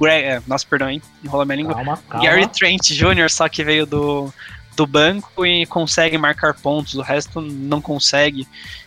Greg, 0.00 0.24
é, 0.24 0.42
nossa, 0.46 0.66
perdão, 0.66 0.90
hein, 0.90 1.02
enrola 1.22 1.44
minha 1.44 1.56
língua. 1.56 1.74
Calma, 1.74 1.98
calma. 2.08 2.24
Gary 2.24 2.46
Trent 2.48 2.90
Jr. 2.90 3.30
só 3.30 3.48
que 3.48 3.62
veio 3.62 3.86
do, 3.86 4.32
do 4.78 4.86
banco 4.86 5.44
e 5.44 5.66
consegue 5.66 6.16
marcar 6.16 6.54
pontos, 6.54 6.94
o 6.94 7.02
resto 7.02 7.40
não 7.40 7.80
consegue. 7.80 8.46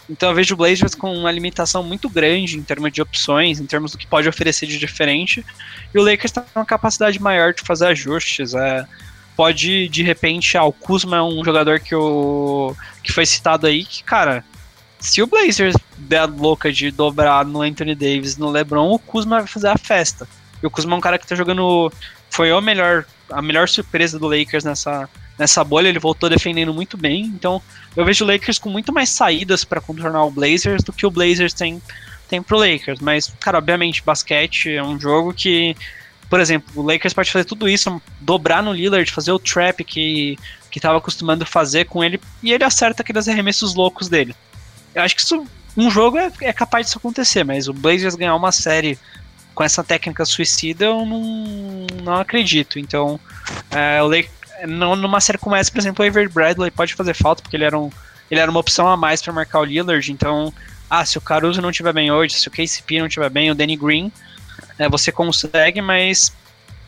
Então 0.10 0.30
eu 0.30 0.36
vejo 0.36 0.54
o 0.54 0.58
Blazers 0.58 0.96
com 0.96 1.14
uma 1.14 1.30
limitação 1.30 1.84
muito 1.84 2.10
grande 2.10 2.58
em 2.58 2.64
termos 2.64 2.94
de 2.94 3.02
opções, 3.02 3.60
em 3.60 3.66
termos 3.66 3.92
do 3.92 3.98
que 3.98 4.08
pode 4.08 4.30
oferecer 4.30 4.66
de 4.68 4.80
diferente, 4.80 5.46
e 5.94 6.00
o 6.00 6.02
Lakers 6.02 6.32
tem 6.32 6.44
uma 6.56 6.66
capacidade 6.66 7.22
maior 7.22 7.54
de 7.54 7.62
fazer 7.64 7.88
ajustes. 7.88 8.54
É, 8.54 8.86
pode, 9.36 9.90
de 9.90 10.02
repente, 10.02 10.58
ah, 10.58 10.64
o 10.64 10.72
Kuzma 10.72 11.18
é 11.18 11.22
um 11.22 11.44
jogador 11.44 11.82
que, 11.82 11.94
que 13.04 13.12
foi 13.12 13.26
citado 13.26 13.68
aí, 13.68 13.84
que, 13.84 14.02
cara, 14.02 14.46
se 14.98 15.22
o 15.22 15.28
Blazers 15.28 15.76
der 15.98 16.26
louca 16.26 16.72
de 16.72 16.90
dobrar 16.90 17.44
no 17.44 17.62
Anthony 17.62 17.96
Davis 17.96 18.38
no 18.38 18.50
LeBron, 18.50 18.94
o 18.94 19.00
Kuzma 19.00 19.40
vai 19.40 19.48
fazer 19.48 19.68
a 19.68 19.78
festa. 19.78 20.26
E 20.64 20.66
o 20.66 20.72
Kuzma 20.72 20.96
é 20.96 20.98
um 20.98 21.02
cara 21.02 21.18
que 21.18 21.28
tá 21.28 21.36
jogando. 21.36 21.92
Foi 22.30 22.50
o 22.54 22.62
melhor, 22.62 23.06
a 23.30 23.42
melhor 23.42 23.68
surpresa 23.68 24.18
do 24.18 24.28
Lakers 24.28 24.64
nessa, 24.64 25.10
nessa 25.42 25.64
bolha. 25.64 25.90
Ele 25.90 26.00
voltou 26.00 26.30
defendendo 26.30 26.74
muito 26.74 26.96
bem. 26.96 27.24
Então 27.26 27.62
eu 27.96 28.06
vejo 28.06 28.24
o 28.24 28.28
Lakers 28.28 28.60
com 28.60 28.70
muito 28.70 28.94
mais 28.94 29.10
saídas 29.10 29.66
para 29.66 29.82
contornar 29.82 30.24
o 30.24 30.32
Blazers 30.32 30.84
do 30.84 30.94
que 30.94 31.06
o 31.06 31.12
Blazers 31.12 31.54
tem, 31.54 31.82
tem 32.30 32.42
pro 32.42 32.58
Lakers. 32.58 33.00
Mas, 33.02 33.34
cara, 33.40 33.58
obviamente, 33.58 34.04
basquete 34.04 34.72
é 34.72 34.84
um 34.84 35.00
jogo 35.00 35.34
que. 35.34 35.76
Por 36.30 36.40
exemplo, 36.40 36.82
o 36.82 36.82
Lakers 36.82 37.14
pode 37.14 37.30
fazer 37.30 37.44
tudo 37.44 37.68
isso, 37.68 38.02
dobrar 38.22 38.64
no 38.64 38.72
Lillard, 38.72 39.12
fazer 39.12 39.34
o 39.34 39.40
trap 39.40 39.84
que, 39.84 40.40
que 40.70 40.80
tava 40.80 40.98
acostumando 40.98 41.46
fazer 41.46 41.84
com 41.84 42.02
ele, 42.02 42.22
e 42.42 42.54
ele 42.54 42.64
acerta 42.64 43.02
aqueles 43.02 43.28
arremessos 43.28 43.76
loucos 43.76 44.08
dele. 44.08 44.34
Eu 44.96 45.02
acho 45.02 45.14
que 45.14 45.22
isso, 45.22 45.46
um 45.76 45.92
jogo 45.92 46.18
é, 46.18 46.32
é 46.40 46.54
capaz 46.54 46.86
disso 46.86 47.00
acontecer, 47.00 47.44
mas 47.44 47.68
o 47.68 47.74
Blazers 47.74 48.16
ganhar 48.16 48.34
uma 48.34 48.54
série 48.54 48.98
com 49.54 49.62
essa 49.62 49.84
técnica 49.84 50.24
suicida, 50.24 50.86
eu 50.86 51.06
não, 51.06 51.88
não 52.02 52.16
acredito. 52.16 52.80
Então, 52.80 53.20
é, 53.70 54.02
o 54.02 54.08
Lakers, 54.08 54.41
numa 54.68 55.20
série 55.20 55.38
como 55.38 55.56
essa, 55.56 55.72
por 55.72 55.80
exemplo, 55.80 56.04
o 56.04 56.08
Avery 56.08 56.28
Bradley 56.28 56.72
pode 56.72 56.94
fazer 56.94 57.14
falta, 57.14 57.42
porque 57.42 57.56
ele 57.56 57.64
era, 57.64 57.78
um, 57.78 57.90
ele 58.30 58.40
era 58.40 58.50
uma 58.50 58.60
opção 58.60 58.88
a 58.88 58.98
mais 58.98 59.22
para 59.22 59.34
marcar 59.34 59.60
o 59.60 59.66
Lillard. 59.66 60.12
Então, 60.12 60.54
ah, 60.90 61.06
se 61.06 61.18
o 61.18 61.22
Caruso 61.22 61.62
não 61.62 61.70
estiver 61.70 61.94
bem 61.94 62.12
hoje, 62.12 62.36
se 62.36 62.48
o 62.48 62.52
KCP 62.52 63.00
não 63.00 63.08
estiver 63.08 63.30
bem, 63.30 63.52
o 63.52 63.56
Danny 63.56 63.76
Green, 63.76 64.12
é, 64.78 64.90
você 64.90 65.12
consegue, 65.12 65.82
mas 65.82 66.34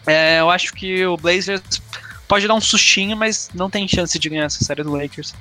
é, 0.06 0.40
eu 0.40 0.50
acho 0.50 0.74
que 0.74 1.06
o 1.06 1.18
Blazers 1.18 1.82
pode 2.28 2.48
dar 2.48 2.54
um 2.54 2.62
sustinho, 2.62 3.16
mas 3.16 3.50
não 3.54 3.70
tem 3.70 3.88
chance 3.88 4.18
de 4.18 4.30
ganhar 4.30 4.46
essa 4.46 4.64
série 4.64 4.84
do 4.84 4.92
Lakers. 4.92 5.34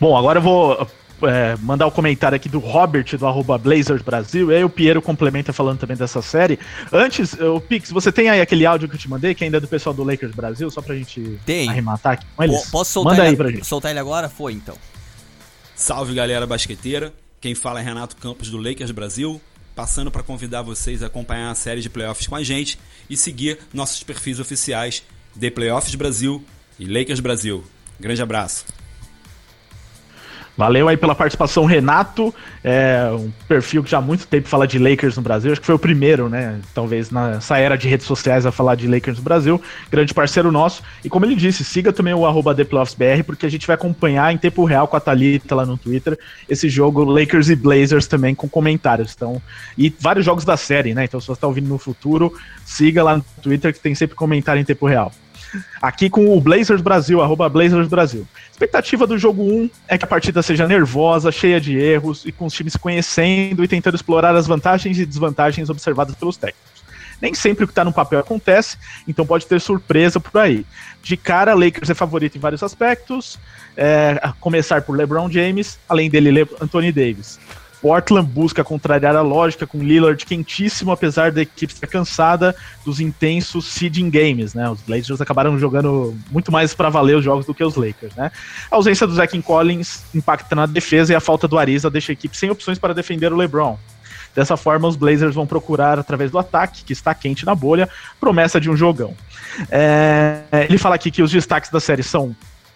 Bom, 0.00 0.16
agora 0.16 0.38
eu 0.38 0.42
vou 0.42 0.90
é, 1.24 1.56
mandar 1.60 1.86
o 1.86 1.88
um 1.88 1.92
comentário 1.92 2.36
aqui 2.36 2.48
do 2.48 2.58
Robert, 2.58 3.16
do 3.16 3.26
arroba 3.26 3.58
Blazers 3.58 4.02
Brasil, 4.02 4.50
e 4.50 4.56
aí 4.56 4.64
o 4.64 4.70
Piero 4.70 5.00
complementa 5.00 5.52
falando 5.52 5.78
também 5.78 5.96
dessa 5.96 6.22
série. 6.22 6.58
Antes, 6.92 7.34
o 7.34 7.60
Pix, 7.60 7.90
você 7.90 8.10
tem 8.10 8.28
aí 8.30 8.40
aquele 8.40 8.66
áudio 8.66 8.88
que 8.88 8.94
eu 8.94 8.98
te 8.98 9.08
mandei, 9.08 9.34
que 9.34 9.44
ainda 9.44 9.56
é 9.56 9.60
do 9.60 9.68
pessoal 9.68 9.94
do 9.94 10.02
Lakers 10.02 10.34
Brasil, 10.34 10.70
só 10.70 10.80
pra 10.82 10.94
gente 10.94 11.38
tem. 11.44 11.68
arrematar 11.68 12.14
aqui 12.14 12.26
com 12.36 12.44
eles? 12.44 12.70
Posso 12.70 12.92
soltar 12.92 13.12
Manda 13.12 13.22
ele, 13.24 13.30
aí 13.30 13.36
pra 13.36 13.50
gente. 13.50 13.66
soltar 13.66 13.90
ele 13.90 14.00
agora? 14.00 14.28
Foi, 14.28 14.52
então. 14.52 14.76
Salve, 15.74 16.14
galera 16.14 16.46
basqueteira. 16.46 17.12
Quem 17.40 17.54
fala 17.54 17.80
é 17.80 17.82
Renato 17.82 18.16
Campos, 18.16 18.50
do 18.50 18.56
Lakers 18.56 18.92
Brasil, 18.92 19.40
passando 19.74 20.10
para 20.10 20.22
convidar 20.22 20.62
vocês 20.62 21.02
a 21.02 21.06
acompanhar 21.06 21.50
a 21.50 21.54
série 21.54 21.80
de 21.80 21.90
playoffs 21.90 22.26
com 22.26 22.36
a 22.36 22.42
gente 22.42 22.78
e 23.10 23.16
seguir 23.16 23.58
nossos 23.72 24.02
perfis 24.02 24.38
oficiais 24.38 25.02
de 25.34 25.50
Playoffs 25.50 25.94
Brasil 25.94 26.44
e 26.78 26.86
Lakers 26.86 27.20
Brasil. 27.20 27.64
Grande 27.98 28.22
abraço. 28.22 28.64
Valeu 30.56 30.86
aí 30.86 30.96
pela 30.96 31.14
participação, 31.14 31.64
Renato. 31.64 32.34
É 32.62 33.10
um 33.12 33.30
perfil 33.48 33.82
que 33.82 33.90
já 33.90 33.98
há 33.98 34.00
muito 34.02 34.26
tempo 34.26 34.48
fala 34.48 34.66
de 34.66 34.78
Lakers 34.78 35.16
no 35.16 35.22
Brasil. 35.22 35.50
Acho 35.50 35.60
que 35.60 35.66
foi 35.66 35.74
o 35.74 35.78
primeiro, 35.78 36.28
né? 36.28 36.60
Talvez 36.74 37.10
nessa 37.10 37.58
era 37.58 37.76
de 37.76 37.88
redes 37.88 38.06
sociais 38.06 38.44
a 38.44 38.52
falar 38.52 38.74
de 38.74 38.86
Lakers 38.86 39.16
no 39.16 39.24
Brasil. 39.24 39.60
Grande 39.90 40.12
parceiro 40.12 40.52
nosso. 40.52 40.82
E 41.02 41.08
como 41.08 41.24
ele 41.24 41.34
disse, 41.34 41.64
siga 41.64 41.92
também 41.92 42.12
o 42.12 42.26
arroba 42.26 42.54
ThePlayoffsBR, 42.54 43.22
porque 43.24 43.46
a 43.46 43.50
gente 43.50 43.66
vai 43.66 43.74
acompanhar 43.74 44.32
em 44.32 44.36
tempo 44.36 44.64
real 44.64 44.86
com 44.86 44.96
a 44.96 45.00
Thalita 45.00 45.54
lá 45.54 45.64
no 45.64 45.78
Twitter 45.78 46.18
esse 46.48 46.68
jogo 46.68 47.02
Lakers 47.02 47.48
e 47.48 47.56
Blazers 47.56 48.06
também 48.06 48.34
com 48.34 48.48
comentários. 48.48 49.14
Então, 49.16 49.40
e 49.76 49.92
vários 49.98 50.24
jogos 50.24 50.44
da 50.44 50.56
série, 50.56 50.92
né? 50.92 51.04
Então, 51.04 51.18
se 51.18 51.26
você 51.26 51.32
está 51.32 51.46
ouvindo 51.46 51.68
no 51.68 51.78
futuro, 51.78 52.32
siga 52.64 53.02
lá 53.02 53.16
no 53.16 53.24
Twitter 53.42 53.72
que 53.72 53.80
tem 53.80 53.94
sempre 53.94 54.14
comentário 54.14 54.60
em 54.60 54.64
tempo 54.64 54.86
real. 54.86 55.12
Aqui 55.80 56.08
com 56.08 56.36
o 56.36 56.40
Blazers 56.40 56.80
Brasil, 56.80 57.20
arroba 57.20 57.48
Blazers 57.48 57.88
Brasil. 57.88 58.26
Expectativa 58.50 59.06
do 59.06 59.18
jogo 59.18 59.42
1 59.42 59.70
é 59.88 59.98
que 59.98 60.04
a 60.04 60.08
partida 60.08 60.42
seja 60.42 60.66
nervosa, 60.66 61.32
cheia 61.32 61.60
de 61.60 61.76
erros 61.76 62.24
e 62.24 62.32
com 62.32 62.46
os 62.46 62.54
times 62.54 62.76
conhecendo 62.76 63.62
e 63.62 63.68
tentando 63.68 63.94
explorar 63.94 64.34
as 64.34 64.46
vantagens 64.46 64.98
e 64.98 65.06
desvantagens 65.06 65.68
observadas 65.68 66.14
pelos 66.14 66.36
técnicos. 66.36 66.82
Nem 67.22 67.34
sempre 67.34 67.62
o 67.62 67.68
que 67.68 67.72
está 67.72 67.84
no 67.84 67.92
papel 67.92 68.18
acontece, 68.18 68.76
então 69.06 69.24
pode 69.24 69.46
ter 69.46 69.60
surpresa 69.60 70.18
por 70.18 70.40
aí. 70.40 70.66
De 71.04 71.16
cara, 71.16 71.54
Lakers 71.54 71.88
é 71.88 71.94
favorito 71.94 72.36
em 72.36 72.40
vários 72.40 72.64
aspectos, 72.64 73.38
é, 73.76 74.18
a 74.20 74.32
começar 74.32 74.82
por 74.82 74.96
LeBron 74.96 75.30
James, 75.30 75.78
além 75.88 76.10
dele, 76.10 76.32
Le 76.32 76.48
Anthony 76.60 76.90
Davis. 76.90 77.38
Portland 77.82 78.30
busca 78.30 78.62
contrariar 78.62 79.16
a 79.16 79.22
lógica 79.22 79.66
com 79.66 79.82
Lillard 79.82 80.24
quentíssimo, 80.24 80.92
apesar 80.92 81.32
da 81.32 81.42
equipe 81.42 81.72
estar 81.72 81.88
cansada 81.88 82.54
dos 82.84 83.00
intensos 83.00 83.66
seeding 83.66 84.08
games, 84.08 84.54
né? 84.54 84.70
Os 84.70 84.80
Blazers 84.80 85.20
acabaram 85.20 85.58
jogando 85.58 86.16
muito 86.30 86.52
mais 86.52 86.72
para 86.72 86.88
valer 86.88 87.16
os 87.16 87.24
jogos 87.24 87.44
do 87.44 87.52
que 87.52 87.64
os 87.64 87.74
Lakers, 87.74 88.14
né? 88.14 88.30
A 88.70 88.76
ausência 88.76 89.04
do 89.04 89.12
Zach 89.12 89.36
Collins 89.42 90.04
impacta 90.14 90.54
na 90.54 90.64
defesa 90.64 91.12
e 91.12 91.16
a 91.16 91.20
falta 91.20 91.48
do 91.48 91.58
Ariza 91.58 91.90
deixa 91.90 92.12
a 92.12 92.14
equipe 92.14 92.36
sem 92.36 92.48
opções 92.50 92.78
para 92.78 92.94
defender 92.94 93.32
o 93.32 93.36
LeBron. 93.36 93.76
Dessa 94.32 94.56
forma, 94.56 94.86
os 94.86 94.94
Blazers 94.94 95.34
vão 95.34 95.46
procurar, 95.46 95.98
através 95.98 96.30
do 96.30 96.38
ataque, 96.38 96.84
que 96.84 96.92
está 96.92 97.12
quente 97.12 97.44
na 97.44 97.54
bolha, 97.54 97.88
promessa 98.20 98.60
de 98.60 98.70
um 98.70 98.76
jogão. 98.76 99.14
É, 99.70 100.40
ele 100.68 100.78
fala 100.78 100.94
aqui 100.94 101.10
que 101.10 101.20
os 101.20 101.30
destaques 101.30 101.70
da 101.70 101.80
série 101.80 102.02
são 102.02 102.34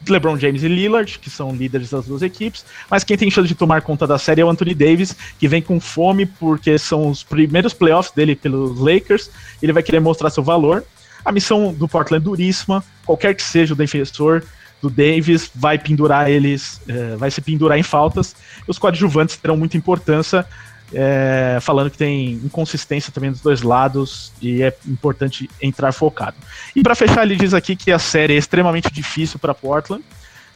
LeBron 0.08 0.38
James 0.38 0.62
e 0.62 0.68
Lillard, 0.68 1.18
que 1.18 1.30
são 1.30 1.54
líderes 1.54 1.90
das 1.90 2.06
duas 2.06 2.22
equipes, 2.22 2.64
mas 2.90 3.02
quem 3.04 3.16
tem 3.16 3.30
chance 3.30 3.48
de 3.48 3.54
tomar 3.54 3.82
conta 3.82 4.06
da 4.06 4.18
série 4.18 4.40
é 4.40 4.44
o 4.44 4.50
Anthony 4.50 4.74
Davis, 4.74 5.16
que 5.38 5.48
vem 5.48 5.62
com 5.62 5.80
fome 5.80 6.26
porque 6.26 6.78
são 6.78 7.08
os 7.08 7.22
primeiros 7.22 7.72
playoffs 7.72 8.14
dele 8.14 8.36
pelos 8.36 8.78
Lakers, 8.78 9.30
ele 9.62 9.72
vai 9.72 9.82
querer 9.82 10.00
mostrar 10.00 10.30
seu 10.30 10.42
valor. 10.42 10.84
A 11.24 11.32
missão 11.32 11.72
do 11.72 11.88
Portland 11.88 12.22
é 12.22 12.24
duríssima, 12.24 12.84
qualquer 13.04 13.34
que 13.34 13.42
seja 13.42 13.74
o 13.74 13.76
defensor 13.76 14.44
do 14.80 14.90
Davis 14.90 15.50
vai 15.54 15.78
pendurar 15.78 16.30
eles, 16.30 16.80
é, 16.86 17.16
vai 17.16 17.30
se 17.30 17.40
pendurar 17.40 17.78
em 17.78 17.82
faltas. 17.82 18.36
Os 18.66 18.78
coadjuvantes 18.78 19.36
terão 19.36 19.56
muita 19.56 19.76
importância, 19.76 20.46
é, 20.92 21.58
falando 21.60 21.90
que 21.90 21.98
tem 21.98 22.32
inconsistência 22.32 23.12
também 23.12 23.30
dos 23.30 23.40
dois 23.40 23.62
lados 23.62 24.32
e 24.40 24.62
é 24.62 24.76
importante 24.86 25.50
entrar 25.60 25.92
focado. 25.92 26.36
E 26.74 26.82
para 26.82 26.94
fechar, 26.94 27.24
ele 27.24 27.36
diz 27.36 27.54
aqui 27.54 27.74
que 27.74 27.90
a 27.90 27.98
série 27.98 28.34
é 28.34 28.36
extremamente 28.36 28.90
difícil 28.92 29.38
para 29.38 29.54
Portland. 29.54 30.04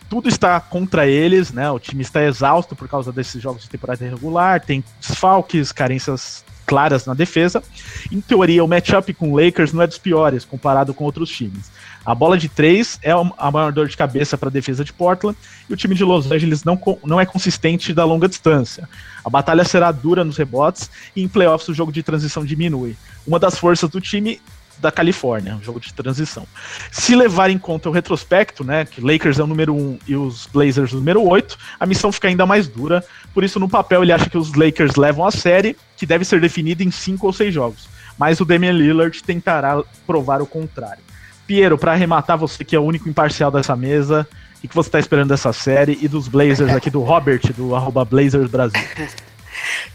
Tudo 0.09 0.29
está 0.29 0.61
contra 0.61 1.07
eles, 1.07 1.53
né? 1.53 1.71
O 1.71 1.79
time 1.79 2.03
está 2.03 2.25
exausto 2.25 2.75
por 2.75 2.89
causa 2.89 3.13
desses 3.13 3.41
jogos 3.41 3.63
de 3.63 3.69
temporada 3.69 4.05
irregular, 4.05 4.61
tem 4.61 4.83
desfalques, 5.01 5.71
carências 5.71 6.45
claras 6.71 7.05
na 7.05 7.15
defesa. 7.15 7.65
Em 8.13 8.21
teoria, 8.21 8.63
o 8.63 8.69
matchup 8.69 9.13
com 9.15 9.33
o 9.33 9.37
Lakers 9.37 9.73
não 9.73 9.83
é 9.83 9.89
dos 9.89 9.99
piores 9.99 10.45
comparado 10.45 10.95
com 10.95 11.03
outros 11.03 11.29
times. 11.29 11.69
A 12.07 12.15
bola 12.15 12.39
de 12.39 12.49
três 12.49 12.97
é 13.03 13.11
a 13.11 13.51
maior 13.51 13.73
dor 13.73 13.89
de 13.89 13.97
cabeça 13.97 14.39
para 14.39 14.49
a 14.49 14.53
defesa 14.53 14.85
de 14.85 14.93
Portland 14.93 15.37
e 15.69 15.73
o 15.73 15.77
time 15.77 15.97
de 15.97 16.05
Los 16.05 16.31
Angeles 16.31 16.63
não, 16.63 16.81
não 17.05 17.21
é 17.21 17.27
consistente 17.27 17.93
da 17.93 18.05
longa 18.05 18.29
distância. 18.29 18.89
A 19.25 19.29
batalha 19.29 19.65
será 19.65 19.91
dura 19.91 20.23
nos 20.23 20.37
rebotes 20.37 20.89
e 21.17 21.25
em 21.25 21.29
playoffs 21.29 21.69
o 21.69 21.75
jogo 21.75 21.91
de 21.91 22.05
transição 22.05 22.45
diminui. 22.45 22.97
Uma 23.27 23.41
das 23.41 23.59
forças 23.59 23.91
do 23.91 24.01
time 24.01 24.41
da 24.81 24.91
Califórnia, 24.91 25.57
um 25.57 25.63
jogo 25.63 25.79
de 25.79 25.93
transição. 25.93 26.47
Se 26.91 27.15
levar 27.15 27.51
em 27.51 27.59
conta 27.59 27.89
o 27.89 27.93
retrospecto, 27.93 28.65
né, 28.65 28.85
que 28.85 29.01
Lakers 29.01 29.39
é 29.39 29.43
o 29.43 29.47
número 29.47 29.75
1 29.75 29.99
e 30.07 30.17
os 30.17 30.47
Blazers 30.47 30.93
o 30.93 30.97
número 30.97 31.23
8, 31.23 31.57
a 31.79 31.87
missão 31.87 32.11
fica 32.11 32.29
ainda 32.29 32.47
mais 32.47 32.67
dura. 32.67 33.05
Por 33.35 33.45
isso, 33.45 33.61
no 33.61 33.69
papel, 33.69 34.03
ele 34.03 34.13
acha 34.13 34.29
que 34.29 34.39
os 34.39 34.55
Lakers 34.55 34.97
levam 34.97 35.27
a 35.27 35.31
série, 35.31 35.77
que 35.97 36.07
deve 36.07 36.25
ser 36.25 36.41
definida 36.41 36.83
em 36.83 36.91
5 36.91 37.27
ou 37.27 37.33
6 37.33 37.53
jogos. 37.53 37.89
Mas 38.19 38.41
o 38.41 38.45
Damian 38.45 38.73
Lillard 38.73 39.23
tentará 39.23 39.83
provar 40.07 40.43
o 40.43 40.47
contrário. 40.47 41.03
Piero, 41.47 41.77
para 41.77 41.93
arrematar, 41.93 42.39
você 42.39 42.65
que 42.65 42.77
é 42.77 42.79
o 42.79 42.85
único 42.85 43.09
imparcial 43.09 43.51
dessa 43.51 43.75
mesa, 43.75 44.27
o 44.63 44.69
que 44.69 44.75
você 44.75 44.89
está 44.89 44.99
esperando 44.99 45.31
dessa 45.31 45.53
série 45.53 45.99
e 46.01 46.07
dos 46.07 46.29
Blazers 46.29 46.73
aqui 46.73 46.91
do 46.91 47.01
Robert, 47.01 47.41
do 47.57 47.75
arroba 47.75 48.05
Blazers 48.05 48.51
Brasil? 48.51 48.81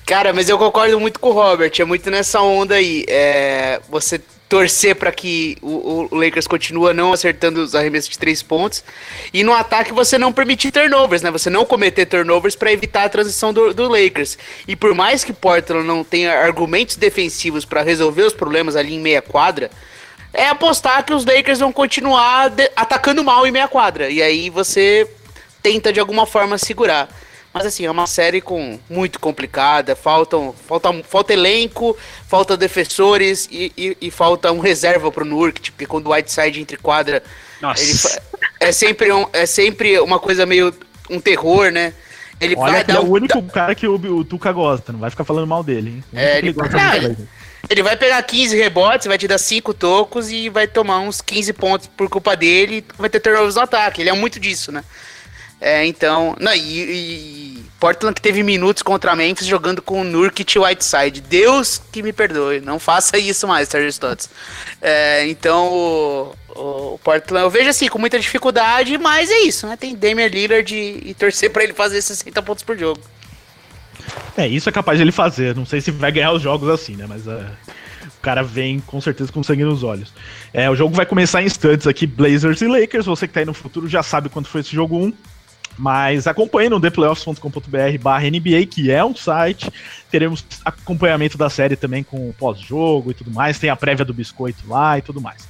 Cara, 0.06 0.34
mas 0.34 0.50
eu 0.50 0.58
concordo 0.58 1.00
muito 1.00 1.20
com 1.20 1.30
o 1.30 1.34
Robert, 1.34 1.72
é 1.80 1.86
muito 1.86 2.10
nessa 2.12 2.42
onda 2.42 2.76
aí. 2.76 3.06
É, 3.08 3.80
você 3.90 4.22
torcer 4.48 4.96
para 4.96 5.12
que 5.12 5.58
o, 5.62 6.08
o, 6.12 6.16
Lakers 6.16 6.46
continue 6.46 6.94
não 6.94 7.12
acertando 7.12 7.62
os 7.62 7.74
arremessos 7.74 8.12
de 8.12 8.20
três 8.20 8.44
pontos 8.44 8.84
e 9.34 9.44
no 9.44 9.54
ataque 9.54 9.92
você 9.92 10.18
não 10.18 10.32
permitir 10.32 10.72
turnovers, 10.72 11.22
né? 11.22 11.32
Você 11.32 11.50
não 11.50 11.66
cometer 11.66 12.06
turnovers 12.06 12.56
para 12.56 12.72
evitar 12.72 13.06
a 13.06 13.10
transição 13.10 13.52
do, 13.52 13.74
do, 13.74 13.90
Lakers. 13.90 14.38
E 14.68 14.76
por 14.76 14.94
mais 14.94 15.24
que 15.24 15.34
Portland 15.34 15.88
não 15.88 16.04
tenha 16.04 16.40
argumentos 16.40 16.96
defensivos 16.96 17.66
para 17.66 17.82
resolver 17.82 18.24
os 18.24 18.34
problemas 18.34 18.76
ali 18.76 18.94
em 18.94 19.00
meia 19.00 19.22
quadra, 19.22 19.72
é 20.32 20.48
apostar 20.48 21.04
que 21.04 21.14
os 21.14 21.26
Lakers 21.26 21.60
vão 21.60 21.72
continuar 21.72 22.52
atacando 22.76 23.24
mal 23.24 23.48
em 23.48 23.52
meia 23.52 23.68
quadra. 23.68 24.10
E 24.10 24.22
aí 24.22 24.50
você 24.50 25.10
tenta 25.64 25.92
de 25.92 26.00
alguma 26.00 26.28
forma 26.28 26.58
segurar. 26.58 27.10
Mas 27.56 27.68
assim, 27.68 27.86
é 27.86 27.90
uma 27.90 28.06
série 28.06 28.42
com 28.42 28.78
muito 28.90 29.18
complicada. 29.18 29.96
Faltam, 29.96 30.54
falta, 30.68 30.92
falta 31.04 31.32
elenco, 31.32 31.98
falta 32.28 32.58
defensores 32.58 33.48
e, 33.50 33.72
e, 33.78 33.98
e 34.02 34.12
falta 34.12 34.52
um 34.52 34.60
reserva 34.60 35.10
pro 35.10 35.24
Nurk, 35.24 35.72
porque 35.72 35.86
quando 35.86 36.08
o 36.08 36.12
Whiteside 36.12 36.60
entre 36.60 36.76
quadra, 36.76 37.24
ele, 37.78 37.94
é, 38.60 38.74
sempre 38.74 39.10
um, 39.14 39.26
é 39.32 39.46
sempre 39.46 39.98
uma 40.02 40.20
coisa 40.20 40.46
meio 40.46 40.74
um 41.10 41.18
terror, 41.18 41.72
né? 41.72 41.94
Ele 42.42 42.58
Olha, 42.58 42.74
vai 42.74 42.84
dar 42.84 42.96
é 42.96 43.00
o 43.00 43.10
único 43.10 43.42
cara 43.44 43.74
que 43.74 43.88
o, 43.88 43.96
o 43.96 44.26
Tuca 44.26 44.52
gosta, 44.52 44.92
não 44.92 45.00
vai 45.00 45.10
ficar 45.10 45.24
falando 45.24 45.48
mal 45.48 45.64
dele, 45.64 45.92
hein? 45.92 46.04
É, 46.14 46.40
ele, 46.40 46.50
ele, 46.50 47.18
ele 47.70 47.84
vai 47.84 47.96
pegar 47.96 48.22
15 48.22 48.58
rebotes, 48.58 49.08
vai 49.08 49.18
te 49.18 49.30
dar 49.30 49.38
5 49.38 49.74
tocos 49.74 50.30
e 50.30 50.50
vai 50.50 50.68
tomar 50.68 51.00
uns 51.00 51.22
15 51.22 51.54
pontos 51.54 51.88
por 51.88 52.10
culpa 52.10 52.36
dele. 52.36 52.84
Vai 52.98 53.10
ter 53.10 53.22
turnovers 53.22 53.56
no 53.56 53.62
ataque. 53.62 54.02
Ele 54.02 54.10
é 54.10 54.14
muito 54.14 54.42
disso, 54.42 54.74
né? 54.74 54.84
É, 55.60 55.86
então. 55.86 56.36
Não, 56.40 56.54
e, 56.54 56.60
e, 56.60 57.35
Portland 57.86 58.16
que 58.16 58.22
teve 58.22 58.42
minutos 58.42 58.82
contra 58.82 59.16
Memphis 59.16 59.46
jogando 59.46 59.80
com 59.80 60.02
o 60.02 60.04
Nurkic 60.04 60.58
e 60.58 60.60
Whiteside. 60.60 61.22
Deus 61.22 61.80
que 61.92 62.02
me 62.02 62.12
perdoe, 62.12 62.60
não 62.60 62.80
faça 62.80 63.16
isso 63.16 63.48
mais, 63.48 63.70
Sergio 63.70 63.90
Stotts. 63.90 64.28
É, 64.82 65.28
então, 65.28 65.68
o, 65.72 66.36
o, 66.56 66.98
Portland 67.04 67.44
eu 67.44 67.50
vejo 67.52 67.70
assim, 67.70 67.88
com 67.88 68.00
muita 68.00 68.20
dificuldade, 68.20 68.98
mas 68.98 69.30
é 69.30 69.42
isso, 69.42 69.68
né? 69.68 69.78
Tem 69.78 69.96
Damian 69.96 70.26
Lillard 70.26 70.76
e, 70.76 71.12
e 71.12 71.14
torcer 71.14 71.52
para 71.52 71.64
ele 71.64 71.74
fazer 71.74 72.02
60 72.02 72.42
pontos 72.42 72.64
por 72.64 72.76
jogo. 72.76 73.00
É, 74.36 74.48
isso 74.48 74.68
é 74.68 74.72
capaz 74.72 74.98
de 74.98 75.04
ele 75.04 75.12
fazer. 75.12 75.56
Não 75.56 75.68
sei 75.68 75.80
se 75.80 75.92
vai 75.92 76.12
ganhar 76.12 76.32
os 76.32 76.42
jogos 76.42 76.68
assim, 76.70 76.96
né? 76.96 77.06
Mas 77.08 77.28
uh, 77.28 77.46
o 78.08 78.20
cara 78.20 78.42
vem 78.42 78.80
com 78.80 79.00
certeza 79.00 79.32
com 79.32 79.44
sangue 79.44 79.64
nos 79.64 79.84
olhos. 79.84 80.12
É, 80.52 80.68
o 80.72 80.76
jogo 80.76 80.96
vai 80.96 81.06
começar 81.06 81.44
em 81.44 81.46
instantes 81.46 81.86
aqui, 81.86 82.08
Blazers 82.08 82.62
e 82.62 82.68
Lakers. 82.68 83.06
Você 83.06 83.28
que 83.28 83.34
tá 83.36 83.42
aí 83.42 83.46
no 83.46 83.54
futuro 83.54 83.88
já 83.88 84.02
sabe 84.02 84.28
quanto 84.28 84.50
foi 84.50 84.62
esse 84.62 84.74
jogo 84.74 84.98
1. 84.98 85.14
Mas 85.78 86.28
acompanhe 86.28 86.70
no 86.70 86.80
theplayoffs.com.br 86.80 87.98
barra 88.02 88.30
NBA, 88.30 88.66
que 88.70 88.92
é 88.92 89.04
um 89.04 89.16
site. 89.16 89.72
Teremos 90.10 90.46
acompanhamento 90.64 91.38
da 91.38 91.50
série 91.50 91.76
também 91.76 92.04
com 92.04 92.32
pós-jogo 92.34 93.12
e 93.12 93.14
tudo 93.14 93.32
mais. 93.32 93.60
Tem 93.60 93.70
a 93.70 93.76
prévia 93.76 94.06
do 94.06 94.14
biscoito 94.14 94.64
lá 94.68 94.98
e 94.98 95.02
tudo 95.02 95.20
mais. 95.20 95.48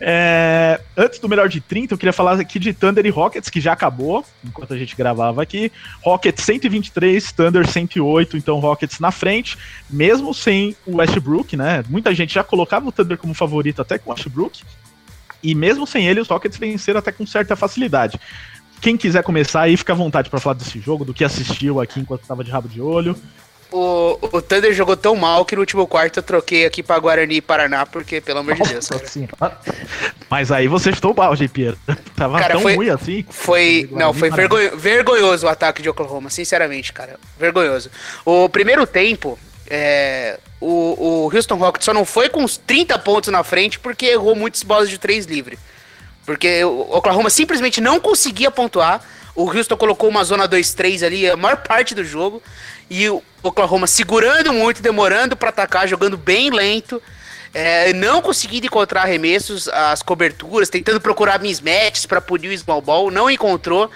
É, 0.00 0.80
antes 0.96 1.18
do 1.18 1.28
melhor 1.28 1.48
de 1.48 1.60
30, 1.60 1.94
eu 1.94 1.98
queria 1.98 2.12
falar 2.12 2.38
aqui 2.40 2.58
de 2.58 2.72
Thunder 2.72 3.06
e 3.06 3.10
Rockets, 3.10 3.48
que 3.48 3.60
já 3.60 3.72
acabou, 3.72 4.24
enquanto 4.44 4.74
a 4.74 4.78
gente 4.78 4.96
gravava 4.96 5.42
aqui. 5.42 5.70
Rockets 6.02 6.44
123, 6.44 7.32
Thunder 7.32 7.66
108, 7.66 8.36
então 8.36 8.58
Rockets 8.58 8.98
na 8.98 9.10
frente, 9.10 9.56
mesmo 9.88 10.34
sem 10.34 10.76
o 10.84 10.96
Westbrook, 10.96 11.56
né? 11.56 11.84
Muita 11.88 12.14
gente 12.14 12.34
já 12.34 12.42
colocava 12.42 12.88
o 12.88 12.92
Thunder 12.92 13.16
como 13.16 13.34
favorito 13.34 13.80
até 13.80 13.98
com 13.98 14.10
o 14.10 14.12
Westbrook, 14.12 14.62
e 15.42 15.54
mesmo 15.54 15.86
sem 15.86 16.06
ele, 16.06 16.20
os 16.20 16.28
Rockets 16.28 16.58
venceram 16.58 16.98
até 16.98 17.12
com 17.12 17.26
certa 17.26 17.54
facilidade. 17.54 18.18
Quem 18.80 18.96
quiser 18.96 19.22
começar 19.22 19.62
aí, 19.62 19.76
fica 19.76 19.92
à 19.92 19.96
vontade 19.96 20.28
para 20.28 20.40
falar 20.40 20.54
desse 20.54 20.78
jogo, 20.78 21.04
do 21.04 21.14
que 21.14 21.24
assistiu 21.24 21.80
aqui 21.80 22.00
enquanto 22.00 22.22
estava 22.22 22.44
de 22.44 22.50
rabo 22.50 22.68
de 22.68 22.80
olho. 22.80 23.16
O, 23.74 24.18
o 24.30 24.40
Thunder 24.40 24.72
jogou 24.72 24.96
tão 24.96 25.16
mal 25.16 25.44
que 25.44 25.56
no 25.56 25.60
último 25.60 25.84
quarto 25.84 26.18
eu 26.18 26.22
troquei 26.22 26.64
aqui 26.64 26.80
pra 26.80 26.96
Guarani 26.96 27.36
e 27.36 27.40
Paraná, 27.40 27.84
porque, 27.84 28.20
pelo 28.20 28.38
amor 28.38 28.54
de 28.54 28.62
Deus. 28.68 28.88
Cara. 29.36 29.58
Mas 30.30 30.52
aí 30.52 30.68
você 30.68 30.90
estou 30.90 31.10
o 31.10 31.14
balde, 31.14 31.48
Pierre. 31.48 31.76
Tava 32.14 32.38
cara, 32.38 32.54
tão 32.54 32.62
foi, 32.62 32.76
ruim 32.76 32.88
assim. 32.90 33.24
Foi. 33.28 33.88
Não, 33.90 34.14
foi 34.14 34.30
vergonho, 34.30 34.76
vergonhoso 34.76 35.46
o 35.46 35.48
ataque 35.48 35.82
de 35.82 35.88
Oklahoma, 35.88 36.30
sinceramente, 36.30 36.92
cara. 36.92 37.18
Vergonhoso. 37.36 37.90
O 38.24 38.48
primeiro 38.48 38.86
tempo, 38.86 39.36
é, 39.68 40.38
o, 40.60 41.26
o 41.26 41.34
Houston 41.34 41.56
Rockets 41.56 41.84
só 41.84 41.92
não 41.92 42.04
foi 42.04 42.28
com 42.28 42.44
uns 42.44 42.56
30 42.56 42.96
pontos 43.00 43.32
na 43.32 43.42
frente 43.42 43.80
porque 43.80 44.06
errou 44.06 44.36
muitas 44.36 44.62
bolas 44.62 44.88
de 44.88 44.98
três 44.98 45.26
livre. 45.26 45.58
Porque 46.24 46.64
o 46.64 46.96
Oklahoma 46.96 47.30
simplesmente 47.30 47.80
não 47.80 48.00
conseguia 48.00 48.50
pontuar. 48.50 49.02
O 49.34 49.50
Houston 49.50 49.76
colocou 49.76 50.08
uma 50.08 50.24
zona 50.24 50.48
2-3 50.48 51.04
ali 51.04 51.28
a 51.28 51.36
maior 51.36 51.58
parte 51.58 51.94
do 51.94 52.04
jogo. 52.04 52.42
E 52.88 53.08
o 53.08 53.22
Oklahoma 53.42 53.86
segurando 53.86 54.52
muito, 54.52 54.82
demorando 54.82 55.36
para 55.36 55.50
atacar, 55.50 55.88
jogando 55.88 56.16
bem 56.16 56.50
lento. 56.50 57.02
É, 57.52 57.92
não 57.92 58.20
conseguindo 58.20 58.66
encontrar 58.66 59.02
arremessos, 59.02 59.68
as 59.68 60.02
coberturas, 60.02 60.68
tentando 60.68 61.00
procurar 61.00 61.38
mismatches 61.38 62.04
para 62.04 62.20
punir 62.20 62.48
o 62.48 62.58
small 62.58 62.80
ball, 62.80 63.10
não 63.12 63.30
encontrou. 63.30 63.90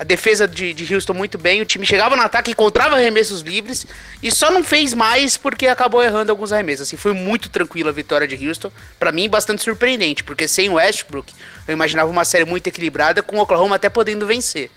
A 0.00 0.02
defesa 0.02 0.48
de, 0.48 0.72
de 0.72 0.94
Houston 0.94 1.12
muito 1.12 1.36
bem, 1.36 1.60
o 1.60 1.66
time 1.66 1.84
chegava 1.84 2.16
no 2.16 2.22
ataque, 2.22 2.52
encontrava 2.52 2.96
arremessos 2.96 3.42
livres 3.42 3.86
e 4.22 4.32
só 4.32 4.50
não 4.50 4.64
fez 4.64 4.94
mais 4.94 5.36
porque 5.36 5.66
acabou 5.66 6.02
errando 6.02 6.32
alguns 6.32 6.52
arremessos. 6.52 6.88
Assim, 6.88 6.96
foi 6.96 7.12
muito 7.12 7.50
tranquila 7.50 7.90
a 7.90 7.92
vitória 7.92 8.26
de 8.26 8.48
Houston. 8.48 8.72
Para 8.98 9.12
mim, 9.12 9.28
bastante 9.28 9.62
surpreendente, 9.62 10.24
porque 10.24 10.48
sem 10.48 10.70
Westbrook, 10.70 11.34
eu 11.68 11.74
imaginava 11.74 12.10
uma 12.10 12.24
série 12.24 12.46
muito 12.46 12.66
equilibrada, 12.66 13.22
com 13.22 13.36
o 13.36 13.40
Oklahoma 13.42 13.76
até 13.76 13.90
podendo 13.90 14.26
vencer. 14.26 14.70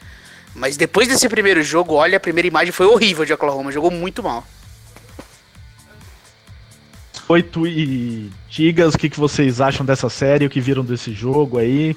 Mas 0.54 0.76
depois 0.76 1.08
desse 1.08 1.30
primeiro 1.30 1.64
jogo, 1.64 1.94
olha, 1.94 2.18
a 2.18 2.20
primeira 2.20 2.50
imagem 2.50 2.74
foi 2.74 2.88
horrível 2.88 3.24
de 3.24 3.32
Oklahoma, 3.32 3.72
jogou 3.72 3.92
muito 3.92 4.22
mal. 4.22 4.46
Oito 7.30 7.66
e 7.66 8.30
Tigas, 8.50 8.94
o 8.94 8.98
que, 8.98 9.10
que 9.10 9.22
vocês 9.22 9.62
acham 9.62 9.86
dessa 9.86 10.10
série, 10.10 10.46
o 10.46 10.50
que 10.50 10.60
viram 10.60 10.84
desse 10.84 11.14
jogo 11.14 11.60
aí? 11.60 11.96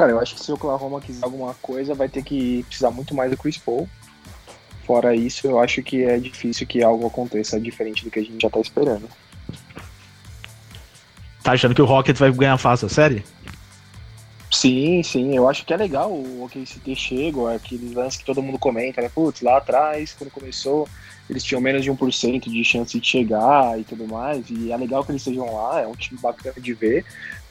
Cara, 0.00 0.12
eu 0.12 0.18
acho 0.18 0.34
que 0.34 0.42
se 0.42 0.50
o 0.50 0.54
Oklahoma 0.54 0.98
quiser 0.98 1.22
alguma 1.22 1.52
coisa, 1.60 1.92
vai 1.92 2.08
ter 2.08 2.22
que 2.22 2.62
precisar 2.62 2.90
muito 2.90 3.14
mais 3.14 3.30
do 3.30 3.36
Chris 3.36 3.58
Paul. 3.58 3.86
Fora 4.86 5.14
isso, 5.14 5.46
eu 5.46 5.58
acho 5.58 5.82
que 5.82 6.02
é 6.02 6.18
difícil 6.18 6.66
que 6.66 6.82
algo 6.82 7.06
aconteça 7.06 7.60
diferente 7.60 8.02
do 8.02 8.10
que 8.10 8.18
a 8.18 8.22
gente 8.22 8.40
já 8.40 8.48
tá 8.48 8.58
esperando. 8.60 9.06
Tá 11.42 11.52
achando 11.52 11.74
que 11.74 11.82
o 11.82 11.84
Rockets 11.84 12.18
vai 12.18 12.32
ganhar 12.32 12.56
fácil 12.56 12.86
a 12.86 12.88
série? 12.88 13.22
Sim, 14.50 15.02
sim, 15.02 15.36
eu 15.36 15.46
acho 15.46 15.66
que 15.66 15.74
é 15.74 15.76
legal 15.76 16.10
o 16.10 16.44
OKC 16.44 16.80
ter 16.82 16.96
chego, 16.96 17.46
aquele 17.46 17.94
lance 17.94 18.16
que 18.16 18.24
todo 18.24 18.42
mundo 18.42 18.58
comenta, 18.58 19.02
né? 19.02 19.10
Putz, 19.14 19.42
lá 19.42 19.58
atrás, 19.58 20.16
quando 20.18 20.30
começou, 20.30 20.88
eles 21.30 21.44
tinham 21.44 21.60
menos 21.60 21.84
de 21.84 21.90
1% 21.90 22.50
de 22.50 22.64
chance 22.64 22.98
de 22.98 23.06
chegar 23.06 23.78
e 23.78 23.84
tudo 23.84 24.06
mais, 24.06 24.44
e 24.50 24.72
é 24.72 24.76
legal 24.76 25.04
que 25.04 25.12
eles 25.12 25.22
estejam 25.22 25.54
lá, 25.54 25.80
é 25.80 25.86
um 25.86 25.94
time 25.94 26.18
bacana 26.20 26.56
de 26.60 26.74
ver, 26.74 27.04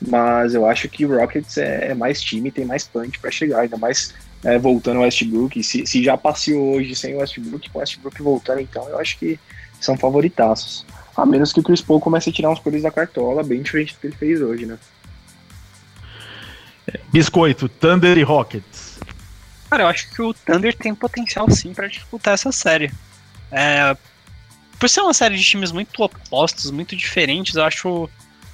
mas 0.06 0.54
eu 0.54 0.66
acho 0.66 0.90
que 0.90 1.06
o 1.06 1.18
Rockets 1.18 1.58
é, 1.58 1.92
é 1.92 1.94
mais 1.94 2.22
time, 2.22 2.52
tem 2.52 2.66
mais 2.66 2.86
punch 2.86 3.18
para 3.20 3.32
chegar, 3.32 3.62
ainda 3.62 3.78
mais 3.78 4.14
é, 4.44 4.60
voltando 4.60 4.98
o 4.98 5.04
Westbrook, 5.04 5.64
se, 5.64 5.86
se 5.86 6.04
já 6.04 6.18
passeou 6.18 6.76
hoje 6.76 6.94
sem 6.94 7.16
o 7.16 7.20
Westbrook, 7.20 7.70
com 7.70 7.78
o 7.78 7.82
Westbrook 7.82 8.22
voltando, 8.22 8.60
então 8.60 8.88
eu 8.90 9.00
acho 9.00 9.18
que 9.18 9.40
são 9.80 9.98
favoritaços. 9.98 10.86
A 11.16 11.26
menos 11.26 11.54
que 11.54 11.62
o 11.62 11.64
Chris 11.64 11.82
Paul 11.82 12.02
comece 12.02 12.30
a 12.30 12.34
tirar 12.34 12.50
uns 12.50 12.60
coelhos 12.60 12.84
da 12.84 12.92
cartola, 12.92 13.44
bem 13.44 13.62
diferente 13.62 13.94
do 13.94 14.00
que 14.00 14.08
ele 14.08 14.16
fez 14.16 14.42
hoje, 14.42 14.66
né? 14.66 14.78
Biscoito, 17.12 17.70
Thunder 17.70 18.18
e 18.18 18.24
Rockets. 18.24 19.00
Cara, 19.70 19.84
eu 19.84 19.88
acho 19.88 20.10
que 20.10 20.22
o 20.22 20.34
Thunder 20.34 20.76
tem 20.76 20.94
potencial 20.94 21.50
sim 21.50 21.74
para 21.74 21.88
disputar 21.88 22.34
essa 22.34 22.52
série. 22.52 22.92
É, 23.52 23.96
por 24.80 24.90
ser 24.90 25.02
uma 25.02 25.14
série 25.14 25.36
de 25.36 25.44
times 25.44 25.72
muito 25.72 26.02
opostos, 26.02 26.72
muito 26.72 26.96
diferentes, 26.96 27.56
eu 27.56 27.64
acho, 27.64 28.10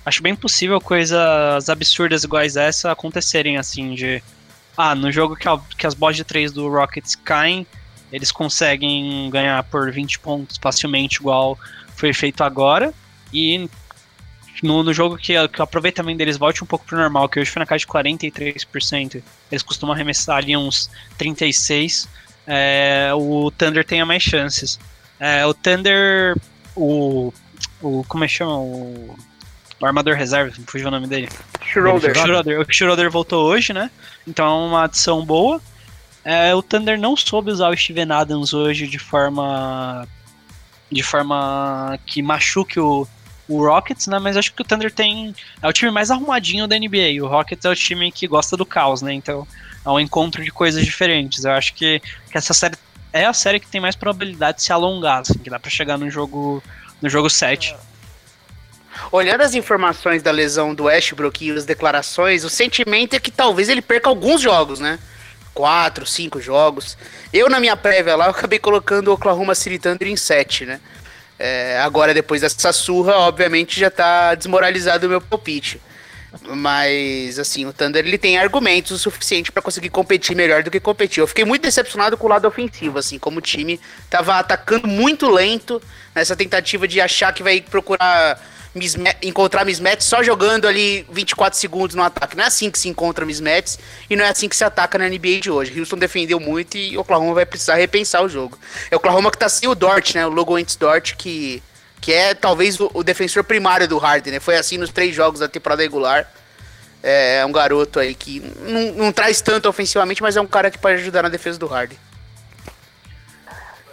acho 0.05 0.21
bem 0.23 0.35
possível 0.35 0.81
coisas 0.81 1.69
absurdas 1.69 2.23
iguais 2.23 2.55
essa 2.55 2.91
acontecerem, 2.91 3.57
assim, 3.57 3.93
de... 3.93 4.23
Ah, 4.77 4.93
no 4.93 5.11
jogo 5.11 5.35
que, 5.35 5.47
a, 5.47 5.57
que 5.77 5.87
as 5.87 5.93
bolas 5.93 6.17
de 6.17 6.23
3 6.23 6.51
do 6.51 6.67
Rockets 6.67 7.15
caem, 7.15 7.65
eles 8.11 8.31
conseguem 8.31 9.29
ganhar 9.29 9.63
por 9.63 9.91
20 9.91 10.19
pontos 10.19 10.57
facilmente, 10.57 11.17
igual 11.17 11.57
foi 11.95 12.13
feito 12.13 12.43
agora. 12.43 12.93
E 13.31 13.69
no, 14.63 14.83
no 14.83 14.93
jogo 14.93 15.17
que, 15.17 15.33
que 15.47 15.59
o 15.59 15.63
aproveitamento 15.63 16.17
deles 16.17 16.37
volte 16.37 16.63
um 16.63 16.67
pouco 16.67 16.85
pro 16.85 16.97
normal, 16.97 17.29
que 17.29 17.39
hoje 17.39 17.51
foi 17.51 17.59
na 17.59 17.65
casa 17.65 17.79
de 17.79 17.87
43%, 17.87 19.21
eles 19.51 19.63
costumam 19.63 19.93
arremessar 19.93 20.37
ali 20.37 20.55
uns 20.55 20.89
36%, 21.19 22.07
é, 22.47 23.11
o 23.13 23.51
Thunder 23.51 23.85
tenha 23.85 24.05
mais 24.05 24.21
chances. 24.21 24.79
É, 25.19 25.45
o 25.45 25.53
Thunder, 25.53 26.35
o, 26.75 27.33
o. 27.81 28.03
Como 28.07 28.23
é 28.23 28.27
que 28.27 28.33
chama? 28.33 28.57
O, 28.57 29.15
o 29.79 29.85
armador 29.85 30.15
reserva, 30.15 30.53
fugiu 30.67 30.87
o 30.87 30.91
nome 30.91 31.07
dele. 31.07 31.29
Schroeder. 31.65 32.15
Schroeder. 32.15 32.61
O 32.61 32.65
Schroeder 32.69 33.11
voltou 33.11 33.45
hoje, 33.45 33.73
né? 33.73 33.89
Então 34.27 34.45
é 34.45 34.67
uma 34.67 34.83
adição 34.83 35.25
boa. 35.25 35.61
É, 36.23 36.55
o 36.55 36.61
Thunder 36.61 36.99
não 36.99 37.15
soube 37.15 37.51
usar 37.51 37.69
o 37.69 37.77
Steven 37.77 38.11
Adams 38.11 38.53
hoje 38.53 38.87
de 38.87 38.97
forma 38.97 40.07
de 40.91 41.03
forma 41.03 41.99
que 42.05 42.21
machuque 42.21 42.79
o, 42.79 43.07
o 43.47 43.65
Rockets, 43.65 44.07
né? 44.07 44.17
Mas 44.19 44.37
acho 44.37 44.53
que 44.53 44.61
o 44.61 44.65
Thunder 44.65 44.91
tem. 44.91 45.35
É 45.61 45.67
o 45.67 45.73
time 45.73 45.91
mais 45.91 46.09
arrumadinho 46.11 46.67
da 46.67 46.77
NBA. 46.77 47.21
O 47.21 47.27
Rockets 47.27 47.65
é 47.65 47.69
o 47.69 47.75
time 47.75 48.11
que 48.11 48.27
gosta 48.27 48.55
do 48.55 48.65
caos, 48.65 49.01
né? 49.01 49.13
Então 49.13 49.47
é 49.85 49.89
um 49.89 49.99
encontro 49.99 50.43
de 50.43 50.51
coisas 50.51 50.83
diferentes. 50.83 51.45
Eu 51.45 51.51
acho 51.51 51.73
que, 51.73 52.01
que 52.31 52.37
essa 52.37 52.53
série 52.53 52.75
é 53.13 53.25
a 53.25 53.33
série 53.33 53.61
que 53.61 53.67
tem 53.67 53.79
mais 53.79 53.95
probabilidade 53.95 54.57
de 54.57 54.63
se 54.63 54.73
alongar, 54.73 55.19
assim, 55.19 55.37
que 55.37 55.49
dá 55.49 55.57
pra 55.57 55.69
chegar 55.69 55.97
no 55.97 56.09
jogo, 56.09 56.61
no 57.01 57.09
jogo 57.09 57.29
7. 57.29 57.73
Olhando 59.11 59.41
as 59.41 59.53
informações 59.53 60.21
da 60.21 60.31
lesão 60.31 60.75
do 60.75 60.85
Westbrook 60.85 61.45
e 61.45 61.51
as 61.51 61.63
declarações, 61.65 62.43
o 62.43 62.49
sentimento 62.49 63.15
é 63.15 63.19
que 63.19 63.31
talvez 63.31 63.69
ele 63.69 63.81
perca 63.81 64.09
alguns 64.09 64.41
jogos, 64.41 64.79
né? 64.79 64.99
Quatro, 65.53 66.05
cinco 66.05 66.41
jogos. 66.41 66.97
Eu, 67.31 67.49
na 67.49 67.59
minha 67.59 67.77
prévia 67.77 68.15
lá, 68.15 68.27
acabei 68.27 68.59
colocando 68.59 69.09
o 69.09 69.13
Oklahoma 69.13 69.55
City 69.55 69.79
Thunder 69.79 70.07
em 70.09 70.17
7, 70.17 70.65
né? 70.65 70.81
É, 71.37 71.79
agora, 71.81 72.13
depois 72.13 72.41
dessa 72.41 72.73
surra, 72.73 73.15
obviamente 73.19 73.79
já 73.79 73.89
tá 73.89 74.35
desmoralizado 74.35 75.07
o 75.07 75.09
meu 75.09 75.21
palpite. 75.21 75.81
Mas, 76.43 77.39
assim, 77.39 77.65
o 77.65 77.73
Thunder 77.73 78.05
ele 78.05 78.17
tem 78.17 78.37
argumentos 78.37 78.91
o 78.91 78.99
suficiente 78.99 79.51
para 79.51 79.61
conseguir 79.61 79.89
competir 79.89 80.35
melhor 80.35 80.63
do 80.63 80.71
que 80.71 80.79
competir. 80.79 81.21
Eu 81.21 81.27
fiquei 81.27 81.45
muito 81.45 81.63
decepcionado 81.63 82.17
com 82.17 82.27
o 82.27 82.29
lado 82.29 82.47
ofensivo, 82.47 82.99
assim, 82.99 83.17
como 83.17 83.39
o 83.39 83.41
time 83.41 83.79
tava 84.09 84.37
atacando 84.37 84.87
muito 84.87 85.29
lento 85.29 85.81
nessa 86.13 86.35
tentativa 86.35 86.87
de 86.87 86.99
achar 86.99 87.33
que 87.33 87.43
vai 87.43 87.61
procurar 87.61 88.39
encontrar 89.21 89.63
mismatch 89.63 90.01
só 90.01 90.21
jogando 90.21 90.67
ali 90.67 91.07
24 91.09 91.57
segundos 91.57 91.95
no 91.95 92.03
ataque. 92.03 92.35
Não 92.35 92.43
é 92.43 92.47
assim 92.47 92.69
que 92.69 92.77
se 92.77 92.89
encontra 92.89 93.25
mismatch 93.25 93.77
e 94.09 94.15
não 94.15 94.25
é 94.25 94.29
assim 94.29 94.49
que 94.49 94.55
se 94.55 94.65
ataca 94.65 94.97
na 94.97 95.07
NBA 95.07 95.39
de 95.41 95.49
hoje. 95.49 95.79
Houston 95.79 95.97
defendeu 95.97 96.39
muito 96.39 96.77
e 96.77 96.97
Oklahoma 96.97 97.33
vai 97.33 97.45
precisar 97.45 97.75
repensar 97.75 98.21
o 98.21 98.27
jogo. 98.27 98.59
É 98.91 98.95
o 98.95 98.97
Oklahoma 98.97 99.31
que 99.31 99.37
tá 99.37 99.47
sem 99.47 99.69
o 99.69 99.75
Dort, 99.75 100.13
né? 100.13 100.27
O 100.27 100.29
Logo 100.29 100.59
Ents 100.59 100.75
Dort 100.75 101.15
que 101.15 101.63
que 102.05 102.13
é 102.13 102.35
talvez 102.35 102.79
o, 102.79 102.87
o, 102.93 103.03
defensor 103.03 103.43
primário 103.43 103.87
do 103.87 103.97
Harden, 103.97 104.33
né? 104.33 104.39
Foi 104.39 104.55
assim 104.55 104.77
nos 104.77 104.91
três 104.91 105.15
jogos 105.15 105.39
da 105.39 105.47
temporada 105.47 105.81
regular. 105.81 106.31
É, 107.01 107.37
é 107.37 107.45
um 107.47 107.51
garoto 107.51 107.99
aí 107.99 108.13
que 108.13 108.41
não, 108.61 109.05
não, 109.05 109.11
traz 109.11 109.41
tanto 109.41 109.67
ofensivamente, 109.67 110.21
mas 110.21 110.37
é 110.37 110.41
um 110.41 110.45
cara 110.45 110.69
que 110.69 110.77
pode 110.77 111.01
ajudar 111.01 111.23
na 111.23 111.29
defesa 111.29 111.57
do 111.57 111.65
Harden. 111.65 111.97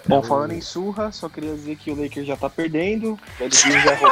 Bom, 0.07 0.23
falando 0.23 0.53
em 0.53 0.61
surra, 0.61 1.11
só 1.11 1.27
queria 1.27 1.55
dizer 1.55 1.75
que 1.77 1.91
o 1.91 1.95
Lakers 1.95 2.27
já 2.27 2.37
tá 2.37 2.51
perdendo. 2.51 3.19
O 3.41 3.49
já 3.49 3.95
roubou 3.95 4.11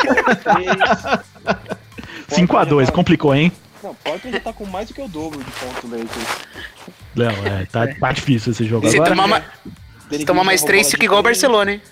5x2, 2.31 2.87
tá... 2.89 2.93
complicou, 2.93 3.35
hein? 3.35 3.53
Não, 3.83 3.95
Portland 3.97 4.35
já 4.35 4.41
tá 4.43 4.53
com 4.55 4.65
mais 4.65 4.89
do 4.89 4.95
que 4.95 5.03
o 5.03 5.09
dobro 5.09 5.45
de 5.45 5.51
pontos 5.51 5.91
do 5.91 5.95
Lakers. 5.95 6.29
Não, 7.15 7.47
é, 7.47 7.67
tá, 7.67 7.87
tá 7.87 8.13
difícil 8.13 8.53
esse 8.53 8.65
jogo. 8.65 8.89
Se 8.89 8.97
agora. 8.97 9.11
tomar, 9.11 9.29
ma... 9.29 9.43
Se 10.11 10.25
tomar 10.25 10.45
mais 10.45 10.63
3, 10.63 10.91
fica 10.91 11.05
igual 11.05 11.21
o 11.21 11.23
Barcelona, 11.23 11.73
hein? 11.73 11.83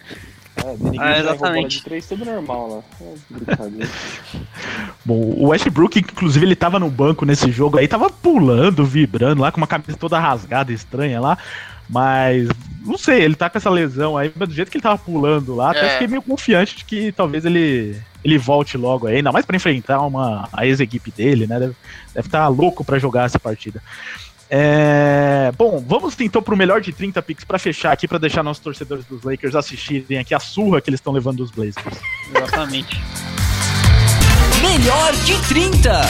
É, 0.65 0.99
ah, 0.99 1.19
exatamente. 1.19 1.79
De 1.79 1.85
três, 1.85 2.07
tudo 2.07 2.25
normal 2.25 2.85
lá. 3.01 3.07
É, 3.07 3.89
Bom, 5.05 5.33
o 5.37 5.49
Westbrook, 5.49 5.99
inclusive, 5.99 6.45
ele 6.45 6.57
tava 6.57 6.79
no 6.79 6.91
banco 6.91 7.25
nesse 7.25 7.51
jogo 7.51 7.79
aí, 7.79 7.87
tava 7.87 8.11
pulando, 8.11 8.85
vibrando 8.85 9.43
lá, 9.43 9.53
com 9.53 9.59
uma 9.59 9.67
camisa 9.67 9.97
toda 9.97 10.19
rasgada, 10.19 10.73
estranha 10.73 11.21
lá. 11.21 11.39
Mas, 11.89 12.49
não 12.85 12.99
sei, 12.99 13.23
ele 13.23 13.35
tá 13.35 13.49
com 13.49 13.57
essa 13.57 13.71
lesão 13.71 14.17
aí, 14.17 14.31
mas 14.37 14.49
do 14.49 14.55
jeito 14.55 14.71
que 14.71 14.77
ele 14.77 14.83
tava 14.83 14.99
pulando 14.99 15.55
lá, 15.55 15.69
é. 15.69 15.79
até 15.79 15.89
fiquei 15.93 16.07
meio 16.09 16.21
confiante 16.21 16.77
de 16.77 16.85
que 16.85 17.11
talvez 17.13 17.47
ele, 17.47 17.99
ele 18.23 18.37
volte 18.37 18.77
logo 18.77 19.07
aí, 19.07 19.17
ainda 19.17 19.33
mais 19.33 19.47
para 19.47 19.57
enfrentar 19.57 20.03
uma, 20.03 20.47
a 20.53 20.67
ex-equipe 20.67 21.11
dele, 21.11 21.47
né? 21.47 21.59
Deve 21.59 21.75
estar 22.17 22.41
tá 22.41 22.49
louco 22.49 22.85
para 22.85 22.99
jogar 22.99 23.25
essa 23.25 23.39
partida. 23.39 23.83
É... 24.51 25.53
Bom, 25.57 25.85
vamos 25.87 26.19
então 26.21 26.43
pro 26.43 26.57
melhor 26.57 26.81
de 26.81 26.93
30 26.93 27.21
picks 27.23 27.45
para 27.45 27.59
fechar 27.59 27.93
aqui, 27.93 28.09
para 28.09 28.19
deixar 28.19 28.43
nossos 28.43 28.63
torcedores 28.63 29.05
dos 29.05 29.23
Lakers 29.23 29.55
assistirem 29.55 30.19
aqui 30.19 30.35
a 30.35 30.41
surra 30.41 30.81
que 30.81 30.89
eles 30.89 30.99
estão 30.99 31.13
levando 31.13 31.39
dos 31.39 31.51
Blazers. 31.51 31.99
Exatamente. 32.35 33.01
Melhor 34.63 35.13
de 35.25 35.49
30. 35.49 36.03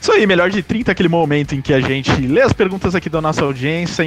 Isso 0.00 0.10
aí, 0.10 0.26
melhor 0.26 0.50
de 0.50 0.64
30, 0.64 0.90
aquele 0.90 1.08
momento 1.08 1.54
em 1.54 1.60
que 1.60 1.72
a 1.72 1.80
gente 1.80 2.10
lê 2.26 2.42
as 2.42 2.52
perguntas 2.52 2.94
aqui 2.96 3.08
da 3.08 3.20
nossa 3.20 3.44
audiência 3.44 4.04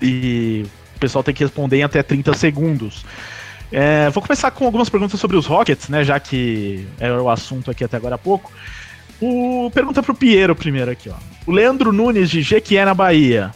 e 0.00 0.64
o 0.96 0.98
pessoal 1.00 1.24
tem 1.24 1.34
que 1.34 1.42
responder 1.42 1.78
em 1.78 1.82
até 1.82 2.00
30 2.00 2.32
segundos. 2.34 3.04
É, 3.72 4.10
vou 4.10 4.22
começar 4.22 4.50
com 4.50 4.66
algumas 4.66 4.90
perguntas 4.90 5.18
sobre 5.18 5.36
os 5.36 5.46
Rockets, 5.46 5.88
né? 5.88 6.04
Já 6.04 6.20
que 6.20 6.86
era 7.00 7.22
o 7.22 7.30
assunto 7.30 7.70
aqui 7.70 7.82
até 7.82 7.96
agora 7.96 8.16
há 8.16 8.18
pouco. 8.18 8.52
O, 9.18 9.70
pergunta 9.72 10.02
pro 10.02 10.14
Piero 10.14 10.54
primeiro 10.54 10.90
aqui, 10.90 11.08
ó. 11.08 11.14
O 11.46 11.52
Leandro 11.52 11.90
Nunes 11.90 12.28
de 12.28 12.42
Jequié 12.42 12.84
na 12.84 12.92
Bahia. 12.92 13.50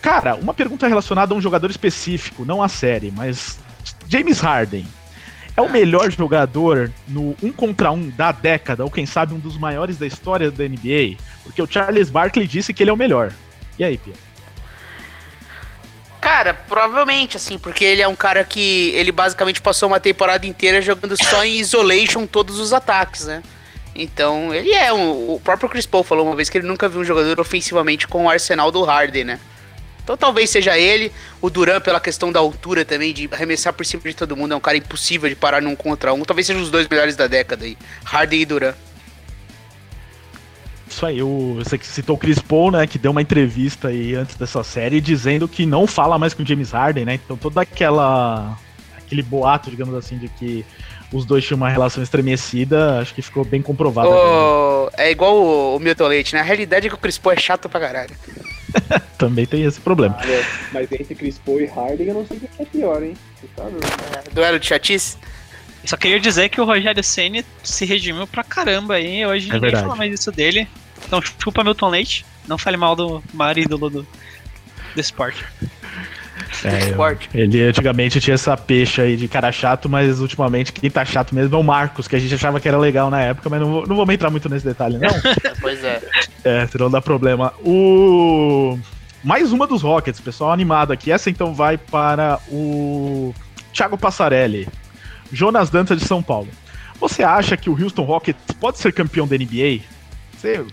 Cara, 0.00 0.36
uma 0.36 0.54
pergunta 0.54 0.86
relacionada 0.86 1.34
a 1.34 1.36
um 1.36 1.40
jogador 1.40 1.70
específico, 1.70 2.44
não 2.44 2.62
a 2.62 2.68
série, 2.68 3.10
mas 3.10 3.58
James 4.06 4.38
Harden 4.38 4.86
é 5.56 5.62
o 5.62 5.70
melhor 5.70 6.10
jogador 6.10 6.92
no 7.08 7.34
um 7.42 7.50
contra 7.50 7.90
um 7.90 8.10
da 8.10 8.30
década, 8.30 8.84
ou 8.84 8.90
quem 8.90 9.06
sabe 9.06 9.34
um 9.34 9.38
dos 9.38 9.56
maiores 9.56 9.96
da 9.96 10.06
história 10.06 10.50
da 10.50 10.64
NBA? 10.64 11.16
Porque 11.42 11.62
o 11.62 11.66
Charles 11.66 12.10
Barkley 12.10 12.46
disse 12.46 12.72
que 12.72 12.82
ele 12.82 12.90
é 12.90 12.92
o 12.92 12.96
melhor. 12.96 13.32
E 13.78 13.84
aí, 13.84 13.96
Piero? 13.96 14.18
Cara, 16.24 16.54
provavelmente, 16.54 17.36
assim, 17.36 17.58
porque 17.58 17.84
ele 17.84 18.00
é 18.00 18.08
um 18.08 18.16
cara 18.16 18.42
que 18.44 18.88
ele 18.94 19.12
basicamente 19.12 19.60
passou 19.60 19.90
uma 19.90 20.00
temporada 20.00 20.46
inteira 20.46 20.80
jogando 20.80 21.22
só 21.22 21.44
em 21.44 21.58
isolation 21.58 22.26
todos 22.26 22.58
os 22.58 22.72
ataques, 22.72 23.26
né? 23.26 23.42
Então, 23.94 24.52
ele 24.54 24.72
é 24.72 24.90
um, 24.90 25.34
o 25.34 25.38
próprio 25.44 25.68
Chris 25.68 25.84
Paul 25.84 26.02
falou 26.02 26.24
uma 26.24 26.34
vez 26.34 26.48
que 26.48 26.56
ele 26.56 26.66
nunca 26.66 26.88
viu 26.88 27.02
um 27.02 27.04
jogador 27.04 27.38
ofensivamente 27.38 28.08
com 28.08 28.24
o 28.24 28.30
arsenal 28.30 28.72
do 28.72 28.82
Harden, 28.82 29.24
né? 29.24 29.40
Então 30.02 30.16
talvez 30.16 30.48
seja 30.48 30.78
ele, 30.78 31.12
o 31.42 31.50
Duran 31.50 31.78
pela 31.82 32.00
questão 32.00 32.32
da 32.32 32.40
altura 32.40 32.86
também, 32.86 33.12
de 33.12 33.28
arremessar 33.30 33.74
por 33.74 33.84
cima 33.84 34.02
de 34.04 34.14
todo 34.14 34.34
mundo, 34.34 34.54
é 34.54 34.56
um 34.56 34.60
cara 34.60 34.78
impossível 34.78 35.28
de 35.28 35.36
parar 35.36 35.60
num 35.60 35.76
contra 35.76 36.14
um. 36.14 36.22
Talvez 36.22 36.46
sejam 36.46 36.62
os 36.62 36.70
dois 36.70 36.88
melhores 36.88 37.16
da 37.16 37.26
década 37.26 37.66
aí, 37.66 37.76
Harden 38.02 38.40
e 38.40 38.46
Duran. 38.46 38.74
Isso 40.88 41.06
aí, 41.06 41.22
o, 41.22 41.54
você 41.54 41.78
citou 41.82 42.16
o 42.16 42.18
Chris 42.18 42.38
Paul, 42.38 42.70
né, 42.70 42.86
que 42.86 42.98
deu 42.98 43.10
uma 43.10 43.22
entrevista 43.22 43.88
aí 43.88 44.14
antes 44.14 44.36
dessa 44.36 44.62
série 44.62 45.00
dizendo 45.00 45.48
que 45.48 45.66
não 45.66 45.86
fala 45.86 46.18
mais 46.18 46.34
com 46.34 46.42
o 46.42 46.46
James 46.46 46.70
Harden, 46.72 47.04
né? 47.04 47.14
Então 47.14 47.36
toda 47.36 47.60
aquela 47.62 48.58
aquele 48.96 49.22
boato, 49.22 49.70
digamos 49.70 49.94
assim, 49.94 50.18
de 50.18 50.28
que 50.28 50.64
os 51.12 51.24
dois 51.24 51.44
tinham 51.44 51.56
uma 51.56 51.68
relação 51.68 52.02
estremecida, 52.02 52.98
acho 53.00 53.14
que 53.14 53.22
ficou 53.22 53.44
bem 53.44 53.62
comprovado. 53.62 54.08
Oh, 54.10 54.90
é 54.96 55.10
igual 55.10 55.36
o, 55.36 55.76
o 55.76 55.78
Milton 55.78 56.08
Leite, 56.08 56.34
né? 56.34 56.40
A 56.40 56.44
realidade 56.44 56.86
é 56.86 56.88
que 56.88 56.94
o 56.94 56.98
Chris 56.98 57.18
Paul 57.18 57.34
é 57.34 57.38
chato 57.38 57.68
pra 57.68 57.80
caralho. 57.80 58.14
Também 59.16 59.46
tem 59.46 59.62
esse 59.62 59.80
problema. 59.80 60.16
Ah, 60.18 60.68
mas 60.72 60.90
entre 60.90 61.14
Chris 61.14 61.38
Paul 61.38 61.60
e 61.60 61.66
Harden, 61.66 62.08
eu 62.08 62.14
não 62.14 62.26
sei 62.26 62.38
o 62.38 62.40
que 62.40 62.62
é 62.62 62.64
pior, 62.64 63.02
hein? 63.02 63.14
Tá 63.54 63.64
é, 63.64 64.34
duelo 64.34 64.58
de 64.58 64.66
chatice? 64.66 65.16
Só 65.84 65.96
queria 65.96 66.18
dizer 66.18 66.48
que 66.48 66.60
o 66.60 66.64
Rogério 66.64 67.02
Senna 67.04 67.44
se 67.62 67.84
redimiu 67.84 68.26
pra 68.26 68.42
caramba 68.42 68.94
aí. 68.94 69.24
Hoje 69.26 69.50
é 69.50 69.54
ninguém 69.54 69.60
verdade. 69.60 69.84
fala 69.84 69.96
mais 69.96 70.12
isso 70.12 70.32
dele. 70.32 70.66
Então 71.06 71.20
chupa 71.22 71.62
Milton 71.62 71.88
Leite. 71.88 72.24
Não 72.48 72.58
fale 72.58 72.76
mal 72.76 72.96
do 72.96 73.22
marido 73.32 73.76
do, 73.76 73.90
do, 73.90 74.06
do 74.94 75.00
esporte. 75.00 75.44
É, 76.64 76.90
eu, 76.90 77.18
ele 77.34 77.62
antigamente 77.62 78.20
tinha 78.20 78.34
essa 78.34 78.56
peixe 78.56 79.00
aí 79.00 79.16
de 79.16 79.28
cara 79.28 79.52
chato, 79.52 79.88
mas 79.88 80.20
ultimamente 80.20 80.72
quem 80.72 80.90
tá 80.90 81.04
chato 81.04 81.34
mesmo 81.34 81.54
é 81.54 81.58
o 81.58 81.62
Marcos, 81.62 82.08
que 82.08 82.16
a 82.16 82.18
gente 82.18 82.34
achava 82.34 82.58
que 82.58 82.66
era 82.66 82.78
legal 82.78 83.10
na 83.10 83.20
época, 83.20 83.48
mas 83.48 83.60
não, 83.60 83.70
vou, 83.70 83.86
não 83.86 83.96
vou 83.96 84.10
entrar 84.10 84.30
muito 84.30 84.48
nesse 84.48 84.64
detalhe, 84.64 84.98
não. 84.98 85.10
pois 85.60 85.82
é. 85.84 86.00
É, 86.42 86.66
senão 86.66 86.90
dá 86.90 87.00
problema. 87.00 87.52
O. 87.64 88.78
Mais 89.22 89.52
uma 89.52 89.66
dos 89.66 89.82
Rockets, 89.82 90.20
pessoal 90.20 90.52
animado 90.52 90.92
aqui. 90.92 91.10
Essa 91.10 91.30
então 91.30 91.54
vai 91.54 91.78
para 91.78 92.38
o 92.48 93.34
Thiago 93.72 93.96
Passarelli. 93.96 94.68
Jonas 95.32 95.70
Dantas 95.70 95.98
de 95.98 96.06
São 96.06 96.22
Paulo. 96.22 96.48
Você 97.00 97.22
acha 97.22 97.56
que 97.56 97.68
o 97.68 97.80
Houston 97.80 98.04
Rockets 98.04 98.54
pode 98.60 98.78
ser 98.78 98.92
campeão 98.92 99.26
da 99.26 99.36
NBA? 99.36 99.80
Você 100.36 100.64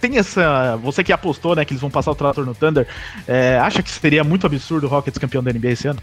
tem 0.00 0.18
essa. 0.18 0.76
Você 0.76 1.02
que 1.02 1.12
apostou, 1.12 1.56
né, 1.56 1.64
que 1.64 1.72
eles 1.72 1.80
vão 1.80 1.90
passar 1.90 2.10
o 2.10 2.14
trator 2.14 2.44
no 2.44 2.54
Thunder, 2.54 2.86
é, 3.26 3.58
acha 3.58 3.82
que 3.82 3.90
seria 3.90 4.22
muito 4.22 4.46
absurdo 4.46 4.86
o 4.86 4.90
Rockets 4.90 5.18
campeão 5.18 5.42
da 5.42 5.52
NBA 5.52 5.70
esse 5.70 5.88
ano? 5.88 6.00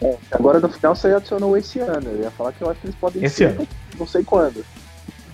É, 0.00 0.16
agora 0.30 0.60
no 0.60 0.68
final 0.68 0.94
você 0.94 1.08
adicionou 1.08 1.56
esse 1.56 1.78
ano. 1.80 2.10
Eu 2.10 2.22
ia 2.22 2.30
falar 2.30 2.52
que 2.52 2.62
eu 2.62 2.70
acho 2.70 2.80
que 2.80 2.86
eles 2.86 2.96
podem 2.96 3.24
esse 3.24 3.36
ser, 3.36 3.48
ano. 3.50 3.68
não 3.98 4.06
sei 4.06 4.24
quando. 4.24 4.64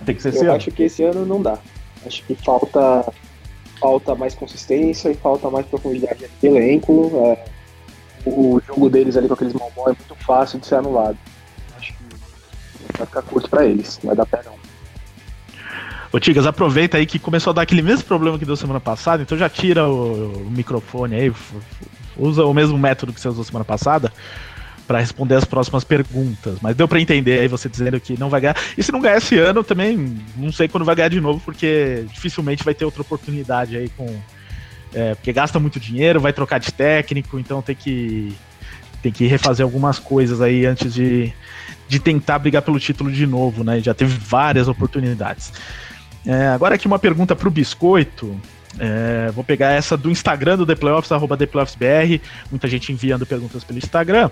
Tem 0.05 0.15
que 0.15 0.21
ser 0.21 0.29
eu 0.29 0.33
esse 0.33 0.45
ano. 0.45 0.55
acho 0.55 0.71
que 0.71 0.83
esse 0.83 1.03
ano 1.03 1.25
não 1.25 1.41
dá. 1.41 1.57
Acho 2.05 2.23
que 2.23 2.35
falta 2.35 3.05
falta 3.79 4.15
mais 4.15 4.33
consistência 4.33 5.09
e 5.09 5.15
falta 5.15 5.49
mais 5.49 5.65
profundidade 5.67 6.25
de 6.41 6.47
elenco. 6.47 7.11
É, 7.25 7.45
o 8.25 8.59
jogo 8.65 8.89
deles 8.89 9.15
ali 9.15 9.27
com 9.27 9.35
aqueles 9.35 9.53
mal 9.53 9.71
é 9.77 9.85
muito 9.85 10.15
fácil 10.25 10.59
de 10.59 10.67
ser 10.67 10.75
anulado. 10.75 11.17
Vai 12.95 13.07
ficar 13.07 13.21
curto 13.21 13.49
para 13.49 13.65
eles, 13.65 13.99
vai 14.03 14.15
dar 14.15 14.25
pé 14.25 14.41
não. 14.45 14.53
Ô 16.11 16.19
Tigas, 16.19 16.45
aproveita 16.45 16.97
aí 16.97 17.05
que 17.05 17.19
começou 17.19 17.51
a 17.51 17.53
dar 17.53 17.61
aquele 17.63 17.81
mesmo 17.81 18.05
problema 18.05 18.39
que 18.39 18.45
deu 18.45 18.55
semana 18.55 18.79
passada, 18.79 19.23
então 19.23 19.37
já 19.37 19.49
tira 19.49 19.87
o, 19.87 20.47
o 20.47 20.49
microfone 20.49 21.15
aí, 21.15 21.33
usa 22.15 22.45
o 22.45 22.53
mesmo 22.53 22.77
método 22.77 23.11
que 23.11 23.19
você 23.19 23.27
usou 23.27 23.43
semana 23.43 23.65
passada 23.65 24.11
para 24.87 24.99
responder 24.99 25.35
as 25.35 25.43
próximas 25.43 25.83
perguntas. 25.83 26.59
Mas 26.61 26.75
deu 26.75 26.87
para 26.87 27.01
entender 27.01 27.41
aí 27.41 27.47
você 27.47 27.67
dizendo 27.67 27.99
que 27.99 28.17
não 28.17 28.29
vai 28.29 28.39
ganhar. 28.39 28.55
E 28.77 28.81
se 28.81 28.91
não 28.91 29.01
ganhar 29.01 29.17
esse 29.17 29.37
ano, 29.37 29.63
também 29.63 30.17
não 30.37 30.51
sei 30.51 30.69
quando 30.69 30.85
vai 30.85 30.95
ganhar 30.95 31.09
de 31.09 31.19
novo, 31.19 31.41
porque 31.43 32.05
dificilmente 32.13 32.63
vai 32.63 32.73
ter 32.73 32.85
outra 32.85 33.01
oportunidade 33.01 33.75
aí 33.75 33.89
com. 33.89 34.07
É, 34.93 35.13
porque 35.15 35.33
gasta 35.33 35.59
muito 35.59 35.79
dinheiro, 35.79 36.21
vai 36.21 36.31
trocar 36.31 36.59
de 36.59 36.71
técnico, 36.71 37.37
então 37.37 37.61
tem 37.61 37.75
que 37.75 38.33
tem 39.01 39.11
que 39.11 39.27
refazer 39.27 39.63
algumas 39.63 39.99
coisas 39.99 40.41
aí 40.41 40.65
antes 40.65 40.93
de, 40.93 41.31
de 41.87 41.99
tentar 41.99 42.39
brigar 42.39 42.61
pelo 42.61 42.79
título 42.79 43.11
de 43.11 43.25
novo, 43.25 43.63
né? 43.63 43.79
Já 43.79 43.93
teve 43.93 44.17
várias 44.17 44.67
oportunidades. 44.67 45.51
É, 46.25 46.47
agora 46.47 46.75
aqui 46.75 46.87
uma 46.87 46.99
pergunta 46.99 47.35
para 47.35 47.47
o 47.47 47.51
Biscoito. 47.51 48.39
É, 48.79 49.31
vou 49.31 49.43
pegar 49.43 49.71
essa 49.71 49.97
do 49.97 50.11
Instagram 50.11 50.57
do 50.57 50.65
The 50.65 50.75
Playoffs, 50.75 51.11
arroba 51.11 51.37
ThePlayoffsBR. 51.37 52.21
Muita 52.51 52.67
gente 52.67 52.91
enviando 52.91 53.25
perguntas 53.25 53.63
pelo 53.63 53.79
Instagram. 53.79 54.29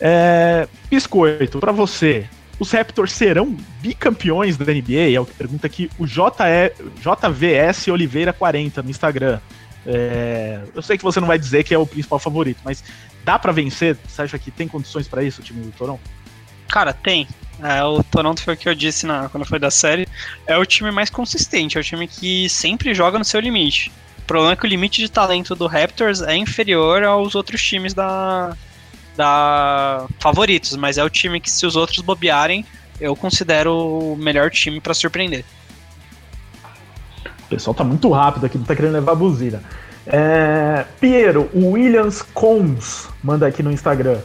É, 0.00 0.66
Biscoito, 0.90 1.58
para 1.58 1.72
você, 1.72 2.26
os 2.58 2.70
Raptors 2.72 3.12
serão 3.12 3.56
bicampeões 3.80 4.56
da 4.56 4.64
NBA? 4.64 5.12
É 5.14 5.20
o 5.20 5.26
que 5.26 5.34
pergunta 5.34 5.66
aqui 5.66 5.90
o 5.98 6.06
JVS 6.06 7.88
Oliveira 7.88 8.32
40 8.32 8.82
no 8.82 8.90
Instagram. 8.90 9.38
É, 9.86 10.60
eu 10.74 10.82
sei 10.82 10.98
que 10.98 11.04
você 11.04 11.20
não 11.20 11.28
vai 11.28 11.38
dizer 11.38 11.62
que 11.62 11.72
é 11.72 11.78
o 11.78 11.86
principal 11.86 12.18
favorito, 12.18 12.60
mas 12.64 12.82
dá 13.24 13.38
para 13.38 13.52
vencer? 13.52 13.96
Você 14.06 14.22
acha 14.22 14.38
que 14.38 14.50
tem 14.50 14.66
condições 14.66 15.06
para 15.06 15.22
isso 15.22 15.40
o 15.40 15.44
time 15.44 15.62
do 15.62 15.70
Toronto? 15.70 16.00
Cara, 16.68 16.92
tem. 16.92 17.26
É, 17.60 17.82
o 17.82 18.02
Toronto 18.04 18.42
foi 18.42 18.54
o 18.54 18.56
que 18.56 18.68
eu 18.68 18.74
disse 18.74 19.04
na, 19.06 19.28
quando 19.28 19.44
foi 19.44 19.58
da 19.58 19.70
série. 19.70 20.06
É 20.46 20.56
o 20.56 20.64
time 20.64 20.90
mais 20.90 21.10
consistente, 21.10 21.76
é 21.76 21.80
o 21.80 21.84
time 21.84 22.06
que 22.06 22.48
sempre 22.48 22.94
joga 22.94 23.18
no 23.18 23.24
seu 23.24 23.40
limite. 23.40 23.90
O 24.18 24.22
problema 24.22 24.52
é 24.52 24.56
que 24.56 24.64
o 24.64 24.68
limite 24.68 25.00
de 25.00 25.10
talento 25.10 25.54
do 25.54 25.66
Raptors 25.66 26.20
é 26.22 26.36
inferior 26.36 27.02
aos 27.02 27.34
outros 27.34 27.62
times 27.62 27.94
da, 27.94 28.54
da 29.16 30.06
favoritos, 30.20 30.76
mas 30.76 30.98
é 30.98 31.04
o 31.04 31.10
time 31.10 31.40
que 31.40 31.50
se 31.50 31.66
os 31.66 31.74
outros 31.74 32.00
bobearem, 32.00 32.64
eu 33.00 33.16
considero 33.16 33.74
o 33.74 34.16
melhor 34.16 34.50
time 34.50 34.80
para 34.80 34.94
surpreender. 34.94 35.44
O 37.44 37.48
pessoal 37.48 37.74
tá 37.74 37.82
muito 37.82 38.10
rápido 38.10 38.44
aqui, 38.44 38.58
não 38.58 38.64
tá 38.64 38.76
querendo 38.76 38.92
levar 38.92 39.12
a 39.12 39.16
buzina. 39.16 39.62
É, 40.06 40.84
Piero, 41.00 41.50
o 41.52 41.72
Williams 41.72 42.22
Combs 42.22 43.08
manda 43.22 43.46
aqui 43.46 43.62
no 43.62 43.72
Instagram. 43.72 44.20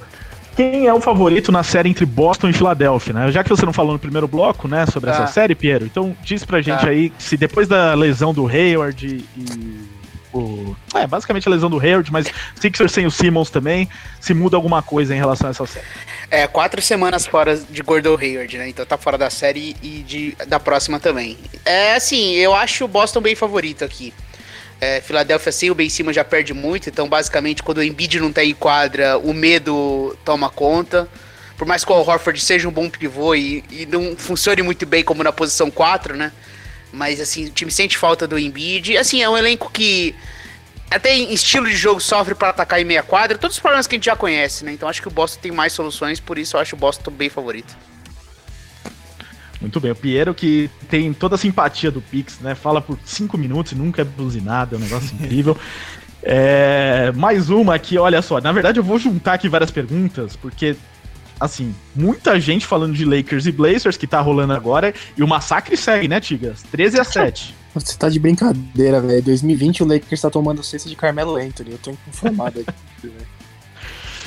Quem 0.55 0.87
é 0.87 0.93
o 0.93 1.01
favorito 1.01 1.51
na 1.51 1.63
série 1.63 1.89
entre 1.89 2.05
Boston 2.05 2.49
e 2.49 2.53
Filadélfia, 2.53 3.13
né? 3.13 3.31
Já 3.31 3.43
que 3.43 3.49
você 3.49 3.65
não 3.65 3.73
falou 3.73 3.93
no 3.93 3.99
primeiro 3.99 4.27
bloco, 4.27 4.67
né, 4.67 4.85
sobre 4.85 5.11
Tá. 5.11 5.23
essa 5.23 5.27
série, 5.33 5.55
Piero, 5.55 5.85
então 5.85 6.15
diz 6.23 6.43
pra 6.45 6.61
gente 6.61 6.81
Tá. 6.81 6.87
aí 6.89 7.11
se 7.17 7.35
depois 7.37 7.67
da 7.67 7.93
lesão 7.93 8.33
do 8.33 8.47
Hayward 8.47 9.05
e, 9.05 9.39
e 9.39 9.93
o... 10.33 10.75
É, 10.95 11.05
basicamente 11.05 11.47
a 11.47 11.51
lesão 11.51 11.69
do 11.69 11.79
Hayward, 11.79 12.11
mas 12.11 12.27
Sixers 12.59 12.91
sem 12.91 13.05
o 13.05 13.11
Simmons 13.11 13.49
também, 13.49 13.87
se 14.19 14.33
muda 14.33 14.57
alguma 14.57 14.81
coisa 14.81 15.13
em 15.13 15.17
relação 15.17 15.47
a 15.47 15.51
essa 15.51 15.65
série. 15.65 15.85
É, 16.31 16.47
quatro 16.47 16.81
semanas 16.81 17.27
fora 17.27 17.55
de 17.55 17.81
Gordon 17.83 18.17
Hayward, 18.19 18.57
né? 18.57 18.69
Então 18.69 18.83
tá 18.85 18.97
fora 18.97 19.17
da 19.17 19.29
série 19.29 19.75
e 19.83 19.99
de, 20.07 20.35
da 20.47 20.59
próxima 20.59 20.99
também. 20.99 21.37
É 21.63 21.93
assim, 21.95 22.33
eu 22.33 22.55
acho 22.55 22.85
o 22.85 22.87
Boston 22.87 23.21
bem 23.21 23.35
favorito 23.35 23.85
aqui. 23.85 24.11
É, 24.83 24.99
Filadélfia 24.99 25.49
sem 25.49 25.71
o 25.71 25.75
Ben 25.75 25.89
Simmons 25.89 26.13
já 26.13 26.25
perde 26.25 26.53
muito, 26.53 26.89
então 26.89 27.07
basicamente 27.07 27.63
quando 27.63 27.77
o 27.77 27.83
Embiid 27.83 28.19
não 28.19 28.33
tá 28.33 28.43
em 28.43 28.53
quadra, 28.53 29.17
o 29.17 29.33
medo 29.33 30.17
toma 30.25 30.49
conta. 30.49 31.07
Por 31.57 31.65
mais 31.65 31.85
que 31.85 31.91
o 31.91 31.95
Horford 31.95 32.41
seja 32.41 32.67
um 32.67 32.71
bom 32.71 32.89
pivô 32.89 33.33
e, 33.33 33.63
e 33.71 33.85
não 33.85 34.17
funcione 34.17 34.61
muito 34.61 34.85
bem 34.85 35.01
como 35.01 35.23
na 35.23 35.31
posição 35.31 35.71
4, 35.71 36.17
né? 36.17 36.33
Mas 36.91 37.21
assim, 37.21 37.45
o 37.45 37.49
time 37.49 37.71
sente 37.71 37.97
falta 37.97 38.27
do 38.27 38.37
Embiid. 38.37 38.97
Assim, 38.97 39.21
é 39.21 39.29
um 39.29 39.37
elenco 39.37 39.71
que 39.71 40.13
até 40.91 41.15
em 41.15 41.31
estilo 41.31 41.65
de 41.65 41.77
jogo 41.77 42.01
sofre 42.01 42.35
para 42.35 42.49
atacar 42.49 42.81
em 42.81 42.83
meia 42.83 43.03
quadra, 43.03 43.37
todos 43.37 43.55
os 43.55 43.61
problemas 43.61 43.87
que 43.87 43.95
a 43.95 43.97
gente 43.97 44.05
já 44.05 44.17
conhece, 44.17 44.65
né? 44.65 44.73
Então 44.73 44.89
acho 44.89 45.01
que 45.01 45.07
o 45.07 45.11
Boston 45.11 45.39
tem 45.39 45.51
mais 45.51 45.71
soluções, 45.71 46.19
por 46.19 46.37
isso 46.37 46.57
eu 46.57 46.61
acho 46.61 46.75
o 46.75 46.79
Boston 46.79 47.09
bem 47.09 47.29
favorito. 47.29 47.73
Muito 49.63 49.79
bem, 49.79 49.91
o 49.91 49.95
Piero 49.95 50.33
que 50.33 50.69
tem 50.89 51.13
toda 51.13 51.35
a 51.35 51.37
simpatia 51.37 51.89
do 51.89 52.01
Pix, 52.01 52.37
né? 52.41 52.53
Fala 52.53 52.81
por 52.81 52.99
cinco 53.05 53.37
minutos 53.37 53.71
e 53.71 53.75
nunca 53.75 54.01
é 54.01 54.05
buzinado, 54.05 54.75
é 54.75 54.77
um 54.77 54.81
negócio 54.81 55.15
incrível. 55.15 55.57
É, 56.21 57.13
mais 57.15 57.49
uma 57.49 57.73
aqui, 57.73 57.97
olha 57.97 58.21
só. 58.21 58.41
Na 58.41 58.51
verdade, 58.51 58.77
eu 58.77 58.83
vou 58.83 58.99
juntar 58.99 59.35
aqui 59.35 59.47
várias 59.47 59.71
perguntas, 59.71 60.35
porque, 60.35 60.75
assim, 61.39 61.73
muita 61.95 62.37
gente 62.41 62.65
falando 62.65 62.93
de 62.93 63.05
Lakers 63.05 63.45
e 63.45 63.53
Blazers, 63.53 63.95
que 63.95 64.05
tá 64.05 64.19
rolando 64.19 64.51
agora, 64.51 64.93
e 65.17 65.23
o 65.23 65.27
massacre 65.27 65.77
segue, 65.77 66.09
né, 66.09 66.19
Tigas? 66.19 66.61
13 66.63 66.99
a 66.99 67.03
7. 67.05 67.55
Você 67.73 67.97
tá 67.97 68.09
de 68.09 68.19
brincadeira, 68.19 68.99
velho. 68.99 69.23
2020 69.23 69.81
o 69.81 69.87
Lakers 69.87 70.21
tá 70.21 70.29
tomando 70.29 70.61
cesta 70.61 70.89
de 70.89 70.95
Carmelo 70.95 71.37
Anthony. 71.37 71.71
Eu 71.71 71.77
tô 71.77 71.91
inconformado 71.91 72.59
aqui, 72.59 72.73
velho. 73.07 73.27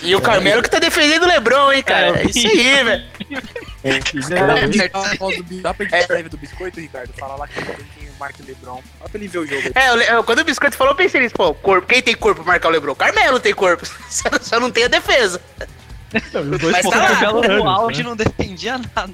E 0.03 0.15
o 0.15 0.21
Carmelo 0.21 0.63
que 0.63 0.71
tá 0.71 0.79
defendendo 0.79 1.23
o 1.25 1.27
Lebron, 1.27 1.73
hein, 1.73 1.83
cara? 1.83 2.21
É 2.21 2.25
isso 2.27 2.47
aí, 2.47 2.85
velho. 2.85 3.05
É, 3.83 3.91
É, 3.91 5.61
dá 5.61 5.73
pra 5.75 5.85
editar 5.85 6.07
a 6.11 6.13
live 6.15 6.29
do 6.29 6.37
biscoito, 6.37 6.81
Ricardo? 6.81 7.13
Fala 7.19 7.37
lá 7.37 7.49
que 7.49 7.55
tem 7.55 7.77
quem 7.99 8.09
marca 8.19 8.43
o 8.43 8.47
Lebron. 8.47 8.83
Dá 9.01 9.09
pra 9.09 9.19
ele 9.19 9.29
ver 9.29 9.39
o 9.39 9.47
jogo. 9.47 9.63
É, 9.75 10.23
quando 10.23 10.41
o 10.41 10.45
Biscoito 10.45 10.77
falou, 10.77 10.93
eu 10.93 10.97
pensei 10.97 11.21
nisso. 11.21 11.35
Pô, 11.35 11.55
corpo, 11.55 11.87
quem 11.87 12.03
tem 12.03 12.15
corpo 12.15 12.43
pra 12.43 12.53
marcar 12.53 12.69
o 12.69 12.73
Lebron? 12.73 12.95
Carmelo 12.95 13.39
tem 13.41 13.55
corpo. 13.55 13.87
Só, 14.11 14.29
só 14.41 14.61
não 14.61 14.71
tem 14.71 14.85
a 14.85 14.89
defesa. 14.89 15.41
Não, 16.33 16.41
os 16.43 16.59
dois 16.59 16.73
Mas 16.73 16.83
tá 16.83 16.89
o 16.89 16.91
lá. 17.01 17.09
Carmelo 17.09 17.43
no 17.65 17.69
auge 17.69 18.03
né? 18.03 18.09
não 18.09 18.17
defendia 18.17 18.79
nada. 18.95 19.13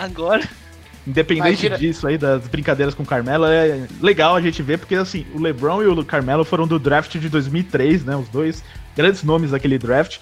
Agora. 0.00 0.42
Independente 1.06 1.66
Imagina- 1.66 1.78
disso 1.78 2.06
aí, 2.06 2.16
das 2.16 2.46
brincadeiras 2.48 2.94
com 2.94 3.02
o 3.02 3.06
Carmelo, 3.06 3.44
é 3.46 3.86
legal 4.00 4.34
a 4.34 4.40
gente 4.40 4.62
ver, 4.62 4.78
porque 4.78 4.94
assim, 4.94 5.26
o 5.34 5.40
LeBron 5.40 5.82
e 5.82 5.86
o 5.86 6.04
Carmelo 6.04 6.44
foram 6.46 6.66
do 6.66 6.78
draft 6.78 7.16
de 7.18 7.28
2003, 7.28 8.04
né? 8.06 8.16
Os 8.16 8.26
dois 8.28 8.64
grandes 8.96 9.22
nomes 9.22 9.50
daquele 9.50 9.78
draft. 9.78 10.18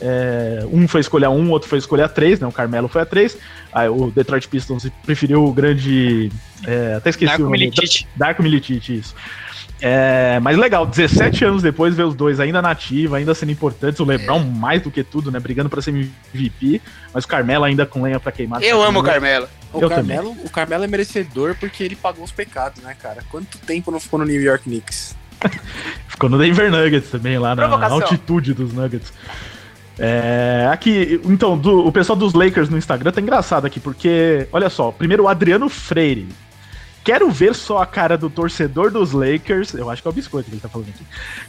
É, 0.00 0.62
um 0.70 0.86
foi 0.86 1.00
escolher 1.00 1.26
a 1.26 1.30
um, 1.30 1.50
outro 1.50 1.68
foi 1.68 1.78
escolher 1.78 2.02
a 2.02 2.08
três, 2.08 2.38
né? 2.38 2.46
O 2.46 2.52
Carmelo 2.52 2.88
foi 2.88 3.02
a 3.02 3.06
três. 3.06 3.36
Aí 3.72 3.88
o 3.88 4.10
Detroit 4.10 4.46
Pistons 4.48 4.86
preferiu 5.04 5.44
o 5.44 5.52
grande. 5.52 6.30
é, 6.66 6.94
até 6.94 7.10
esqueci 7.10 7.30
Darko 7.30 7.42
o 7.42 7.46
nome. 7.46 7.58
Milicic. 7.58 8.06
Darko 8.14 8.42
Milicic, 8.42 8.98
isso. 8.98 9.14
É, 9.80 10.40
mas 10.40 10.56
legal, 10.56 10.86
17 10.86 11.44
anos 11.44 11.62
depois, 11.62 11.94
ver 11.94 12.04
os 12.04 12.14
dois 12.14 12.40
ainda 12.40 12.62
na 12.62 12.70
ativa, 12.70 13.18
ainda 13.18 13.34
sendo 13.34 13.52
importantes. 13.52 14.00
O 14.00 14.04
LeBron 14.04 14.38
mais 14.40 14.82
do 14.82 14.90
que 14.90 15.04
tudo, 15.04 15.30
né? 15.30 15.38
Brigando 15.38 15.68
pra 15.68 15.82
ser 15.82 15.90
MVP, 15.90 16.80
mas 17.12 17.24
o 17.24 17.28
Carmelo 17.28 17.64
ainda 17.64 17.84
com 17.84 18.02
lenha 18.02 18.18
pra 18.18 18.32
queimar. 18.32 18.62
Eu 18.62 18.82
amo 18.82 19.00
o 19.00 19.02
Carmelo. 19.02 19.48
O 19.72 19.80
Eu 19.80 19.88
Carmelo, 19.88 20.36
o 20.44 20.48
Carmelo 20.48 20.84
é 20.84 20.86
merecedor 20.86 21.54
porque 21.60 21.82
ele 21.82 21.94
pagou 21.94 22.24
os 22.24 22.32
pecados, 22.32 22.82
né, 22.82 22.96
cara? 22.98 23.22
Quanto 23.30 23.58
tempo 23.58 23.90
não 23.90 24.00
ficou 24.00 24.18
no 24.18 24.24
New 24.24 24.40
York 24.40 24.64
Knicks? 24.64 25.14
Ficou 26.08 26.30
no 26.30 26.38
Denver 26.38 26.70
Nuggets 26.70 27.10
também, 27.10 27.38
lá 27.38 27.54
na, 27.54 27.68
altitude 27.94 28.54
dos 28.54 28.72
Nuggets. 28.72 29.12
É, 29.98 30.68
aqui, 30.70 31.20
então, 31.24 31.56
do- 31.56 31.86
o 31.86 31.92
pessoal 31.92 32.16
dos 32.18 32.34
Lakers 32.34 32.68
no 32.68 32.76
Instagram 32.76 33.12
tá 33.12 33.20
engraçado 33.20 33.66
aqui, 33.66 33.80
porque, 33.80 34.46
olha 34.52 34.68
só, 34.68 34.90
primeiro 34.90 35.24
o 35.24 35.28
Adriano 35.28 35.68
Freire. 35.68 36.28
Quero 37.02 37.30
ver 37.30 37.54
só 37.54 37.78
a 37.78 37.86
cara 37.86 38.18
do 38.18 38.28
torcedor 38.28 38.90
dos 38.90 39.12
Lakers, 39.12 39.72
eu 39.74 39.88
acho 39.88 40.02
que 40.02 40.08
é 40.08 40.10
o 40.10 40.14
biscoito 40.14 40.48
que 40.48 40.54
ele 40.54 40.60
tá 40.60 40.68
falando 40.68 40.88
aqui, 40.88 41.04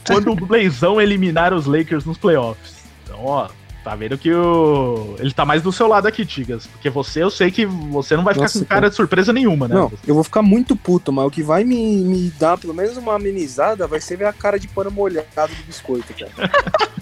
quando 0.06 0.30
o 0.30 0.36
Blazão 0.36 1.00
eliminar 1.00 1.52
os 1.52 1.66
Lakers 1.66 2.04
nos 2.04 2.16
playoffs. 2.16 2.76
Então, 3.04 3.18
ó, 3.24 3.48
tá 3.88 3.94
vendo 3.96 4.18
que 4.18 4.30
o. 4.30 5.16
Ele 5.18 5.32
tá 5.32 5.46
mais 5.46 5.62
do 5.62 5.72
seu 5.72 5.86
lado 5.86 6.06
aqui, 6.06 6.26
Tigas. 6.26 6.66
Porque 6.66 6.90
você, 6.90 7.22
eu 7.22 7.30
sei 7.30 7.50
que 7.50 7.64
você 7.64 8.14
não 8.16 8.22
vai 8.22 8.34
ficar 8.34 8.44
Nossa, 8.44 8.58
com 8.58 8.64
cara 8.66 8.90
de 8.90 8.94
surpresa 8.94 9.32
nenhuma, 9.32 9.66
né? 9.66 9.74
Não, 9.74 9.90
eu 10.06 10.14
vou 10.14 10.22
ficar 10.22 10.42
muito 10.42 10.76
puto, 10.76 11.10
mas 11.10 11.24
o 11.24 11.30
que 11.30 11.42
vai 11.42 11.64
me, 11.64 11.96
me 12.04 12.30
dar 12.38 12.58
pelo 12.58 12.74
menos 12.74 12.98
uma 12.98 13.14
amenizada 13.14 13.86
vai 13.86 13.98
ser 13.98 14.18
ver 14.18 14.26
a 14.26 14.32
cara 14.32 14.58
de 14.58 14.68
pano 14.68 14.90
molhado 14.90 15.54
do 15.54 15.64
biscoito, 15.66 16.12
cara. 16.14 16.50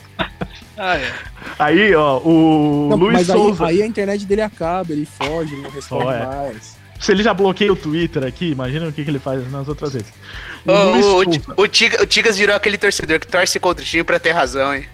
Ah, 0.79 0.95
é. 0.99 1.11
Aí, 1.59 1.95
ó, 1.95 2.19
o 2.19 2.89
Não, 2.91 2.99
Luiz 2.99 3.15
mas 3.15 3.31
aí, 3.31 3.37
Souza. 3.37 3.65
aí 3.65 3.83
a 3.83 3.87
internet 3.87 4.27
dele 4.27 4.43
acaba, 4.43 4.93
ele 4.93 5.07
foge, 5.07 5.55
ele 5.55 5.63
não 5.63 5.71
responde 5.71 6.05
Só 6.05 6.13
é. 6.13 6.27
mais. 6.27 6.77
Se 7.01 7.13
ele 7.13 7.23
já 7.23 7.33
bloqueia 7.33 7.73
o 7.73 7.77
Twitter 7.77 8.23
aqui, 8.23 8.51
imagina 8.51 8.87
o 8.87 8.93
que, 8.93 9.03
que 9.03 9.11
ele 9.11 9.19
faz 9.19 9.51
nas 9.51 9.69
outras 9.69 9.95
vezes. 9.95 10.13
O 10.67 10.73
O, 10.73 11.03
Souza. 11.03 11.55
o 11.57 12.07
Tigas 12.07 12.37
virou 12.37 12.55
aquele 12.55 12.77
torcedor 12.77 13.19
que 13.19 13.27
torce 13.27 13.59
contra 13.59 13.83
o 13.83 13.87
time 13.87 14.05
pra 14.05 14.19
ter 14.19 14.33
razão, 14.33 14.75
hein? 14.75 14.87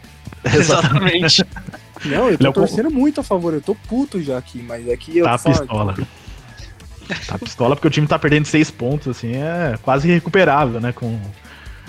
Exatamente. 0.54 1.44
Não, 2.04 2.28
eu 2.28 2.34
é 2.34 2.36
tô 2.36 2.50
o- 2.50 2.52
torcendo 2.52 2.90
muito 2.90 3.20
a 3.20 3.24
favor, 3.24 3.54
eu 3.54 3.60
tô 3.60 3.74
puto 3.74 4.20
já 4.22 4.38
aqui, 4.38 4.62
mas 4.62 4.86
é 4.88 4.96
que 4.96 5.18
eu 5.18 5.24
Tá 5.24 5.38
falo- 5.38 5.58
pistola. 5.58 5.94
Tá 7.26 7.38
pistola 7.38 7.76
porque 7.76 7.88
o 7.88 7.90
time 7.90 8.06
tá 8.06 8.18
perdendo 8.18 8.46
seis 8.46 8.70
pontos, 8.70 9.08
assim, 9.08 9.32
é 9.34 9.76
quase 9.82 10.08
irrecuperável, 10.08 10.80
né? 10.80 10.92
Com 10.92 11.20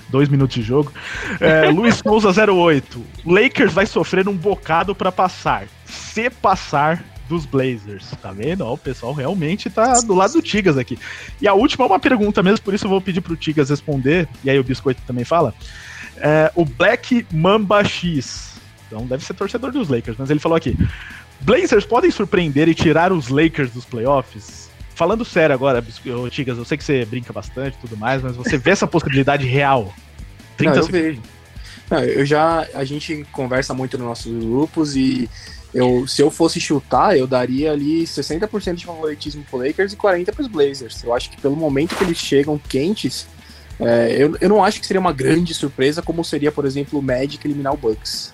dois 0.10 0.28
minutos 0.28 0.56
de 0.56 0.62
jogo. 0.62 0.92
É, 1.40 1.70
Luiz 1.72 1.96
Souza 1.98 2.30
08. 2.52 3.04
Lakers 3.26 3.72
vai 3.74 3.86
sofrer 3.86 4.28
um 4.28 4.36
bocado 4.36 4.94
pra 4.94 5.12
passar. 5.12 5.66
Se 5.86 6.30
passar 6.30 7.04
dos 7.30 7.46
Blazers. 7.46 8.12
Tá 8.22 8.32
vendo? 8.32 8.62
Ó, 8.66 8.74
o 8.74 8.78
pessoal 8.78 9.14
realmente 9.14 9.70
tá 9.70 10.02
do 10.02 10.14
lado 10.14 10.34
do 10.34 10.42
Tigas 10.42 10.78
aqui. 10.78 11.00
E 11.42 11.48
a 11.48 11.54
última 11.54 11.86
é 11.86 11.88
uma 11.88 12.00
pergunta 12.00 12.44
mesmo, 12.44 12.64
por 12.66 12.74
isso 12.74 12.86
eu 12.86 12.90
vou 12.90 13.00
pedir 13.02 13.22
pro 13.22 13.36
Tigas 13.38 13.70
responder. 13.70 14.28
E 14.44 14.50
aí 14.50 14.60
o 14.60 14.64
Biscoito 14.64 15.02
também 15.08 15.24
fala. 15.24 15.54
É, 16.18 16.52
o 16.56 16.66
Black 16.66 17.26
Mamba 17.32 17.84
X. 17.84 18.52
Então 18.94 19.08
deve 19.08 19.26
ser 19.26 19.34
torcedor 19.34 19.72
dos 19.72 19.90
Lakers, 19.90 20.18
mas 20.18 20.30
ele 20.30 20.40
falou 20.40 20.56
aqui. 20.56 20.78
Blazers 21.42 21.86
podem 21.86 22.12
surpreender 22.12 22.70
e 22.70 22.76
tirar 22.76 23.12
os 23.12 23.28
Lakers 23.28 23.72
dos 23.72 23.84
playoffs? 23.84 24.70
Falando 24.94 25.26
sério 25.26 25.56
agora, 25.56 25.84
Tigas, 26.30 26.58
eu 26.58 26.64
sei 26.64 26.78
que 26.78 26.84
você 26.84 27.04
brinca 27.04 27.34
bastante 27.34 27.76
e 27.76 27.82
tudo 27.82 27.98
mais, 27.98 28.22
mas 28.22 28.36
você 28.36 28.58
vê 28.58 28.70
essa 28.70 28.86
possibilidade 28.86 29.46
real? 29.48 29.92
30 30.56 30.72
Não, 30.72 30.78
eu 30.78 30.86
segundos. 30.86 31.08
vejo. 31.08 31.22
Não, 31.90 32.00
eu 32.00 32.26
já. 32.26 32.68
A 32.76 32.84
gente 32.84 33.26
conversa 33.32 33.74
muito 33.74 33.98
nos 33.98 34.08
nossos 34.08 34.32
grupos 34.44 34.96
e 34.96 35.28
eu, 35.74 36.08
se 36.08 36.22
eu 36.22 36.30
fosse 36.30 36.60
chutar, 36.60 37.18
eu 37.18 37.26
daria 37.26 37.72
ali 37.72 38.04
60% 38.04 38.76
de 38.76 38.86
favoritismo 38.86 39.44
pro 39.50 39.58
Lakers 39.58 39.94
e 39.94 39.98
40% 39.98 40.32
pros 40.32 40.48
Blazers. 40.48 41.04
Eu 41.04 41.14
acho 41.14 41.32
que 41.32 41.42
pelo 41.42 41.56
momento 41.56 41.96
que 41.96 42.04
eles 42.04 42.18
chegam 42.18 42.60
quentes, 42.70 43.28
é, 43.80 44.16
eu, 44.18 44.38
eu 44.40 44.48
não 44.48 44.64
acho 44.64 44.80
que 44.80 44.86
seria 44.86 45.02
uma 45.02 45.12
grande 45.12 45.54
surpresa 45.54 46.02
como 46.02 46.24
seria, 46.24 46.52
por 46.52 46.66
exemplo, 46.66 47.00
o 47.00 47.02
Magic 47.02 47.46
eliminar 47.46 47.74
o 47.74 47.78
Bucks. 47.78 48.33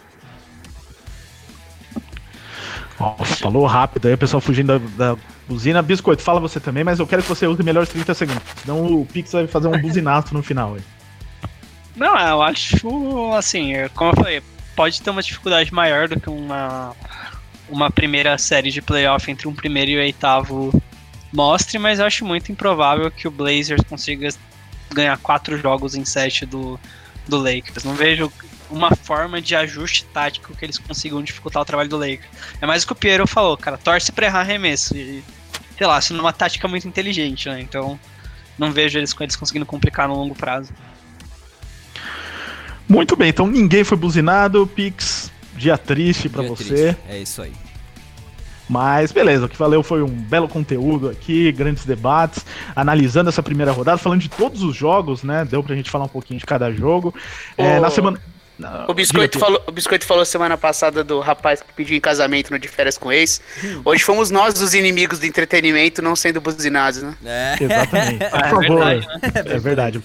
Nossa, 3.00 3.36
falou 3.38 3.66
rápido 3.66 4.08
aí, 4.08 4.14
o 4.14 4.18
pessoal 4.18 4.42
fugindo 4.42 4.78
da, 4.80 5.14
da 5.14 5.22
buzina. 5.48 5.82
Biscoito, 5.82 6.22
fala 6.22 6.40
você 6.40 6.60
também, 6.60 6.84
mas 6.84 7.00
eu 7.00 7.08
quero 7.08 7.22
que 7.22 7.30
você 7.30 7.48
use 7.48 7.64
melhor 7.64 7.84
os 7.84 7.90
30 7.90 8.14
segundos. 8.14 8.44
Senão 8.62 8.86
o 8.86 9.06
Pix 9.06 9.32
vai 9.32 9.48
fazer 9.48 9.68
um 9.68 9.80
buzinaço 9.80 10.34
no 10.34 10.44
final. 10.44 10.76
Aí. 10.76 10.82
Não, 11.96 12.18
eu 12.18 12.42
acho 12.42 13.34
assim, 13.34 13.74
como 13.96 14.12
eu 14.12 14.16
falei, 14.16 14.44
pode 14.76 15.02
ter 15.02 15.10
uma 15.10 15.22
dificuldade 15.22 15.74
maior 15.74 16.08
do 16.08 16.20
que 16.20 16.30
uma, 16.30 16.96
uma 17.70 17.90
primeira 17.90 18.38
série 18.38 18.72
de 18.72 18.82
playoff 18.82 19.30
entre 19.32 19.48
um 19.48 19.54
primeiro 19.54 19.92
e 19.92 19.98
o 19.98 20.00
oitavo 20.00 20.82
mostre, 21.32 21.78
mas 21.78 22.00
eu 22.00 22.06
acho 22.06 22.26
muito 22.26 22.52
improvável 22.52 23.10
que 23.12 23.28
o 23.28 23.32
Blazers 23.32 23.84
consiga 23.88 24.30
ganhar 24.92 25.18
quatro 25.18 25.58
jogos 25.58 25.96
em 25.96 26.04
sete 26.04 26.46
do, 26.46 26.80
do 27.28 27.38
Lakers. 27.38 27.84
Não 27.84 27.94
vejo 27.94 28.32
uma 28.70 28.96
forma 28.96 29.42
de 29.42 29.56
ajuste 29.56 30.06
tático 30.06 30.56
que 30.56 30.66
eles 30.66 30.78
consigam 30.78 31.22
dificultar 31.22 31.62
o 31.62 31.66
trabalho 31.66 31.90
do 31.90 31.98
Lakers. 31.98 32.30
É 32.62 32.66
mais 32.66 32.84
o 32.84 32.88
que 32.88 32.94
o 32.94 32.96
Piero 32.96 33.26
falou, 33.28 33.58
cara, 33.58 33.78
torce 33.78 34.12
pra 34.12 34.28
errar 34.28 34.42
arremesso. 34.42 34.96
E, 34.96 35.24
sei 35.78 35.88
lá, 35.88 36.00
sendo 36.02 36.20
uma 36.20 36.34
tática 36.34 36.68
muito 36.68 36.88
inteligente, 36.88 37.50
né? 37.50 37.62
Então, 37.62 38.00
não 38.58 38.72
vejo 38.72 38.98
eles, 39.00 39.16
eles 39.20 39.36
conseguindo 39.36 39.66
complicar 39.66 40.08
no 40.08 40.16
longo 40.16 40.36
prazo. 40.36 40.72
Muito 42.88 43.16
bem, 43.16 43.30
então 43.30 43.46
ninguém 43.48 43.84
foi 43.84 43.98
buzinado, 43.98 44.66
Pix. 44.68 45.32
Dia 45.56 45.78
triste 45.78 46.30
pra 46.30 46.42
Dia 46.42 46.50
você. 46.50 46.64
triste. 46.64 46.98
É 47.08 47.20
isso 47.20 47.42
aí. 47.42 47.54
Mas 48.68 49.12
beleza, 49.12 49.46
o 49.46 49.50
que 49.50 49.58
valeu 49.58 49.82
foi 49.82 50.04
um 50.04 50.08
belo 50.08 50.48
conteúdo 50.48 51.10
aqui, 51.10 51.52
grandes 51.52 51.86
debates, 51.86 52.46
analisando 52.76 53.28
essa 53.28 53.42
primeira 53.42 53.72
rodada, 53.72 53.98
falando 53.98 54.22
de 54.22 54.30
todos 54.30 54.62
os 54.62 54.76
jogos, 54.76 55.24
né? 55.24 55.44
Deu 55.44 55.64
pra 55.64 55.76
gente 55.76 55.90
falar 55.90 56.06
um 56.06 56.10
pouquinho 56.10 56.40
de 56.40 56.46
cada 56.46 56.72
jogo. 56.72 57.14
É, 57.58 57.80
Ô. 57.80 57.82
na 57.82 57.90
semana. 57.90 58.22
Não, 58.60 58.86
o, 58.90 58.94
Biscoito 58.94 59.40
falou, 59.40 59.64
o 59.66 59.72
Biscoito 59.72 60.06
falou 60.06 60.26
semana 60.26 60.58
passada 60.58 61.02
do 61.02 61.22
rapaz 61.22 61.62
que 61.62 61.72
pediu 61.74 61.96
em 61.96 62.02
casamento 62.02 62.52
no 62.52 62.60
de 62.60 62.68
férias 62.68 62.98
com 62.98 63.10
ex. 63.10 63.42
Hoje 63.86 64.04
fomos 64.04 64.30
nós 64.30 64.62
os 64.62 64.74
inimigos 64.74 65.18
do 65.18 65.26
entretenimento 65.26 66.02
não 66.02 66.14
sendo 66.14 66.42
buzinados, 66.42 67.02
né? 67.02 67.16
É. 67.24 67.56
Exatamente. 67.64 68.20
Por 68.30 68.40
é 68.40 68.50
favor. 68.50 68.80
Verdade, 68.80 69.08
né? 69.08 69.32
É 69.46 69.60
verdade. 69.60 70.04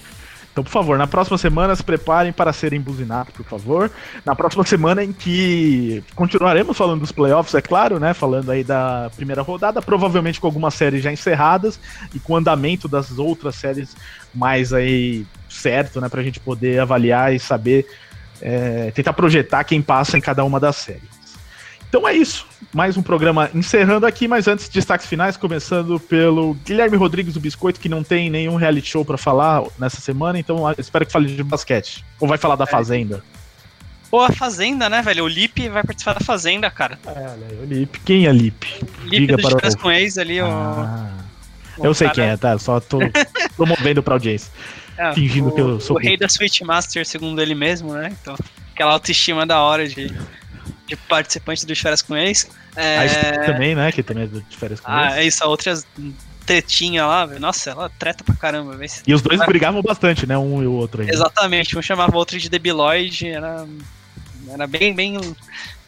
Então, 0.55 0.63
por 0.63 0.69
favor, 0.69 0.97
na 0.97 1.05
próxima 1.05 1.37
semana 1.37 1.75
se 1.75 1.83
preparem 1.83 2.31
para 2.31 2.53
serem 2.53 2.79
buzinados, 2.79 3.33
por 3.33 3.45
favor. 3.45 3.91
Na 4.23 4.33
próxima 4.33 4.63
semana 4.63 5.03
em 5.03 5.11
que 5.11 6.01
continuaremos 6.15 6.77
falando 6.77 7.01
dos 7.01 7.11
playoffs, 7.11 7.53
é 7.55 7.61
claro, 7.61 7.99
né? 7.99 8.13
Falando 8.13 8.49
aí 8.49 8.63
da 8.63 9.11
primeira 9.17 9.41
rodada, 9.41 9.81
provavelmente 9.81 10.39
com 10.39 10.47
algumas 10.47 10.73
séries 10.73 11.03
já 11.03 11.11
encerradas 11.11 11.77
e 12.13 12.21
com 12.21 12.31
o 12.31 12.35
andamento 12.37 12.87
das 12.87 13.19
outras 13.19 13.55
séries 13.55 13.97
mais 14.33 14.71
aí 14.71 15.25
certo, 15.49 15.99
né? 15.99 16.07
Pra 16.07 16.23
gente 16.23 16.39
poder 16.39 16.79
avaliar 16.79 17.35
e 17.35 17.39
saber, 17.39 17.85
é, 18.41 18.91
tentar 18.91 19.13
projetar 19.13 19.63
quem 19.63 19.81
passa 19.81 20.17
em 20.17 20.21
cada 20.21 20.43
uma 20.43 20.59
das 20.59 20.75
séries. 20.77 21.15
Então 21.87 22.07
é 22.07 22.13
isso. 22.13 22.45
Mais 22.73 22.97
um 22.97 23.01
programa 23.01 23.49
encerrando 23.53 24.05
aqui, 24.05 24.27
mas 24.27 24.47
antes, 24.47 24.67
destaques 24.67 25.07
finais, 25.07 25.37
começando 25.37 25.97
pelo 25.97 26.53
Guilherme 26.65 26.97
Rodrigues 26.97 27.33
do 27.33 27.39
Biscoito, 27.39 27.79
que 27.79 27.87
não 27.87 28.03
tem 28.03 28.29
nenhum 28.29 28.55
reality 28.55 28.89
show 28.89 29.05
para 29.05 29.17
falar 29.17 29.63
nessa 29.79 30.01
semana, 30.01 30.37
então 30.37 30.57
espero 30.77 31.05
que 31.05 31.11
fale 31.11 31.33
de 31.33 31.41
basquete. 31.41 32.03
Ou 32.19 32.27
vai 32.27 32.37
falar 32.37 32.57
da 32.57 32.65
é. 32.65 32.67
Fazenda? 32.67 33.23
Pô, 34.11 34.21
a 34.21 34.31
Fazenda, 34.31 34.89
né, 34.89 35.01
velho? 35.01 35.23
O 35.23 35.27
Lipe 35.27 35.69
vai 35.69 35.83
participar 35.83 36.13
da 36.13 36.19
Fazenda, 36.19 36.69
cara. 36.69 36.99
É, 37.05 37.61
o 37.61 37.65
Lipe. 37.65 37.99
Quem 38.01 38.27
é 38.27 38.31
Lipe? 38.31 38.67
Lipe 39.05 39.35
dos 39.35 39.53
para 39.53 39.69
o... 39.69 39.77
com 39.77 39.91
ex 39.91 40.17
ali, 40.17 40.39
ah, 40.39 41.11
o... 41.77 41.85
Eu 41.85 41.93
sei 41.93 42.07
cara... 42.07 42.15
quem 42.15 42.25
é, 42.25 42.37
tá? 42.37 42.57
Só 42.57 42.79
tô 42.79 42.99
promovendo 43.55 44.03
pra 44.03 44.15
audiência. 44.15 44.51
É, 44.97 45.13
fingindo 45.13 45.49
o, 45.49 45.51
que 45.51 45.61
eu 45.61 45.79
sou. 45.79 45.97
O 45.97 45.99
rei 45.99 46.17
da 46.17 46.27
Switchmaster, 46.29 47.05
segundo 47.05 47.41
ele 47.41 47.55
mesmo, 47.55 47.93
né? 47.93 48.15
Então, 48.21 48.35
aquela 48.73 48.93
autoestima 48.93 49.45
da 49.45 49.61
hora 49.61 49.87
de 49.87 50.13
de 50.87 50.95
participante 50.95 51.65
do 51.65 51.75
Férias 51.75 52.01
com 52.01 52.15
Ex. 52.15 52.47
É... 52.75 52.99
A 52.99 53.45
também, 53.45 53.75
né? 53.75 53.91
Que 53.91 54.03
também 54.03 54.25
é 54.25 54.27
do 54.27 54.43
Férias 54.51 54.79
com 54.79 54.91
ah, 54.91 55.05
Ex. 55.05 55.13
Ah, 55.13 55.19
é 55.19 55.25
isso, 55.25 55.45
outras 55.45 55.87
tretinha 56.45 57.05
lá, 57.05 57.25
velho. 57.25 57.39
Nossa, 57.41 57.71
ela 57.71 57.89
treta 57.97 58.23
pra 58.23 58.35
caramba, 58.35 58.77
velho. 58.77 58.91
E 59.05 59.13
os 59.13 59.21
dois 59.21 59.43
brigavam 59.45 59.81
bastante, 59.81 60.27
né? 60.27 60.37
Um 60.37 60.61
e 60.61 60.67
o 60.67 60.73
outro 60.73 61.01
aí. 61.01 61.09
Exatamente, 61.09 61.77
um 61.77 61.81
chamava 61.81 62.13
o 62.13 62.17
outro 62.17 62.39
de 62.39 62.49
debiloide, 62.49 63.27
era, 63.27 63.67
era 64.47 64.67
bem, 64.67 64.93
bem, 64.93 65.19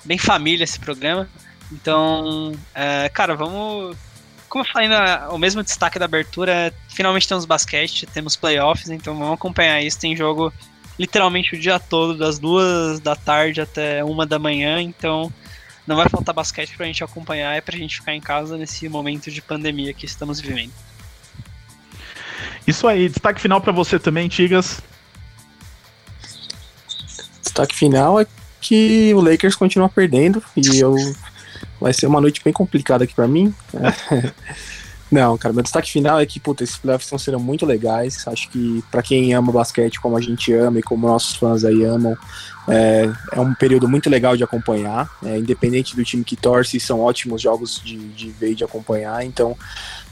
bem 0.03 0.17
família 0.17 0.63
esse 0.63 0.79
programa. 0.79 1.29
Então, 1.71 2.53
é, 2.73 3.09
cara, 3.09 3.35
vamos. 3.35 3.95
Como 4.49 4.63
eu 4.63 4.69
falei, 4.71 4.87
na, 4.87 5.29
o 5.29 5.37
mesmo 5.37 5.61
destaque 5.61 5.99
da 5.99 6.05
abertura 6.05 6.51
é 6.51 6.73
finalmente 6.89 7.27
temos 7.27 7.45
basquete, 7.45 8.05
temos 8.05 8.35
playoffs, 8.35 8.89
então 8.89 9.17
vamos 9.17 9.33
acompanhar 9.33 9.81
isso. 9.81 9.99
Tem 9.99 10.15
jogo 10.15 10.53
literalmente 10.97 11.55
o 11.55 11.59
dia 11.59 11.79
todo, 11.79 12.17
das 12.17 12.39
duas 12.39 12.99
da 12.99 13.15
tarde 13.15 13.61
até 13.61 14.03
uma 14.03 14.25
da 14.25 14.39
manhã, 14.39 14.81
então 14.81 15.31
não 15.85 15.95
vai 15.95 16.09
faltar 16.09 16.33
basquete 16.33 16.75
pra 16.75 16.85
gente 16.85 17.03
acompanhar, 17.03 17.55
é 17.55 17.61
pra 17.61 17.77
gente 17.77 17.97
ficar 17.97 18.13
em 18.13 18.21
casa 18.21 18.57
nesse 18.57 18.87
momento 18.89 19.31
de 19.31 19.41
pandemia 19.41 19.93
que 19.93 20.05
estamos 20.05 20.39
vivendo. 20.39 20.71
Isso 22.65 22.87
aí, 22.87 23.07
destaque 23.07 23.39
final 23.39 23.61
para 23.61 23.71
você 23.71 23.97
também, 23.97 24.27
Tigas. 24.27 24.81
Destaque 27.41 27.75
final 27.75 28.19
é 28.19 28.27
que 28.59 29.13
o 29.13 29.21
Lakers 29.21 29.55
continua 29.55 29.87
perdendo 29.87 30.43
e 30.55 30.79
eu 30.79 30.95
vai 31.79 31.93
ser 31.93 32.07
uma 32.07 32.21
noite 32.21 32.41
bem 32.43 32.53
complicada 32.53 33.03
aqui 33.03 33.13
para 33.13 33.27
mim. 33.27 33.53
Não, 35.09 35.37
cara, 35.37 35.53
meu 35.53 35.63
destaque 35.63 35.89
final 35.89 36.19
é 36.19 36.25
que, 36.25 36.37
puta, 36.37 36.63
esses 36.63 36.77
playoffs 36.77 37.05
estão 37.05 37.17
sendo 37.17 37.39
muito 37.39 37.65
legais. 37.65 38.27
Acho 38.27 38.49
que 38.49 38.83
para 38.91 39.01
quem 39.01 39.33
ama 39.33 39.53
basquete 39.53 40.01
como 40.01 40.17
a 40.17 40.21
gente 40.21 40.51
ama 40.53 40.79
e 40.79 40.83
como 40.83 41.07
nossos 41.07 41.35
fãs 41.37 41.63
aí 41.63 41.83
amam, 41.85 42.17
é, 42.67 43.09
é 43.31 43.39
um 43.39 43.53
período 43.53 43.87
muito 43.87 44.09
legal 44.09 44.35
de 44.35 44.43
acompanhar. 44.43 45.09
É, 45.23 45.37
independente 45.37 45.95
do 45.95 46.03
time 46.03 46.25
que 46.25 46.35
torce, 46.35 46.77
são 46.77 46.99
ótimos 46.99 47.41
jogos 47.41 47.81
de, 47.83 47.95
de 47.95 48.29
ver 48.31 48.51
e 48.51 48.55
de 48.55 48.65
acompanhar. 48.65 49.25
Então, 49.25 49.57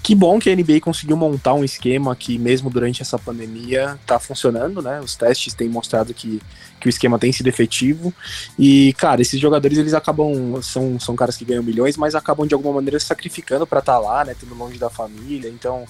que 0.05 0.13
bom 0.13 0.37
que 0.37 0.51
a 0.51 0.55
NBA 0.55 0.81
conseguiu 0.81 1.17
montar 1.17 1.55
um 1.55 1.63
esquema 1.63 2.15
que, 2.15 2.37
mesmo 2.37 2.69
durante 2.69 3.01
essa 3.01 3.17
pandemia, 3.17 3.97
está 3.99 4.19
funcionando, 4.19 4.79
né? 4.79 4.99
Os 4.99 5.15
testes 5.15 5.55
têm 5.55 5.67
mostrado 5.67 6.13
que, 6.13 6.39
que 6.79 6.87
o 6.87 6.91
esquema 6.91 7.17
tem 7.17 7.31
sido 7.31 7.47
efetivo. 7.47 8.13
E, 8.57 8.93
cara, 8.99 9.23
esses 9.23 9.39
jogadores, 9.39 9.79
eles 9.79 9.95
acabam. 9.95 10.61
São, 10.61 10.99
são 10.99 11.15
caras 11.15 11.35
que 11.35 11.43
ganham 11.43 11.63
milhões, 11.63 11.97
mas 11.97 12.13
acabam 12.13 12.45
de 12.45 12.53
alguma 12.53 12.75
maneira 12.75 12.99
se 12.99 13.07
sacrificando 13.07 13.65
para 13.65 13.79
estar 13.79 13.93
tá 13.93 13.99
lá, 13.99 14.23
né? 14.23 14.35
Tendo 14.39 14.53
longe 14.53 14.77
da 14.77 14.91
família. 14.91 15.49
Então, 15.49 15.85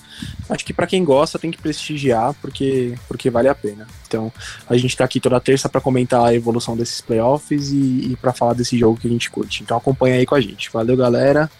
acho 0.50 0.64
que 0.64 0.72
para 0.72 0.88
quem 0.88 1.04
gosta, 1.04 1.38
tem 1.38 1.52
que 1.52 1.58
prestigiar, 1.58 2.34
porque, 2.36 2.98
porque 3.10 3.30
vale 3.30 3.50
a 3.50 3.56
pena. 3.56 3.86
Então, 4.08 4.32
a 4.70 4.78
gente 4.78 4.92
está 4.92 5.04
aqui 5.04 5.20
toda 5.20 5.42
terça 5.42 5.68
para 5.68 5.82
comentar 5.82 6.24
a 6.24 6.34
evolução 6.34 6.78
desses 6.78 7.02
playoffs 7.02 7.70
e, 7.70 8.12
e 8.12 8.18
para 8.22 8.32
falar 8.32 8.54
desse 8.54 8.78
jogo 8.78 8.98
que 8.98 9.08
a 9.08 9.12
gente 9.12 9.30
curte. 9.30 9.62
Então, 9.62 9.76
acompanha 9.76 10.16
aí 10.16 10.26
com 10.26 10.36
a 10.36 10.40
gente. 10.40 10.72
Valeu, 10.72 10.96
galera. 10.96 11.52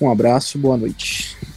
Um 0.00 0.08
abraço, 0.08 0.56
boa 0.58 0.76
noite. 0.76 1.53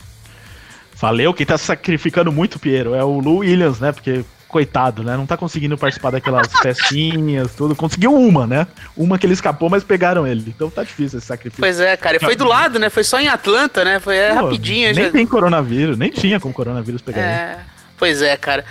Valeu, 1.00 1.34
quem 1.34 1.46
tá 1.46 1.58
sacrificando 1.58 2.32
muito, 2.32 2.58
Piero, 2.58 2.96
é 2.96 3.04
o 3.04 3.20
Lou 3.20 3.38
Williams, 3.38 3.80
né? 3.80 3.92
Porque, 3.92 4.26
coitado, 4.48 5.04
né? 5.04 5.16
Não 5.16 5.28
tá 5.28 5.38
conseguindo 5.38 5.78
participar 5.78 6.10
daquelas 6.10 6.48
festinhas, 6.60 7.54
tudo. 7.54 7.76
Conseguiu 7.76 8.16
uma, 8.16 8.48
né? 8.48 8.66
Uma 8.96 9.20
que 9.20 9.28
ele 9.28 9.34
escapou, 9.34 9.70
mas 9.70 9.84
pegaram 9.84 10.26
ele. 10.26 10.46
Então 10.48 10.72
tá 10.72 10.84
difícil 10.84 11.20
esse 11.20 11.28
sacrifício. 11.28 11.62
Pois 11.62 11.80
é, 11.80 11.96
cara. 11.96 12.18
E 12.18 12.20
foi 12.20 12.36
do 12.36 12.46
lado, 12.46 12.80
né? 12.80 12.90
Foi 12.90 13.04
só 13.04 13.20
em 13.20 13.28
Atlanta, 13.28 13.86
né? 13.86 14.00
Foi 14.00 14.18
é, 14.18 14.34
Pô, 14.34 14.46
rapidinho. 14.46 14.92
Nem 14.96 15.06
já... 15.06 15.12
tem 15.12 15.28
coronavírus, 15.28 15.98
nem 16.00 16.10
tinha 16.10 16.40
como 16.40 16.52
coronavírus 16.52 17.02
pegar 17.02 17.22
é... 17.22 17.52
ele. 17.52 17.62
Pois 17.96 18.22
é, 18.24 18.36
cara. 18.36 18.66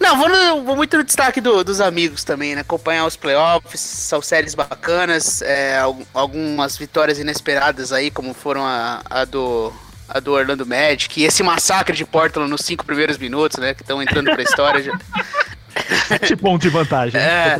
Não, 0.00 0.16
vou, 0.16 0.28
no, 0.28 0.62
vou 0.62 0.76
muito 0.76 0.96
no 0.96 1.04
destaque 1.04 1.40
do, 1.40 1.62
dos 1.62 1.82
amigos 1.82 2.24
também, 2.24 2.54
né? 2.54 2.62
Acompanhar 2.62 3.06
os 3.06 3.16
playoffs, 3.16 3.80
são 3.80 4.22
séries 4.22 4.54
bacanas, 4.54 5.42
é, 5.42 5.80
algumas 6.14 6.76
vitórias 6.76 7.18
inesperadas 7.18 7.92
aí, 7.92 8.10
como 8.10 8.34
foram 8.34 8.64
a, 8.64 9.02
a 9.08 9.24
do 9.24 9.72
a 10.08 10.20
do 10.20 10.32
Orlando 10.32 10.66
Magic, 10.66 11.20
e 11.20 11.24
esse 11.24 11.42
massacre 11.42 11.96
de 11.96 12.04
Portland 12.04 12.50
nos 12.50 12.62
cinco 12.62 12.84
primeiros 12.84 13.18
minutos, 13.18 13.58
né? 13.58 13.74
Que 13.74 13.82
estão 13.82 14.02
entrando 14.02 14.30
pra 14.30 14.42
história. 14.42 14.82
Já... 14.82 14.92
Sete 16.08 16.34
pontos 16.36 16.62
de 16.62 16.70
vantagem, 16.70 17.20
é, 17.20 17.58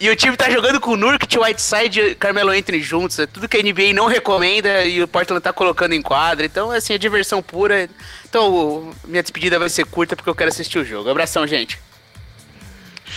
E 0.00 0.08
o 0.08 0.16
time 0.16 0.36
tá 0.36 0.50
jogando 0.50 0.80
com 0.80 0.96
Nurkic, 0.96 1.38
Whiteside 1.38 2.00
e 2.00 2.14
Carmelo 2.14 2.50
Anthony 2.50 2.80
juntos. 2.80 3.18
É 3.18 3.26
tudo 3.26 3.46
que 3.46 3.58
a 3.58 3.62
NBA 3.62 3.92
não 3.94 4.06
recomenda 4.06 4.84
e 4.84 5.02
o 5.02 5.08
Portland 5.08 5.42
tá 5.42 5.52
colocando 5.52 5.92
em 5.92 6.00
quadra. 6.00 6.46
Então, 6.46 6.70
assim, 6.70 6.94
é 6.94 6.98
diversão 6.98 7.42
pura. 7.42 7.88
Então, 8.28 8.90
minha 9.06 9.22
despedida 9.22 9.58
vai 9.58 9.68
ser 9.68 9.84
curta 9.84 10.16
porque 10.16 10.30
eu 10.30 10.34
quero 10.34 10.48
assistir 10.48 10.78
o 10.78 10.84
jogo. 10.84 11.10
Abração, 11.10 11.46
gente. 11.46 11.78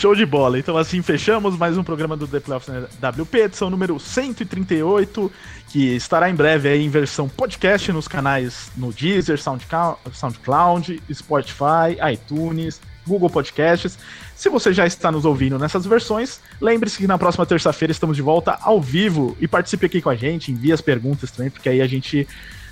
Show 0.01 0.15
de 0.15 0.25
bola. 0.25 0.57
Então 0.57 0.75
assim 0.77 0.99
fechamos 1.03 1.55
mais 1.55 1.77
um 1.77 1.83
programa 1.83 2.17
do 2.17 2.27
The 2.27 2.39
Playoffs 2.39 2.73
WP, 2.75 3.37
edição 3.37 3.69
número 3.69 3.99
138, 3.99 5.31
que 5.69 5.95
estará 5.95 6.27
em 6.27 6.33
breve 6.33 6.69
aí 6.69 6.83
em 6.83 6.89
versão 6.89 7.29
podcast 7.29 7.91
nos 7.91 8.07
canais 8.07 8.71
no 8.75 8.91
Deezer, 8.91 9.39
SoundCloud, 9.39 11.03
Spotify, 11.13 12.01
iTunes, 12.11 12.81
Google 13.05 13.29
Podcasts. 13.29 13.99
Se 14.35 14.49
você 14.49 14.73
já 14.73 14.87
está 14.87 15.11
nos 15.11 15.23
ouvindo 15.23 15.59
nessas 15.59 15.85
versões, 15.85 16.39
lembre-se 16.59 16.97
que 16.97 17.05
na 17.05 17.19
próxima 17.19 17.45
terça-feira 17.45 17.91
estamos 17.91 18.15
de 18.15 18.23
volta 18.23 18.57
ao 18.59 18.81
vivo 18.81 19.37
e 19.39 19.47
participe 19.47 19.85
aqui 19.85 20.01
com 20.01 20.09
a 20.09 20.15
gente, 20.15 20.51
envie 20.51 20.71
as 20.71 20.81
perguntas 20.81 21.29
também, 21.29 21.51
porque 21.51 21.69
aí 21.69 21.79
a 21.79 21.85
gente 21.85 22.27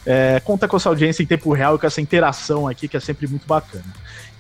é, 0.05 0.39
conta 0.39 0.67
com 0.67 0.77
essa 0.77 0.89
audiência 0.89 1.21
em 1.23 1.25
tempo 1.25 1.51
real 1.53 1.75
e 1.75 1.79
com 1.79 1.87
essa 1.87 2.01
interação 2.01 2.67
aqui 2.67 2.87
que 2.87 2.97
é 2.97 2.99
sempre 2.99 3.27
muito 3.27 3.47
bacana. 3.47 3.85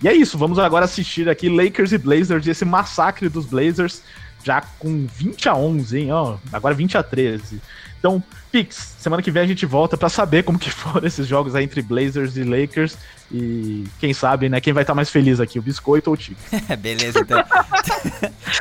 E 0.01 0.07
é 0.07 0.13
isso, 0.13 0.37
vamos 0.37 0.57
agora 0.57 0.85
assistir 0.85 1.27
aqui 1.27 1.49
Lakers 1.49 1.91
e 1.91 1.97
Blazers 1.97 2.47
esse 2.47 2.63
massacre 2.63 3.27
dos 3.27 3.45
Blazers, 3.45 4.01
já 4.43 4.61
com 4.79 5.05
20 5.07 5.49
a 5.49 5.55
11, 5.55 5.99
hein? 5.99 6.11
Ó, 6.11 6.37
agora 6.51 6.73
20 6.75 6.97
a 6.97 7.03
13. 7.03 7.61
Então, 7.99 8.23
Pix, 8.51 8.95
semana 8.97 9.21
que 9.21 9.29
vem 9.29 9.43
a 9.43 9.47
gente 9.47 9.65
volta 9.65 9.97
para 9.97 10.09
saber 10.09 10.43
como 10.43 10.57
que 10.57 10.71
foram 10.71 11.05
esses 11.05 11.27
jogos 11.27 11.53
aí 11.53 11.63
entre 11.63 11.81
Blazers 11.81 12.37
e 12.37 12.43
Lakers 12.43 12.97
e 13.31 13.85
quem 13.99 14.11
sabe, 14.11 14.49
né, 14.49 14.59
quem 14.59 14.73
vai 14.73 14.81
estar 14.81 14.93
tá 14.93 14.95
mais 14.95 15.09
feliz 15.09 15.39
aqui, 15.39 15.59
o 15.59 15.61
Biscoito 15.61 16.09
ou 16.09 16.15
o 16.15 16.17
Tico. 16.17 16.39
Beleza, 16.79 17.19
então. 17.19 17.39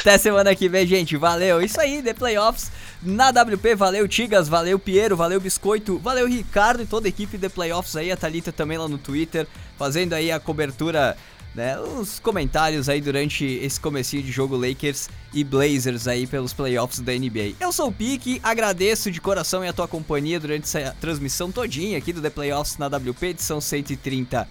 Até 0.00 0.18
semana 0.18 0.55
que 0.55 0.68
vem, 0.68 0.86
gente. 0.86 1.16
Valeu. 1.16 1.62
Isso 1.62 1.80
aí, 1.80 2.02
The 2.02 2.12
Playoffs 2.12 2.70
na 3.02 3.30
WP. 3.30 3.74
Valeu, 3.74 4.06
Tigas. 4.06 4.48
Valeu, 4.48 4.78
Piero. 4.78 5.16
Valeu, 5.16 5.40
Biscoito. 5.40 5.98
Valeu, 5.98 6.26
Ricardo 6.26 6.82
e 6.82 6.86
toda 6.86 7.09
a 7.09 7.10
equipe 7.10 7.38
The 7.38 7.48
Playoffs 7.48 7.96
aí. 7.96 8.12
A 8.12 8.16
Thalita 8.16 8.52
também 8.52 8.76
lá 8.76 8.88
no 8.88 8.98
Twitter, 8.98 9.46
fazendo 9.78 10.12
aí 10.12 10.30
a 10.30 10.38
cobertura 10.38 11.16
né, 11.59 11.76
os 11.80 12.20
comentários 12.20 12.89
aí 12.89 13.01
durante 13.01 13.44
esse 13.44 13.80
comecinho 13.80 14.22
de 14.22 14.30
jogo 14.30 14.56
Lakers 14.56 15.10
e 15.35 15.43
Blazers 15.43 16.06
aí 16.06 16.24
pelos 16.24 16.52
playoffs 16.52 17.01
da 17.01 17.12
NBA. 17.12 17.55
Eu 17.59 17.72
sou 17.72 17.89
o 17.89 17.93
Pique, 17.93 18.40
agradeço 18.44 19.10
de 19.10 19.20
coração 19.20 19.62
a 19.62 19.72
tua 19.72 19.89
companhia 19.89 20.39
durante 20.39 20.64
essa 20.64 20.97
transmissão 21.01 21.51
todinha 21.51 21.98
aqui 21.98 22.12
do 22.12 22.22
The 22.22 22.30
Playoffs 22.30 22.78
na 22.78 22.86
WP, 22.86 23.26
edição 23.26 23.60
130 23.60 24.48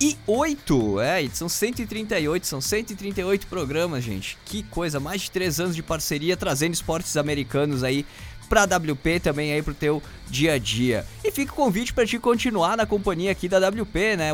e 0.00 0.16
8, 0.24 1.00
é, 1.00 1.24
edição 1.24 1.48
138, 1.48 2.46
são 2.46 2.60
138 2.60 3.48
programas, 3.48 4.04
gente. 4.04 4.38
Que 4.44 4.62
coisa, 4.62 5.00
mais 5.00 5.22
de 5.22 5.30
3 5.32 5.58
anos 5.58 5.76
de 5.76 5.82
parceria 5.82 6.36
trazendo 6.36 6.72
esportes 6.72 7.16
americanos 7.16 7.82
aí 7.82 8.06
pra 8.48 8.64
WP 8.64 9.18
também 9.20 9.52
aí 9.52 9.62
pro 9.62 9.74
teu 9.74 10.00
dia 10.28 10.52
a 10.52 10.58
dia. 10.58 11.04
E 11.24 11.32
fica 11.32 11.52
o 11.52 11.56
convite 11.56 11.92
para 11.92 12.06
te 12.06 12.18
continuar 12.18 12.76
na 12.76 12.86
companhia 12.86 13.32
aqui 13.32 13.48
da 13.48 13.58
WP, 13.58 14.16
né, 14.16 14.32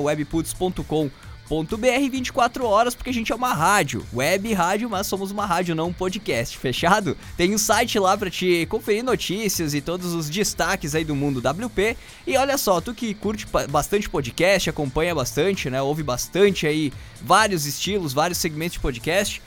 webputs.com 1.51 2.11
24 2.11 2.65
horas, 2.65 2.95
porque 2.95 3.11
a 3.11 3.13
gente 3.13 3.33
é 3.33 3.35
uma 3.35 3.53
rádio, 3.53 4.05
web 4.13 4.53
rádio, 4.53 4.89
mas 4.89 5.07
somos 5.07 5.31
uma 5.31 5.47
rádio, 5.47 5.75
não 5.75 5.89
um 5.89 5.93
podcast, 5.93 6.57
fechado? 6.59 7.17
Tem 7.37 7.55
um 7.55 7.59
site 7.59 7.99
lá 7.99 8.17
para 8.17 8.31
te 8.31 8.67
conferir 8.67 9.03
notícias 9.03 9.75
e 9.75 9.81
todos 9.81 10.13
os 10.13 10.29
destaques 10.29 10.95
aí 10.95 11.05
do 11.05 11.15
mundo 11.15 11.41
WP. 11.41 11.97
E 12.27 12.37
olha 12.37 12.59
só, 12.59 12.81
tu 12.81 12.95
que 12.95 13.15
curte 13.15 13.47
bastante 13.71 14.09
podcast, 14.09 14.71
acompanha 14.71 15.15
bastante, 15.15 15.71
né? 15.71 15.81
Ouve 15.81 16.03
bastante 16.03 16.67
aí 16.67 16.93
vários 17.23 17.67
estilos, 17.67 18.13
vários 18.13 18.39
segmentos 18.39 18.75
de 18.75 18.81
podcast. 18.81 19.43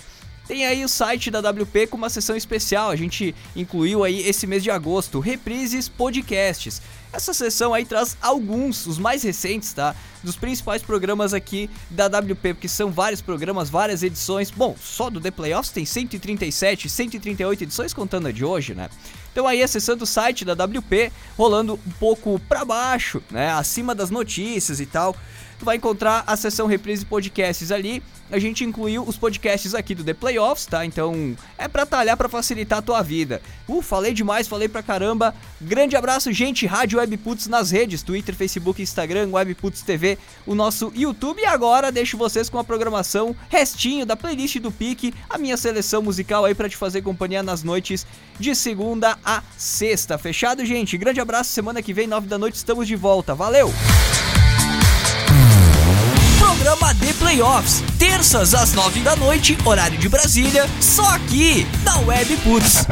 Tem 0.52 0.66
aí 0.66 0.84
o 0.84 0.90
site 0.90 1.32
da 1.32 1.40
WP 1.40 1.88
com 1.88 1.96
uma 1.96 2.10
sessão 2.10 2.36
especial. 2.36 2.90
A 2.90 2.96
gente 2.98 3.34
incluiu 3.56 4.04
aí 4.04 4.20
esse 4.28 4.46
mês 4.46 4.62
de 4.62 4.70
agosto, 4.70 5.22
Reprises 5.22 5.88
Podcasts. 5.88 6.82
Essa 7.14 7.34
sessão 7.34 7.74
aí 7.74 7.86
traz 7.86 8.18
alguns, 8.22 8.86
os 8.86 8.98
mais 8.98 9.24
recentes, 9.24 9.72
tá? 9.72 9.96
Dos 10.22 10.36
principais 10.36 10.82
programas 10.82 11.34
aqui 11.34 11.70
da 11.90 12.08
WP, 12.08 12.56
porque 12.56 12.68
são 12.68 12.92
vários 12.92 13.22
programas, 13.22 13.70
várias 13.70 14.04
edições. 14.04 14.52
Bom, 14.52 14.76
só 14.78 15.10
do 15.10 15.22
The 15.22 15.32
Playoffs 15.32 15.72
tem 15.72 15.86
137, 15.86 16.90
138 16.90 17.64
edições 17.64 17.94
contando 17.94 18.28
a 18.28 18.32
de 18.34 18.44
hoje, 18.44 18.76
né? 18.76 18.90
Então 19.32 19.48
aí 19.48 19.64
acessando 19.64 20.04
o 20.04 20.08
site 20.08 20.44
da 20.44 20.52
WP, 20.52 21.14
rolando 21.38 21.80
um 21.88 21.92
pouco 21.92 22.38
para 22.50 22.66
baixo, 22.66 23.24
né, 23.32 23.50
acima 23.54 23.96
das 23.96 24.10
notícias 24.10 24.82
e 24.82 24.86
tal, 24.86 25.16
tu 25.62 25.66
vai 25.66 25.78
encontrar 25.78 26.24
a 26.26 26.36
seção 26.36 26.66
reprise 26.66 27.06
podcasts 27.06 27.72
ali 27.72 28.02
a 28.32 28.40
gente 28.40 28.64
incluiu 28.64 29.04
os 29.04 29.18
podcasts 29.18 29.76
aqui 29.76 29.94
do 29.94 30.04
The 30.04 30.14
Playoffs, 30.14 30.66
tá? 30.66 30.86
Então 30.86 31.36
é 31.58 31.68
pra 31.68 31.86
talhar, 31.86 32.16
pra 32.16 32.30
facilitar 32.30 32.80
a 32.80 32.82
tua 32.82 33.02
vida. 33.02 33.42
Uh, 33.68 33.82
falei 33.82 34.14
demais, 34.14 34.48
falei 34.48 34.70
pra 34.70 34.82
caramba. 34.82 35.36
Grande 35.60 35.98
abraço, 35.98 36.32
gente. 36.32 36.66
Rádio 36.66 36.98
Webputs 36.98 37.48
nas 37.48 37.72
redes: 37.72 38.02
Twitter, 38.02 38.34
Facebook, 38.34 38.82
Instagram, 38.82 39.30
Webputs 39.32 39.82
TV, 39.82 40.18
o 40.48 40.56
nosso 40.56 40.94
YouTube. 40.96 41.42
E 41.42 41.46
agora 41.46 41.92
deixo 41.92 42.18
vocês 42.18 42.50
com 42.50 42.58
a 42.58 42.64
programação 42.64 43.36
restinho 43.50 44.06
da 44.06 44.16
playlist 44.16 44.60
do 44.60 44.72
Pique, 44.72 45.14
a 45.30 45.38
minha 45.38 45.58
seleção 45.58 46.02
musical 46.02 46.46
aí 46.46 46.56
pra 46.56 46.70
te 46.70 46.78
fazer 46.78 47.02
companhia 47.02 47.44
nas 47.44 47.64
noites 47.64 48.08
de 48.40 48.56
segunda 48.56 49.20
a 49.26 49.44
sexta. 49.58 50.18
Fechado, 50.18 50.66
gente? 50.66 50.98
Grande 50.98 51.20
abraço. 51.20 51.52
Semana 51.52 51.82
que 51.82 51.94
vem, 51.94 52.08
nove 52.08 52.28
da 52.28 52.38
noite, 52.38 52.56
estamos 52.56 52.88
de 52.88 52.96
volta. 52.96 53.36
Valeu! 53.36 53.72
Programa 56.56 56.94
de 56.94 57.14
playoffs. 57.14 57.82
Terças 57.98 58.54
às 58.54 58.74
nove 58.74 59.00
da 59.00 59.16
noite, 59.16 59.58
horário 59.64 59.98
de 59.98 60.10
Brasília, 60.10 60.70
só 60.82 61.08
aqui 61.16 61.66
na 61.84 61.98
Web 62.00 62.36
Puts. 62.38 62.86